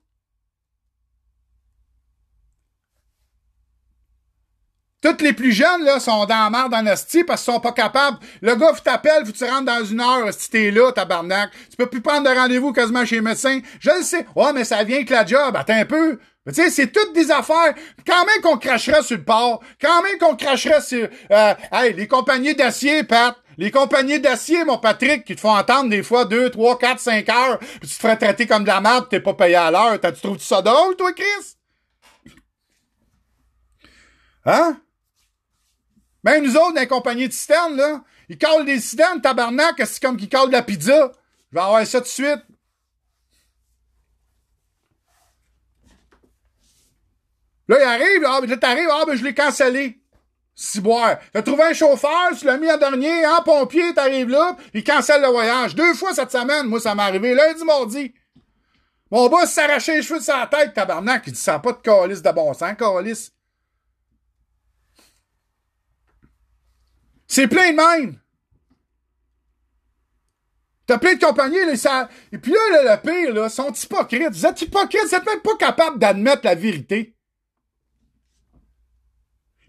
Toutes 5.02 5.20
les 5.20 5.32
plus 5.32 5.50
jeunes, 5.50 5.84
là, 5.84 5.98
sont 5.98 6.24
dans 6.26 6.44
la 6.44 6.50
merde 6.50 6.72
en 6.74 6.86
asti 6.86 7.24
parce 7.24 7.42
qu'ils 7.42 7.52
sont 7.52 7.60
pas 7.60 7.72
capables. 7.72 8.18
Le 8.40 8.54
gars, 8.54 8.70
vous 8.70 8.80
t'appelle, 8.80 9.24
vous 9.24 9.32
tu 9.32 9.44
rentres 9.44 9.64
dans 9.64 9.84
une 9.84 10.00
heure, 10.00 10.32
si 10.32 10.48
t'es 10.48 10.70
là, 10.70 10.92
tabarnak. 10.92 11.50
Tu 11.70 11.76
peux 11.76 11.86
plus 11.86 12.00
prendre 12.00 12.30
de 12.30 12.34
rendez-vous 12.34 12.72
quasiment 12.72 13.04
chez 13.04 13.16
le 13.16 13.22
médecin. 13.22 13.60
Je 13.80 13.90
le 13.90 14.04
sais. 14.04 14.24
Ouais, 14.36 14.52
mais 14.52 14.62
ça 14.62 14.84
vient 14.84 14.96
avec 14.96 15.10
la 15.10 15.26
job. 15.26 15.56
Attends 15.56 15.74
un 15.74 15.84
peu. 15.84 16.20
Tu 16.46 16.54
sais, 16.54 16.70
c'est 16.70 16.92
toutes 16.92 17.12
des 17.14 17.32
affaires. 17.32 17.74
Quand 18.06 18.24
même 18.24 18.40
qu'on 18.42 18.56
cracherait 18.58 19.02
sur 19.02 19.16
le 19.16 19.24
port. 19.24 19.60
Quand 19.80 20.02
même 20.02 20.18
qu'on 20.18 20.36
cracherait 20.36 20.80
sur, 20.80 21.08
euh, 21.32 21.54
hey, 21.72 21.94
les 21.94 22.06
compagnies 22.06 22.54
d'acier, 22.54 23.02
Pat. 23.02 23.36
Les 23.58 23.70
compagnies 23.70 24.20
d'acier, 24.20 24.64
mon 24.64 24.78
Patrick, 24.78 25.24
qui 25.24 25.34
te 25.34 25.40
font 25.40 25.54
entendre 25.54 25.90
des 25.90 26.02
fois 26.02 26.24
2, 26.24 26.50
3, 26.50 26.78
4, 26.78 26.98
5 27.00 27.28
heures, 27.28 27.58
puis 27.58 27.80
tu 27.80 27.88
te 27.88 28.00
ferais 28.00 28.16
traiter 28.16 28.46
comme 28.46 28.62
de 28.62 28.68
la 28.68 28.80
merde, 28.80 29.08
t'es 29.10 29.20
pas 29.20 29.34
payé 29.34 29.56
à 29.56 29.70
l'heure. 29.70 30.00
Tu 30.00 30.20
trouves 30.22 30.38
ça 30.38 30.62
drôle, 30.62 30.96
toi, 30.96 31.12
Chris? 31.12 31.56
Hein? 34.46 34.81
Même 36.24 36.44
nous 36.44 36.56
autres, 36.56 36.74
dans 36.74 36.80
les 36.80 36.86
compagnies 36.86 37.28
de 37.28 37.32
citernes, 37.32 37.76
là, 37.76 38.02
ils 38.28 38.38
calent 38.38 38.64
des 38.64 38.80
citernes, 38.80 39.20
tabarnak, 39.20 39.74
c'est 39.84 40.00
comme 40.00 40.16
qu'ils 40.16 40.28
calent 40.28 40.46
de 40.46 40.52
la 40.52 40.62
pizza. 40.62 41.12
Je 41.50 41.56
vais 41.56 41.62
avoir 41.62 41.86
ça 41.86 41.98
tout 41.98 42.04
de 42.04 42.08
suite. 42.08 42.42
Là, 47.68 47.76
il 47.80 47.84
arrive, 47.84 48.24
ah, 48.26 48.40
là, 48.46 48.56
t'arrives, 48.56 48.88
ah, 48.90 49.04
ben, 49.06 49.16
je 49.16 49.24
l'ai 49.24 49.34
cancellé. 49.34 49.98
Ciboire. 50.54 51.18
T'as 51.32 51.42
trouvé 51.42 51.64
un 51.64 51.72
chauffeur, 51.72 52.30
tu 52.38 52.44
l'as 52.44 52.58
mis 52.58 52.70
en 52.70 52.76
dernier, 52.76 53.26
en 53.26 53.42
pompier, 53.42 53.94
t'arrives 53.94 54.28
là, 54.28 54.56
il 54.74 54.84
cancelle 54.84 55.22
le 55.22 55.28
voyage. 55.28 55.74
Deux 55.74 55.94
fois 55.94 56.12
cette 56.12 56.30
semaine, 56.30 56.66
moi, 56.66 56.78
ça 56.78 56.94
m'est 56.94 57.02
arrivé, 57.02 57.34
lundi, 57.34 57.64
mardi. 57.64 58.14
Mon 59.10 59.28
boss 59.28 59.50
s'arrachait 59.50 59.96
les 59.96 60.02
cheveux 60.02 60.20
de 60.20 60.24
sa 60.24 60.46
tête, 60.46 60.74
tabarnak. 60.74 61.24
Il 61.26 61.32
dit, 61.32 61.40
ça 61.40 61.58
pas 61.58 61.72
de 61.72 61.78
calice 61.78 62.22
de 62.22 62.30
bon 62.30 62.52
sens, 62.52 62.74
calice. 62.78 63.32
C'est 67.32 67.48
plein 67.48 67.70
de 67.70 67.76
même. 67.76 68.18
T'as 70.86 70.98
plein 70.98 71.14
de 71.14 71.24
compagnies, 71.24 71.64
là, 71.64 71.76
ça... 71.76 72.10
et 72.30 72.36
puis 72.36 72.52
là, 72.52 72.94
le 72.94 73.00
pire, 73.00 73.32
là, 73.32 73.48
sont 73.48 73.72
hypocrites. 73.72 74.32
Vous 74.32 74.44
êtes 74.44 74.60
hypocrites, 74.60 75.06
vous 75.06 75.14
êtes 75.14 75.24
même 75.24 75.40
pas 75.40 75.56
capable 75.56 75.98
d'admettre 75.98 76.42
la 76.44 76.54
vérité. 76.54 77.16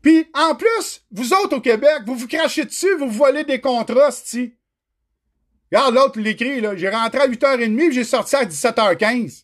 Puis, 0.01 0.29
en 0.33 0.55
plus, 0.55 1.05
vous 1.11 1.33
autres 1.33 1.55
au 1.55 1.61
Québec, 1.61 2.01
vous 2.05 2.15
vous 2.15 2.27
crachez 2.27 2.65
dessus, 2.65 2.97
vous 2.97 3.09
volez 3.09 3.45
des 3.45 3.61
contrats, 3.61 4.11
si. 4.11 4.57
Regarde, 5.71 5.95
l'autre, 5.95 6.19
l'écrit, 6.19 6.59
là. 6.59 6.75
J'ai 6.75 6.89
rentré 6.89 7.21
à 7.21 7.27
8h30 7.29 7.77
puis 7.77 7.93
j'ai 7.93 8.03
sorti 8.03 8.35
à 8.35 8.43
17h15. 8.43 9.42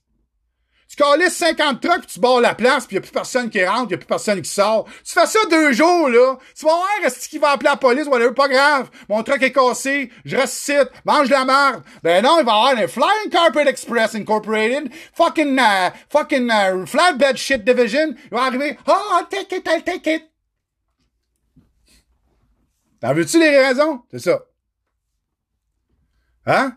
Tu 0.89 0.95
calisses 0.95 1.37
50 1.37 1.81
trucks, 1.81 1.99
puis 1.99 2.13
tu 2.15 2.19
barres 2.19 2.41
la 2.41 2.55
place, 2.55 2.87
puis 2.87 2.95
y 2.95 2.97
a 2.97 3.01
plus 3.01 3.11
personne 3.11 3.51
qui 3.51 3.63
rentre, 3.63 3.91
y 3.91 3.93
a 3.93 3.97
plus 3.97 4.07
personne 4.07 4.41
qui 4.41 4.49
sort. 4.49 4.85
Tu 5.05 5.13
fais 5.13 5.27
ça 5.27 5.37
deux 5.47 5.71
jours, 5.71 6.09
là. 6.09 6.35
Tu 6.57 6.65
vas 6.65 6.73
voir, 6.73 6.89
est-ce 7.05 7.29
qu'il 7.29 7.39
va 7.39 7.51
appeler 7.51 7.69
la 7.69 7.77
police, 7.77 8.07
whatever, 8.07 8.33
pas 8.33 8.47
grave. 8.47 8.89
Mon 9.07 9.21
truck 9.21 9.39
est 9.43 9.51
cassé, 9.51 10.11
je 10.25 10.35
ressuscite, 10.35 10.89
mange 11.05 11.29
la 11.29 11.45
merde. 11.45 11.83
Ben 12.01 12.23
non, 12.23 12.39
il 12.39 12.45
va 12.45 12.51
y 12.51 12.55
avoir 12.55 12.75
un 12.75 12.87
Flying 12.87 13.29
Carpet 13.31 13.67
Express 13.67 14.15
Incorporated, 14.15 14.91
fucking, 15.13 15.59
uh, 15.59 15.91
fucking, 16.09 16.49
uh, 16.49 16.87
flatbed 16.87 17.37
shit 17.37 17.63
division. 17.63 18.15
Il 18.23 18.29
va 18.31 18.45
arriver, 18.45 18.75
oh, 18.87 19.19
I'll 19.19 19.27
take 19.29 19.55
it, 19.55 19.67
I'll 19.67 19.83
take 19.83 20.07
it. 20.07 20.23
T'en 22.99 23.13
veux-tu 23.13 23.39
les 23.39 23.55
raisons? 23.59 24.01
C'est 24.09 24.19
ça. 24.19 24.39
Hein? 26.47 26.75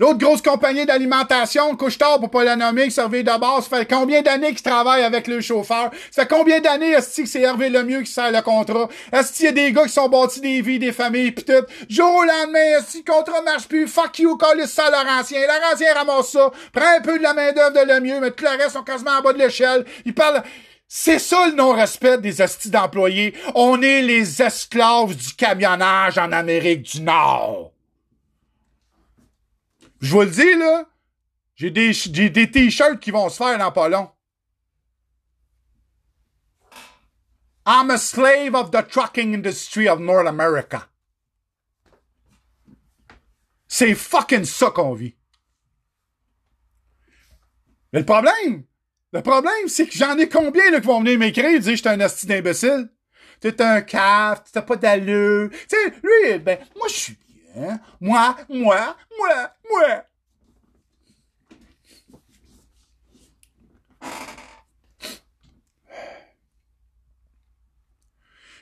L'autre 0.00 0.18
grosse 0.18 0.42
compagnie 0.42 0.84
d'alimentation, 0.84 1.76
couche-tard 1.76 2.18
pour 2.18 2.28
pas 2.28 2.42
la 2.42 2.56
nommer, 2.56 2.86
qui 2.86 2.90
servait 2.90 3.22
de 3.22 3.38
base, 3.38 3.68
ça 3.68 3.78
fait 3.78 3.86
combien 3.88 4.22
d'années 4.22 4.48
qu'ils 4.48 4.62
travaillent 4.62 5.04
avec 5.04 5.28
le 5.28 5.40
chauffeur? 5.40 5.92
Ça 6.10 6.22
fait 6.22 6.28
combien 6.28 6.58
d'années 6.58 6.90
est-ce 6.90 7.22
que 7.22 7.28
c'est 7.28 7.42
Hervé 7.42 7.68
Lemieux 7.68 8.02
qui 8.02 8.10
sert 8.10 8.32
le 8.32 8.42
contrat? 8.42 8.88
Est-ce 9.12 9.32
qu'il 9.32 9.44
y 9.44 9.48
a 9.48 9.52
des 9.52 9.70
gars 9.70 9.84
qui 9.84 9.90
sont 9.90 10.08
bâtis 10.08 10.40
des 10.40 10.62
vies, 10.62 10.80
des 10.80 10.90
familles, 10.90 11.30
pis 11.30 11.44
tout? 11.44 11.64
Jour 11.88 12.12
au 12.12 12.24
lendemain, 12.24 12.78
est-ce 12.78 12.94
que 12.94 12.98
le 13.06 13.12
contrat 13.12 13.42
marche 13.42 13.68
plus? 13.68 13.86
Fuck 13.86 14.18
you, 14.18 14.36
call 14.36 14.66
ça 14.66 14.90
Laurentien. 14.90 15.38
Laurentien 15.42 15.94
ramasse 15.94 16.28
ça, 16.28 16.50
prend 16.72 16.96
un 16.96 17.00
peu 17.00 17.16
de 17.16 17.22
la 17.22 17.32
main-d'œuvre 17.32 17.74
de 17.74 17.92
Lemieux, 17.92 18.18
mais 18.18 18.32
tout 18.32 18.42
le 18.42 18.50
reste 18.50 18.70
sont 18.70 18.82
quasiment 18.82 19.12
en 19.12 19.22
bas 19.22 19.32
de 19.32 19.38
l'échelle. 19.38 19.84
Il 20.04 20.12
parle... 20.12 20.42
C'est 20.88 21.20
ça 21.20 21.46
le 21.46 21.54
non-respect 21.54 22.18
des 22.18 22.40
hosties 22.40 22.70
d'employés. 22.70 23.34
On 23.54 23.80
est 23.80 24.02
les 24.02 24.42
esclaves 24.42 25.14
du 25.14 25.34
camionnage 25.34 26.18
en 26.18 26.32
Amérique 26.32 26.82
du 26.82 27.00
Nord. 27.00 27.73
Je 30.04 30.10
vous 30.10 30.20
le 30.20 30.26
dis, 30.26 30.54
là, 30.56 30.84
j'ai 31.54 31.70
des, 31.70 32.50
t-shirts 32.50 33.00
qui 33.00 33.10
vont 33.10 33.30
se 33.30 33.38
faire 33.38 33.56
dans 33.56 33.72
pas 33.72 33.88
long. 33.88 34.10
I'm 37.66 37.90
a 37.90 37.96
slave 37.96 38.54
of 38.54 38.70
the 38.70 38.86
trucking 38.86 39.32
industry 39.32 39.88
of 39.88 40.00
North 40.00 40.26
America. 40.26 40.90
C'est 43.66 43.94
fucking 43.94 44.44
ça 44.44 44.70
qu'on 44.70 44.92
vit. 44.92 45.16
Mais 47.94 48.00
le 48.00 48.04
problème, 48.04 48.64
le 49.14 49.22
problème, 49.22 49.68
c'est 49.68 49.86
que 49.86 49.94
j'en 49.94 50.18
ai 50.18 50.28
combien 50.28 50.70
là, 50.70 50.80
qui 50.80 50.86
vont 50.86 51.00
venir 51.00 51.18
m'écrire 51.18 51.46
et 51.46 51.60
dire 51.60 51.76
j'étais 51.76 51.88
un 51.88 52.00
asti 52.00 52.26
d'imbécile? 52.26 52.90
T'es 53.40 53.58
un 53.62 53.80
caf, 53.80 54.52
t'as 54.52 54.60
pas 54.60 54.76
d'allure. 54.76 55.48
Tu 55.50 55.58
sais, 55.68 55.94
lui, 56.02 56.38
ben, 56.40 56.58
moi, 56.76 56.88
je 56.88 56.94
suis 56.94 57.18
bien. 57.54 57.80
Moi, 58.00 58.36
moi, 58.48 58.96
moi, 59.18 59.52
moi. 59.70 60.04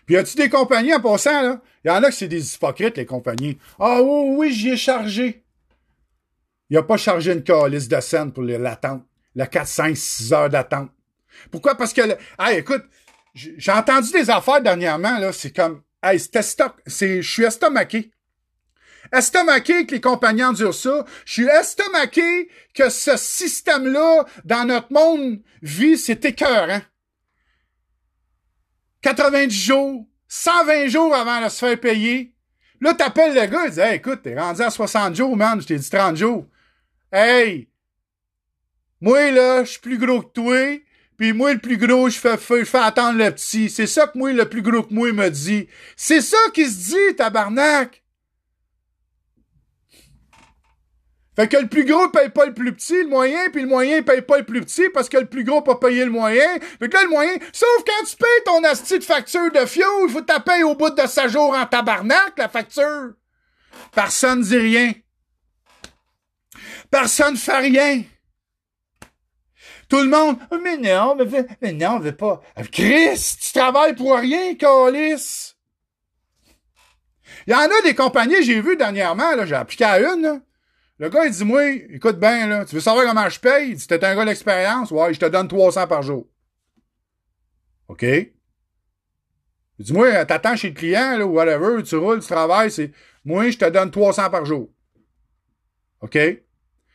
Puis 0.06 0.14
y 0.14 0.18
a-tu 0.18 0.36
des 0.36 0.48
compagnies 0.48 0.94
en 0.94 1.00
passant, 1.00 1.42
là? 1.42 1.60
Il 1.84 1.88
y 1.88 1.90
en 1.90 2.02
a 2.02 2.08
que 2.08 2.14
c'est 2.14 2.28
des 2.28 2.54
hypocrites, 2.54 2.96
les 2.96 3.06
compagnies. 3.06 3.58
Ah 3.78 4.00
oui, 4.02 4.34
oui, 4.36 4.52
j'y 4.52 4.70
ai 4.70 4.76
chargé. 4.76 5.44
Il 6.70 6.76
a 6.76 6.82
pas 6.82 6.96
chargé 6.96 7.32
une 7.32 7.42
calice 7.42 7.88
de 7.88 8.00
scène 8.00 8.32
pour 8.32 8.42
l'attente 8.42 9.04
le 9.34 9.46
4, 9.46 9.66
5, 9.66 9.96
6 9.96 10.32
heures 10.32 10.48
d'attente. 10.48 10.90
Pourquoi? 11.50 11.74
Parce 11.74 11.92
que, 11.92 12.02
ah, 12.38 12.52
écoute, 12.52 12.84
j'ai 13.34 13.72
entendu 13.72 14.10
des 14.12 14.28
affaires 14.30 14.60
dernièrement, 14.60 15.18
là, 15.18 15.32
c'est 15.32 15.54
comme, 15.54 15.82
hey, 16.02 16.18
c'est, 16.18 17.22
je 17.22 17.30
suis 17.30 17.44
estomaqué. 17.44 18.10
Estomaqué 19.12 19.86
que 19.86 19.94
les 19.94 20.00
compagnies 20.00 20.44
endurent 20.44 20.74
ça. 20.74 21.04
Je 21.26 21.32
suis 21.32 21.46
estomaqué 21.46 22.48
que 22.74 22.88
ce 22.88 23.16
système-là, 23.16 24.24
dans 24.44 24.64
notre 24.64 24.92
monde, 24.92 25.40
vit, 25.60 25.98
c'est 25.98 26.24
écœurant. 26.24 26.80
90 29.02 29.50
jours, 29.50 30.06
120 30.28 30.88
jours 30.88 31.14
avant 31.14 31.44
de 31.44 31.48
se 31.50 31.58
faire 31.58 31.78
payer. 31.78 32.34
Là, 32.80 32.94
t'appelles 32.94 33.34
le 33.34 33.46
gars, 33.46 33.66
il 33.66 33.72
dit, 33.72 33.80
hey, 33.80 33.96
écoute, 33.96 34.22
t'es 34.22 34.38
rendu 34.38 34.62
à 34.62 34.70
60 34.70 35.14
jours, 35.14 35.36
man, 35.36 35.60
je 35.60 35.66
t'ai 35.66 35.76
dit 35.76 35.90
30 35.90 36.16
jours. 36.16 36.46
Hey, 37.12 37.68
moi, 39.02 39.30
là, 39.30 39.64
je 39.64 39.70
suis 39.70 39.80
plus 39.80 39.98
gros 39.98 40.22
que 40.22 40.32
toi. 40.32 40.80
Puis 41.18 41.32
moi, 41.32 41.52
le 41.52 41.58
plus 41.58 41.76
gros, 41.76 42.08
je 42.08 42.18
fais, 42.18 42.36
fais 42.36 42.78
attendre 42.78 43.18
le 43.18 43.30
petit. 43.30 43.68
C'est 43.68 43.86
ça 43.86 44.06
que 44.06 44.16
moi, 44.16 44.32
le 44.32 44.48
plus 44.48 44.62
gros 44.62 44.82
que 44.82 44.94
moi, 44.94 45.12
me 45.12 45.28
dit. 45.28 45.68
C'est 45.96 46.20
ça 46.20 46.38
qui 46.54 46.64
se 46.64 46.90
dit, 46.90 47.16
tabarnak. 47.16 48.01
Fait 51.34 51.48
que 51.48 51.56
le 51.56 51.66
plus 51.66 51.84
gros 51.84 52.08
paye 52.10 52.28
pas 52.28 52.44
le 52.44 52.52
plus 52.52 52.74
petit, 52.74 53.02
le 53.02 53.08
moyen, 53.08 53.48
puis 53.50 53.62
le 53.62 53.68
moyen 53.68 54.02
paye 54.02 54.20
pas 54.20 54.38
le 54.38 54.44
plus 54.44 54.60
petit 54.60 54.90
parce 54.90 55.08
que 55.08 55.16
le 55.16 55.26
plus 55.26 55.44
gros 55.44 55.62
peut 55.62 55.78
payer 55.78 56.04
le 56.04 56.10
moyen. 56.10 56.58
Fait 56.78 56.88
que 56.88 56.94
là, 56.94 57.04
le 57.04 57.08
moyen, 57.08 57.32
sauf 57.52 57.84
quand 57.86 58.04
tu 58.04 58.16
payes 58.16 58.44
ton 58.44 58.62
asti 58.64 58.98
de 58.98 59.04
facture 59.04 59.50
de 59.50 59.64
fioul, 59.64 60.10
faut 60.10 60.22
que 60.22 60.32
tu 60.32 60.40
payes 60.42 60.62
au 60.62 60.74
bout 60.74 60.90
de 60.90 61.06
sa 61.06 61.28
jours 61.28 61.54
en 61.54 61.64
tabarnak, 61.64 62.34
la 62.36 62.48
facture. 62.50 63.14
Personne 63.94 64.42
dit 64.42 64.58
rien. 64.58 64.92
Personne 66.90 67.36
fait 67.36 67.58
rien. 67.58 68.02
Tout 69.88 70.00
le 70.00 70.08
monde, 70.08 70.36
oh, 70.50 70.58
mais 70.62 70.76
non, 70.76 71.16
mais, 71.60 71.72
non, 71.72 71.96
on 71.96 71.98
veut 71.98 72.16
pas. 72.16 72.42
Chris, 72.70 73.36
tu 73.40 73.52
travailles 73.52 73.94
pour 73.94 74.16
rien, 74.16 74.54
Calis. 74.54 75.54
Il 77.46 77.52
y 77.52 77.54
en 77.54 77.60
a 77.60 77.82
des 77.82 77.94
compagnies, 77.94 78.42
j'ai 78.42 78.60
vu 78.60 78.76
dernièrement, 78.76 79.34
là, 79.34 79.46
j'ai 79.46 79.54
appliqué 79.54 79.84
à 79.84 79.98
une, 79.98 80.42
Le 80.98 81.08
gars, 81.08 81.24
il 81.26 81.32
dit, 81.32 81.44
moi, 81.44 81.68
écoute 81.70 82.18
bien, 82.18 82.46
là, 82.46 82.64
tu 82.64 82.74
veux 82.74 82.80
savoir 82.80 83.06
comment 83.06 83.28
je 83.28 83.40
paye? 83.40 83.70
Il 83.70 83.76
dit, 83.76 83.86
t'es 83.86 84.04
un 84.04 84.14
gars 84.14 84.24
d'expérience? 84.24 84.90
Ouais, 84.90 85.12
je 85.12 85.20
te 85.20 85.26
donne 85.26 85.48
300 85.48 85.86
par 85.86 86.02
jour. 86.02 86.28
OK? 87.88 88.02
Il 88.02 88.34
dit, 89.78 89.92
moi, 89.92 90.24
t'attends 90.24 90.54
chez 90.54 90.68
le 90.68 90.74
client, 90.74 91.18
là, 91.18 91.26
ou 91.26 91.32
whatever, 91.32 91.82
tu 91.82 91.96
roules, 91.96 92.20
tu 92.20 92.28
travailles, 92.28 92.70
c'est, 92.70 92.92
moi, 93.24 93.50
je 93.50 93.58
te 93.58 93.68
donne 93.68 93.90
300 93.90 94.30
par 94.30 94.44
jour. 94.44 94.70
OK? 96.00 96.18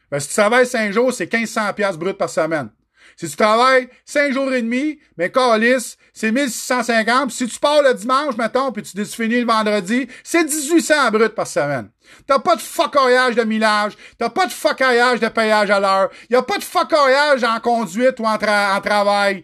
Ben, 0.09 0.19
si 0.19 0.27
tu 0.29 0.33
travailles 0.35 0.65
5 0.65 0.91
jours, 0.91 1.13
c'est 1.13 1.31
1500 1.31 1.73
pièces 1.73 1.97
brut 1.97 2.17
par 2.17 2.29
semaine. 2.29 2.69
Si 3.17 3.27
tu 3.27 3.35
travailles 3.35 3.89
5 4.05 4.31
jours 4.31 4.53
et 4.53 4.61
demi, 4.61 4.99
mais 5.17 5.31
calice, 5.31 5.97
c'est 6.13 6.31
1650. 6.31 7.29
Puis 7.29 7.35
si 7.35 7.47
tu 7.47 7.59
pars 7.59 7.81
le 7.81 7.95
dimanche, 7.95 8.37
mettons, 8.37 8.71
puis 8.71 8.83
tu 8.83 9.03
finis 9.05 9.39
le 9.41 9.47
vendredi, 9.47 10.07
c'est 10.23 10.43
1800 10.43 11.09
brut 11.09 11.33
par 11.33 11.47
semaine. 11.47 11.89
T'as 12.27 12.37
pas 12.37 12.55
de 12.55 12.61
fuckoyage 12.61 13.33
de 13.33 13.43
millage. 13.43 13.93
T'as 14.19 14.29
pas 14.29 14.45
de 14.45 14.51
fuckoyage 14.51 15.19
de 15.19 15.29
payage 15.29 15.71
à 15.71 15.79
l'heure. 15.79 16.09
Y 16.29 16.35
a 16.35 16.43
pas 16.43 16.59
de 16.59 16.63
fuckoyage 16.63 17.43
en 17.43 17.59
conduite 17.59 18.19
ou 18.19 18.25
en, 18.25 18.37
travail. 18.37 19.43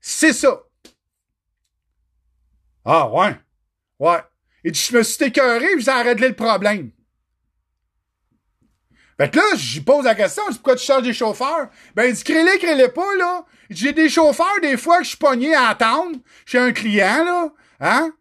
C'est 0.00 0.32
ça. 0.32 0.60
Ah, 2.84 3.08
ouais. 3.08 3.36
Ouais. 4.00 4.22
Et 4.64 4.74
je 4.74 4.96
me 4.96 5.04
suis 5.04 5.24
écœuré, 5.24 5.68
puis 5.76 5.88
a 5.88 6.02
réglé 6.02 6.28
le 6.28 6.34
problème. 6.34 6.90
Fait 9.16 9.30
que 9.30 9.36
là, 9.36 9.44
j'y 9.56 9.80
pose 9.80 10.04
la 10.04 10.14
question, 10.14 10.42
pourquoi 10.48 10.76
tu 10.76 10.84
charges 10.84 11.04
des 11.04 11.12
chauffeurs? 11.12 11.68
Ben, 11.94 12.04
il 12.04 12.14
dit, 12.14 12.24
crée-les, 12.24 12.58
crée-les 12.58 12.88
pas, 12.88 13.14
là. 13.18 13.44
J'ai 13.70 13.92
des 13.92 14.08
chauffeurs, 14.08 14.60
des 14.60 14.76
fois, 14.76 14.98
que 14.98 15.04
je 15.04 15.10
suis 15.10 15.18
pogné 15.18 15.54
à 15.54 15.68
attendre 15.68 16.18
chez 16.44 16.58
un 16.58 16.72
client, 16.72 17.24
là. 17.24 17.48
Hein? 17.80 18.12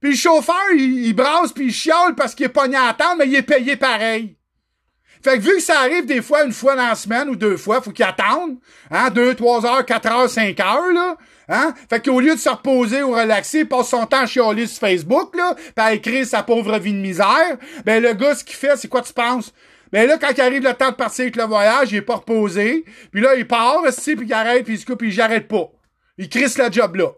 Puis 0.00 0.12
le 0.12 0.16
chauffeur, 0.16 0.72
il, 0.74 1.06
il 1.06 1.12
brasse 1.12 1.52
puis 1.52 1.66
il 1.66 1.72
chiale 1.72 2.14
parce 2.14 2.34
qu'il 2.34 2.46
est 2.46 2.50
pogné 2.50 2.76
à 2.76 2.86
attendre, 2.86 3.16
mais 3.18 3.26
il 3.26 3.34
est 3.34 3.42
payé 3.42 3.76
pareil. 3.76 4.36
Fait 5.22 5.36
que 5.36 5.42
vu 5.42 5.56
que 5.56 5.60
ça 5.60 5.80
arrive 5.80 6.06
des 6.06 6.22
fois 6.22 6.44
une 6.44 6.52
fois 6.52 6.74
dans 6.74 6.86
la 6.86 6.94
semaine 6.94 7.28
ou 7.28 7.36
deux 7.36 7.58
fois, 7.58 7.82
faut 7.82 7.90
qu'il 7.90 8.06
attende, 8.06 8.56
hein, 8.90 9.10
deux, 9.10 9.34
trois 9.34 9.66
heures, 9.66 9.84
quatre 9.84 10.10
heures, 10.10 10.30
cinq 10.30 10.58
heures, 10.60 10.90
là, 10.94 11.16
hein? 11.48 11.74
Fait 11.90 12.02
qu'au 12.02 12.20
lieu 12.20 12.34
de 12.34 12.40
se 12.40 12.48
reposer 12.48 13.02
ou 13.02 13.12
relaxer, 13.12 13.60
il 13.60 13.68
passe 13.68 13.90
son 13.90 14.06
temps 14.06 14.20
à 14.20 14.26
chialer 14.26 14.66
sur 14.66 14.78
Facebook, 14.78 15.36
là, 15.36 15.54
pis 15.54 15.82
à 15.82 15.92
écrire 15.92 16.26
sa 16.26 16.42
pauvre 16.42 16.78
vie 16.78 16.94
de 16.94 16.98
misère, 16.98 17.58
ben 17.84 18.02
le 18.02 18.14
gars, 18.14 18.34
ce 18.34 18.44
qu'il 18.44 18.56
fait, 18.56 18.78
c'est 18.78 18.88
quoi 18.88 19.02
tu 19.02 19.12
penses? 19.12 19.52
Mais 19.92 20.06
là, 20.06 20.18
quand 20.18 20.30
il 20.30 20.40
arrive 20.40 20.62
le 20.62 20.74
temps 20.74 20.90
de 20.90 20.96
partir 20.96 21.22
avec 21.22 21.36
le 21.36 21.44
voyage, 21.44 21.92
il 21.92 21.96
est 21.96 22.02
pas 22.02 22.16
reposé. 22.16 22.84
Puis 23.10 23.20
là, 23.20 23.34
il 23.34 23.46
part, 23.46 23.82
aussi, 23.82 24.14
puis 24.14 24.26
il 24.26 24.32
arrête, 24.32 24.64
puis 24.64 24.74
il 24.74 24.80
se 24.80 24.86
coupe, 24.86 24.98
puis 24.98 25.10
j'arrête 25.10 25.48
pas. 25.48 25.70
il 26.16 26.28
crisse 26.28 26.58
la 26.58 26.70
job 26.70 26.96
là. 26.96 27.08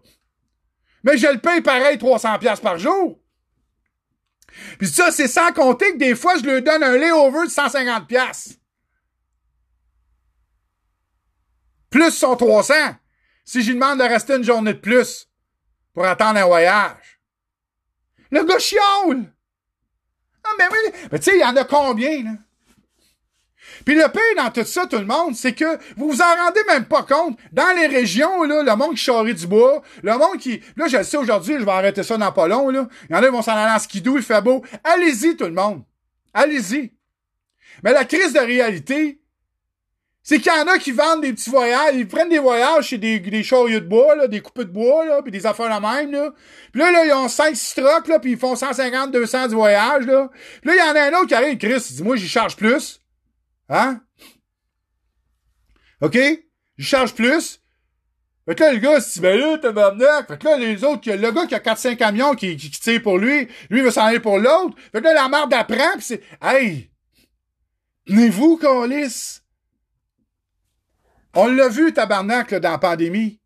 Mais 1.05 1.19
je 1.19 1.27
le 1.27 1.39
paye 1.39 1.61
pareil 1.61 1.99
300 1.99 2.39
pièces 2.39 2.61
par 2.61 2.79
jour. 2.79 3.19
Puis 4.79 4.89
ça, 4.89 5.11
c'est 5.11 5.29
sans 5.29 5.53
compter 5.53 5.93
que 5.93 5.99
des 5.99 6.15
fois, 6.15 6.37
je 6.37 6.45
lui 6.45 6.63
donne 6.63 6.83
un 6.83 6.97
layover 6.97 7.47
de 7.47 7.51
150 7.51 8.07
pièces. 8.07 8.59
Plus 11.91 12.11
son 12.11 12.37
300. 12.37 12.75
Si 13.45 13.63
je 13.63 13.69
lui 13.69 13.75
demande 13.75 13.99
de 13.99 14.05
rester 14.05 14.37
une 14.37 14.45
journée 14.45 14.75
de 14.75 14.79
plus 14.79 15.29
pour 15.93 16.05
attendre 16.05 16.39
un 16.39 16.47
voyage. 16.47 17.21
Le 18.31 18.45
gars 18.45 18.59
chiale! 18.59 19.33
Ah, 20.45 20.51
mais 20.59 20.69
oui! 20.71 20.93
Mais 21.11 21.19
tu 21.19 21.31
sais, 21.31 21.37
il 21.37 21.41
y 21.41 21.45
en 21.45 21.57
a 21.57 21.65
combien, 21.65 22.25
là? 22.25 22.31
Puis 23.85 23.95
le 23.95 24.05
pire 24.11 24.45
dans 24.45 24.51
tout 24.51 24.65
ça, 24.65 24.87
tout 24.87 24.99
le 24.99 25.07
monde, 25.07 25.35
c'est 25.35 25.53
que 25.53 25.79
vous 25.97 26.11
vous 26.11 26.21
en 26.21 26.45
rendez 26.45 26.61
même 26.69 26.85
pas 26.85 27.03
compte. 27.03 27.39
Dans 27.53 27.77
les 27.77 27.87
régions, 27.87 28.43
là, 28.45 28.63
le 28.63 28.77
monde 28.77 28.93
qui 28.93 29.05
charrie 29.05 29.35
du 29.35 29.47
bois, 29.47 29.83
le 30.03 30.13
monde 30.13 30.39
qui... 30.39 30.61
Là, 30.77 30.87
je 30.89 30.99
le 30.99 31.05
sais 31.05 31.17
aujourd'hui, 31.17 31.57
je 31.59 31.65
vais 31.65 31.71
arrêter 31.71 32.03
ça 32.03 32.17
dans 32.17 32.33
pas 32.33 32.49
long, 32.49 32.71
là. 32.71 32.89
Il 33.09 33.15
y 33.15 33.19
en 33.19 33.23
a 33.23 33.27
qui 33.27 33.33
vont 33.33 33.43
s'en 33.43 33.53
aller 33.53 33.73
en 33.73 33.79
skidoo, 33.79 34.17
il 34.17 34.23
fait 34.23 34.43
beau. 34.43 34.63
Allez-y, 34.85 35.37
tout 35.37 35.45
le 35.45 35.53
monde. 35.53 35.83
Allez-y. 36.35 36.93
Mais 37.83 37.93
la 37.93 38.05
crise 38.05 38.33
de 38.33 38.41
réalité, 38.41 39.23
c'est 40.23 40.39
qu'il 40.39 40.53
y 40.53 40.61
en 40.61 40.69
a 40.69 40.79
qui 40.79 40.93
vendent 40.93 41.23
des 41.23 41.33
petits 41.33 41.51
voyages, 41.51 41.95
ils 41.95 42.07
prennent 42.07 42.29
des 42.29 42.39
voyages 42.39 42.87
chez 42.87 42.99
des, 42.99 43.19
des 43.19 43.43
chariots 43.43 43.81
de 43.81 43.87
bois, 43.87 44.15
là, 44.15 44.29
des 44.29 44.41
coupes 44.41 44.59
de 44.59 44.65
bois, 44.65 45.05
là, 45.05 45.21
puis 45.21 45.33
des 45.33 45.47
affaires 45.47 45.69
la 45.69 45.81
même, 45.81 46.13
là. 46.13 46.31
Puis 46.71 46.81
là, 46.81 46.93
là, 46.93 47.05
ils 47.05 47.13
ont 47.13 47.29
5 47.29 47.57
trucks, 47.75 48.07
là, 48.07 48.21
puis 48.21 48.33
ils 48.33 48.39
font 48.39 48.55
150, 48.55 49.11
200 49.11 49.49
du 49.49 49.55
voyage, 49.57 50.07
là. 50.07 50.31
Puis 50.61 50.71
là, 50.71 50.77
il 50.77 50.79
y 50.79 50.91
en 50.91 50.95
a 50.95 51.09
un 51.09 51.21
autre 51.21 51.27
qui 51.27 51.35
arrive, 51.35 51.59
Chris, 51.59 51.85
il 51.91 51.97
dit, 51.97 52.03
moi, 52.05 52.15
j'y 52.15 52.29
charge 52.29 52.57
plus. 52.57 53.02
Hein? 53.73 54.03
OK? 56.03 56.19
Je 56.77 56.85
charge 56.85 57.15
plus. 57.15 57.63
Fait 58.45 58.55
que 58.55 58.63
là, 58.63 58.73
le 58.73 58.79
gars, 58.81 59.01
dit, 59.01 59.21
ben 59.21 59.39
là, 59.39 59.57
tabarnak. 59.57 60.29
Fait 60.29 60.39
que 60.39 60.45
là, 60.45 60.59
les 60.59 60.85
autres, 60.85 61.11
le 61.11 61.31
gars 61.31 61.47
qui 61.47 61.55
a 61.55 61.59
4-5 61.59 61.97
camions 61.97 62.35
qui, 62.35 62.57
qui, 62.57 62.71
tire 62.71 63.01
pour 63.01 63.17
lui, 63.19 63.49
lui, 63.71 63.79
il 63.79 63.83
va 63.83 63.91
s'en 63.91 64.05
aller 64.05 64.21
pour 64.21 64.39
l'autre. 64.39 64.77
Fait 64.93 64.99
que 64.99 65.05
là, 65.05 65.15
la 65.15 65.29
marde 65.29 65.55
apprend, 65.55 65.97
pis 65.97 66.03
c'est, 66.03 66.23
hey! 66.43 66.91
Tenez-vous, 68.07 68.59
Calis! 68.59 69.41
On 71.35 71.47
l'a 71.47 71.69
vu, 71.69 71.95
tabarnak, 71.95 72.51
là, 72.51 72.61
dans 72.61 72.73
la 72.73 72.79
pandémie. 72.79 73.41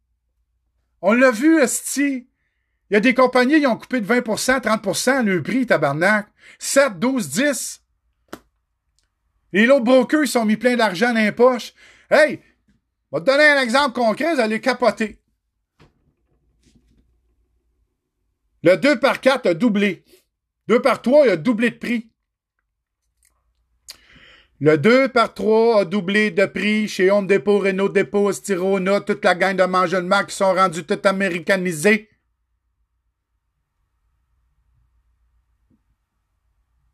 On 1.02 1.12
l'a 1.12 1.30
vu, 1.30 1.60
esti. 1.60 2.28
Il 2.90 2.94
y 2.94 2.96
a 2.96 3.00
des 3.00 3.14
compagnies 3.14 3.60
qui 3.60 3.66
ont 3.66 3.76
coupé 3.76 4.00
de 4.00 4.06
20%, 4.06 4.60
30% 4.60 5.24
le 5.24 5.42
prix, 5.42 5.66
tabarnak. 5.66 6.26
7, 6.58 6.98
12, 6.98 7.28
10. 7.28 7.85
Les 9.52 9.68
autres 9.68 9.84
brokers, 9.84 10.24
ils 10.24 10.28
sont 10.28 10.44
mis 10.44 10.56
plein 10.56 10.76
d'argent 10.76 11.12
dans 11.12 11.20
les 11.20 11.32
poches. 11.32 11.72
Hey, 12.10 12.40
je 13.12 13.16
vais 13.16 13.24
te 13.24 13.26
donner 13.26 13.44
un 13.44 13.62
exemple 13.62 13.94
concret, 13.94 14.34
vous 14.34 14.40
allez 14.40 14.60
capoter. 14.60 15.20
Le 18.62 18.76
2 18.76 18.98
par 18.98 19.20
4 19.20 19.46
a 19.46 19.54
doublé. 19.54 20.04
2 20.68 20.82
par 20.82 21.00
3, 21.00 21.26
il 21.26 21.30
a 21.30 21.36
doublé 21.36 21.70
de 21.70 21.76
prix. 21.76 22.10
Le 24.58 24.78
2 24.78 25.10
par 25.10 25.34
3 25.34 25.82
a 25.82 25.84
doublé 25.84 26.30
de 26.30 26.46
prix 26.46 26.88
chez 26.88 27.10
Home 27.10 27.26
Depot, 27.26 27.58
Renault 27.58 27.90
Depot, 27.90 28.32
Styrona, 28.32 29.02
toute 29.02 29.24
la 29.24 29.34
gang 29.34 29.54
de 29.54 29.64
mangement 29.64 30.24
qui 30.24 30.34
sont 30.34 30.54
rendus 30.54 30.84
tout 30.84 30.98
américanisés. 31.04 32.08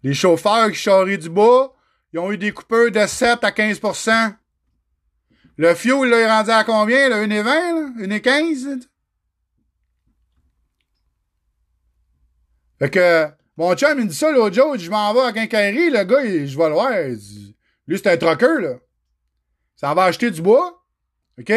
Les 0.02 0.14
chauffeurs 0.14 0.70
qui 0.70 0.76
charrient 0.76 1.18
du 1.18 1.30
bois, 1.30 1.76
ils 2.12 2.18
ont 2.18 2.30
eu 2.32 2.38
des 2.38 2.52
coupeurs 2.52 2.90
de 2.90 3.06
7 3.06 3.42
à 3.42 3.50
15% 3.50 4.34
Le 5.56 5.74
fioul, 5.74 6.08
là, 6.08 6.18
est 6.18 6.30
rendu 6.30 6.50
à 6.50 6.64
combien, 6.64 7.08
là? 7.08 7.24
1,20, 7.24 7.44
là? 7.44 8.06
1,15? 8.06 8.88
Fait 12.78 12.90
que, 12.90 13.28
mon 13.56 13.74
chum, 13.74 13.98
il 13.98 14.04
me 14.04 14.08
dit 14.08 14.16
ça 14.16 14.32
l'autre 14.32 14.56
jour, 14.56 14.76
je 14.76 14.90
m'en 14.90 15.14
vais 15.14 15.20
à 15.20 15.32
Quincaillerie, 15.32 15.90
le 15.90 16.04
gars, 16.04 16.24
je 16.24 16.58
vais 16.58 16.68
le 16.68 16.72
voir, 16.72 16.90
lui, 17.86 17.98
c'est 17.98 18.08
un 18.08 18.16
trucker, 18.16 18.60
là. 18.60 18.74
Ça 19.76 19.94
va 19.94 20.04
acheter 20.04 20.30
du 20.30 20.42
bois, 20.42 20.84
OK? 21.38 21.52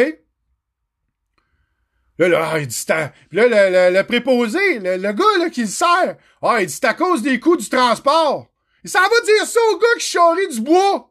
Là, 2.18 2.28
là, 2.28 2.50
ah, 2.52 2.58
il 2.58 2.66
dit, 2.66 2.84
là, 2.88 3.10
le, 3.32 3.94
le, 3.94 4.02
préposé, 4.04 4.78
le, 4.78 5.12
gars, 5.12 5.38
là, 5.38 5.50
qui 5.50 5.62
le 5.62 5.66
sert, 5.66 6.16
ah, 6.42 6.58
il 6.60 6.66
dit, 6.66 6.72
c'est 6.72 6.86
à 6.86 6.94
cause 6.94 7.22
des 7.22 7.38
coûts 7.38 7.56
du 7.56 7.68
transport. 7.68 8.48
S'en 8.86 9.02
va 9.02 9.20
dire 9.24 9.46
ça 9.46 9.60
au 9.72 9.78
gars 9.78 9.86
qui 9.98 10.06
charrie 10.06 10.48
du 10.48 10.60
bois. 10.60 11.10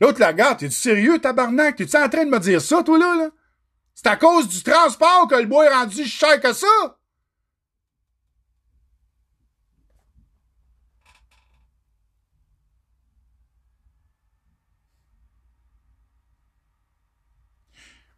L'autre 0.00 0.20
la 0.20 0.28
regarde, 0.28 0.58
t'es-tu 0.58 0.74
sérieux, 0.74 1.18
tabarnak? 1.18 1.76
T'es-tu 1.76 1.96
en 1.96 2.08
train 2.08 2.24
de 2.24 2.30
me 2.30 2.38
dire 2.38 2.60
ça, 2.60 2.82
toi, 2.82 2.98
là, 2.98 3.14
là? 3.16 3.30
C'est 3.94 4.08
à 4.08 4.16
cause 4.16 4.48
du 4.48 4.62
transport 4.62 5.28
que 5.28 5.36
le 5.36 5.46
bois 5.46 5.66
est 5.66 5.74
rendu 5.74 6.04
cher 6.04 6.40
que 6.40 6.52
ça? 6.52 6.66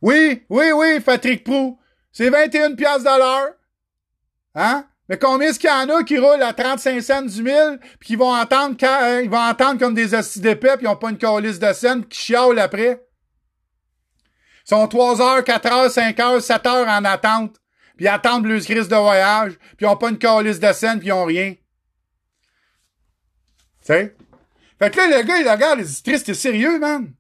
Oui, 0.01 0.45
oui, 0.49 0.73
oui, 0.73 1.01
Patrick 1.01 1.45
Prou. 1.45 1.79
C'est 2.13 2.31
21 2.31 2.75
piastres 2.75 3.05
de 3.05 3.19
l'heure. 3.19 3.55
Hein? 4.55 4.89
Mais 5.09 5.19
combien 5.19 5.49
est-ce 5.49 5.61
qu'il 5.61 5.71
y 5.71 5.73
en 5.73 5.89
a 5.89 6.03
qui 6.03 6.19
roulent 6.19 6.43
à 6.43 6.53
35 6.53 7.01
cents 7.01 7.23
du 7.23 7.43
mille, 7.43 7.79
puis 8.01 8.09
qui 8.09 8.17
vont 8.17 8.35
entendre, 8.35 8.77
euh, 8.83 9.23
ils 9.23 9.31
vont 9.31 9.41
entendre 9.41 9.79
comme 9.79 9.95
des 9.95 10.15
hosties 10.15 10.41
d'épais, 10.41 10.77
puis 10.77 10.87
ils 10.87 10.89
n'ont 10.89 10.97
pas 10.97 11.11
une 11.11 11.19
calice 11.19 11.59
de 11.59 11.73
scène, 11.73 12.01
puis 12.01 12.11
qui 12.11 12.33
chiolent 12.33 12.59
après? 12.59 13.03
Ils 14.65 14.71
sont 14.71 14.89
3 14.89 15.21
heures, 15.21 15.45
4 15.45 15.73
heures, 15.73 15.91
5 15.91 16.19
heures, 16.19 16.43
7 16.43 16.67
heures 16.67 16.89
en 16.89 17.05
attente, 17.05 17.57
puis 17.97 18.07
ils 18.07 18.09
attendent 18.09 18.47
le 18.47 18.61
crise 18.61 18.89
de 18.89 18.97
voyage, 18.97 19.53
puis 19.77 19.83
ils 19.83 19.87
n'ont 19.87 19.97
pas 19.97 20.11
une 20.11 20.19
calice 20.19 20.59
de 20.59 20.73
scène, 20.73 20.99
puis 20.99 21.09
ils 21.09 21.13
n'ont 21.13 21.25
rien. 21.25 21.53
Tu 21.53 21.59
sais? 23.93 24.17
Fait 24.79 24.91
que 24.91 24.97
là, 24.99 25.19
le 25.19 25.23
gars, 25.23 25.39
il 25.39 25.49
regarde, 25.49 25.79
il 25.79 25.87
dit, 25.87 26.03
triste, 26.03 26.27
t'es 26.27 26.35
sérieux, 26.35 26.79
man? 26.81 27.15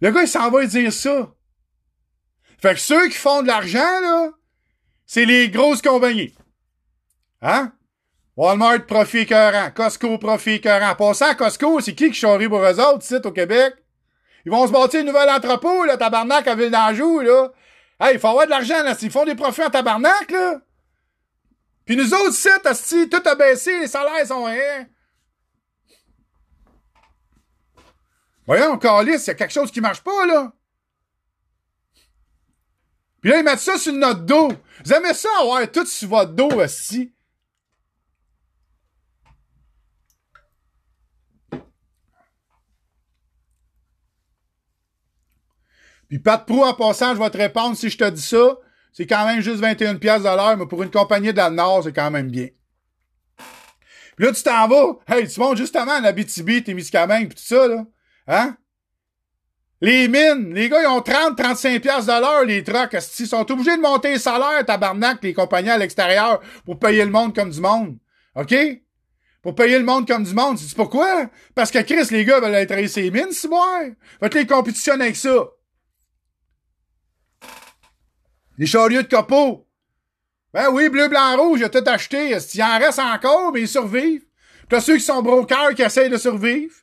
Le 0.00 0.10
gars, 0.10 0.22
il 0.22 0.28
s'en 0.28 0.50
va 0.50 0.64
dire 0.64 0.92
ça. 0.92 1.30
Fait 2.58 2.74
que 2.74 2.80
ceux 2.80 3.08
qui 3.08 3.16
font 3.16 3.42
de 3.42 3.46
l'argent, 3.46 4.00
là, 4.00 4.30
c'est 5.12 5.24
les 5.24 5.50
grosses 5.50 5.82
compagnies. 5.82 6.32
Hein? 7.42 7.72
Walmart, 8.36 8.86
profit 8.86 9.18
écœurant. 9.18 9.72
Costco, 9.72 10.18
profit 10.18 10.52
écœurant. 10.52 10.94
Passant 10.94 11.30
à 11.30 11.34
Costco, 11.34 11.80
c'est 11.80 11.96
qui 11.96 12.10
qui 12.10 12.14
charrie 12.14 12.48
pour 12.48 12.60
eux 12.60 12.78
autres, 12.78 13.02
ici, 13.02 13.16
au 13.16 13.32
Québec? 13.32 13.74
Ils 14.44 14.52
vont 14.52 14.68
se 14.68 14.72
bâtir 14.72 15.00
un 15.00 15.02
nouvel 15.02 15.28
entrepôt, 15.28 15.84
là, 15.84 15.96
tabarnak, 15.96 16.46
à 16.46 16.54
Ville 16.54 16.70
d'Anjou, 16.70 17.22
là. 17.22 17.48
Hey, 17.98 18.14
il 18.14 18.20
faut 18.20 18.28
avoir 18.28 18.44
de 18.44 18.50
l'argent, 18.50 18.84
là. 18.84 18.94
S'ils 18.94 19.10
font 19.10 19.24
des 19.24 19.34
profits 19.34 19.64
en 19.64 19.70
tabarnak, 19.70 20.30
là. 20.30 20.60
Puis 21.84 21.96
nous 21.96 22.14
autres, 22.14 22.70
ici, 22.70 23.08
tout 23.08 23.28
a 23.28 23.34
baissé, 23.34 23.80
les 23.80 23.88
salaires 23.88 24.24
sont 24.24 24.44
rien. 24.44 24.86
Voyons, 28.46 28.78
Calis, 28.78 29.24
il 29.24 29.26
y 29.26 29.30
a 29.30 29.34
quelque 29.34 29.52
chose 29.52 29.72
qui 29.72 29.80
marche 29.80 30.02
pas, 30.02 30.24
là. 30.26 30.52
Puis 33.20 33.30
là, 33.30 33.38
ils 33.38 33.44
mettent 33.44 33.60
ça 33.60 33.78
sur 33.78 33.92
notre 33.92 34.20
dos. 34.20 34.52
Vous 34.84 34.92
aimez 34.92 35.14
ça 35.14 35.28
avoir 35.40 35.70
tout 35.70 35.86
sur 35.86 36.08
votre 36.08 36.32
dos 36.32 36.50
aussi? 36.50 37.12
Puis 46.08 46.18
pas 46.18 46.38
de 46.38 46.44
pro 46.44 46.64
en 46.64 46.74
passant, 46.74 47.14
je 47.14 47.20
vais 47.20 47.30
te 47.30 47.36
répondre 47.36 47.76
si 47.76 47.88
je 47.88 47.96
te 47.96 48.10
dis 48.10 48.22
ça. 48.22 48.56
C'est 48.92 49.06
quand 49.06 49.24
même 49.26 49.40
juste 49.40 49.60
21 49.60 49.94
pièces 49.96 50.24
à 50.24 50.34
l'heure, 50.34 50.56
mais 50.56 50.66
pour 50.66 50.82
une 50.82 50.90
compagnie 50.90 51.32
dans 51.32 51.48
le 51.48 51.54
Nord, 51.54 51.84
c'est 51.84 51.92
quand 51.92 52.10
même 52.10 52.28
bien. 52.28 52.48
Puis 54.16 54.26
là, 54.26 54.32
tu 54.32 54.42
t'en 54.42 54.66
vas. 54.66 54.98
Hey, 55.06 55.28
tu 55.28 55.38
montes 55.38 55.56
justement 55.56 55.92
à 55.92 56.00
la 56.00 56.12
BTB, 56.12 56.64
tes 56.64 56.74
Miscamingues, 56.74 57.28
pis 57.28 57.36
tout 57.36 57.42
ça, 57.42 57.68
là. 57.68 57.86
Hein? 58.26 58.56
Les 59.82 60.08
mines, 60.08 60.52
les 60.52 60.68
gars, 60.68 60.82
ils 60.82 60.86
ont 60.86 61.00
30, 61.00 61.38
35 61.38 61.80
pièces 61.80 62.04
de 62.04 62.12
l'heure, 62.12 62.44
les 62.44 62.62
trucks. 62.62 62.96
Ils 63.18 63.26
sont 63.26 63.50
obligés 63.50 63.76
de 63.76 63.82
monter 63.82 64.12
les 64.12 64.18
salaires, 64.18 64.64
tabarnak, 64.66 65.22
les 65.22 65.32
compagnies 65.32 65.70
à 65.70 65.78
l'extérieur, 65.78 66.40
pour 66.66 66.78
payer 66.78 67.04
le 67.04 67.10
monde 67.10 67.34
comme 67.34 67.50
du 67.50 67.60
monde. 67.60 67.96
OK? 68.34 68.54
Pour 69.42 69.54
payer 69.54 69.78
le 69.78 69.84
monde 69.84 70.06
comme 70.06 70.24
du 70.24 70.34
monde. 70.34 70.58
C'est 70.58 70.76
pourquoi? 70.76 71.30
Parce 71.54 71.70
que 71.70 71.78
Chris, 71.78 72.08
les 72.10 72.26
gars 72.26 72.40
veulent 72.40 72.54
aller 72.54 72.66
travailler 72.66 72.88
ces 72.88 73.10
mines, 73.10 73.32
c'est 73.32 73.48
moi. 73.48 73.84
Fait 74.20 74.28
que 74.28 74.38
les 74.38 74.46
compétitionnent 74.46 75.00
avec 75.00 75.16
ça. 75.16 75.46
Les 78.58 78.66
chariots 78.66 79.02
de 79.02 79.08
copeaux. 79.08 79.66
Ben 80.52 80.68
oui, 80.70 80.90
bleu, 80.90 81.08
blanc, 81.08 81.38
rouge, 81.38 81.60
j'ai 81.60 81.70
tout 81.70 81.82
acheté. 81.86 82.36
Il 82.54 82.62
en 82.62 82.78
reste 82.78 82.98
encore, 82.98 83.52
mais 83.52 83.62
ils 83.62 83.68
survivent. 83.68 84.26
T'as 84.68 84.82
ceux 84.82 84.96
qui 84.96 85.04
sont 85.04 85.22
brokers 85.22 85.74
qui 85.74 85.82
essayent 85.82 86.10
de 86.10 86.18
survivre. 86.18 86.74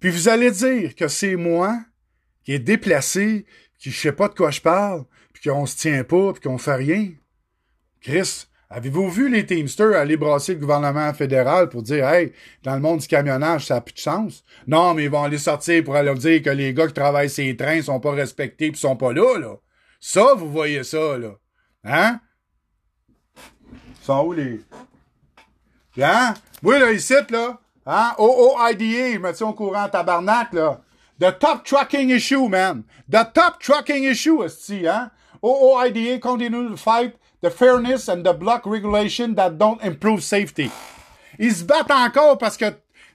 Puis 0.00 0.10
vous 0.10 0.28
allez 0.28 0.50
dire 0.50 0.94
que 0.94 1.08
c'est 1.08 1.36
moi 1.36 1.78
qui 2.44 2.52
est 2.52 2.58
déplacé, 2.58 3.46
qui 3.78 3.90
je 3.90 3.98
sais 3.98 4.12
pas 4.12 4.28
de 4.28 4.34
quoi 4.34 4.50
je 4.50 4.60
parle, 4.60 5.04
puis 5.32 5.48
qu'on 5.48 5.66
se 5.66 5.76
tient 5.76 6.04
pas, 6.04 6.32
puis 6.32 6.42
qu'on 6.42 6.58
fait 6.58 6.74
rien. 6.74 7.10
Chris, 8.00 8.48
Avez-vous 8.70 9.08
vu 9.08 9.30
les 9.30 9.46
Teamsters 9.46 9.96
aller 9.96 10.18
brasser 10.18 10.52
le 10.52 10.60
gouvernement 10.60 11.14
fédéral 11.14 11.70
pour 11.70 11.82
dire, 11.82 12.06
hey, 12.06 12.34
dans 12.62 12.74
le 12.74 12.80
monde 12.80 13.00
du 13.00 13.06
camionnage, 13.06 13.66
ça 13.66 13.76
n'a 13.76 13.80
plus 13.80 13.94
de 13.94 13.98
sens? 13.98 14.44
Non, 14.66 14.92
mais 14.92 15.04
ils 15.04 15.10
vont 15.10 15.22
aller 15.22 15.38
sortir 15.38 15.82
pour 15.84 15.96
aller 15.96 16.12
dire 16.14 16.42
que 16.42 16.50
les 16.50 16.74
gars 16.74 16.86
qui 16.86 16.92
travaillent 16.92 17.30
ces 17.30 17.56
trains 17.56 17.80
sont 17.80 17.98
pas 17.98 18.12
respectés 18.12 18.70
pis 18.70 18.78
sont 18.78 18.96
pas 18.96 19.14
là, 19.14 19.38
là. 19.38 19.54
Ça, 20.00 20.34
vous 20.36 20.50
voyez 20.50 20.84
ça, 20.84 21.16
là. 21.16 21.30
Hein? 21.82 22.20
Ils 23.72 24.04
sont 24.04 24.26
où 24.26 24.32
les... 24.34 24.60
Hein? 26.02 26.34
Oui, 26.62 26.78
là, 26.78 26.92
ici, 26.92 27.14
là. 27.30 27.60
Hein? 27.88 28.12
OOIDA, 28.18 29.14
je 29.14 29.18
me 29.18 29.32
tiens 29.32 29.48
au 29.48 29.54
courant, 29.54 29.88
tabarnak, 29.88 30.52
là? 30.52 30.80
The 31.18 31.32
top 31.38 31.64
trucking 31.64 32.10
issue, 32.10 32.46
man. 32.46 32.84
The 33.10 33.24
top 33.32 33.60
trucking 33.60 34.04
issue, 34.04 34.44
esti, 34.44 34.86
hein? 34.86 35.10
OOIDA 35.42 36.20
continue 36.20 36.68
to 36.68 36.76
fight 36.76 37.14
the 37.40 37.50
fairness 37.50 38.10
and 38.10 38.24
the 38.24 38.34
block 38.34 38.66
regulation 38.66 39.34
that 39.36 39.56
don't 39.56 39.82
improve 39.82 40.22
safety. 40.22 40.70
Ils 41.38 41.54
se 41.54 41.64
battent 41.64 41.90
encore 41.90 42.36
parce 42.36 42.58
que 42.58 42.66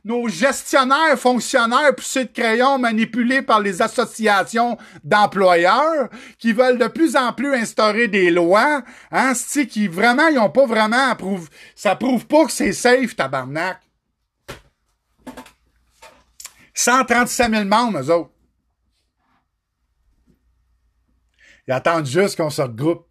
nos 0.04 0.28
gestionnaires, 0.28 1.20
fonctionnaires, 1.20 1.96
poussés 1.96 2.26
de 2.26 2.32
crayon 2.32 2.80
manipulés 2.80 3.44
par 3.44 3.60
les 3.60 3.80
associations 3.80 4.78
d'employeurs 5.04 6.10
qui 6.40 6.52
veulent 6.52 6.80
de 6.80 6.88
plus 6.88 7.16
en 7.16 7.32
plus 7.32 7.54
instaurer 7.54 8.08
des 8.08 8.32
lois, 8.32 8.82
hein, 9.12 9.34
qui 9.70 9.88
vraiment, 9.88 10.28
ils 10.30 10.40
ont 10.40 10.50
pas 10.50 10.66
vraiment 10.66 11.12
approuvé. 11.12 11.48
Ça 11.76 11.96
prouve 11.96 12.26
pas 12.26 12.46
que 12.46 12.52
c'est 12.52 12.74
safe, 12.74 13.16
tabarnak. 13.16 13.83
137 16.74 17.52
000 17.52 17.66
membres, 17.66 18.00
eux 18.00 18.12
autres. 18.12 18.32
Ils 21.68 21.74
attendent 21.74 22.06
juste 22.06 22.36
qu'on 22.36 22.50
se 22.50 22.62
regroupe. 22.62 23.08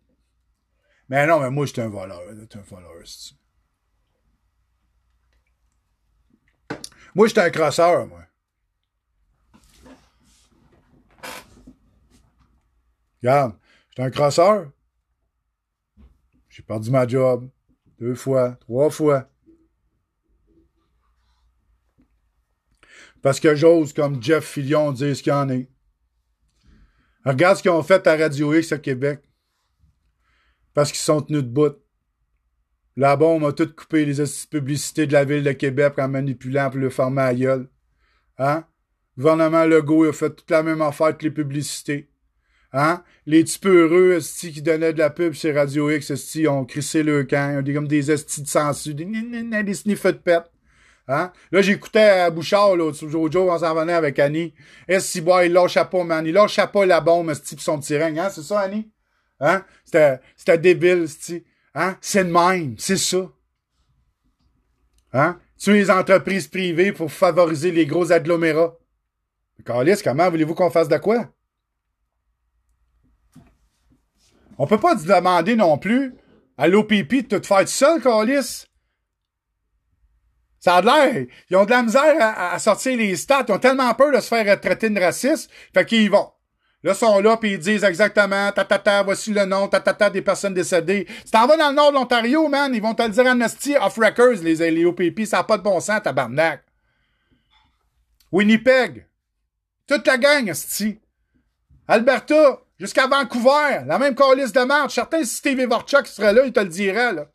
Mais 1.09 1.27
non, 1.27 1.41
mais 1.41 1.51
moi, 1.51 1.67
j'étais 1.67 1.83
un 1.83 1.89
voleur. 1.89 2.21
J'étais 2.39 2.59
un 2.59 2.63
voleur, 2.63 2.93
Moi, 7.15 7.29
j'étais 7.29 7.43
un 7.43 7.51
crosseur, 7.51 8.07
moi. 8.07 8.25
Regarde, 13.23 13.57
j'étais 13.91 14.03
un 14.03 14.11
crosseur. 14.11 14.71
J'ai 16.49 16.63
perdu 16.63 16.91
ma 16.91 17.07
job. 17.07 17.49
Deux 17.99 18.15
fois, 18.15 18.57
trois 18.61 18.91
fois. 18.91 19.29
Parce 23.23 23.39
que 23.39 23.55
j'ose, 23.55 23.93
comme 23.93 24.23
Jeff 24.23 24.45
Fillion, 24.45 24.93
dire 24.93 25.17
ce 25.17 25.23
qu'il 25.23 25.33
y 25.33 25.35
en 25.35 25.49
est. 25.49 25.69
Regarde 27.25 27.57
ce 27.57 27.63
qu'ils 27.63 27.71
ont 27.71 27.83
fait 27.83 28.05
à 28.07 28.17
Radio 28.17 28.53
X 28.53 28.73
à 28.73 28.79
Québec. 28.79 29.23
Parce 30.75 30.91
qu'ils 30.91 31.01
sont 31.01 31.23
tenus 31.23 31.45
de 31.45 31.49
bout. 31.49 31.77
Là-bas, 32.97 33.27
on 33.27 33.41
m'a 33.41 33.53
tout 33.53 33.73
coupé 33.75 34.05
les 34.05 34.25
publicités 34.51 35.07
de 35.07 35.13
la 35.13 35.25
ville 35.25 35.45
de 35.45 35.53
Québec 35.53 35.95
en 35.99 36.09
manipulant 36.09 36.69
pour 36.69 36.81
le 36.81 36.91
former 36.91 37.23
à 37.23 37.35
gueule. 37.35 37.69
Hein? 38.39 38.65
Le 39.17 39.23
gouvernement 39.23 39.65
Legault 39.65 40.05
a 40.05 40.13
fait 40.13 40.31
toute 40.31 40.51
la 40.51 40.63
même 40.63 40.83
affaire 40.83 41.17
que 41.17 41.25
les 41.25 41.31
publicités. 41.31 42.11
Hein? 42.73 43.05
Les 43.25 43.45
petits 43.45 43.59
peu 43.59 43.85
heureux, 43.85 44.19
qui 44.21 44.63
donnaient 44.63 44.93
de 44.93 44.99
la 44.99 45.11
pub 45.11 45.35
sur 45.35 45.55
Radio 45.55 45.91
X, 45.91 46.11
esti, 46.11 46.49
ont 46.49 46.65
crissé 46.65 47.03
le 47.03 47.25
camp. 47.25 47.63
Ils 47.65 47.71
ont 47.71 47.75
comme 47.75 47.89
des 47.89 48.11
estis 48.11 48.43
de 48.43 48.93
des, 48.93 49.05
des, 49.05 49.63
des 49.63 49.75
sniffes 49.75 50.07
de 50.07 50.13
pète. 50.13 50.52
Hein? 51.09 51.33
Là, 51.51 51.63
j'écoutais 51.63 52.01
à 52.01 52.31
Bouchard, 52.31 52.77
là, 52.77 52.93
Jojo, 52.93 53.51
on 53.51 53.59
s'en 53.59 53.75
venait 53.75 53.93
avec 53.93 54.19
Annie. 54.19 54.55
Est-ce 54.87 55.21
boy, 55.21 55.47
il 55.47 55.53
lâche 55.53 55.79
pas, 55.91 56.05
man. 56.05 56.27
Il 56.27 56.33
lâche 56.33 56.61
pas 56.73 56.87
la 56.87 57.01
bombe, 57.01 57.35
ce 57.35 57.41
type 57.41 57.61
son 57.61 57.79
tyran, 57.79 58.17
hein? 58.17 58.31
C'est 58.31 58.43
ça, 58.43 58.61
Annie? 58.61 58.91
Hein? 59.41 59.65
C'était, 59.85 60.59
débile, 60.59 61.09
c'ti. 61.09 61.45
Hein? 61.75 61.97
C'est 62.01 62.23
le 62.23 62.31
même, 62.31 62.77
c'est 62.79 62.97
ça. 62.97 63.29
Hein? 65.13 65.39
Tuer 65.59 65.75
les 65.75 65.91
entreprises 65.91 66.49
privées 66.49 66.93
pour 66.93 67.11
favoriser 67.11 67.73
les 67.73 67.87
gros 67.87 68.13
agglomérats. 68.13 68.77
Carlis, 69.65 70.01
comment 70.03 70.31
voulez-vous 70.31 70.55
qu'on 70.55 70.71
fasse 70.71 70.89
de 70.89 70.99
quoi? 70.99 71.29
On 74.59 74.67
peut 74.67 74.79
pas 74.79 74.95
demander 74.95 75.57
non 75.57 75.79
plus 75.79 76.15
à 76.57 76.69
l'OPP 76.69 77.29
de 77.29 77.39
tout 77.39 77.45
faire 77.45 77.61
tout 77.61 77.67
seul, 77.67 78.01
Carlis. 78.01 78.67
Ça 80.63 80.77
a 80.77 80.81
l'air. 80.81 81.27
Ils 81.51 81.57
ont 81.57 81.65
de 81.65 81.71
la 81.71 81.83
misère 81.83 82.15
à, 82.21 82.57
sortir 82.61 82.97
les 82.97 83.17
stats. 83.17 83.45
Ils 83.49 83.53
ont 83.53 83.59
tellement 83.59 83.93
peur 83.95 84.13
de 84.13 84.21
se 84.21 84.29
faire 84.29 84.61
traiter 84.61 84.89
de 84.89 85.01
raciste. 85.01 85.51
Fait 85.75 85.85
qu'ils 85.85 86.09
vont. 86.09 86.31
Là, 86.85 86.93
ils 86.93 86.97
sont 86.97 87.19
là, 87.19 87.37
puis 87.37 87.55
ils 87.55 87.59
disent 87.59 87.83
exactement, 87.83 88.53
ta, 88.53 88.65
ta, 88.65 88.79
ta, 88.79 89.03
voici 89.03 89.33
le 89.33 89.45
nom, 89.45 89.67
ta, 89.67 89.81
ta, 89.81 90.09
des 90.09 90.23
personnes 90.23 90.55
décédées. 90.55 91.09
Si 91.25 91.33
t'en 91.33 91.49
vas 91.49 91.57
dans 91.57 91.71
le 91.71 91.75
nord 91.75 91.91
de 91.91 91.97
l'Ontario, 91.97 92.47
man, 92.49 92.73
ils 92.73 92.81
vont 92.81 92.95
te 92.95 93.03
le 93.03 93.09
dire 93.09 93.27
Amnesty 93.27 93.77
off 93.77 93.97
records, 93.97 94.43
les, 94.43 94.71
les 94.71 94.85
OPP, 94.85 95.25
ça 95.25 95.39
n'a 95.39 95.45
pas 95.45 95.59
de 95.59 95.63
bon 95.65 95.81
sens, 95.81 96.01
tabarnak. 96.01 96.63
Winnipeg. 98.31 99.07
Toute 99.89 100.07
la 100.07 100.17
gang, 100.17 100.49
esti. 100.49 101.01
Alberta, 101.89 102.61
jusqu'à 102.79 103.09
Vancouver, 103.09 103.83
la 103.85 103.99
même 103.99 104.15
calice 104.15 104.53
de 104.53 104.61
marche. 104.61 104.95
Certains, 104.95 105.25
si 105.25 105.35
Steve 105.35 105.69
Vorchuk 105.69 106.07
serait 106.07 106.33
là, 106.33 106.47
il 106.47 106.53
te 106.53 106.61
le 106.61 106.67
dirait, 106.67 107.13
là. 107.13 107.27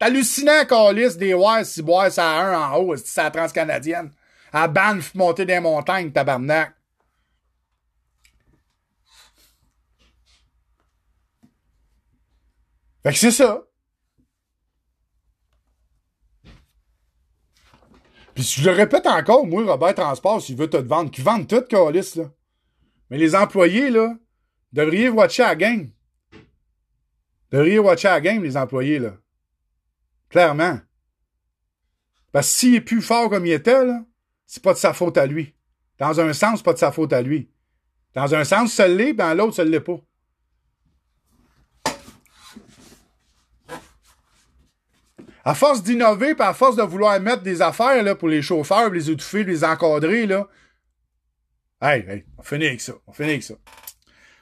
Hallucinant, 0.00 0.66
Calis, 0.66 1.16
des 1.16 1.34
wires, 1.34 1.64
si 1.64 1.82
boire 1.82 2.10
ça 2.10 2.30
a 2.30 2.42
un 2.44 2.72
en 2.72 2.76
haut, 2.76 2.96
c'est 2.96 3.22
la 3.22 3.30
transcanadienne. 3.30 4.10
À 4.52 4.68
Banff, 4.68 5.14
monter 5.14 5.46
des 5.46 5.60
montagnes, 5.60 6.12
tabarnak. 6.12 6.74
Fait 13.02 13.12
que 13.12 13.18
c'est 13.18 13.30
ça. 13.30 13.62
Puis 18.34 18.42
je 18.42 18.68
le 18.68 18.76
répète 18.76 19.06
encore, 19.06 19.46
moi, 19.46 19.64
Robert 19.64 19.94
Transport, 19.94 20.42
s'il 20.42 20.56
veut 20.56 20.68
te 20.68 20.76
vendre, 20.76 21.10
qui 21.10 21.22
vende 21.22 21.46
tout, 21.46 21.62
Calis, 21.62 22.12
là. 22.16 22.24
Mais 23.10 23.18
les 23.18 23.34
employés, 23.34 23.90
là, 23.90 24.14
devriez 24.72 25.08
watcher 25.08 25.42
la 25.42 25.54
game. 25.54 25.90
Devriez 27.50 27.78
watcher 27.78 28.08
la 28.08 28.20
game, 28.20 28.42
les 28.42 28.56
employés, 28.56 28.98
là. 28.98 29.12
Clairement. 30.30 30.80
Parce 32.32 32.48
que 32.48 32.58
s'il 32.58 32.74
est 32.74 32.80
plus 32.80 33.02
fort 33.02 33.30
comme 33.30 33.46
il 33.46 33.52
était, 33.52 33.84
là, 33.84 34.04
c'est 34.46 34.62
pas 34.62 34.72
de 34.72 34.78
sa 34.78 34.92
faute 34.92 35.16
à 35.16 35.26
lui. 35.26 35.54
Dans 35.98 36.20
un 36.20 36.32
sens, 36.32 36.58
c'est 36.58 36.64
pas 36.64 36.72
de 36.72 36.78
sa 36.78 36.92
faute 36.92 37.12
à 37.12 37.22
lui. 37.22 37.50
Dans 38.14 38.34
un 38.34 38.44
sens, 38.44 38.72
ça 38.72 38.88
l'est, 38.88 39.12
dans 39.12 39.36
l'autre, 39.36 39.54
ça 39.54 39.64
l'est 39.64 39.80
pas. 39.80 40.00
À 45.44 45.54
force 45.54 45.82
d'innover, 45.82 46.34
puis 46.34 46.44
à 46.44 46.54
force 46.54 46.76
de 46.76 46.82
vouloir 46.82 47.20
mettre 47.20 47.42
des 47.42 47.60
affaires 47.60 48.02
là, 48.02 48.14
pour 48.14 48.28
les 48.28 48.40
chauffeurs, 48.40 48.90
les 48.90 49.10
étouffer, 49.10 49.44
les 49.44 49.62
encadrer, 49.62 50.26
là. 50.26 50.48
Hey, 51.82 52.24
on 52.38 52.42
finit 52.42 52.66
avec 52.66 52.80
ça. 52.80 52.94
On 53.06 53.12
finit 53.12 53.30
avec 53.30 53.42
ça. 53.42 53.54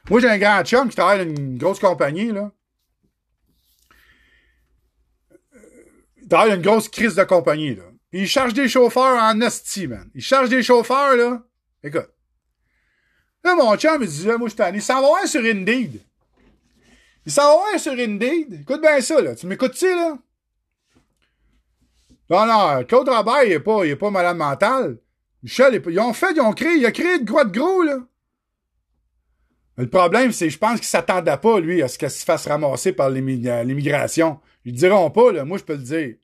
Moi, 0.08 0.20
j'ai 0.20 0.28
un 0.28 0.38
grand 0.38 0.62
chum 0.64 0.88
qui 0.88 0.96
travaille 0.96 1.26
dans 1.26 1.34
une 1.34 1.58
grosse 1.58 1.80
compagnie, 1.80 2.30
là. 2.30 2.52
Il 6.32 6.48
y 6.48 6.52
a 6.52 6.54
une 6.54 6.62
grosse 6.62 6.88
crise 6.88 7.14
de 7.14 7.24
compagnie, 7.24 7.74
là. 7.74 7.84
il 8.12 8.26
charge 8.26 8.54
des 8.54 8.68
chauffeurs 8.68 9.22
en 9.22 9.40
esti, 9.40 9.86
man. 9.86 10.10
Il 10.14 10.22
charge 10.22 10.48
des 10.48 10.62
chauffeurs, 10.62 11.16
là. 11.16 11.42
Écoute. 11.82 12.08
Là, 13.44 13.54
mon 13.56 13.76
chum, 13.76 14.00
il 14.00 14.08
disait, 14.08 14.36
moi, 14.38 14.48
je 14.48 14.54
t'en 14.54 14.72
Il 14.72 14.82
s'en 14.82 15.00
va 15.00 15.08
voir 15.08 15.26
sur 15.26 15.40
Indeed. 15.40 16.00
Il 17.26 17.32
s'en 17.32 17.42
va 17.42 17.54
voir 17.56 17.80
sur 17.80 17.92
Indeed. 17.92 18.60
Écoute 18.62 18.80
bien 18.80 19.00
ça, 19.00 19.20
là. 19.20 19.34
Tu 19.34 19.46
m'écoutes-tu, 19.46 19.88
là? 19.88 20.16
Non, 22.30 22.46
non, 22.46 22.84
Claude 22.84 23.08
Robert, 23.08 23.44
il 23.44 23.52
est 23.52 23.60
pas, 23.60 23.84
il 23.84 23.90
est 23.90 23.96
pas 23.96 24.10
malade 24.10 24.36
mental. 24.36 24.98
Michel, 25.42 25.82
ils 25.86 26.00
ont 26.00 26.14
fait, 26.14 26.32
ils 26.34 26.40
ont 26.40 26.52
créé, 26.52 26.76
il 26.76 26.86
a 26.86 26.92
créé 26.92 27.18
de 27.18 27.30
quoi 27.30 27.44
de 27.44 27.58
gros, 27.58 27.82
là. 27.82 27.98
Mais 29.76 29.84
le 29.84 29.90
problème, 29.90 30.32
c'est, 30.32 30.48
je 30.50 30.58
pense 30.58 30.76
qu'il 30.76 30.86
s'attendait 30.86 31.36
pas, 31.36 31.60
lui, 31.60 31.82
à 31.82 31.88
ce 31.88 31.98
qu'il 31.98 32.10
se 32.10 32.24
fasse 32.24 32.46
ramasser 32.46 32.92
par 32.92 33.10
l'immigration. 33.10 34.40
Ils 34.64 34.74
diront 34.74 35.10
pas, 35.10 35.32
là. 35.32 35.44
Moi, 35.44 35.58
je 35.58 35.64
peux 35.64 35.74
le 35.74 35.82
dire. 35.82 36.14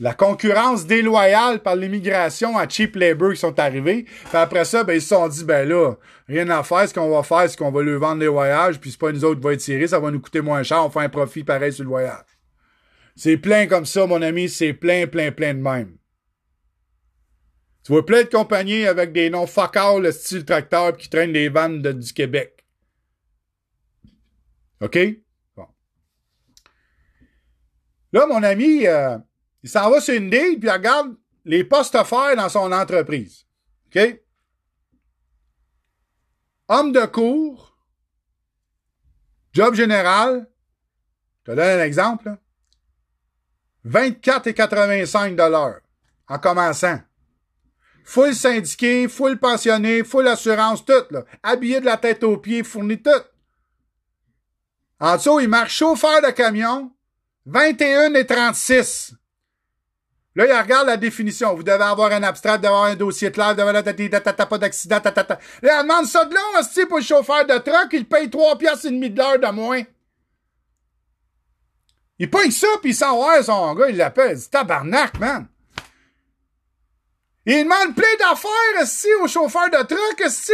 La 0.00 0.14
concurrence 0.14 0.86
déloyale 0.86 1.62
par 1.62 1.76
l'immigration 1.76 2.56
à 2.56 2.66
cheap 2.66 2.96
labor 2.96 3.34
qui 3.34 3.38
sont 3.38 3.58
arrivés. 3.60 4.04
Puis 4.04 4.30
après 4.32 4.64
ça, 4.64 4.82
ben, 4.82 4.94
ils 4.94 5.02
se 5.02 5.08
sont 5.08 5.28
dit, 5.28 5.44
ben 5.44 5.68
là, 5.68 5.94
rien 6.26 6.48
à 6.48 6.62
faire. 6.62 6.88
Ce 6.88 6.94
qu'on 6.94 7.10
va 7.10 7.22
faire, 7.22 7.50
c'est 7.50 7.58
qu'on 7.58 7.70
va 7.70 7.82
lui 7.82 7.96
vendre 7.96 8.20
les 8.20 8.28
voyages, 8.28 8.80
puis 8.80 8.90
c'est 8.90 8.98
pas 8.98 9.12
nous 9.12 9.26
autres 9.26 9.40
qui 9.40 9.44
va 9.46 9.52
être 9.52 9.60
tirés, 9.60 9.86
ça 9.86 10.00
va 10.00 10.10
nous 10.10 10.20
coûter 10.20 10.40
moins 10.40 10.62
cher, 10.62 10.82
on 10.82 10.88
fait 10.88 11.00
un 11.00 11.10
profit 11.10 11.44
pareil 11.44 11.70
sur 11.70 11.84
le 11.84 11.90
voyage. 11.90 12.24
C'est 13.14 13.36
plein 13.36 13.66
comme 13.66 13.84
ça, 13.84 14.06
mon 14.06 14.22
ami, 14.22 14.48
c'est 14.48 14.72
plein, 14.72 15.06
plein, 15.06 15.32
plein 15.32 15.52
de 15.52 15.60
même. 15.60 15.98
Tu 17.84 17.92
vois 17.92 18.06
plein 18.06 18.22
de 18.22 18.28
compagnies 18.28 18.86
avec 18.86 19.12
des 19.12 19.28
noms 19.28 19.46
fuck 19.46 19.76
all, 19.76 20.02
le 20.02 20.12
style 20.12 20.46
tracteur, 20.46 20.96
qui 20.96 21.10
traînent 21.10 21.34
des 21.34 21.50
vannes 21.50 21.82
du 21.82 22.12
Québec. 22.14 22.64
OK? 24.80 24.98
Là, 28.12 28.26
mon 28.26 28.42
ami, 28.42 28.86
euh, 28.86 29.18
il 29.62 29.70
s'en 29.70 29.90
va 29.90 30.00
sur 30.00 30.14
une 30.14 30.30
deal, 30.30 30.58
puis 30.58 30.68
il 30.68 30.70
regarde 30.70 31.14
les 31.44 31.64
postes 31.64 31.94
offerts 31.94 32.36
dans 32.36 32.48
son 32.48 32.72
entreprise. 32.72 33.44
OK? 33.86 34.20
Homme 36.68 36.92
de 36.92 37.04
cours, 37.06 37.76
job 39.52 39.74
général, 39.74 40.48
Je 41.44 41.52
te 41.52 41.56
donne 41.56 41.80
un 41.80 41.84
exemple. 41.84 42.26
Là. 42.26 42.38
24,85 43.86 45.80
en 46.28 46.38
commençant. 46.38 47.00
Full 48.04 48.34
syndiqué, 48.34 49.08
full 49.08 49.38
pensionné, 49.38 50.04
full 50.04 50.28
assurance, 50.28 50.84
tout. 50.84 51.04
Là. 51.10 51.24
Habillé 51.42 51.80
de 51.80 51.86
la 51.86 51.96
tête 51.96 52.22
aux 52.24 52.36
pieds, 52.36 52.62
fourni 52.62 53.00
tout. 53.02 53.10
En 55.00 55.16
dessous, 55.16 55.40
il 55.40 55.48
marque 55.48 55.70
chauffeur 55.70 56.20
de 56.20 56.30
camion, 56.30 56.92
21 57.46 58.14
et 58.14 58.26
36. 58.26 59.14
Là, 60.40 60.46
il 60.46 60.58
regarde 60.58 60.86
la 60.86 60.96
définition. 60.96 61.54
Vous 61.54 61.62
devez 61.62 61.84
avoir 61.84 62.10
un 62.12 62.22
abstrait, 62.22 62.52
vous 62.52 62.56
devez 62.56 62.68
avoir 62.68 62.84
un 62.84 62.96
dossier 62.96 63.28
live, 63.28 63.48
vous 63.48 63.54
devez 63.56 64.14
avoir 64.14 64.48
pas 64.48 64.56
d'accident, 64.56 64.98
tatata. 64.98 65.38
Là, 65.60 65.80
il 65.80 65.82
demande 65.82 66.06
ça 66.06 66.24
de 66.24 66.32
là, 66.32 66.40
aussi 66.58 66.86
pour 66.86 66.96
le 66.96 67.04
chauffeur 67.04 67.44
de 67.44 67.58
truck, 67.58 67.88
il 67.92 68.08
paye 68.08 68.30
3 68.30 68.56
piastres 68.56 68.86
et 68.86 68.90
demi 68.90 69.10
de 69.10 69.18
l'heure 69.18 69.38
de 69.38 69.48
moins. 69.48 69.82
Il 72.18 72.30
paye 72.30 72.50
ça, 72.50 72.68
puis 72.80 72.92
il 72.92 72.94
s'en 72.94 73.22
va, 73.22 73.42
son 73.42 73.74
gars, 73.74 73.90
il 73.90 73.98
l'appelle. 73.98 74.38
Dit, 74.38 74.48
tabarnak, 74.48 75.18
man. 75.18 75.46
Il 77.44 77.64
demande 77.64 77.94
plein 77.94 78.16
d'affaires, 78.18 78.82
aussi 78.82 79.08
au 79.22 79.28
chauffeur 79.28 79.68
de 79.68 79.82
truck, 79.84 80.22
aussi. 80.24 80.52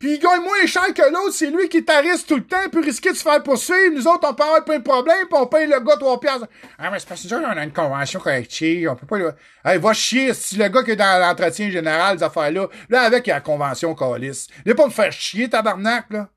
Puis 0.00 0.14
il 0.14 0.18
gagne 0.18 0.40
moins 0.40 0.64
cher 0.64 0.94
que 0.94 1.02
l'autre, 1.12 1.34
c'est 1.34 1.50
lui 1.50 1.68
qui 1.68 1.84
tarisse 1.84 2.24
tout 2.24 2.36
le 2.36 2.46
temps, 2.46 2.70
puis 2.72 2.80
risquer 2.80 3.12
de 3.12 3.16
se 3.18 3.22
faire 3.22 3.42
poursuivre. 3.42 3.94
Nous 3.94 4.08
autres, 4.08 4.26
on 4.26 4.32
peut 4.32 4.42
avoir 4.42 4.64
plein 4.64 4.78
de 4.78 4.82
problèmes, 4.82 5.26
puis 5.28 5.38
on 5.38 5.46
paye 5.46 5.66
le 5.66 5.78
gars 5.78 5.96
trois 5.98 6.18
piastres. 6.18 6.46
Ah, 6.78 6.90
mais 6.90 6.98
c'est 6.98 7.06
parce 7.06 7.22
que 7.22 7.34
nous 7.34 7.42
on 7.42 7.46
a 7.46 7.62
une 7.62 7.72
convention 7.72 8.18
collective, 8.18 8.88
on 8.90 8.96
peut 8.96 9.06
pas... 9.06 9.18
Le... 9.18 9.34
Hey, 9.62 9.78
va 9.78 9.92
chier, 9.92 10.32
si 10.32 10.56
le 10.56 10.68
gars 10.68 10.82
qui 10.84 10.92
est 10.92 10.96
dans 10.96 11.20
l'entretien 11.20 11.68
général, 11.68 12.16
des 12.16 12.22
affaires-là, 12.22 12.68
là, 12.88 13.02
avec 13.02 13.26
la 13.26 13.42
convention 13.42 13.94
calice. 13.94 14.46
Il 14.64 14.74
pas 14.74 14.86
me 14.86 14.90
faire 14.90 15.12
chier, 15.12 15.50
tabarnak, 15.50 16.06
là. 16.08 16.30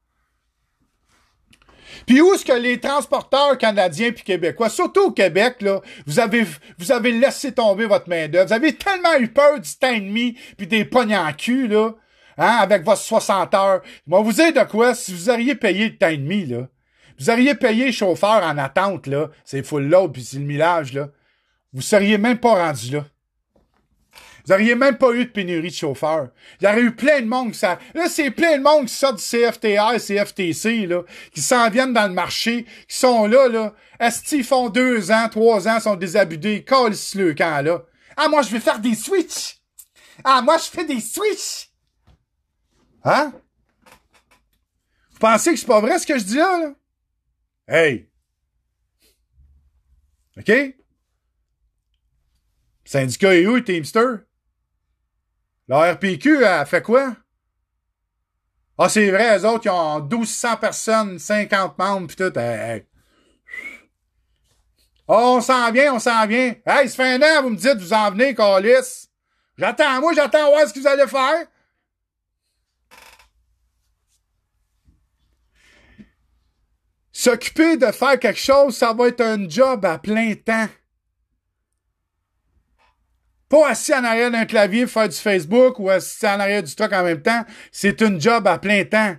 Puis 2.06 2.20
où 2.20 2.34
est-ce 2.34 2.44
que 2.44 2.52
les 2.52 2.82
transporteurs 2.82 3.58
canadiens 3.58 4.12
puis 4.12 4.26
québécois, 4.26 4.68
surtout 4.68 5.06
au 5.06 5.12
Québec, 5.12 5.62
là, 5.62 5.80
vous 6.06 6.20
avez, 6.20 6.46
vous 6.78 6.92
avez 6.92 7.14
laissé 7.14 7.54
tomber 7.54 7.86
votre 7.86 8.10
main-d'œuvre. 8.10 8.48
Vous 8.48 8.54
avez 8.54 8.76
tellement 8.76 9.16
eu 9.20 9.30
peur 9.30 9.58
du 9.58 9.74
temps 9.78 9.94
et 9.94 10.36
puis 10.58 10.68
des 10.68 10.84
pognons 10.84 11.20
en 11.20 11.32
cul, 11.32 11.70
là 11.70 11.94
hein, 12.38 12.58
avec 12.62 12.84
votre 12.84 13.02
60 13.02 13.54
heures. 13.54 13.82
Moi, 14.08 14.22
vous 14.22 14.34
dire 14.34 14.54
de 14.54 14.64
quoi, 14.64 14.94
si 14.94 15.14
vous 15.14 15.30
auriez 15.30 15.56
payé 15.56 15.90
le 15.90 15.98
temps 15.98 16.10
et 16.10 16.18
demi, 16.18 16.46
là, 16.46 16.68
vous 17.20 17.30
auriez 17.30 17.56
payé 17.56 17.92
chauffeur 17.92 18.44
en 18.44 18.58
attente, 18.58 19.08
là, 19.08 19.30
c'est 19.46 19.66
full 19.66 19.88
load, 19.88 20.14
puis 20.14 20.24
c'est 20.24 20.38
le 20.38 20.46
millage, 20.46 20.94
là, 20.94 21.10
vous 21.74 21.82
seriez 21.82 22.18
même 22.18 22.40
pas 22.40 22.54
rendu 22.54 22.92
là. 22.92 23.06
Vous 24.46 24.52
auriez 24.52 24.76
même 24.76 24.98
pas 24.98 25.12
eu 25.14 25.26
de 25.26 25.30
pénurie 25.30 25.70
de 25.70 25.74
chauffeurs. 25.74 26.28
Il 26.60 26.66
y 26.66 26.68
aurait 26.68 26.82
eu 26.82 26.94
plein 26.94 27.22
de 27.22 27.28
monde 27.28 27.52
qui 27.54 27.60
ça. 27.60 27.80
Là, 27.94 28.10
c'est 28.10 28.30
plein 28.30 28.58
de 28.58 28.64
monde 28.64 28.88
qui 28.88 28.94
sort 28.94 29.14
du 29.14 29.24
CFTR, 29.24 29.96
CFTC, 29.98 30.86
là, 30.86 31.04
qui 31.34 31.42
s'en 31.42 31.70
viennent 31.70 31.94
dans 31.94 32.08
le 32.08 32.14
marché, 32.14 32.66
qui 32.88 32.98
sont 32.98 33.26
là, 33.26 33.48
là. 33.48 33.74
Est-ce 34.00 34.22
qu'ils 34.22 34.44
font 34.44 34.70
deux 34.70 35.12
ans, 35.12 35.30
trois 35.30 35.68
ans, 35.68 35.80
sont 35.80 35.96
désabusés, 35.96 36.66
collent 36.66 36.94
le 37.16 37.34
camp, 37.34 37.64
là. 37.64 37.84
Ah, 38.18 38.28
moi, 38.28 38.42
je 38.42 38.50
vais 38.50 38.60
faire 38.60 38.80
des 38.80 38.96
switches. 38.96 39.60
Ah, 40.24 40.42
moi, 40.42 40.58
je 40.58 40.70
fais 40.70 40.86
des 40.86 41.00
switches. 41.00 41.70
Hein? 43.04 43.34
Vous 45.12 45.20
pensez 45.20 45.52
que 45.52 45.60
c'est 45.60 45.66
pas 45.66 45.82
vrai 45.82 46.00
ce 46.00 46.08
que 46.08 46.18
je 46.18 46.24
dis 46.24 46.38
là? 46.38 46.60
là? 46.60 46.74
Hey! 47.68 48.10
OK? 50.38 50.52
syndicat 52.86 53.36
est 53.36 53.48
où, 53.48 53.60
Teamster? 53.60 54.26
La 55.68 55.94
RPQ, 55.94 56.46
a 56.46 56.66
fait 56.66 56.82
quoi? 56.82 57.16
Ah, 58.78 58.90
c'est 58.90 59.10
vrai, 59.10 59.38
eux 59.38 59.46
autres, 59.46 59.66
ils 59.66 59.70
ont 59.70 60.02
1200 60.02 60.58
personnes, 60.58 61.20
50 61.20 61.78
membres, 61.78 62.08
pis 62.08 62.16
tout. 62.16 62.38
Hey, 62.38 62.86
Oh, 65.08 65.36
on 65.38 65.42
s'en 65.42 65.72
vient, 65.72 65.94
on 65.94 66.00
s'en 66.00 66.26
vient. 66.28 66.56
Hey, 66.66 66.88
ça 66.88 66.96
fait 66.96 67.14
un 67.14 67.22
an, 67.22 67.44
vous 67.44 67.50
me 67.50 67.58
dites, 67.58 67.78
vous 67.78 67.94
en 67.94 68.12
venez, 68.12 68.34
Calis. 68.34 69.10
J'attends, 69.58 70.00
moi, 70.00 70.14
j'attends 70.14 70.50
voir 70.50 70.68
ce 70.68 70.74
que 70.74 70.80
vous 70.80 70.88
allez 70.88 71.08
faire. 71.08 71.46
S'occuper 77.24 77.78
de 77.78 77.86
faire 77.86 78.20
quelque 78.20 78.38
chose, 78.38 78.76
ça 78.76 78.92
va 78.92 79.08
être 79.08 79.22
un 79.22 79.48
job 79.48 79.86
à 79.86 79.98
plein 79.98 80.34
temps. 80.36 80.68
Pas 83.48 83.70
assis 83.70 83.94
en 83.94 84.04
arrière 84.04 84.30
d'un 84.30 84.44
clavier 84.44 84.88
faire 84.88 85.08
du 85.08 85.16
Facebook 85.16 85.80
ou 85.80 85.90
assis 85.90 86.28
en 86.28 86.42
arrière 86.42 86.62
du 86.62 86.76
truc 86.76 86.92
en 86.92 87.02
même 87.02 87.22
temps. 87.22 87.46
C'est 87.72 88.02
un 88.02 88.20
job 88.20 88.46
à 88.46 88.60
plein 88.60 88.84
temps. 88.84 89.16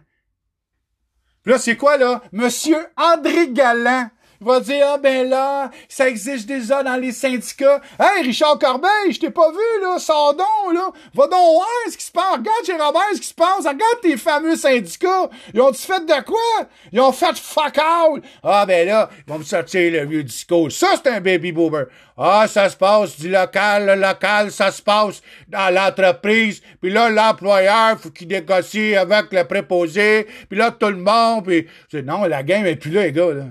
Puis 1.43 1.53
là, 1.53 1.59
c'est 1.59 1.79
quoi, 1.79 1.97
là? 1.97 2.23
Monsieur 2.31 2.77
André 2.99 3.51
Galland 3.53 4.11
va 4.45 4.61
dire, 4.61 4.87
ah 4.87 4.99
ben 4.99 5.29
là, 5.29 5.71
ça 5.89 6.09
existe 6.09 6.47
déjà 6.47 6.83
dans 6.83 6.97
les 6.97 7.13
syndicats. 7.13 7.81
Hey, 7.99 8.25
Richard 8.25 8.59
Corbeil, 8.59 9.13
je 9.13 9.21
t'ai 9.21 9.31
pas 9.31 9.51
vu, 9.51 9.83
là, 9.83 9.99
sors 9.99 10.35
donc, 10.35 10.75
là. 10.75 10.91
Va 11.15 11.27
donc 11.27 11.55
voir 11.55 11.67
ce 11.91 11.97
qui 11.97 12.05
se 12.05 12.13
passe. 12.13 12.33
Regarde 12.33 12.65
chez 12.65 12.73
Robert 12.73 13.03
ce 13.15 13.21
qui 13.21 13.29
se 13.29 13.35
passe. 13.35 13.61
Regarde 13.61 14.01
tes 14.03 14.17
fameux 14.17 14.57
syndicats. 14.57 15.31
Ils 15.53 15.61
ont-tu 15.61 15.83
fait 15.83 16.05
de 16.05 16.25
quoi? 16.25 16.69
Ils 16.93 17.01
ont 17.01 17.13
fait 17.13 17.37
fuck 17.37 17.79
all. 17.79 18.23
Ah 18.43 18.67
ben 18.67 18.87
là, 18.87 19.09
ils 19.27 19.33
vont 19.33 19.39
me 19.39 19.45
sortir 19.45 19.93
le 19.93 20.07
vieux 20.07 20.23
discours. 20.23 20.71
Ça, 20.71 20.89
c'est 21.03 21.11
un 21.11 21.21
baby 21.21 21.53
boomer. 21.53 21.87
Ah, 22.17 22.47
ça 22.47 22.69
se 22.69 22.77
passe 22.77 23.19
du 23.19 23.29
local, 23.29 23.87
le 23.87 23.95
local, 23.97 24.53
ça 24.53 24.71
se 24.71 24.81
passe 24.81 25.21
dans 25.49 25.75
l'entreprise. 25.75 26.63
Puis 26.81 26.91
là, 26.91 27.11
l'employeur, 27.11 27.99
faut 27.99 28.11
qu'il 28.11 28.29
négocie 28.29 28.95
avec 28.95 29.33
le 29.33 29.45
préposé. 29.45 30.29
Puis 30.49 30.59
là, 30.59 30.71
tout 30.71 30.91
le 30.91 30.97
monde. 30.97 31.45
Puis 31.45 31.67
non, 32.05 32.25
la 32.25 32.43
game 32.43 32.67
est 32.67 32.77
plus 32.77 32.91
là, 32.91 33.03
les 33.03 33.13
gars. 33.13 33.33
Là. 33.33 33.45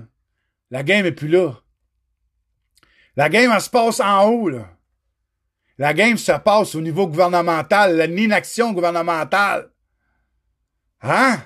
La 0.74 0.82
game 0.82 1.06
est 1.06 1.12
plus 1.12 1.28
là. 1.28 1.52
La 3.14 3.28
game, 3.28 3.52
elle 3.54 3.60
se 3.60 3.70
passe 3.70 4.00
en 4.00 4.28
haut, 4.28 4.48
là. 4.48 4.66
La 5.78 5.94
game 5.94 6.18
se 6.18 6.32
passe 6.32 6.74
au 6.74 6.80
niveau 6.80 7.06
gouvernemental, 7.06 7.96
l'inaction 8.10 8.72
gouvernementale. 8.72 9.70
Hein? 11.00 11.38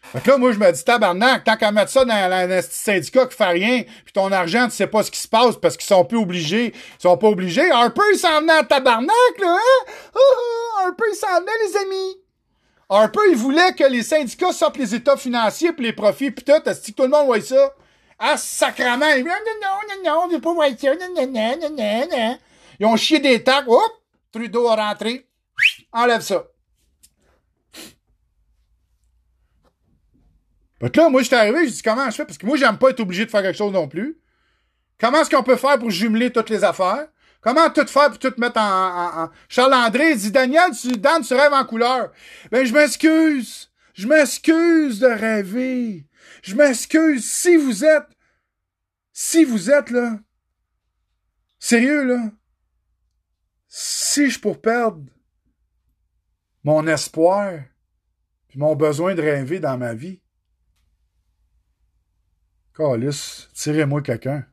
Fait 0.00 0.20
que 0.20 0.30
là, 0.30 0.38
moi, 0.38 0.52
je 0.52 0.60
me 0.60 0.70
dis, 0.70 0.84
tabarnak, 0.84 1.42
tant 1.42 1.56
qu'à 1.56 1.72
mettre 1.72 1.90
ça 1.90 2.04
dans 2.04 2.14
un 2.14 2.62
syndicat 2.62 3.26
qui 3.26 3.36
fait 3.36 3.44
rien, 3.46 3.82
puis 4.04 4.12
ton 4.12 4.30
argent, 4.30 4.68
tu 4.68 4.76
sais 4.76 4.86
pas 4.86 5.02
ce 5.02 5.10
qui 5.10 5.18
se 5.18 5.26
passe 5.26 5.56
parce 5.56 5.76
qu'ils 5.76 5.88
sont 5.88 6.04
plus 6.04 6.18
obligés. 6.18 6.72
Ils 6.72 7.02
sont 7.02 7.18
pas 7.18 7.26
obligés. 7.26 7.68
Harper, 7.68 8.02
il 8.12 8.18
s'en 8.20 8.42
venait 8.42 8.58
à 8.58 8.62
tabarnak, 8.62 9.10
là, 9.40 9.56
hein? 9.56 9.92
Oh, 10.14 10.20
oh, 10.20 10.86
Harper, 10.86 11.04
il 11.10 11.16
s'en 11.16 11.40
venait, 11.40 11.66
les 11.66 11.76
amis. 11.78 12.16
Harper, 12.88 13.22
il 13.32 13.36
voulait 13.36 13.74
que 13.74 13.82
les 13.82 14.04
syndicats 14.04 14.52
sortent 14.52 14.76
les 14.76 14.94
états 14.94 15.16
financiers 15.16 15.72
puis 15.72 15.84
les 15.84 15.92
profits 15.92 16.30
pis 16.30 16.44
tout. 16.44 16.52
Que 16.62 16.92
tout 16.92 17.02
le 17.02 17.08
monde 17.08 17.26
voit 17.26 17.40
ça? 17.40 17.74
Ah, 18.18 18.36
sacrement! 18.36 18.98
Non, 18.98 19.24
non, 19.24 19.54
non, 19.62 20.02
non, 20.04 20.20
on 20.24 20.28
veut 20.28 20.40
pas 20.40 20.52
voir 20.52 20.68
ça. 20.76 20.94
Non, 20.94 21.08
non, 21.14 21.26
non, 21.26 21.58
non, 21.60 22.08
non. 22.10 22.38
Ils 22.80 22.86
ont 22.86 22.96
chié 22.96 23.20
des 23.20 23.42
tacs. 23.42 23.68
Hop! 23.68 23.92
Trudeau 24.32 24.68
a 24.68 24.76
rentré. 24.76 25.28
Enlève 25.92 26.20
ça. 26.20 26.44
Fait 30.80 30.96
là, 30.96 31.08
moi, 31.08 31.22
j'étais 31.22 31.36
arrivé, 31.36 31.64
j'ai 31.64 31.72
dit 31.72 31.82
comment 31.82 32.08
je 32.08 32.16
fais? 32.16 32.24
Parce 32.24 32.38
que 32.38 32.46
moi, 32.46 32.56
j'aime 32.56 32.78
pas 32.78 32.90
être 32.90 33.00
obligé 33.00 33.26
de 33.26 33.30
faire 33.30 33.42
quelque 33.42 33.56
chose 33.56 33.72
non 33.72 33.88
plus. 33.88 34.18
Comment 35.00 35.20
est-ce 35.20 35.30
qu'on 35.30 35.42
peut 35.42 35.56
faire 35.56 35.78
pour 35.78 35.90
jumeler 35.90 36.30
toutes 36.30 36.50
les 36.50 36.62
affaires? 36.62 37.08
Comment 37.40 37.70
tout 37.70 37.86
faire 37.86 38.10
pour 38.10 38.18
tout 38.18 38.34
mettre 38.38 38.60
en... 38.60 39.24
en, 39.24 39.30
Charles-André 39.48 40.14
dit, 40.14 40.30
Daniel, 40.30 40.70
tu, 40.80 40.92
Dan, 40.92 41.22
tu 41.22 41.34
rêves 41.34 41.52
en 41.52 41.64
couleur. 41.64 42.10
Ben, 42.50 42.64
je 42.64 42.72
m'excuse. 42.72 43.70
Je 43.94 44.06
m'excuse 44.06 45.00
de 45.00 45.06
rêver. 45.06 46.04
Je 46.48 46.54
m'excuse 46.54 47.30
si 47.30 47.58
vous 47.58 47.84
êtes... 47.84 48.08
Si 49.12 49.44
vous 49.44 49.70
êtes, 49.70 49.90
là... 49.90 50.18
Sérieux, 51.58 52.04
là? 52.04 52.32
Si 53.66 54.30
je 54.30 54.40
pour 54.40 54.58
perdre 54.58 55.04
mon 56.64 56.86
espoir 56.86 57.64
puis 58.48 58.58
mon 58.58 58.76
besoin 58.76 59.14
de 59.14 59.20
rêver 59.20 59.60
dans 59.60 59.76
ma 59.76 59.92
vie, 59.92 60.22
Calice, 62.74 63.50
tirez-moi 63.52 64.00
quelqu'un. 64.00 64.46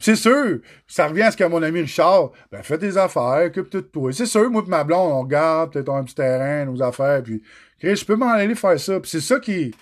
C'est 0.00 0.16
sûr, 0.16 0.60
ça 0.86 1.08
revient 1.08 1.22
à 1.22 1.30
ce 1.32 1.36
que 1.36 1.44
mon 1.44 1.62
ami 1.62 1.80
Richard, 1.80 2.30
ben 2.52 2.62
fais 2.62 2.78
tes 2.78 2.96
affaires, 2.96 3.46
occupe 3.46 3.70
de 3.72 3.80
toi. 3.80 4.12
C'est 4.12 4.26
sûr, 4.26 4.48
moi 4.50 4.62
et 4.64 4.70
ma 4.70 4.84
blonde, 4.84 5.12
on 5.12 5.22
regarde 5.22 5.72
peut-être 5.72 5.90
un 5.90 6.04
petit 6.04 6.14
terrain, 6.14 6.64
nos 6.66 6.80
affaires, 6.82 7.22
puis 7.22 7.42
je 7.82 8.04
peux 8.04 8.16
m'en 8.16 8.30
aller 8.30 8.54
faire 8.54 8.78
ça. 8.78 9.00
Puis 9.00 9.10
c'est 9.10 9.20
ça 9.20 9.40
qui. 9.40 9.74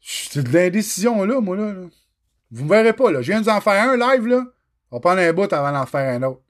C'est 0.00 0.42
de 0.42 0.52
l'indécision 0.52 1.24
là, 1.24 1.40
moi 1.40 1.56
là, 1.56 1.74
Vous 2.50 2.64
me 2.64 2.68
verrez 2.68 2.92
pas, 2.92 3.10
là. 3.10 3.22
Je 3.22 3.32
viens 3.32 3.40
de 3.40 3.44
vous 3.44 3.50
en 3.50 3.60
faire 3.60 3.90
un 3.90 3.96
live, 3.96 4.26
là. 4.26 4.44
On 4.90 4.96
va 4.96 5.00
prendre 5.00 5.20
un 5.20 5.32
bout 5.32 5.50
avant 5.52 5.72
d'en 5.72 5.86
faire 5.86 6.14
un 6.14 6.22
autre. 6.22 6.40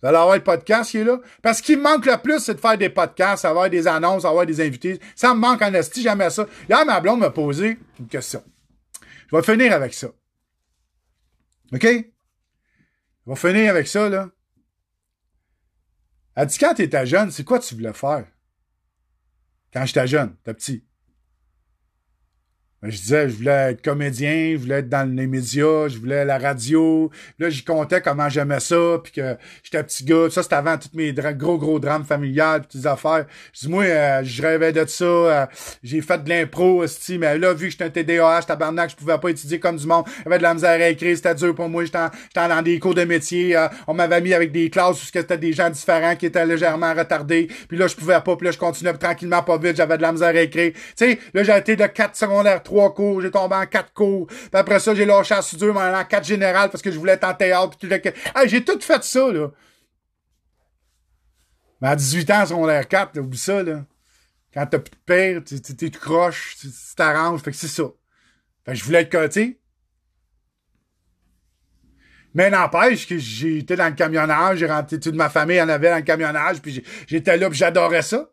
Vous 0.00 0.08
allez 0.08 0.16
avoir 0.16 0.36
le 0.36 0.42
podcast 0.42 0.90
qui 0.90 0.98
est 0.98 1.04
là. 1.04 1.18
Parce 1.42 1.60
qu'il 1.60 1.76
me 1.78 1.82
manque 1.82 2.06
le 2.06 2.16
plus, 2.16 2.38
c'est 2.38 2.54
de 2.54 2.60
faire 2.60 2.78
des 2.78 2.88
podcasts, 2.88 3.44
avoir 3.44 3.68
des 3.68 3.86
annonces, 3.86 4.24
avoir 4.24 4.46
des 4.46 4.60
invités. 4.60 4.98
Ça 5.14 5.34
me 5.34 5.40
manque 5.40 5.60
en 5.60 5.74
esti, 5.74 6.02
jamais 6.02 6.30
ça. 6.30 6.46
Hier, 6.68 6.86
ma 6.86 7.00
blonde 7.00 7.20
m'a 7.20 7.30
posé 7.30 7.78
une 7.98 8.06
question. 8.06 8.42
Je 9.30 9.36
vais 9.36 9.42
finir 9.42 9.72
avec 9.72 9.92
ça. 9.92 10.08
OK? 11.72 11.86
On 13.30 13.34
va 13.34 13.48
finir 13.48 13.70
avec 13.70 13.86
ça, 13.86 14.08
là. 14.08 14.28
Elle 16.34 16.48
dit, 16.48 16.58
quand 16.58 16.74
t'étais 16.74 17.06
jeune, 17.06 17.30
c'est 17.30 17.44
quoi 17.44 17.60
tu 17.60 17.76
voulais 17.76 17.92
faire? 17.92 18.26
Quand 19.72 19.86
j'étais 19.86 20.08
jeune, 20.08 20.34
j'étais 20.38 20.54
petit. 20.54 20.84
Ben, 22.82 22.90
je 22.90 22.96
disais, 22.96 23.28
je 23.28 23.36
voulais 23.36 23.72
être 23.72 23.82
comédien, 23.82 24.52
je 24.54 24.56
voulais 24.56 24.76
être 24.76 24.88
dans 24.88 25.06
les 25.14 25.26
médias, 25.26 25.88
je 25.88 25.98
voulais 25.98 26.24
la 26.24 26.38
radio. 26.38 27.10
Là, 27.38 27.50
j'y 27.50 27.62
comptais 27.62 28.00
comment 28.00 28.30
j'aimais 28.30 28.60
ça, 28.60 28.98
puis 29.04 29.12
que 29.12 29.36
j'étais 29.62 29.82
petit 29.84 30.02
gars. 30.02 30.30
Ça, 30.30 30.42
c'était 30.42 30.54
avant 30.54 30.78
tous 30.78 30.88
mes 30.94 31.12
gros, 31.12 31.58
gros 31.58 31.78
drames 31.78 32.04
familiales, 32.04 32.62
petites 32.62 32.86
affaires. 32.86 33.26
Je 33.52 33.60
dis, 33.60 33.68
moi, 33.68 33.84
euh, 33.84 34.22
je 34.24 34.40
rêvais 34.40 34.72
de 34.72 34.86
ça. 34.86 35.04
Euh, 35.04 35.46
j'ai 35.82 36.00
fait 36.00 36.24
de 36.24 36.30
l'impro, 36.30 36.82
aussi, 36.82 37.18
mais 37.18 37.36
là, 37.36 37.52
vu 37.52 37.66
que 37.66 37.72
j'étais 37.72 37.84
un 37.84 37.90
TDAH, 37.90 38.44
tabarnak, 38.46 38.90
je 38.90 38.96
pouvais 38.96 39.18
pas 39.18 39.28
étudier 39.28 39.60
comme 39.60 39.76
du 39.76 39.86
monde. 39.86 40.06
J'avais 40.24 40.38
de 40.38 40.42
la 40.42 40.54
misère 40.54 40.80
à 40.80 40.88
écrire, 40.88 41.14
c'était 41.14 41.34
dur 41.34 41.54
pour 41.54 41.68
moi. 41.68 41.84
J'étais 41.84 41.98
dans 42.34 42.62
des 42.62 42.78
cours 42.78 42.94
de 42.94 43.04
métier. 43.04 43.56
Euh, 43.58 43.68
on 43.88 43.92
m'avait 43.92 44.22
mis 44.22 44.32
avec 44.32 44.52
des 44.52 44.70
classes 44.70 45.02
où 45.02 45.04
c'était 45.04 45.36
des 45.36 45.52
gens 45.52 45.68
différents 45.68 46.16
qui 46.16 46.24
étaient 46.24 46.46
légèrement 46.46 46.94
retardés. 46.94 47.46
Puis 47.68 47.76
là, 47.76 47.88
je 47.88 47.94
pouvais 47.94 48.20
pas, 48.22 48.36
puis 48.36 48.46
là, 48.46 48.52
je 48.52 48.58
continuais 48.58 48.94
tranquillement, 48.94 49.42
pas 49.42 49.58
vite. 49.58 49.76
J'avais 49.76 49.98
de 49.98 50.02
la 50.02 50.12
misère 50.12 50.28
à 50.28 50.40
écrire. 50.40 50.72
Tu 50.72 50.80
sais, 50.96 51.18
là, 51.34 51.42
j'ai 51.42 51.58
été 51.58 51.76
de 51.76 51.84
4 51.84 52.16
secondaires 52.16 52.62
trois 52.70 52.94
cours, 52.94 53.20
j'ai 53.20 53.30
tombé 53.30 53.56
en 53.56 53.66
quatre 53.66 53.92
cours. 53.92 54.26
Puis 54.26 54.48
après 54.52 54.78
ça, 54.78 54.94
j'ai 54.94 55.04
lâché 55.04 55.34
à 55.34 55.42
soudure, 55.42 55.74
mais 55.74 55.80
en 55.80 56.04
quatre 56.04 56.24
générales 56.24 56.70
parce 56.70 56.82
que 56.82 56.90
je 56.90 56.98
voulais 56.98 57.12
être 57.12 57.24
en 57.24 57.34
théâtre. 57.34 57.76
Puis 57.76 57.88
tout 57.88 57.94
le... 57.94 58.48
j'ai 58.48 58.64
tout 58.64 58.80
fait 58.80 59.02
ça, 59.02 59.32
là. 59.32 59.48
Mais 61.80 61.88
à 61.88 61.96
18 61.96 62.30
ans, 62.30 62.46
secondaire 62.46 62.86
4, 62.86 63.18
oublie 63.18 63.38
ça, 63.38 63.62
là. 63.62 63.84
Quand 64.52 64.66
t'as 64.66 64.78
plus 64.78 64.90
de 64.90 64.96
père, 65.04 65.42
tu 65.44 65.60
tu 65.60 65.90
croches, 65.90 66.56
tu 66.60 66.68
t'arranges. 66.96 67.42
Fait 67.42 67.50
que 67.50 67.56
c'est 67.56 67.68
ça. 67.68 67.84
Fait 68.64 68.72
que 68.72 68.78
je 68.78 68.84
voulais 68.84 69.02
être 69.02 69.12
coté. 69.12 69.60
Mais 72.34 72.50
n'empêche 72.50 73.08
que 73.08 73.18
j'étais 73.18 73.74
dans 73.74 73.88
le 73.88 73.94
camionnage, 73.94 74.58
j'ai 74.58 74.66
rentré 74.66 75.00
toute 75.00 75.16
ma 75.16 75.28
famille 75.28 75.60
en 75.60 75.68
avait 75.68 75.90
dans 75.90 75.96
le 75.96 76.02
camionnage, 76.02 76.62
puis 76.62 76.84
j'étais 77.08 77.36
là, 77.36 77.48
puis 77.48 77.58
j'adorais 77.58 78.02
ça. 78.02 78.30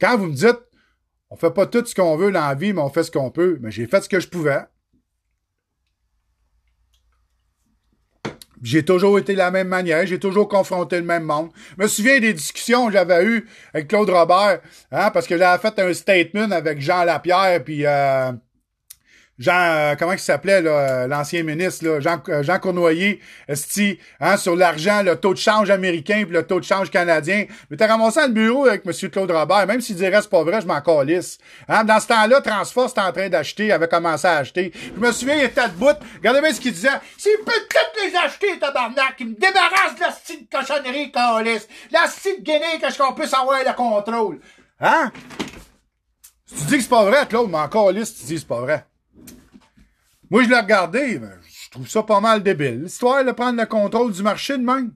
Quand 0.00 0.16
vous 0.16 0.26
me 0.26 0.34
dites, 0.34 0.60
on 1.30 1.36
fait 1.36 1.50
pas 1.50 1.66
tout 1.66 1.84
ce 1.84 1.94
qu'on 1.94 2.16
veut 2.16 2.30
dans 2.30 2.46
la 2.46 2.54
vie, 2.54 2.72
mais 2.72 2.82
on 2.82 2.90
fait 2.90 3.04
ce 3.04 3.10
qu'on 3.10 3.30
peut, 3.30 3.58
mais 3.60 3.70
j'ai 3.70 3.86
fait 3.86 4.02
ce 4.02 4.08
que 4.08 4.20
je 4.20 4.28
pouvais. 4.28 4.60
J'ai 8.62 8.84
toujours 8.84 9.18
été 9.18 9.32
de 9.32 9.38
la 9.38 9.50
même 9.50 9.66
manière, 9.66 10.06
j'ai 10.06 10.20
toujours 10.20 10.48
confronté 10.48 10.96
le 10.96 11.04
même 11.04 11.24
monde. 11.24 11.50
Je 11.76 11.82
me 11.82 11.88
souviens 11.88 12.20
des 12.20 12.32
discussions 12.32 12.86
que 12.86 12.92
j'avais 12.92 13.24
eues 13.24 13.48
avec 13.74 13.88
Claude 13.88 14.08
Robert, 14.08 14.60
hein, 14.92 15.10
parce 15.10 15.26
que 15.26 15.36
j'avais 15.36 15.60
fait 15.60 15.76
un 15.80 15.92
statement 15.92 16.52
avec 16.52 16.80
Jean 16.80 17.02
Lapierre, 17.02 17.64
puis 17.64 17.84
euh, 17.84 18.30
Jean, 19.42 19.60
euh, 19.60 19.94
comment 19.98 20.12
il 20.12 20.20
s'appelait, 20.20 20.62
là, 20.62 21.08
l'ancien 21.08 21.42
ministre, 21.42 21.84
là, 21.84 21.98
Jean, 21.98 22.22
euh, 22.28 22.44
Jean 22.44 22.60
Cournoyer, 22.60 23.18
hein, 24.20 24.36
sur 24.36 24.54
l'argent, 24.54 25.02
le 25.02 25.16
taux 25.16 25.34
de 25.34 25.38
change 25.38 25.68
américain 25.68 26.22
puis 26.24 26.32
le 26.32 26.46
taux 26.46 26.60
de 26.60 26.64
change 26.64 26.92
canadien. 26.92 27.46
Mais 27.68 27.76
t'as 27.76 27.88
ramassé 27.88 28.20
le 28.22 28.28
bureau 28.28 28.66
avec 28.66 28.86
M. 28.86 29.10
Claude 29.10 29.32
Robert, 29.32 29.66
même 29.66 29.80
s'il 29.80 29.96
dirait 29.96 30.22
c'est 30.22 30.30
pas 30.30 30.44
vrai, 30.44 30.60
je 30.60 30.66
m'en 30.68 30.80
calisse. 30.80 31.38
Hein, 31.68 31.82
dans 31.82 31.98
ce 31.98 32.06
temps-là, 32.06 32.40
Transforce 32.40 32.92
était 32.92 33.00
en 33.00 33.10
train 33.10 33.28
d'acheter, 33.28 33.72
avait 33.72 33.88
commencé 33.88 34.28
à 34.28 34.36
acheter. 34.36 34.72
Je 34.94 35.00
me 35.00 35.10
souviens, 35.10 35.34
il 35.34 35.44
était 35.44 35.68
debout. 35.68 35.98
Regardez 36.18 36.40
bien 36.40 36.52
ce 36.52 36.60
qu'il 36.60 36.72
disait. 36.72 36.88
S'il 37.18 37.38
peut 37.44 37.50
toutes 37.68 38.04
les 38.04 38.16
acheter, 38.16 38.60
tabarnak, 38.60 39.14
il 39.18 39.30
me 39.30 39.34
débarrasse 39.34 39.96
de 39.96 40.00
la 40.02 40.12
style 40.12 40.46
cochonnerie, 40.52 41.10
calisse. 41.10 41.66
La 41.90 42.06
style 42.06 42.42
guinée 42.42 42.78
que 42.80 42.92
je 42.92 42.96
qu'on 42.96 43.12
puisse 43.12 43.34
avoir 43.34 43.58
le 43.58 43.74
contrôle. 43.74 44.38
Hein? 44.78 45.10
Tu 46.46 46.64
dis 46.66 46.76
que 46.76 46.82
c'est 46.82 46.88
pas 46.88 47.04
vrai, 47.04 47.26
Claude, 47.28 47.50
mais 47.50 47.58
encore 47.58 47.90
lisse, 47.90 48.14
tu 48.14 48.24
dis 48.26 48.34
que 48.34 48.40
c'est 48.40 48.46
pas 48.46 48.60
vrai. 48.60 48.84
Moi, 50.32 50.44
je 50.44 50.48
l'ai 50.48 50.58
regardé, 50.58 51.20
je 51.20 51.70
trouve 51.70 51.86
ça 51.86 52.02
pas 52.02 52.18
mal 52.18 52.42
débile. 52.42 52.84
L'histoire 52.84 53.22
de 53.22 53.32
prendre 53.32 53.60
le 53.60 53.66
contrôle 53.66 54.12
du 54.12 54.22
marché 54.22 54.56
de 54.56 54.62
même. 54.62 54.94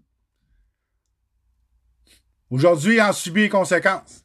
Aujourd'hui, 2.48 2.94
il 2.94 3.02
en 3.02 3.12
subit 3.12 3.42
les 3.42 3.48
conséquences. 3.50 4.24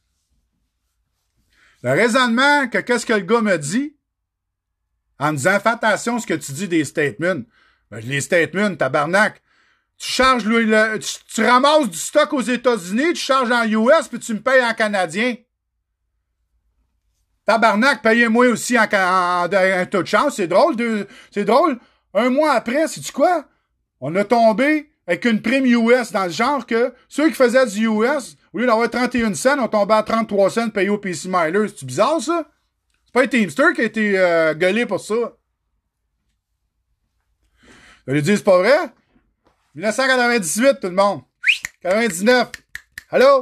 Le 1.84 1.90
raisonnement 1.90 2.70
que 2.70 2.78
qu'est-ce 2.78 3.06
que 3.06 3.12
le 3.12 3.26
gars 3.26 3.42
me 3.42 3.58
dit, 3.58 3.98
en 5.20 5.34
disant, 5.34 5.60
fais 5.60 5.72
attention 5.72 6.16
à 6.16 6.20
ce 6.22 6.28
que 6.28 6.34
tu 6.34 6.54
dis 6.54 6.70
des 6.70 6.86
statements. 6.86 7.44
Ben, 7.90 8.00
les 8.00 8.22
statements, 8.22 8.74
tabarnak. 8.74 9.42
Tu 9.98 10.08
charges 10.08 10.46
le, 10.46 10.98
tu, 10.98 11.16
tu, 11.28 11.44
ramasses 11.44 11.90
du 11.90 11.98
stock 11.98 12.32
aux 12.32 12.42
États-Unis, 12.42 13.16
tu 13.16 13.22
charges 13.22 13.52
en 13.52 13.66
US, 13.66 14.08
puis 14.08 14.20
tu 14.20 14.34
me 14.34 14.42
payes 14.42 14.64
en 14.64 14.74
canadien. 14.74 15.36
Tabarnak, 17.46 18.02
payez-moi 18.02 18.48
aussi 18.48 18.78
en, 18.78 18.84
un 18.84 19.86
taux 19.86 20.04
de 20.04 20.08
chance. 20.08 20.36
C'est 20.36 20.48
drôle. 20.48 20.76
C'est 21.32 21.46
drôle. 21.46 21.80
Un 22.14 22.30
mois 22.30 22.54
après, 22.54 22.88
c'est-tu 22.88 23.12
quoi? 23.12 23.46
On 24.00 24.16
a 24.16 24.24
tombé 24.24 24.92
avec 25.08 25.26
une 25.26 25.42
prime 25.42 25.66
US 25.66 26.12
dans 26.12 26.26
le 26.26 26.32
genre 26.32 26.66
que 26.66 26.94
ceux 27.08 27.30
qui 27.30 27.36
faisaient 27.36 27.66
du 27.66 27.88
US, 27.88 28.38
au 28.54 28.60
lieu 28.60 28.66
d'avoir 28.66 28.90
31 28.90 29.34
cents, 29.34 29.60
ont 29.60 29.68
tombé 29.68 29.94
à 29.94 30.04
33 30.04 30.50
cents 30.50 30.70
payés 30.70 30.90
au 30.90 30.98
PC 30.98 31.30
Miler. 31.30 31.68
C'est 31.76 31.86
bizarre, 31.86 32.22
ça? 32.22 32.46
C'est 33.06 33.14
pas 33.14 33.24
un 33.24 33.28
Teamster 33.28 33.74
qui 33.76 33.82
a 33.82 33.86
été 33.86 34.18
euh, 34.18 34.54
gueulé 34.54 34.86
pour 34.86 35.00
ça. 35.00 35.16
Je 38.08 38.14
lui 38.14 38.22
dis, 38.22 38.36
c'est 38.36 38.44
pas 38.44 38.58
vrai? 38.58 38.78
1998, 39.76 40.80
tout 40.82 40.88
le 40.88 40.96
monde. 40.96 41.22
99. 41.82 42.52
Allô? 43.10 43.42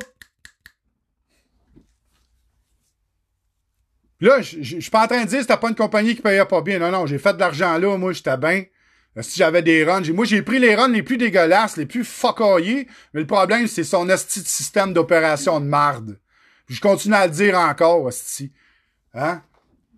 Là, 4.19 4.41
je 4.41 4.79
suis 4.79 4.91
pas 4.91 5.03
en 5.03 5.07
train 5.07 5.23
de 5.23 5.29
dire 5.29 5.41
c'était 5.41 5.57
pas 5.57 5.69
une 5.69 5.75
compagnie 5.75 6.15
qui 6.15 6.21
payait 6.21 6.45
pas 6.45 6.61
bien. 6.61 6.79
Non, 6.79 6.91
non, 6.91 7.05
j'ai 7.05 7.19
fait 7.19 7.33
de 7.33 7.39
l'argent 7.39 7.77
là, 7.77 7.97
moi, 7.97 8.13
j'étais 8.13 8.37
bien. 8.37 8.63
Euh, 9.17 9.21
si 9.21 9.39
j'avais 9.39 9.61
des 9.61 9.83
runs, 9.83 10.03
moi 10.13 10.25
j'ai 10.25 10.41
pris 10.41 10.59
les 10.59 10.75
runs 10.75 10.89
les 10.89 11.03
plus 11.03 11.17
dégueulasses, 11.17 11.77
les 11.77 11.85
plus 11.85 12.03
fuckoyés, 12.03 12.87
mais 13.13 13.21
le 13.21 13.27
problème 13.27 13.67
c'est 13.67 13.83
son 13.83 14.07
esti 14.09 14.41
de 14.41 14.47
système 14.47 14.93
d'opération 14.93 15.59
de 15.59 15.65
marde. 15.65 16.19
Je 16.67 16.79
continue 16.79 17.15
à 17.15 17.25
le 17.25 17.33
dire 17.33 17.57
encore, 17.57 18.07
esti. 18.09 18.51
Hein? 19.15 19.41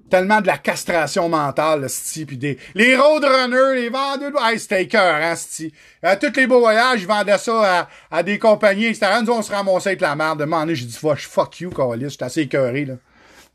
Tellement 0.09 0.41
de 0.41 0.47
la 0.47 0.57
castration 0.57 1.27
mentale, 1.27 1.85
esti, 1.85 2.25
puis 2.25 2.37
des 2.37 2.57
les 2.73 2.95
roadrunners, 2.95 3.75
les 3.75 3.89
vendeurs, 3.89 4.45
hey, 4.45 4.57
c'était 4.57 4.95
hein, 4.95 5.33
esti. 5.33 5.73
Euh, 6.05 6.15
tous 6.19 6.33
les 6.37 6.47
beaux 6.47 6.59
voyages, 6.59 7.01
ils 7.01 7.07
vendaient 7.07 7.37
ça 7.37 7.79
à, 7.79 7.89
à 8.09 8.23
des 8.23 8.39
compagnies, 8.39 8.85
etc. 8.85 9.19
Nous 9.25 9.31
on 9.31 9.41
se 9.41 9.51
ramassait 9.51 9.89
avec 9.89 10.01
la 10.01 10.15
merde. 10.15 10.39
De 10.39 10.73
j'ai 10.73 10.85
dit 10.85 10.97
fuck 10.97 11.59
you, 11.59 11.69
Carlis, 11.69 12.09
j'étais 12.09 12.23
assez 12.23 12.41
écœuré, 12.41 12.85
là. 12.85 12.93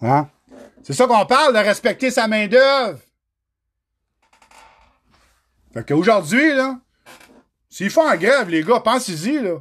Hein? 0.03 0.29
C'est 0.83 0.93
ça 0.93 1.07
qu'on 1.07 1.27
parle, 1.27 1.55
de 1.55 1.59
respecter 1.59 2.11
sa 2.11 2.29
main-d'œuvre. 2.29 3.01
Fait 5.73 5.87
qu'aujourd'hui, 5.87 6.55
là, 6.55 6.79
s'ils 7.69 7.91
font 7.91 8.09
en 8.09 8.17
grève, 8.17 8.49
les 8.49 8.63
gars, 8.63 8.81
pensez-y, 8.81 9.41
là. 9.41 9.59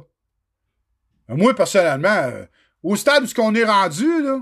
Moi, 1.28 1.54
personnellement, 1.54 2.08
euh, 2.08 2.46
au 2.82 2.96
stade 2.96 3.24
où 3.24 3.34
qu'on 3.34 3.54
est 3.54 3.64
rendu, 3.64 4.22
là, 4.22 4.40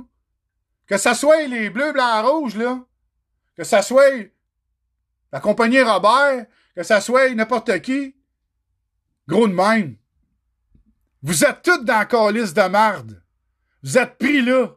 que 0.86 0.98
ça 0.98 1.14
soit 1.14 1.46
les 1.46 1.70
bleus, 1.70 1.92
blancs, 1.92 2.26
rouges, 2.26 2.56
là, 2.56 2.78
que 3.56 3.64
ça 3.64 3.82
soit 3.82 4.30
la 5.32 5.40
compagnie 5.40 5.80
Robert, 5.80 6.46
que 6.76 6.82
ça 6.82 7.00
soit 7.00 7.34
n'importe 7.34 7.80
qui, 7.80 8.14
gros 9.26 9.48
de 9.48 9.54
même. 9.54 9.96
Vous 11.22 11.44
êtes 11.44 11.62
tous 11.62 11.82
dans 11.84 11.98
la 11.98 12.04
calice 12.04 12.52
de 12.52 12.68
marde. 12.68 13.22
Vous 13.82 13.98
êtes 13.98 14.18
pris 14.18 14.42
là. 14.42 14.76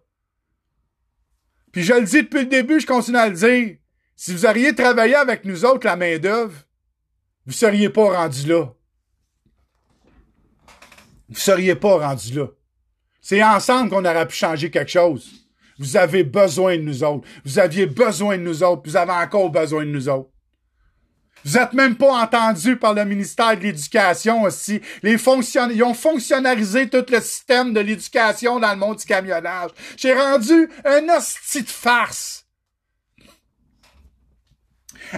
Puis 1.78 1.86
je 1.86 1.94
le 1.94 2.06
dis 2.06 2.24
depuis 2.24 2.40
le 2.40 2.46
début, 2.48 2.80
je 2.80 2.88
continue 2.88 3.20
à 3.20 3.30
le 3.30 3.36
dire. 3.36 3.78
Si 4.16 4.34
vous 4.34 4.48
auriez 4.48 4.74
travaillé 4.74 5.14
avec 5.14 5.46
nous 5.46 5.64
autres 5.64 5.86
la 5.86 5.96
main-d'œuvre, 5.96 6.56
vous 7.46 7.54
seriez 7.54 7.90
pas 7.90 8.18
rendu 8.18 8.48
là. 8.48 8.74
Vous 11.30 11.36
seriez 11.36 11.76
pas 11.76 12.00
rendu 12.00 12.34
là. 12.34 12.48
C'est 13.22 13.44
ensemble 13.44 13.92
qu'on 13.92 14.06
aurait 14.06 14.28
pu 14.28 14.36
changer 14.36 14.72
quelque 14.72 14.90
chose. 14.90 15.32
Vous 15.78 15.98
avez 15.98 16.24
besoin 16.24 16.78
de 16.78 16.82
nous 16.82 17.04
autres. 17.04 17.28
Vous 17.46 17.60
aviez 17.60 17.86
besoin 17.86 18.40
de 18.40 18.42
nous 18.42 18.64
autres. 18.64 18.82
Vous 18.84 18.98
avez 18.98 19.12
encore 19.12 19.52
besoin 19.52 19.86
de 19.86 19.92
nous 19.92 20.10
autres. 20.10 20.32
Vous 21.46 21.58
êtes 21.58 21.74
même 21.74 21.96
pas 21.96 22.12
entendu 22.12 22.78
par 22.78 22.94
le 22.94 23.06
ministère 23.06 23.56
de 23.58 23.64
l'Éducation 23.64 24.44
aussi. 24.44 24.82
Les 25.04 25.18
ils 25.72 25.84
ont 25.84 25.94
fonctionnalisé 25.94 26.90
tout 26.90 27.06
le 27.10 27.22
système 27.22 27.74
de 27.74 27.80
l'éducation 27.80 28.60
dans 28.60 28.72
le 28.72 28.78
monde 28.78 28.98
du 28.98 29.06
camionnage. 29.06 29.72
J'ai 29.96 30.14
rendu 30.14 30.70
un 30.86 31.08
hostie 31.10 31.64
de 31.64 31.70
farce. 31.70 32.44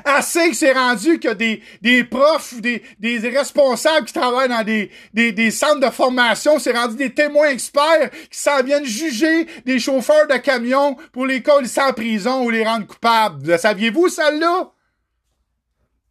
Assez 0.06 0.50
que 0.50 0.56
c'est 0.56 0.74
rendu 0.74 1.20
que 1.20 1.34
des, 1.34 1.64
des 1.82 2.04
profs 2.04 2.60
des, 2.62 2.84
des 3.00 3.18
responsables 3.30 4.06
qui 4.06 4.14
travaillent 4.14 4.50
dans 4.50 4.64
des, 4.64 4.91
des, 5.14 5.32
des 5.32 5.50
centres 5.50 5.80
de 5.80 5.90
formation, 5.90 6.60
c'est 6.60 6.78
rendu 6.78 6.96
des 6.96 7.14
témoins 7.14 7.50
experts 7.50 8.12
qui 8.30 8.40
s'en 8.40 8.62
viennent 8.62 8.86
juger 8.86 9.48
des 9.66 9.80
chauffeurs 9.80 10.28
de 10.28 10.38
camions 10.38 10.96
pour 11.12 11.26
les 11.26 11.41
coller 11.41 11.68
en 11.80 11.94
prison 11.94 12.44
ou 12.44 12.52
les 12.52 12.64
rendre 12.64 12.86
coupables. 12.86 13.48
Le 13.48 13.58
saviez-vous, 13.58 14.10
celle-là? 14.10 14.72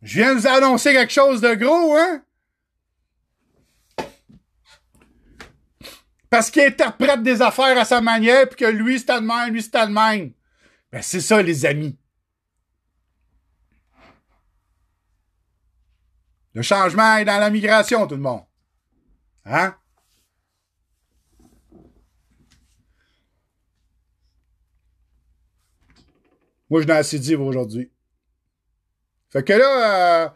Je 0.02 0.20
viens 0.20 0.34
de 0.34 0.40
vous 0.40 0.46
annoncer 0.46 0.92
quelque 0.92 1.12
chose 1.12 1.40
de 1.40 1.54
gros, 1.54 1.96
hein? 1.96 2.22
Parce 6.30 6.50
qu'il 6.50 6.62
interprète 6.62 7.22
des 7.22 7.40
affaires 7.40 7.78
à 7.78 7.84
sa 7.84 8.00
manière, 8.00 8.48
puis 8.48 8.56
que 8.56 8.64
lui, 8.66 9.00
c'est 9.00 9.20
même, 9.20 9.52
lui, 9.52 9.62
c'est 9.62 9.86
même. 9.88 10.32
Ben, 10.92 11.02
c'est 11.02 11.20
ça, 11.20 11.42
les 11.42 11.64
amis. 11.64 11.98
Le 16.54 16.62
changement 16.62 17.16
est 17.16 17.24
dans 17.24 17.38
la 17.38 17.50
migration, 17.50 18.06
tout 18.06 18.16
le 18.16 18.20
monde. 18.20 18.44
Hein? 19.44 19.74
Moi, 26.68 26.82
je 26.82 26.86
n'ai 26.86 26.92
assez 26.92 27.18
dit 27.18 27.34
aujourd'hui. 27.34 27.90
Fait 29.30 29.42
que 29.42 29.52
là, 29.52 30.24
euh, 30.24 30.28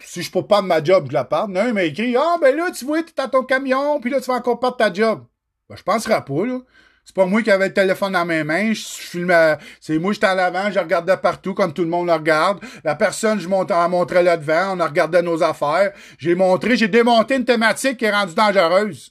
si 0.00 0.22
je 0.22 0.30
peux 0.30 0.46
pas 0.46 0.62
ma 0.62 0.82
job, 0.82 1.06
je 1.08 1.14
la 1.14 1.24
parle. 1.24 1.52
Non, 1.52 1.66
il 1.66 1.74
m'a 1.74 1.84
écrit 1.84 2.16
Ah, 2.16 2.36
ben 2.40 2.56
là, 2.56 2.70
tu 2.70 2.84
vois, 2.84 3.02
t'es 3.02 3.20
à 3.20 3.28
ton 3.28 3.44
camion, 3.44 4.00
puis 4.00 4.10
là, 4.10 4.20
tu 4.20 4.26
vas 4.26 4.34
encore 4.36 4.60
perdre 4.60 4.76
ta 4.76 4.92
job. 4.92 5.24
Ben, 5.68 5.76
je 5.76 5.82
penserai 5.82 6.24
pas, 6.24 6.46
là. 6.46 6.60
C'est 7.04 7.16
pas 7.16 7.24
moi 7.24 7.42
qui 7.42 7.50
avais 7.50 7.68
le 7.68 7.72
téléphone 7.72 8.12
dans 8.12 8.26
mes 8.26 8.44
mains. 8.44 8.74
Je 8.74 8.82
filmais. 8.82 9.56
C'est 9.80 9.98
moi, 9.98 10.12
j'étais 10.12 10.26
en 10.26 10.36
avant, 10.36 10.70
je 10.70 10.78
regardais 10.78 11.16
partout 11.16 11.54
comme 11.54 11.72
tout 11.72 11.80
le 11.80 11.88
monde 11.88 12.08
le 12.08 12.12
regarde. 12.12 12.60
La 12.84 12.96
personne, 12.96 13.40
je 13.40 13.48
montais, 13.48 13.72
en 13.72 13.88
montrait 13.88 14.22
là 14.22 14.36
devant, 14.36 14.78
on 14.78 14.84
regardait 14.84 15.22
nos 15.22 15.42
affaires. 15.42 15.92
J'ai 16.18 16.34
montré, 16.34 16.76
j'ai 16.76 16.88
démonté 16.88 17.36
une 17.36 17.46
thématique 17.46 17.96
qui 17.96 18.04
est 18.04 18.10
rendue 18.10 18.34
dangereuse. 18.34 19.10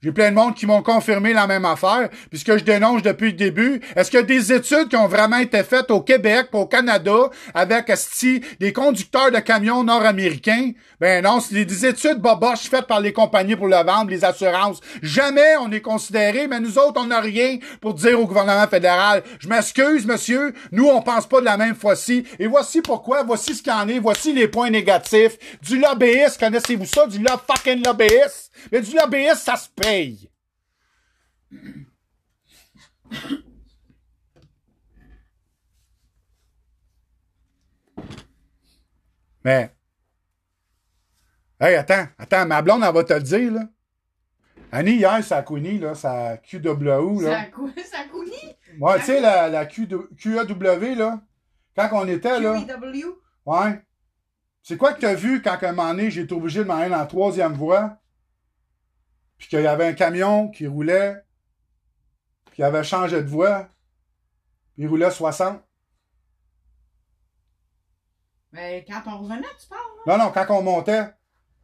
J'ai 0.00 0.12
plein 0.12 0.30
de 0.30 0.36
monde 0.36 0.54
qui 0.54 0.64
m'ont 0.64 0.80
confirmé 0.80 1.32
la 1.32 1.48
même 1.48 1.64
affaire, 1.64 2.08
puisque 2.30 2.56
je 2.56 2.62
dénonce 2.62 3.02
depuis 3.02 3.32
le 3.32 3.32
début. 3.32 3.80
Est-ce 3.96 4.12
qu'il 4.12 4.20
y 4.20 4.22
a 4.22 4.26
des 4.26 4.52
études 4.52 4.88
qui 4.88 4.94
ont 4.94 5.08
vraiment 5.08 5.38
été 5.38 5.64
faites 5.64 5.90
au 5.90 6.02
Québec, 6.02 6.50
au 6.52 6.66
Canada, 6.66 7.30
avec 7.52 7.90
des 8.60 8.72
conducteurs 8.72 9.32
de 9.32 9.40
camions 9.40 9.82
nord-américains? 9.82 10.70
Ben 11.00 11.24
non, 11.24 11.40
c'est 11.40 11.64
des 11.64 11.86
études 11.86 12.18
boboches 12.18 12.68
faites 12.70 12.86
par 12.86 13.00
les 13.00 13.12
compagnies 13.12 13.56
pour 13.56 13.66
le 13.66 13.74
vendre, 13.74 14.10
les 14.10 14.24
assurances. 14.24 14.78
Jamais 15.02 15.56
on 15.60 15.72
est 15.72 15.80
considéré, 15.80 16.46
mais 16.46 16.60
nous 16.60 16.78
autres, 16.78 17.00
on 17.00 17.06
n'a 17.06 17.20
rien 17.20 17.58
pour 17.80 17.94
dire 17.94 18.20
au 18.20 18.26
gouvernement 18.26 18.68
fédéral. 18.68 19.24
Je 19.40 19.48
m'excuse, 19.48 20.06
monsieur, 20.06 20.54
nous, 20.70 20.86
on 20.86 21.02
pense 21.02 21.28
pas 21.28 21.40
de 21.40 21.44
la 21.44 21.56
même 21.56 21.74
fois-ci. 21.74 22.22
Et 22.38 22.46
voici 22.46 22.82
pourquoi, 22.82 23.24
voici 23.24 23.52
ce 23.52 23.64
qu'il 23.64 23.72
en 23.72 23.88
est, 23.88 23.98
voici 23.98 24.32
les 24.32 24.46
points 24.46 24.70
négatifs. 24.70 25.38
Du 25.60 25.76
lobbyiste, 25.80 26.38
connaissez-vous 26.38 26.86
ça? 26.86 27.06
Du 27.08 27.18
fucking 27.18 27.84
lobbyiste? 27.84 28.47
Mais 28.72 28.80
du 28.80 28.94
lobbyiste, 28.94 29.36
ça 29.36 29.56
se 29.56 29.68
paye. 29.68 30.28
Mais. 39.44 39.70
Hey, 41.60 41.74
attends, 41.74 42.06
attends, 42.18 42.46
ma 42.46 42.62
blonde, 42.62 42.84
elle 42.86 42.94
va 42.94 43.04
te 43.04 43.12
le 43.14 43.22
dire, 43.22 43.52
là. 43.52 43.62
Annie, 44.70 44.96
hier, 44.96 45.24
ça 45.24 45.38
a 45.38 45.42
Cooney, 45.42 45.78
là, 45.78 45.94
ça 45.94 46.36
QW, 46.36 47.20
là. 47.22 47.40
Ça 47.40 47.44
cou- 47.46 47.70
ça 47.90 48.04
couille? 48.10 48.32
Ouais, 48.78 48.98
tu 49.00 49.06
sais, 49.06 49.20
la, 49.20 49.48
la 49.48 49.66
Q, 49.66 49.88
QAW, 49.88 50.94
là. 50.94 51.20
Quand 51.74 51.88
on 51.92 52.06
était, 52.06 52.38
là. 52.38 52.60
QEW? 52.60 53.18
Ouais. 53.46 53.82
C'est 54.62 54.76
quoi 54.76 54.92
que 54.92 55.00
t'as 55.00 55.14
vu 55.14 55.40
quand, 55.40 55.56
à 55.62 55.68
un 55.68 55.72
moment 55.72 55.90
donné, 55.90 56.10
j'ai 56.10 56.22
été 56.22 56.34
obligé 56.34 56.60
de 56.60 56.64
m'en 56.64 56.74
aller 56.76 56.90
dans 56.90 56.98
la 56.98 57.06
troisième 57.06 57.54
voie? 57.54 57.96
Puis 59.38 59.48
qu'il 59.48 59.60
y 59.62 59.66
avait 59.66 59.86
un 59.86 59.92
camion 59.94 60.48
qui 60.50 60.66
roulait, 60.66 61.14
puis 62.46 62.56
il 62.58 62.64
avait 62.64 62.82
changé 62.84 63.22
de 63.22 63.28
voie, 63.28 63.68
puis 64.74 64.82
il 64.84 64.88
roulait 64.88 65.10
60. 65.10 65.62
Mais 68.52 68.84
quand 68.88 69.02
on 69.06 69.18
revenait, 69.18 69.46
tu 69.60 69.68
parles, 69.68 69.80
là? 70.06 70.16
Non, 70.18 70.24
non, 70.24 70.32
quand 70.32 70.46
on 70.50 70.62
montait, 70.62 71.06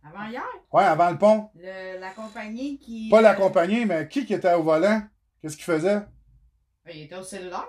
Avant 0.04 0.26
hier? 0.28 0.42
ouais, 0.72 0.84
avant 0.84 1.10
le 1.10 1.18
pont. 1.18 1.50
Le- 1.54 1.98
la 1.98 2.10
compagnie 2.10 2.78
qui. 2.78 3.08
Pas 3.10 3.18
euh, 3.18 3.22
l'accompagné, 3.22 3.84
mais 3.86 4.06
qui 4.08 4.26
qui 4.26 4.34
était 4.34 4.52
au 4.52 4.62
volant? 4.62 5.02
Qu'est-ce 5.40 5.56
qu'il 5.56 5.64
faisait? 5.64 6.02
Il 6.92 7.02
était 7.02 7.16
au 7.16 7.22
cellulaire. 7.22 7.66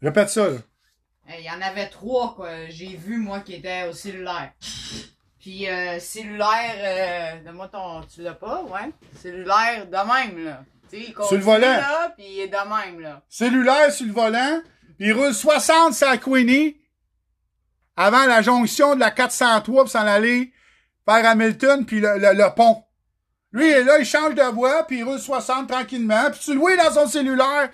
Répète 0.00 0.30
ça, 0.30 0.48
là. 0.48 0.56
Euh, 1.28 1.32
Il 1.38 1.44
y 1.44 1.50
en 1.50 1.60
avait 1.60 1.88
trois, 1.90 2.34
quoi. 2.34 2.66
J'ai 2.70 2.96
vu, 2.96 3.18
moi, 3.18 3.40
qui 3.40 3.54
étaient 3.54 3.86
au 3.86 3.92
cellulaire. 3.92 4.52
Puis, 5.42 5.68
euh, 5.68 5.98
cellulaire, 5.98 7.36
euh, 7.36 7.44
donne-moi 7.44 7.68
ton. 7.68 8.02
Tu 8.04 8.22
l'as 8.22 8.32
pas, 8.34 8.62
ouais? 8.62 8.90
Cellulaire 9.20 9.86
de 9.86 9.90
même, 9.96 10.44
là. 10.44 10.64
Tu 10.88 10.98
sais, 10.98 11.04
il 11.08 11.12
Sur 11.26 11.32
le 11.32 11.38
volant. 11.42 11.66
là, 11.76 12.10
puis 12.16 12.24
il 12.26 12.40
est 12.40 12.48
de 12.48 12.54
même, 12.56 13.00
là. 13.00 13.20
Cellulaire 13.28 13.92
sur 13.92 14.06
le 14.06 14.12
volant, 14.12 14.60
puis 14.98 15.08
il 15.08 15.12
roule 15.12 15.34
60 15.34 15.94
sur 15.94 16.06
la 16.08 16.16
Queenie, 16.16 16.76
avant 17.96 18.24
la 18.26 18.40
jonction 18.40 18.94
de 18.94 19.00
la 19.00 19.10
403 19.10 19.82
pour 19.82 19.90
s'en 19.90 20.06
aller 20.06 20.52
vers 21.06 21.26
Hamilton, 21.26 21.84
puis 21.84 22.00
le, 22.00 22.18
le- 22.18 22.34
le 22.34 22.54
pont. 22.54 22.84
Lui, 23.50 23.66
il 23.68 23.72
est 23.72 23.84
là, 23.84 23.98
il 23.98 24.06
change 24.06 24.34
de 24.36 24.42
voie, 24.54 24.86
puis 24.86 24.98
il 24.98 25.02
roule 25.04 25.18
60 25.18 25.68
tranquillement, 25.68 26.30
puis 26.30 26.40
tu 26.40 26.54
le 26.54 26.60
vois 26.60 26.76
dans 26.76 26.92
son 26.92 27.08
cellulaire. 27.08 27.68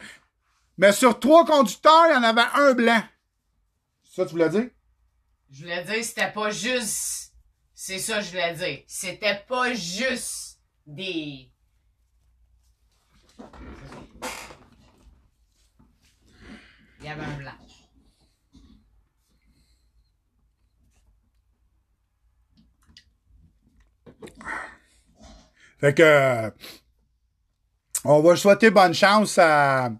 Mais 0.78 0.92
sur 0.92 1.20
trois 1.20 1.44
conducteurs, 1.44 2.06
il 2.08 2.14
y 2.14 2.16
en 2.16 2.22
avait 2.22 2.40
un 2.54 2.72
blanc. 2.72 3.02
C'est 4.04 4.16
ça 4.16 4.22
que 4.24 4.28
tu 4.28 4.34
voulais 4.36 4.48
dire? 4.48 4.68
Je 5.50 5.62
voulais 5.62 5.84
dire, 5.84 6.02
c'était 6.04 6.30
pas 6.32 6.50
juste. 6.50 7.27
C'est 7.88 8.00
ça, 8.00 8.20
je 8.20 8.28
voulais 8.28 8.52
dire. 8.52 8.84
C'était 8.86 9.42
pas 9.48 9.72
juste 9.72 10.60
des. 10.86 11.50
Il 17.00 17.06
y 17.06 17.08
avait 17.08 17.24
un 17.24 17.36
blanc. 17.38 17.50
Fait 25.80 25.94
que 25.94 26.02
euh, 26.02 26.50
on 28.04 28.20
va 28.20 28.36
souhaiter 28.36 28.70
bonne 28.70 28.92
chance 28.92 29.38
à- 29.38 29.90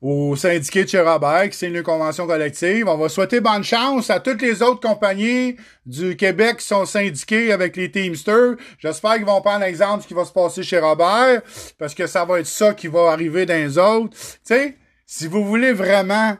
au 0.00 0.34
syndiqué 0.34 0.84
de 0.84 0.88
chez 0.88 1.00
Robert 1.00 1.50
qui 1.50 1.58
signe 1.58 1.74
une 1.74 1.82
convention 1.82 2.26
collective. 2.26 2.88
On 2.88 2.96
va 2.96 3.08
souhaiter 3.08 3.40
bonne 3.40 3.62
chance 3.62 4.08
à 4.08 4.18
toutes 4.18 4.40
les 4.40 4.62
autres 4.62 4.80
compagnies 4.80 5.56
du 5.84 6.16
Québec 6.16 6.58
qui 6.58 6.66
sont 6.66 6.86
syndiquées 6.86 7.52
avec 7.52 7.76
les 7.76 7.90
Teamsters. 7.90 8.56
J'espère 8.78 9.16
qu'ils 9.16 9.26
vont 9.26 9.42
prendre 9.42 9.64
l'exemple 9.64 9.98
de 9.98 10.02
ce 10.02 10.08
qui 10.08 10.14
va 10.14 10.24
se 10.24 10.32
passer 10.32 10.62
chez 10.62 10.78
Robert 10.78 11.42
parce 11.78 11.94
que 11.94 12.06
ça 12.06 12.24
va 12.24 12.40
être 12.40 12.46
ça 12.46 12.72
qui 12.72 12.88
va 12.88 13.10
arriver 13.10 13.44
dans 13.44 13.54
les 13.54 13.76
autres. 13.76 14.16
Tu 14.16 14.38
sais, 14.44 14.76
si 15.04 15.26
vous 15.26 15.44
voulez 15.44 15.72
vraiment 15.72 16.36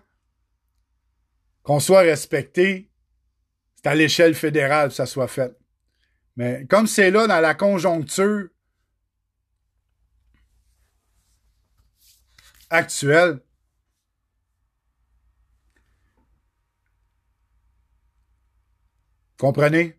qu'on 1.63 1.81
soit 1.81 2.01
respecté, 2.01 2.91
c'est 3.77 3.91
à 3.91 3.95
l'échelle 3.95 4.35
fédérale 4.35 4.89
que 4.89 4.95
ça 4.95 5.07
soit 5.07 5.29
fait. 5.29 5.55
Mais 6.37 6.65
comme 6.71 6.87
c'est 6.87 7.11
là 7.11 7.27
dans 7.27 7.41
la 7.41 7.55
conjoncture 7.55 8.49
actuelle, 12.71 13.41
comprenez? 19.41 19.97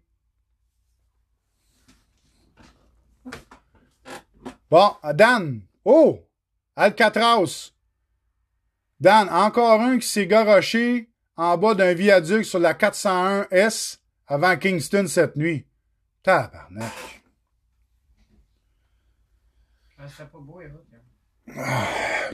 Bon, 4.70 4.92
Dan. 5.14 5.62
Oh! 5.84 6.20
Alcatraz. 6.76 7.72
Dan, 9.00 9.28
encore 9.30 9.82
un 9.82 9.98
qui 10.00 10.08
s'est 10.08 10.28
garoché 10.28 11.10
en 11.36 11.58
bas 11.58 11.74
d'un 11.74 11.94
viaduc 11.94 12.46
sur 12.46 12.60
la 12.60 12.74
401S 12.74 13.98
avant 14.28 14.56
Kingston 14.58 15.08
cette 15.08 15.36
nuit. 15.36 15.66
Tabarnak. 16.24 16.92
Ça 19.98 20.08
fait 20.08 20.26
pas 20.32 20.40
beau, 20.40 20.62
Eva. 20.62 20.78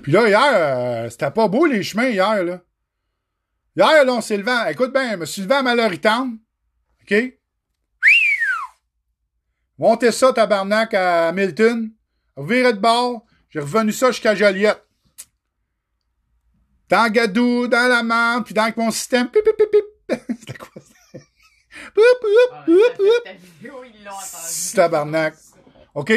Puis 0.03 0.11
là, 0.11 0.27
hier, 0.27 0.41
euh, 0.53 1.09
c'était 1.09 1.31
pas 1.31 1.47
beau 1.47 1.65
les 1.65 1.84
chemins 1.84 2.07
hier, 2.09 2.43
là. 2.43 2.61
Hier, 3.75 4.05
là, 4.05 4.13
on 4.13 4.21
s'est 4.21 4.38
levé. 4.38 4.51
à- 4.51 4.71
Écoute 4.71 4.93
bien, 4.93 5.11
je 5.11 5.15
me 5.17 5.25
suis 5.25 5.41
levé 5.41 5.55
à. 5.55 6.38
OK? 7.09 7.34
Montez 9.77 10.11
ça, 10.11 10.34
tabarnak, 10.34 10.93
à 10.93 11.31
Milton. 11.31 11.91
Viré 12.35 12.73
de 12.73 12.79
bord. 12.79 13.25
J'ai 13.49 13.59
revenu 13.59 13.91
ça 13.91 14.11
jusqu'à 14.11 14.35
Joliette. 14.35 14.84
Dans 16.89 17.11
Gadou, 17.11 17.67
dans 17.67 17.88
la 17.88 18.03
main, 18.03 18.41
puis 18.41 18.53
dans 18.53 18.71
mon 18.77 18.91
système. 18.91 19.29
Pip, 19.29 19.43
pip, 19.43 19.55
pip. 19.57 19.85
C'était 20.39 20.57
quoi 20.57 20.81
ça? 20.81 21.19
Ah, 22.51 22.65
tabarnak. 24.75 25.35
OK? 25.93 26.09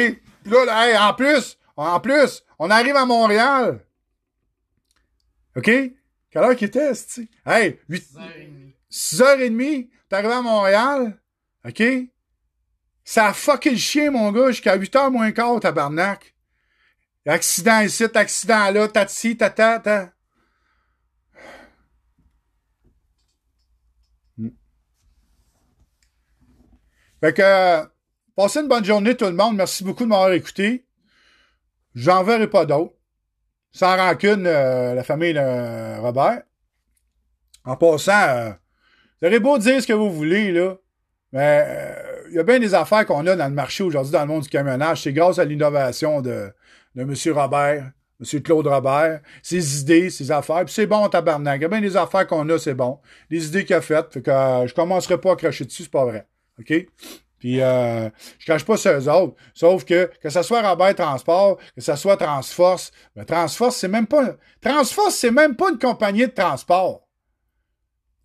Là, 0.45 0.65
là, 0.65 0.87
hey, 0.89 0.97
en 0.97 1.13
plus, 1.13 1.57
en 1.75 1.99
plus, 1.99 2.43
on 2.57 2.69
arrive 2.69 2.95
à 2.95 3.05
Montréal. 3.05 3.85
OK? 5.55 5.65
Quelle 5.65 6.43
heure 6.43 6.55
qu'il 6.55 6.67
était, 6.67 6.91
Hey, 7.45 7.79
8, 7.89 8.07
6h30, 8.89 9.89
t'es 10.11 10.17
arrivé 10.17 10.33
à 10.33 10.41
Montréal. 10.41 11.17
OK? 11.65 11.81
Ça 13.05 13.27
a 13.27 13.33
fucké 13.33 13.71
le 13.71 13.77
chien, 13.77 14.11
mon 14.11 14.29
gars, 14.33 14.51
jusqu'à 14.51 14.77
8h 14.77 15.09
moins 15.09 15.31
quart, 15.31 15.59
tabarnak. 15.61 16.35
Accident 17.25 17.79
ici, 17.79 18.03
accident 18.13 18.71
là, 18.71 18.87
tati, 18.89 19.37
tata, 19.37 19.79
tata. 19.79 20.11
Fait 27.21 27.33
que, 27.33 27.87
passez 28.35 28.59
une 28.59 28.67
bonne 28.67 28.83
journée 28.83 29.15
tout 29.15 29.25
le 29.25 29.31
monde. 29.31 29.55
Merci 29.55 29.83
beaucoup 29.83 30.03
de 30.03 30.09
m'avoir 30.09 30.33
écouté. 30.33 30.87
J'en 31.95 32.23
verrai 32.23 32.49
pas 32.49 32.65
d'autres. 32.65 32.95
Sans 33.71 33.95
rancune, 33.95 34.45
euh, 34.45 34.93
la 34.93 35.03
famille 35.03 35.33
de 35.33 35.99
Robert. 36.01 36.41
En 37.63 37.77
passant, 37.77 38.27
euh, 38.27 38.51
vous 39.21 39.27
aurez 39.27 39.39
beau 39.39 39.57
dire 39.57 39.81
ce 39.81 39.87
que 39.87 39.93
vous 39.93 40.11
voulez, 40.11 40.51
là. 40.51 40.77
Mais 41.31 41.63
euh, 41.65 42.11
il 42.29 42.35
y 42.35 42.39
a 42.39 42.43
bien 42.43 42.59
des 42.59 42.73
affaires 42.73 43.05
qu'on 43.05 43.25
a 43.27 43.35
dans 43.35 43.47
le 43.47 43.53
marché 43.53 43.83
aujourd'hui, 43.83 44.11
dans 44.11 44.21
le 44.21 44.27
monde 44.27 44.43
du 44.43 44.49
camionnage. 44.49 45.03
C'est 45.03 45.13
grâce 45.13 45.39
à 45.39 45.45
l'innovation 45.45 46.21
de, 46.21 46.51
de 46.95 47.01
M. 47.01 47.13
Robert, 47.33 47.91
M. 48.19 48.41
Claude 48.41 48.67
Robert, 48.67 49.21
ses 49.41 49.81
idées, 49.81 50.09
ses 50.09 50.31
affaires. 50.31 50.65
Puis 50.65 50.73
c'est 50.73 50.87
bon, 50.87 51.07
tabarnak. 51.07 51.59
Il 51.59 51.61
y 51.63 51.65
a 51.65 51.67
bien 51.67 51.81
des 51.81 51.95
affaires 51.95 52.27
qu'on 52.27 52.47
a, 52.49 52.57
c'est 52.57 52.73
bon. 52.73 52.99
Les 53.29 53.47
idées 53.47 53.63
qu'il 53.63 53.75
a 53.75 53.81
faites. 53.81 54.11
Fait 54.11 54.21
que 54.21 54.31
euh, 54.31 54.67
je 54.67 54.73
commencerai 54.73 55.19
pas 55.19 55.33
à 55.33 55.35
cracher 55.35 55.65
dessus, 55.65 55.83
c'est 55.83 55.91
pas 55.91 56.05
vrai. 56.05 56.27
OK? 56.59 56.73
Puis 57.39 57.59
euh, 57.59 58.07
je 58.37 58.45
cache 58.45 58.63
pas 58.63 58.77
sur 58.77 58.91
eux 58.91 59.09
autres. 59.09 59.35
Sauf 59.53 59.83
que 59.83 60.11
que 60.21 60.29
ce 60.29 60.43
soit 60.43 60.61
Robert 60.67 60.93
Transport, 60.93 61.57
que 61.75 61.81
ce 61.81 61.95
soit 61.95 62.17
Transforce, 62.17 62.91
Transforce, 63.25 63.77
c'est 63.77 63.87
même 63.87 64.05
pas. 64.05 64.35
Transforce, 64.61 65.15
c'est 65.15 65.31
même 65.31 65.55
pas 65.55 65.71
une 65.71 65.79
compagnie 65.79 66.27
de 66.27 66.31
transport. 66.31 67.01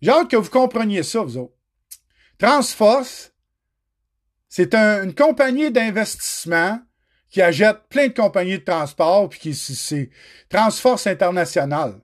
J'ai 0.01 0.11
hâte 0.11 0.29
que 0.29 0.37
vous 0.37 0.49
compreniez 0.49 1.03
ça, 1.03 1.21
vous 1.21 1.37
autres. 1.37 1.53
Transforce, 2.37 3.33
c'est 4.47 4.75
un- 4.75 5.03
une 5.03 5.15
compagnie 5.15 5.71
d'investissement 5.71 6.79
qui 7.29 7.41
achète 7.41 7.87
plein 7.89 8.07
de 8.07 8.13
compagnies 8.13 8.59
de 8.59 8.63
transport, 8.63 9.27
puis 9.29 9.39
qui 9.39 9.55
c'est 9.55 10.09
Transforce 10.49 11.07
International. 11.07 11.99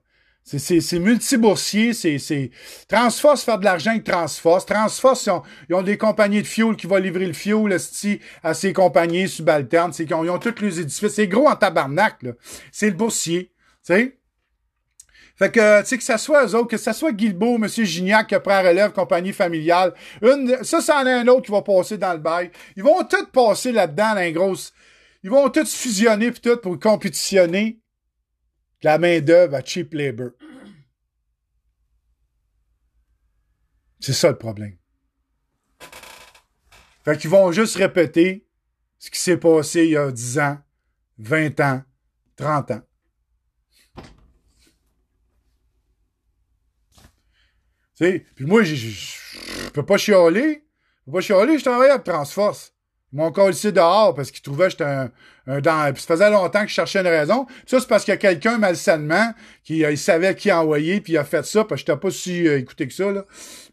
C'est, 0.46 0.98
multiboursier, 0.98 1.94
c'est, 1.94 2.50
Transforce 2.86 3.44
faire 3.44 3.58
de 3.58 3.64
l'argent 3.64 3.92
avec 3.92 4.04
Transforce. 4.04 4.66
Transforce, 4.66 5.24
ils 5.24 5.30
ont, 5.30 5.42
ils 5.70 5.74
ont 5.74 5.80
des 5.82 5.96
compagnies 5.96 6.42
de 6.42 6.46
fuel 6.46 6.76
qui 6.76 6.86
vont 6.86 6.96
livrer 6.98 7.26
le 7.26 7.32
fuel 7.32 7.74
à 8.42 8.52
ces 8.52 8.72
compagnies 8.74 9.26
subalternes. 9.26 9.92
Qu'ils 9.92 10.12
ont, 10.12 10.22
ils 10.22 10.28
ont 10.28 10.38
tous 10.38 10.60
les 10.60 10.80
édifices. 10.80 11.14
C'est 11.14 11.28
gros 11.28 11.48
en 11.48 11.56
tabarnak. 11.56 12.26
C'est 12.70 12.90
le 12.90 12.96
boursier. 12.96 13.52
Tu 13.86 13.94
sais? 13.94 14.18
Fait 15.36 15.50
que, 15.50 15.80
tu 15.80 15.88
sais, 15.88 15.98
que 15.98 16.04
ça 16.04 16.16
soit 16.16 16.46
eux 16.46 16.54
autres, 16.54 16.68
que 16.68 16.76
ça 16.76 16.92
soit 16.92 17.12
Guilbeault, 17.12 17.56
M. 17.56 17.68
Gignac 17.68 18.28
qui 18.28 18.38
prend 18.38 18.62
relève, 18.62 18.92
compagnie 18.92 19.32
familiale, 19.32 19.92
une, 20.22 20.62
ça, 20.62 20.80
c'en 20.80 21.04
est 21.06 21.12
un 21.12 21.26
autre 21.26 21.46
qui 21.46 21.50
va 21.50 21.62
passer 21.62 21.98
dans 21.98 22.12
le 22.12 22.20
bail. 22.20 22.50
Ils 22.76 22.84
vont 22.84 23.02
tous 23.02 23.26
passer 23.32 23.72
là-dedans 23.72 24.14
dans 24.14 24.32
grosse, 24.32 24.72
ils 25.24 25.30
vont 25.30 25.50
tous 25.50 25.74
fusionner 25.74 26.30
pis 26.30 26.40
tout 26.40 26.56
pour 26.58 26.78
compétitionner 26.78 27.80
la 28.82 28.98
main-d'œuvre 28.98 29.56
à 29.56 29.64
cheap 29.64 29.92
labor. 29.94 30.30
C'est 33.98 34.12
ça 34.12 34.28
le 34.30 34.38
problème. 34.38 34.76
Fait 37.04 37.18
qu'ils 37.18 37.30
vont 37.30 37.50
juste 37.50 37.76
répéter 37.76 38.46
ce 38.98 39.10
qui 39.10 39.18
s'est 39.18 39.36
passé 39.36 39.84
il 39.84 39.90
y 39.90 39.96
a 39.96 40.10
10 40.12 40.38
ans, 40.38 40.58
20 41.18 41.60
ans, 41.60 41.82
30 42.36 42.70
ans. 42.70 42.82
Puis 48.34 48.44
moi, 48.44 48.62
je- 48.62 49.70
peux 49.72 49.84
pas 49.84 49.96
chialer. 49.98 50.64
Je 51.00 51.04
peux 51.06 51.12
pas 51.12 51.20
chialer, 51.20 51.58
je 51.58 51.64
travaillais 51.64 51.92
avec 51.92 52.04
Transforce. 52.04 52.72
Ils 53.12 53.16
m'ont 53.18 53.32
laissé 53.46 53.70
dehors 53.70 54.14
parce 54.14 54.30
qu'ils 54.32 54.42
trouvaient 54.42 54.64
que 54.64 54.70
j'étais 54.70 54.84
un, 54.84 55.10
un 55.46 55.60
dans. 55.60 55.92
Puis 55.92 56.02
ça 56.02 56.14
faisait 56.14 56.30
longtemps 56.30 56.62
que 56.62 56.68
je 56.68 56.74
cherchais 56.74 57.00
une 57.00 57.06
raison. 57.06 57.44
Puis 57.44 57.56
ça, 57.66 57.80
c'est 57.80 57.86
parce 57.86 58.04
qu'il 58.04 58.12
y 58.12 58.14
a 58.14 58.18
quelqu'un 58.18 58.58
malsainement 58.58 59.32
qui 59.62 59.84
euh, 59.84 59.92
il 59.92 59.98
savait 59.98 60.34
qui 60.34 60.50
envoyer, 60.50 61.00
puis 61.00 61.12
il 61.12 61.18
a 61.18 61.24
fait 61.24 61.44
ça, 61.44 61.64
parce 61.64 61.82
que 61.82 61.86
j'étais 61.86 62.00
pas 62.00 62.10
si 62.10 62.48
euh, 62.48 62.58
écouté 62.58 62.88
que 62.88 62.94
ça. 62.94 63.12
Là. 63.12 63.24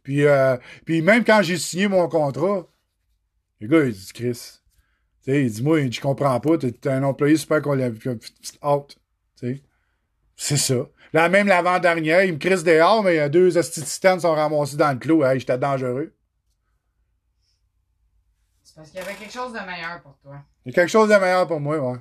Puis, 0.04 0.26
euh, 0.26 0.58
puis 0.86 1.02
même 1.02 1.24
quand 1.24 1.42
j'ai 1.42 1.58
signé 1.58 1.88
mon 1.88 2.08
contrat, 2.08 2.68
le 3.62 3.68
gars, 3.68 3.84
il 3.86 3.94
dit 3.94 4.12
Chris. 4.14 4.60
Tu 5.24 5.32
sais, 5.32 5.44
il 5.44 5.52
dit 5.52 5.64
Moi, 5.64 5.90
je 5.90 6.02
comprends 6.02 6.40
pas, 6.40 6.58
t'es 6.58 6.90
un 6.90 7.04
employé 7.04 7.36
super 7.38 7.62
qu'on 7.64 7.74
l'a 7.74 7.90
out. 7.90 8.98
Tu 9.40 9.56
sais. 9.56 9.64
C'est 10.36 10.58
ça. 10.58 10.88
Là, 11.14 11.28
même 11.28 11.48
l'avant-dernière, 11.48 12.24
il 12.24 12.34
me 12.34 12.38
crisse 12.38 12.64
dehors, 12.64 13.04
mais 13.04 13.20
a 13.20 13.28
deux 13.28 13.58
astititanes 13.58 14.22
sont 14.22 14.34
ramassés 14.34 14.78
dans 14.78 14.92
le 14.94 14.98
clos. 14.98 15.26
Hey, 15.26 15.40
j'étais 15.40 15.58
dangereux. 15.58 16.16
C'est 18.64 18.76
parce 18.76 18.90
qu'il 18.90 19.00
y 19.00 19.04
avait 19.04 19.16
quelque 19.16 19.34
chose 19.34 19.52
de 19.52 19.60
meilleur 19.60 20.02
pour 20.02 20.18
toi. 20.20 20.38
Il 20.66 20.70
y 20.70 20.72
a 20.72 20.76
quelque 20.76 20.90
chose 20.90 21.10
de 21.10 21.16
meilleur 21.16 21.46
pour 21.48 21.60
moi, 21.60 21.78
ouais. 21.78 22.00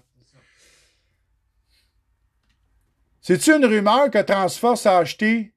C'est-tu 3.20 3.52
une 3.54 3.66
rumeur 3.66 4.10
que 4.10 4.22
Transforce 4.22 4.86
a 4.86 4.98
acheté 4.98 5.52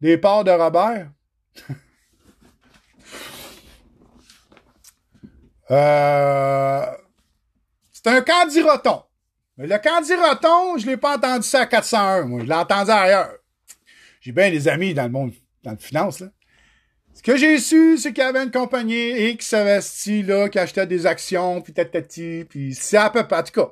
des 0.00 0.18
parts 0.18 0.44
de 0.44 0.50
Robert? 0.50 1.10
euh, 5.70 6.86
c'est 7.92 8.06
un 8.06 8.20
candidaton. 8.20 9.02
Mais 9.56 9.66
le 9.66 9.78
candidaton, 9.78 10.78
je 10.78 10.86
l'ai 10.86 10.96
pas 10.96 11.16
entendu 11.16 11.46
ça 11.46 11.60
à 11.60 11.66
401, 11.66 12.22
moi. 12.22 12.40
Je 12.40 12.46
l'ai 12.46 12.54
entendu 12.54 12.90
ailleurs. 12.90 13.34
J'ai 14.20 14.32
bien 14.32 14.50
des 14.50 14.68
amis 14.68 14.94
dans 14.94 15.04
le 15.04 15.10
monde, 15.10 15.32
dans 15.62 15.72
le 15.72 15.76
finance, 15.76 16.20
là. 16.20 16.28
Ce 17.14 17.22
que 17.22 17.36
j'ai 17.36 17.58
su, 17.58 17.98
c'est 17.98 18.12
qu'il 18.12 18.24
y 18.24 18.26
avait 18.26 18.42
une 18.42 18.50
compagnie 18.50 19.30
X 19.32 19.52
investi, 19.52 20.22
là, 20.22 20.48
qui 20.48 20.58
achetait 20.58 20.86
des 20.86 21.06
actions, 21.06 21.60
puis 21.60 21.74
tatati, 21.74 22.46
puis 22.48 22.74
c'est 22.74 22.96
à 22.96 23.10
peu 23.10 23.26
près, 23.26 23.36
en 23.36 23.42
tout 23.42 23.52
cas. 23.52 23.70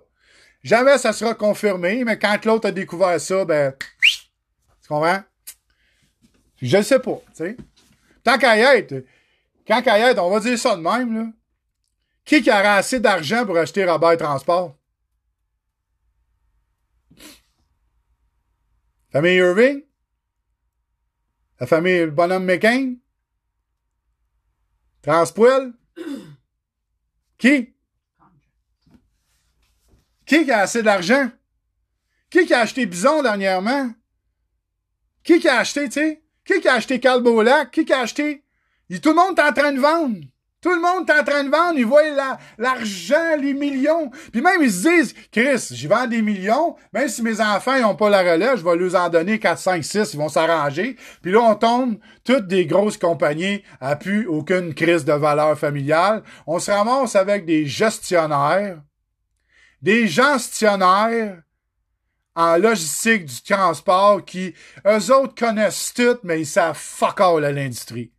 Jamais 0.63 0.99
ça 0.99 1.15
sera 1.15 1.35
confirmé, 1.35 2.05
mais 2.05 2.19
quand 2.19 2.45
l'autre 2.45 2.69
a 2.69 2.73
découvert 2.73 3.19
ça, 3.19 3.45
ben, 3.47 3.73
tu 3.73 4.89
comprends? 4.89 5.23
Je 6.61 6.77
le 6.77 6.83
sais 6.83 6.99
pas, 6.99 7.19
tu 7.29 7.45
sais. 7.45 7.57
Tant 8.23 8.37
qu'à 8.37 8.59
y 8.59 8.79
être, 8.79 9.05
quand 9.67 9.81
qu'à 9.81 9.99
y 9.99 10.03
être, 10.03 10.23
on 10.23 10.29
va 10.29 10.41
dire 10.41 10.59
ça 10.59 10.77
de 10.77 10.83
même, 10.83 11.15
là. 11.15 11.27
Qui 12.27 12.43
qui 12.43 12.51
aurait 12.51 12.67
assez 12.67 13.01
d'argent 13.01 13.47
pour 13.47 13.57
acheter 13.57 13.87
Robert 13.87 14.19
Transport? 14.19 14.77
Famille 19.13 19.39
Irving? 19.39 19.83
La 21.59 21.67
famille 21.67 21.99
le 21.99 22.11
bonhomme 22.11 22.45
McCain? 22.45 22.95
Transpoil? 25.03 25.73
Qui? 27.39 27.75
Qui 30.25 30.45
qui 30.45 30.53
a 30.53 30.61
assez 30.61 30.83
d'argent? 30.83 31.29
Qui 32.31 32.47
qui 32.47 32.55
a 32.55 32.61
acheté 32.61 32.87
Bison 32.87 33.23
dernièrement? 33.23 33.93
Qui 35.25 35.41
qui 35.41 35.49
a 35.49 35.59
acheté, 35.59 35.87
tu 35.87 35.93
sais? 35.95 36.23
Qui 36.45 36.61
qui 36.61 36.69
a 36.69 36.75
acheté 36.75 37.01
Calbolac? 37.01 37.73
Qui 37.73 37.85
qui 37.85 37.93
a 37.93 38.01
acheté? 38.01 38.45
Et 38.91 39.01
tout 39.01 39.09
le 39.11 39.17
monde 39.17 39.39
est 39.39 39.43
en 39.43 39.53
train 39.53 39.73
de 39.73 39.81
vendre. 39.81 40.21
Tout 40.63 40.75
le 40.75 40.81
monde 40.81 41.09
est 41.09 41.13
en 41.19 41.25
train 41.25 41.43
de 41.43 41.51
vendre. 41.51 41.79
Ils 41.79 41.87
voient 41.87 42.09
la- 42.11 42.39
l'argent, 42.59 43.37
les 43.41 43.55
millions. 43.55 44.11
Puis 44.31 44.43
même, 44.43 44.61
ils 44.63 44.71
se 44.71 44.89
disent, 44.89 45.15
Chris, 45.33 45.69
j'y 45.71 45.87
vends 45.87 46.07
des 46.07 46.21
millions. 46.21 46.77
Même 46.93 47.09
si 47.09 47.23
mes 47.23 47.41
enfants 47.41 47.81
n'ont 47.81 47.95
pas 47.97 48.11
la 48.11 48.21
relève, 48.33 48.59
je 48.59 48.65
vais 48.65 48.77
leur 48.77 48.95
en 48.95 49.09
donner 49.09 49.39
4, 49.39 49.59
5, 49.59 49.83
6. 49.83 50.13
Ils 50.13 50.19
vont 50.19 50.29
s'arranger. 50.29 50.97
Puis 51.23 51.33
là, 51.33 51.41
on 51.41 51.55
tombe 51.55 51.99
toutes 52.25 52.47
des 52.47 52.67
grosses 52.67 52.99
compagnies 52.99 53.63
à 53.81 53.97
plus 53.97 54.27
aucune 54.27 54.75
crise 54.75 55.05
de 55.07 55.15
valeur 55.15 55.59
familiale. 55.59 56.23
On 56.47 56.59
se 56.59 56.71
ramasse 56.71 57.17
avec 57.17 57.47
des 57.47 57.65
gestionnaires, 57.67 58.83
des 59.81 60.09
gestionnaires 60.09 61.43
en 62.37 62.57
logistique 62.59 63.25
du 63.25 63.43
transport 63.43 64.25
qui, 64.25 64.55
eux 64.87 65.13
autres 65.13 65.35
connaissent 65.35 65.93
tout, 65.95 66.19
mais 66.23 66.41
ils 66.41 66.47
savent 66.47 66.77
fuck 66.79 67.21
all 67.21 67.45
à 67.45 67.53
l'industrie. 67.53 68.13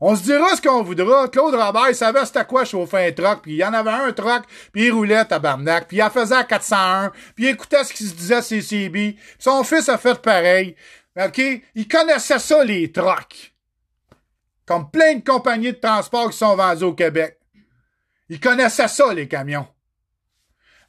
On 0.00 0.14
se 0.14 0.22
dira 0.22 0.54
ce 0.54 0.62
qu'on 0.62 0.82
voudra. 0.82 1.28
Claude 1.28 1.54
Robert, 1.54 1.88
il 1.88 1.94
savait 1.94 2.24
c'était 2.24 2.44
quoi 2.44 2.64
chauffer 2.64 3.08
un 3.08 3.12
truck, 3.12 3.42
puis 3.42 3.54
il 3.54 3.56
y 3.56 3.64
en 3.64 3.72
avait 3.72 3.90
un 3.90 4.12
truck, 4.12 4.44
puis 4.72 4.86
il 4.86 4.92
roulait 4.92 5.24
tabarnak, 5.24 5.88
puis 5.88 5.96
il 5.96 6.02
en 6.02 6.10
faisait 6.10 6.36
à 6.36 6.44
401, 6.44 7.10
puis 7.34 7.46
il 7.46 7.48
écoutait 7.48 7.82
ce 7.82 7.92
qu'il 7.92 8.06
se 8.06 8.14
disait 8.14 8.42
ses 8.42 8.62
CB. 8.62 9.16
Son 9.38 9.64
fils 9.64 9.88
a 9.88 9.98
fait 9.98 10.20
pareil. 10.20 10.76
OK? 11.16 11.40
Il 11.74 11.88
connaissait 11.88 12.38
ça, 12.38 12.62
les 12.62 12.92
trucks. 12.92 13.54
Comme 14.66 14.90
plein 14.90 15.16
de 15.16 15.24
compagnies 15.24 15.72
de 15.72 15.78
transport 15.78 16.30
qui 16.30 16.36
sont 16.36 16.54
vendues 16.54 16.84
au 16.84 16.94
Québec. 16.94 17.38
Il 18.28 18.38
connaissait 18.38 18.88
ça, 18.88 19.12
les 19.12 19.26
camions. 19.26 19.66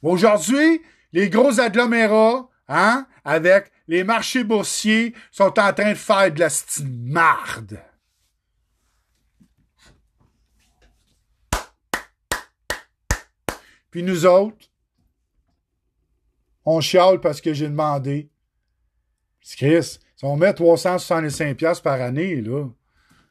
Aujourd'hui, 0.02 0.82
les 1.12 1.28
gros 1.30 1.58
agglomérats, 1.58 2.48
hein, 2.68 3.06
avec 3.24 3.72
les 3.88 4.04
marchés 4.04 4.44
boursiers, 4.44 5.14
sont 5.32 5.58
en 5.58 5.72
train 5.72 5.90
de 5.90 5.94
faire 5.94 6.30
de 6.30 6.40
la 6.40 6.48
marde. 6.84 7.80
Puis 13.90 14.02
nous 14.02 14.26
autres, 14.26 14.70
on 16.64 16.80
chiale 16.80 17.20
parce 17.20 17.40
que 17.40 17.52
j'ai 17.52 17.68
demandé. 17.68 18.30
Chris, 19.56 19.98
si 20.16 20.24
on 20.24 20.36
met 20.36 20.52
365$ 20.52 21.54
piastres 21.54 21.82
par 21.82 22.00
année, 22.00 22.40
là, 22.40 22.68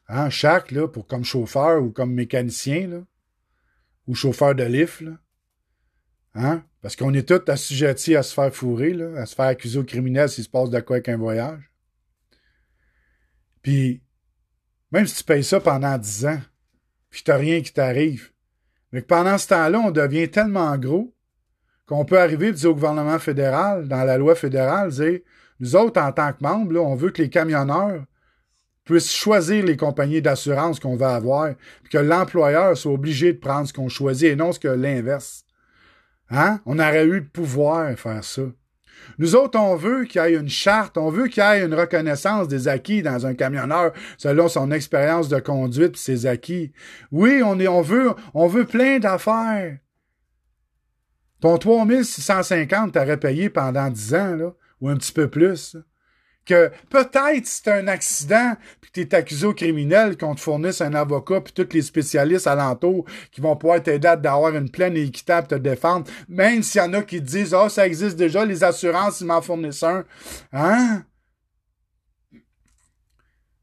hein, 0.08 0.28
chaque, 0.28 0.70
là, 0.72 0.88
pour 0.88 1.06
comme 1.06 1.24
chauffeur 1.24 1.82
ou 1.82 1.90
comme 1.90 2.12
mécanicien, 2.12 2.88
là, 2.88 3.02
ou 4.06 4.14
chauffeur 4.14 4.54
de 4.54 4.64
lift, 4.64 5.00
là, 5.00 5.12
hein, 6.34 6.64
parce 6.82 6.96
qu'on 6.96 7.14
est 7.14 7.28
tous 7.28 7.50
assujettis 7.50 8.16
à 8.16 8.22
se 8.22 8.34
faire 8.34 8.52
fourrer, 8.54 8.92
là, 8.92 9.20
à 9.20 9.26
se 9.26 9.34
faire 9.34 9.46
accuser 9.46 9.78
au 9.78 9.84
criminel 9.84 10.28
s'il 10.28 10.44
se 10.44 10.48
passe 10.48 10.70
de 10.70 10.80
quoi 10.80 10.96
avec 10.96 11.08
un 11.08 11.16
voyage. 11.16 11.70
Puis, 13.62 14.02
même 14.90 15.06
si 15.06 15.16
tu 15.16 15.24
payes 15.24 15.44
ça 15.44 15.60
pendant 15.60 15.96
10 15.96 16.26
ans, 16.26 16.40
puis 17.10 17.22
t'as 17.22 17.36
rien 17.36 17.60
qui 17.60 17.72
t'arrive, 17.72 18.29
mais 18.92 19.02
que 19.02 19.06
pendant 19.06 19.38
ce 19.38 19.48
temps-là, 19.48 19.78
on 19.78 19.90
devient 19.90 20.30
tellement 20.30 20.76
gros 20.76 21.14
qu'on 21.86 22.04
peut 22.04 22.20
arriver 22.20 22.52
dire 22.52 22.70
au 22.70 22.74
gouvernement 22.74 23.18
fédéral, 23.18 23.88
dans 23.88 24.04
la 24.04 24.16
loi 24.16 24.34
fédérale, 24.34 24.90
dire 24.90 25.20
nous 25.60 25.76
autres, 25.76 26.00
en 26.00 26.12
tant 26.12 26.32
que 26.32 26.42
membres, 26.42 26.72
là, 26.72 26.80
on 26.80 26.94
veut 26.94 27.10
que 27.10 27.20
les 27.20 27.28
camionneurs 27.28 28.04
puisse 28.84 29.12
choisir 29.12 29.64
les 29.64 29.76
compagnies 29.76 30.22
d'assurance 30.22 30.80
qu'on 30.80 30.96
va 30.96 31.14
avoir, 31.14 31.54
puis 31.82 31.92
que 31.92 31.98
l'employeur 31.98 32.76
soit 32.76 32.92
obligé 32.92 33.32
de 33.32 33.38
prendre 33.38 33.68
ce 33.68 33.72
qu'on 33.72 33.88
choisit 33.88 34.28
et 34.30 34.36
non 34.36 34.52
ce 34.52 34.58
que 34.58 34.68
l'inverse. 34.68 35.44
Hein? 36.30 36.60
On 36.64 36.78
aurait 36.78 37.04
eu 37.04 37.20
le 37.20 37.24
pouvoir 37.24 37.90
de 37.90 37.96
faire 37.96 38.24
ça. 38.24 38.42
Nous 39.18 39.36
autres, 39.36 39.58
on 39.58 39.76
veut 39.76 40.04
qu'il 40.04 40.22
y 40.22 40.24
ait 40.24 40.34
une 40.34 40.48
charte, 40.48 40.96
on 40.98 41.10
veut 41.10 41.28
qu'il 41.28 41.42
y 41.42 41.46
ait 41.46 41.64
une 41.64 41.74
reconnaissance 41.74 42.48
des 42.48 42.68
acquis 42.68 43.02
dans 43.02 43.26
un 43.26 43.34
camionneur 43.34 43.92
selon 44.18 44.48
son 44.48 44.70
expérience 44.70 45.28
de 45.28 45.40
conduite 45.40 45.94
et 45.94 45.98
ses 45.98 46.26
acquis. 46.26 46.72
Oui, 47.12 47.42
on, 47.44 47.58
est, 47.58 47.68
on, 47.68 47.82
veut, 47.82 48.10
on 48.34 48.46
veut 48.46 48.64
plein 48.64 48.98
d'affaires. 48.98 49.78
Ton 51.40 51.56
3650, 51.56 52.92
t'aurais 52.92 53.16
payé 53.16 53.48
pendant 53.48 53.88
10 53.88 54.14
ans, 54.14 54.36
là, 54.36 54.50
ou 54.80 54.88
un 54.88 54.96
petit 54.96 55.12
peu 55.12 55.28
plus. 55.28 55.76
Que 56.50 56.72
peut-être 56.88 57.46
c'est 57.46 57.68
un 57.68 57.86
accident, 57.86 58.56
puis 58.80 58.90
tu 58.92 59.00
es 59.02 59.14
accusé 59.14 59.46
au 59.46 59.54
criminel, 59.54 60.18
qu'on 60.18 60.34
te 60.34 60.40
fournisse 60.40 60.80
un 60.80 60.94
avocat, 60.94 61.40
puis 61.42 61.52
tous 61.52 61.72
les 61.72 61.80
spécialistes 61.80 62.48
alentours 62.48 63.04
qui 63.30 63.40
vont 63.40 63.54
pouvoir 63.54 63.80
t'aider 63.80 64.16
d'avoir 64.18 64.56
une 64.56 64.68
pleine 64.68 64.96
et 64.96 65.02
équitable 65.04 65.46
te 65.46 65.54
défendre. 65.54 66.10
Même 66.28 66.64
s'il 66.64 66.80
y 66.80 66.84
en 66.84 66.92
a 66.94 67.02
qui 67.02 67.20
disent 67.20 67.54
Ah, 67.54 67.66
oh, 67.66 67.68
ça 67.68 67.86
existe 67.86 68.16
déjà, 68.16 68.44
les 68.44 68.64
assurances, 68.64 69.20
ils 69.20 69.28
m'en 69.28 69.40
fournissent 69.40 69.84
un. 69.84 70.04
Hein? 70.52 71.04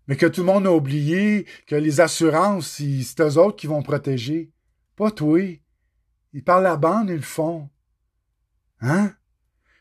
Mais 0.07 0.15
que 0.15 0.25
tout 0.25 0.39
le 0.39 0.47
monde 0.47 0.65
a 0.65 0.71
oublié 0.71 1.45
que 1.65 1.75
les 1.75 1.99
assurances, 1.99 2.79
c'est 2.79 3.21
eux 3.21 3.37
autres 3.37 3.57
qui 3.57 3.67
vont 3.67 3.83
protéger. 3.83 4.53
Pas 4.95 5.11
toi. 5.11 5.41
Ils 6.31 6.43
parlent 6.43 6.63
la 6.63 6.77
bande, 6.77 7.09
ils 7.09 7.17
le 7.17 7.21
font. 7.21 7.69
Hein? 8.79 9.11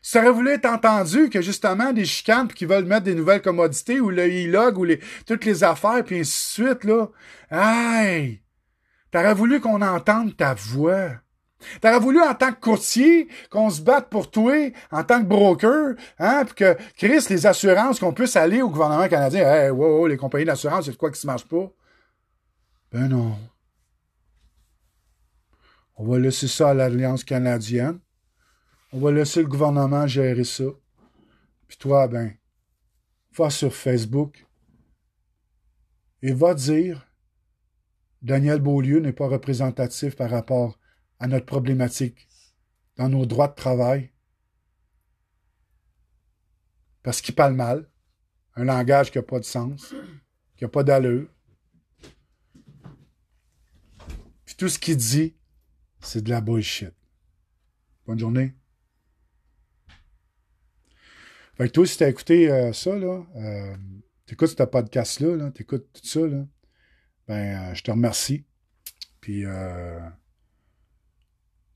Ça 0.09 0.21
aurait 0.21 0.31
voulu 0.31 0.51
être 0.51 0.67
entendu 0.67 1.29
que 1.29 1.41
justement 1.41 1.91
des 1.91 2.05
chicanes 2.05 2.47
qui 2.47 2.63
veulent 2.63 2.85
mettre 2.85 3.03
des 3.03 3.13
nouvelles 3.13 3.41
commodités 3.41 3.99
ou 3.99 4.09
le 4.09 4.25
e-log 4.25 4.77
ou 4.77 4.85
les, 4.85 5.01
toutes 5.25 5.43
les 5.43 5.65
affaires 5.65 6.01
puis 6.05 6.19
ainsi 6.19 6.61
de 6.61 6.67
suite, 6.69 6.85
là. 6.85 7.09
Hey! 7.51 8.41
T'aurais 9.11 9.33
voulu 9.33 9.59
qu'on 9.59 9.81
entende 9.81 10.37
ta 10.37 10.53
voix. 10.53 11.09
T'aurais 11.81 11.99
voulu 11.99 12.21
en 12.21 12.33
tant 12.35 12.53
que 12.53 12.59
courtier 12.61 13.27
qu'on 13.49 13.69
se 13.69 13.81
batte 13.81 14.07
pour 14.09 14.31
toi, 14.31 14.71
en 14.91 15.03
tant 15.03 15.19
que 15.19 15.27
broker, 15.27 15.95
hein, 16.19 16.45
puis 16.45 16.55
que 16.55 16.77
Chris, 16.95 17.25
les 17.29 17.45
assurances, 17.45 17.99
qu'on 17.99 18.13
puisse 18.13 18.37
aller 18.37 18.61
au 18.61 18.69
gouvernement 18.69 19.09
canadien, 19.09 19.41
hey, 19.41 19.71
wow, 19.71 20.07
les 20.07 20.15
compagnies 20.15 20.45
d'assurance, 20.45 20.85
c'est 20.85 20.95
quoi 20.95 21.11
qui 21.11 21.19
se 21.19 21.27
marche 21.27 21.43
pas? 21.43 21.69
Ben 22.93 23.09
non. 23.09 23.37
On 25.97 26.05
va 26.05 26.17
laisser 26.17 26.47
ça 26.47 26.69
à 26.69 26.73
l'Alliance 26.73 27.25
canadienne. 27.25 27.99
On 28.93 28.99
va 28.99 29.11
laisser 29.11 29.41
le 29.41 29.47
gouvernement 29.47 30.07
gérer 30.07 30.45
ça. 30.45 30.65
Puis 31.67 31.77
toi, 31.77 32.07
ben, 32.07 32.33
va 33.35 33.49
sur 33.49 33.73
Facebook 33.73 34.45
et 36.21 36.31
va 36.31 36.53
dire 36.53 37.05
Daniel 38.21 38.59
Beaulieu 38.61 38.99
n'est 38.99 39.13
pas 39.13 39.27
représentatif 39.27 40.15
par 40.15 40.29
rapport 40.29 40.79
à 41.19 41.27
notre 41.27 41.45
problématique 41.45 42.27
dans 42.95 43.09
nos 43.09 43.25
droits 43.25 43.47
de 43.49 43.55
travail. 43.55 44.11
Parce 47.03 47.21
qu'il 47.21 47.35
parle 47.35 47.53
mal, 47.53 47.89
un 48.55 48.63
langage 48.63 49.11
qui 49.11 49.17
n'a 49.17 49.23
pas 49.23 49.39
de 49.39 49.45
sens, 49.45 49.93
qui 50.55 50.63
n'a 50.63 50.69
pas 50.69 50.83
d'allure. 50.83 51.29
Puis 54.45 54.55
tout 54.55 54.69
ce 54.69 54.79
qu'il 54.79 54.97
dit, 54.97 55.35
c'est 55.99 56.23
de 56.23 56.29
la 56.29 56.41
bullshit. 56.41 56.93
Bonne 58.05 58.19
journée. 58.19 58.55
Fait 61.57 61.69
que 61.69 61.73
toi, 61.73 61.87
si 61.87 61.97
t'as 61.97 62.09
écouté 62.09 62.51
euh, 62.51 62.71
ça, 62.71 62.95
là, 62.95 63.23
euh, 63.35 63.75
t'écoutes 64.27 64.49
ce 64.49 64.63
podcast-là, 64.63 65.35
là, 65.35 65.49
t'écoutes 65.49 65.87
tout 65.91 66.05
ça, 66.05 66.19
là, 66.19 66.45
ben, 67.27 67.71
euh, 67.71 67.73
je 67.73 67.81
te 67.81 67.89
remercie. 67.89 68.45
Puis, 69.21 69.43
euh, 69.43 69.99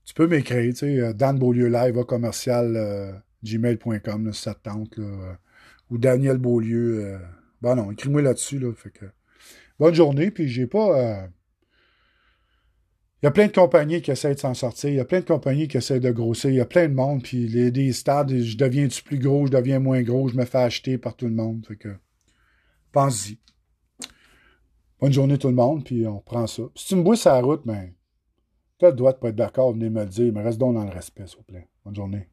tu 0.04 0.14
peux 0.14 0.28
m'écrire, 0.28 0.72
tu 0.72 0.78
sais, 0.78 1.14
Dan 1.14 1.36
Beaulieu 1.36 1.66
Live, 1.66 1.98
à 1.98 2.04
commercial 2.04 3.22
gmail.com, 3.42 4.32
ça 4.32 4.54
te 4.54 4.62
tente, 4.62 4.96
là, 4.98 5.36
ou 5.90 5.98
Daniel 5.98 6.38
Beaulieu. 6.38 7.18
ben 7.60 7.74
non, 7.74 7.90
écris-moi 7.90 8.22
là-dessus, 8.22 8.60
là, 8.60 8.72
fait 8.74 8.90
que... 8.90 9.06
Bonne 9.80 9.94
journée, 9.94 10.30
puis 10.30 10.46
j'ai 10.46 10.68
pas... 10.68 11.28
Il 13.22 13.26
y 13.26 13.28
a 13.28 13.30
plein 13.30 13.46
de 13.46 13.52
compagnies 13.52 14.02
qui 14.02 14.10
essaient 14.10 14.34
de 14.34 14.40
s'en 14.40 14.52
sortir. 14.52 14.90
Il 14.90 14.96
y 14.96 15.00
a 15.00 15.04
plein 15.04 15.20
de 15.20 15.24
compagnies 15.24 15.68
qui 15.68 15.76
essaient 15.76 16.00
de 16.00 16.10
grossir. 16.10 16.50
Il 16.50 16.56
y 16.56 16.60
a 16.60 16.66
plein 16.66 16.88
de 16.88 16.94
monde. 16.94 17.22
Puis 17.22 17.46
les, 17.46 17.70
des 17.70 17.92
stades, 17.92 18.36
je 18.36 18.56
deviens-tu 18.56 19.04
plus 19.04 19.20
gros, 19.20 19.46
je 19.46 19.52
deviens 19.52 19.78
moins 19.78 20.02
gros, 20.02 20.26
je 20.26 20.36
me 20.36 20.44
fais 20.44 20.58
acheter 20.58 20.98
par 20.98 21.14
tout 21.14 21.26
le 21.26 21.34
monde. 21.34 21.64
Fait 21.66 21.76
que, 21.76 21.96
pense-y. 22.90 23.38
Bonne 24.98 25.12
journée 25.12 25.38
tout 25.38 25.48
le 25.48 25.54
monde, 25.54 25.84
puis 25.84 26.06
on 26.06 26.20
prend 26.20 26.46
ça. 26.48 26.62
si 26.74 26.86
tu 26.88 26.96
me 26.96 27.02
bouilles 27.02 27.16
sur 27.16 27.30
la 27.30 27.40
route, 27.40 27.62
ben, 27.64 27.92
tu 28.78 28.86
as 28.86 28.90
le 28.90 28.96
droit 28.96 29.12
de 29.12 29.18
pas 29.18 29.28
être 29.28 29.36
d'accord, 29.36 29.72
venez 29.72 29.90
me 29.90 30.02
le 30.02 30.08
dire, 30.08 30.32
mais 30.32 30.42
reste 30.42 30.58
donc 30.58 30.74
dans 30.74 30.84
le 30.84 30.90
respect, 30.90 31.26
s'il 31.26 31.38
vous 31.38 31.44
plaît. 31.44 31.68
Bonne 31.84 31.94
journée. 31.94 32.28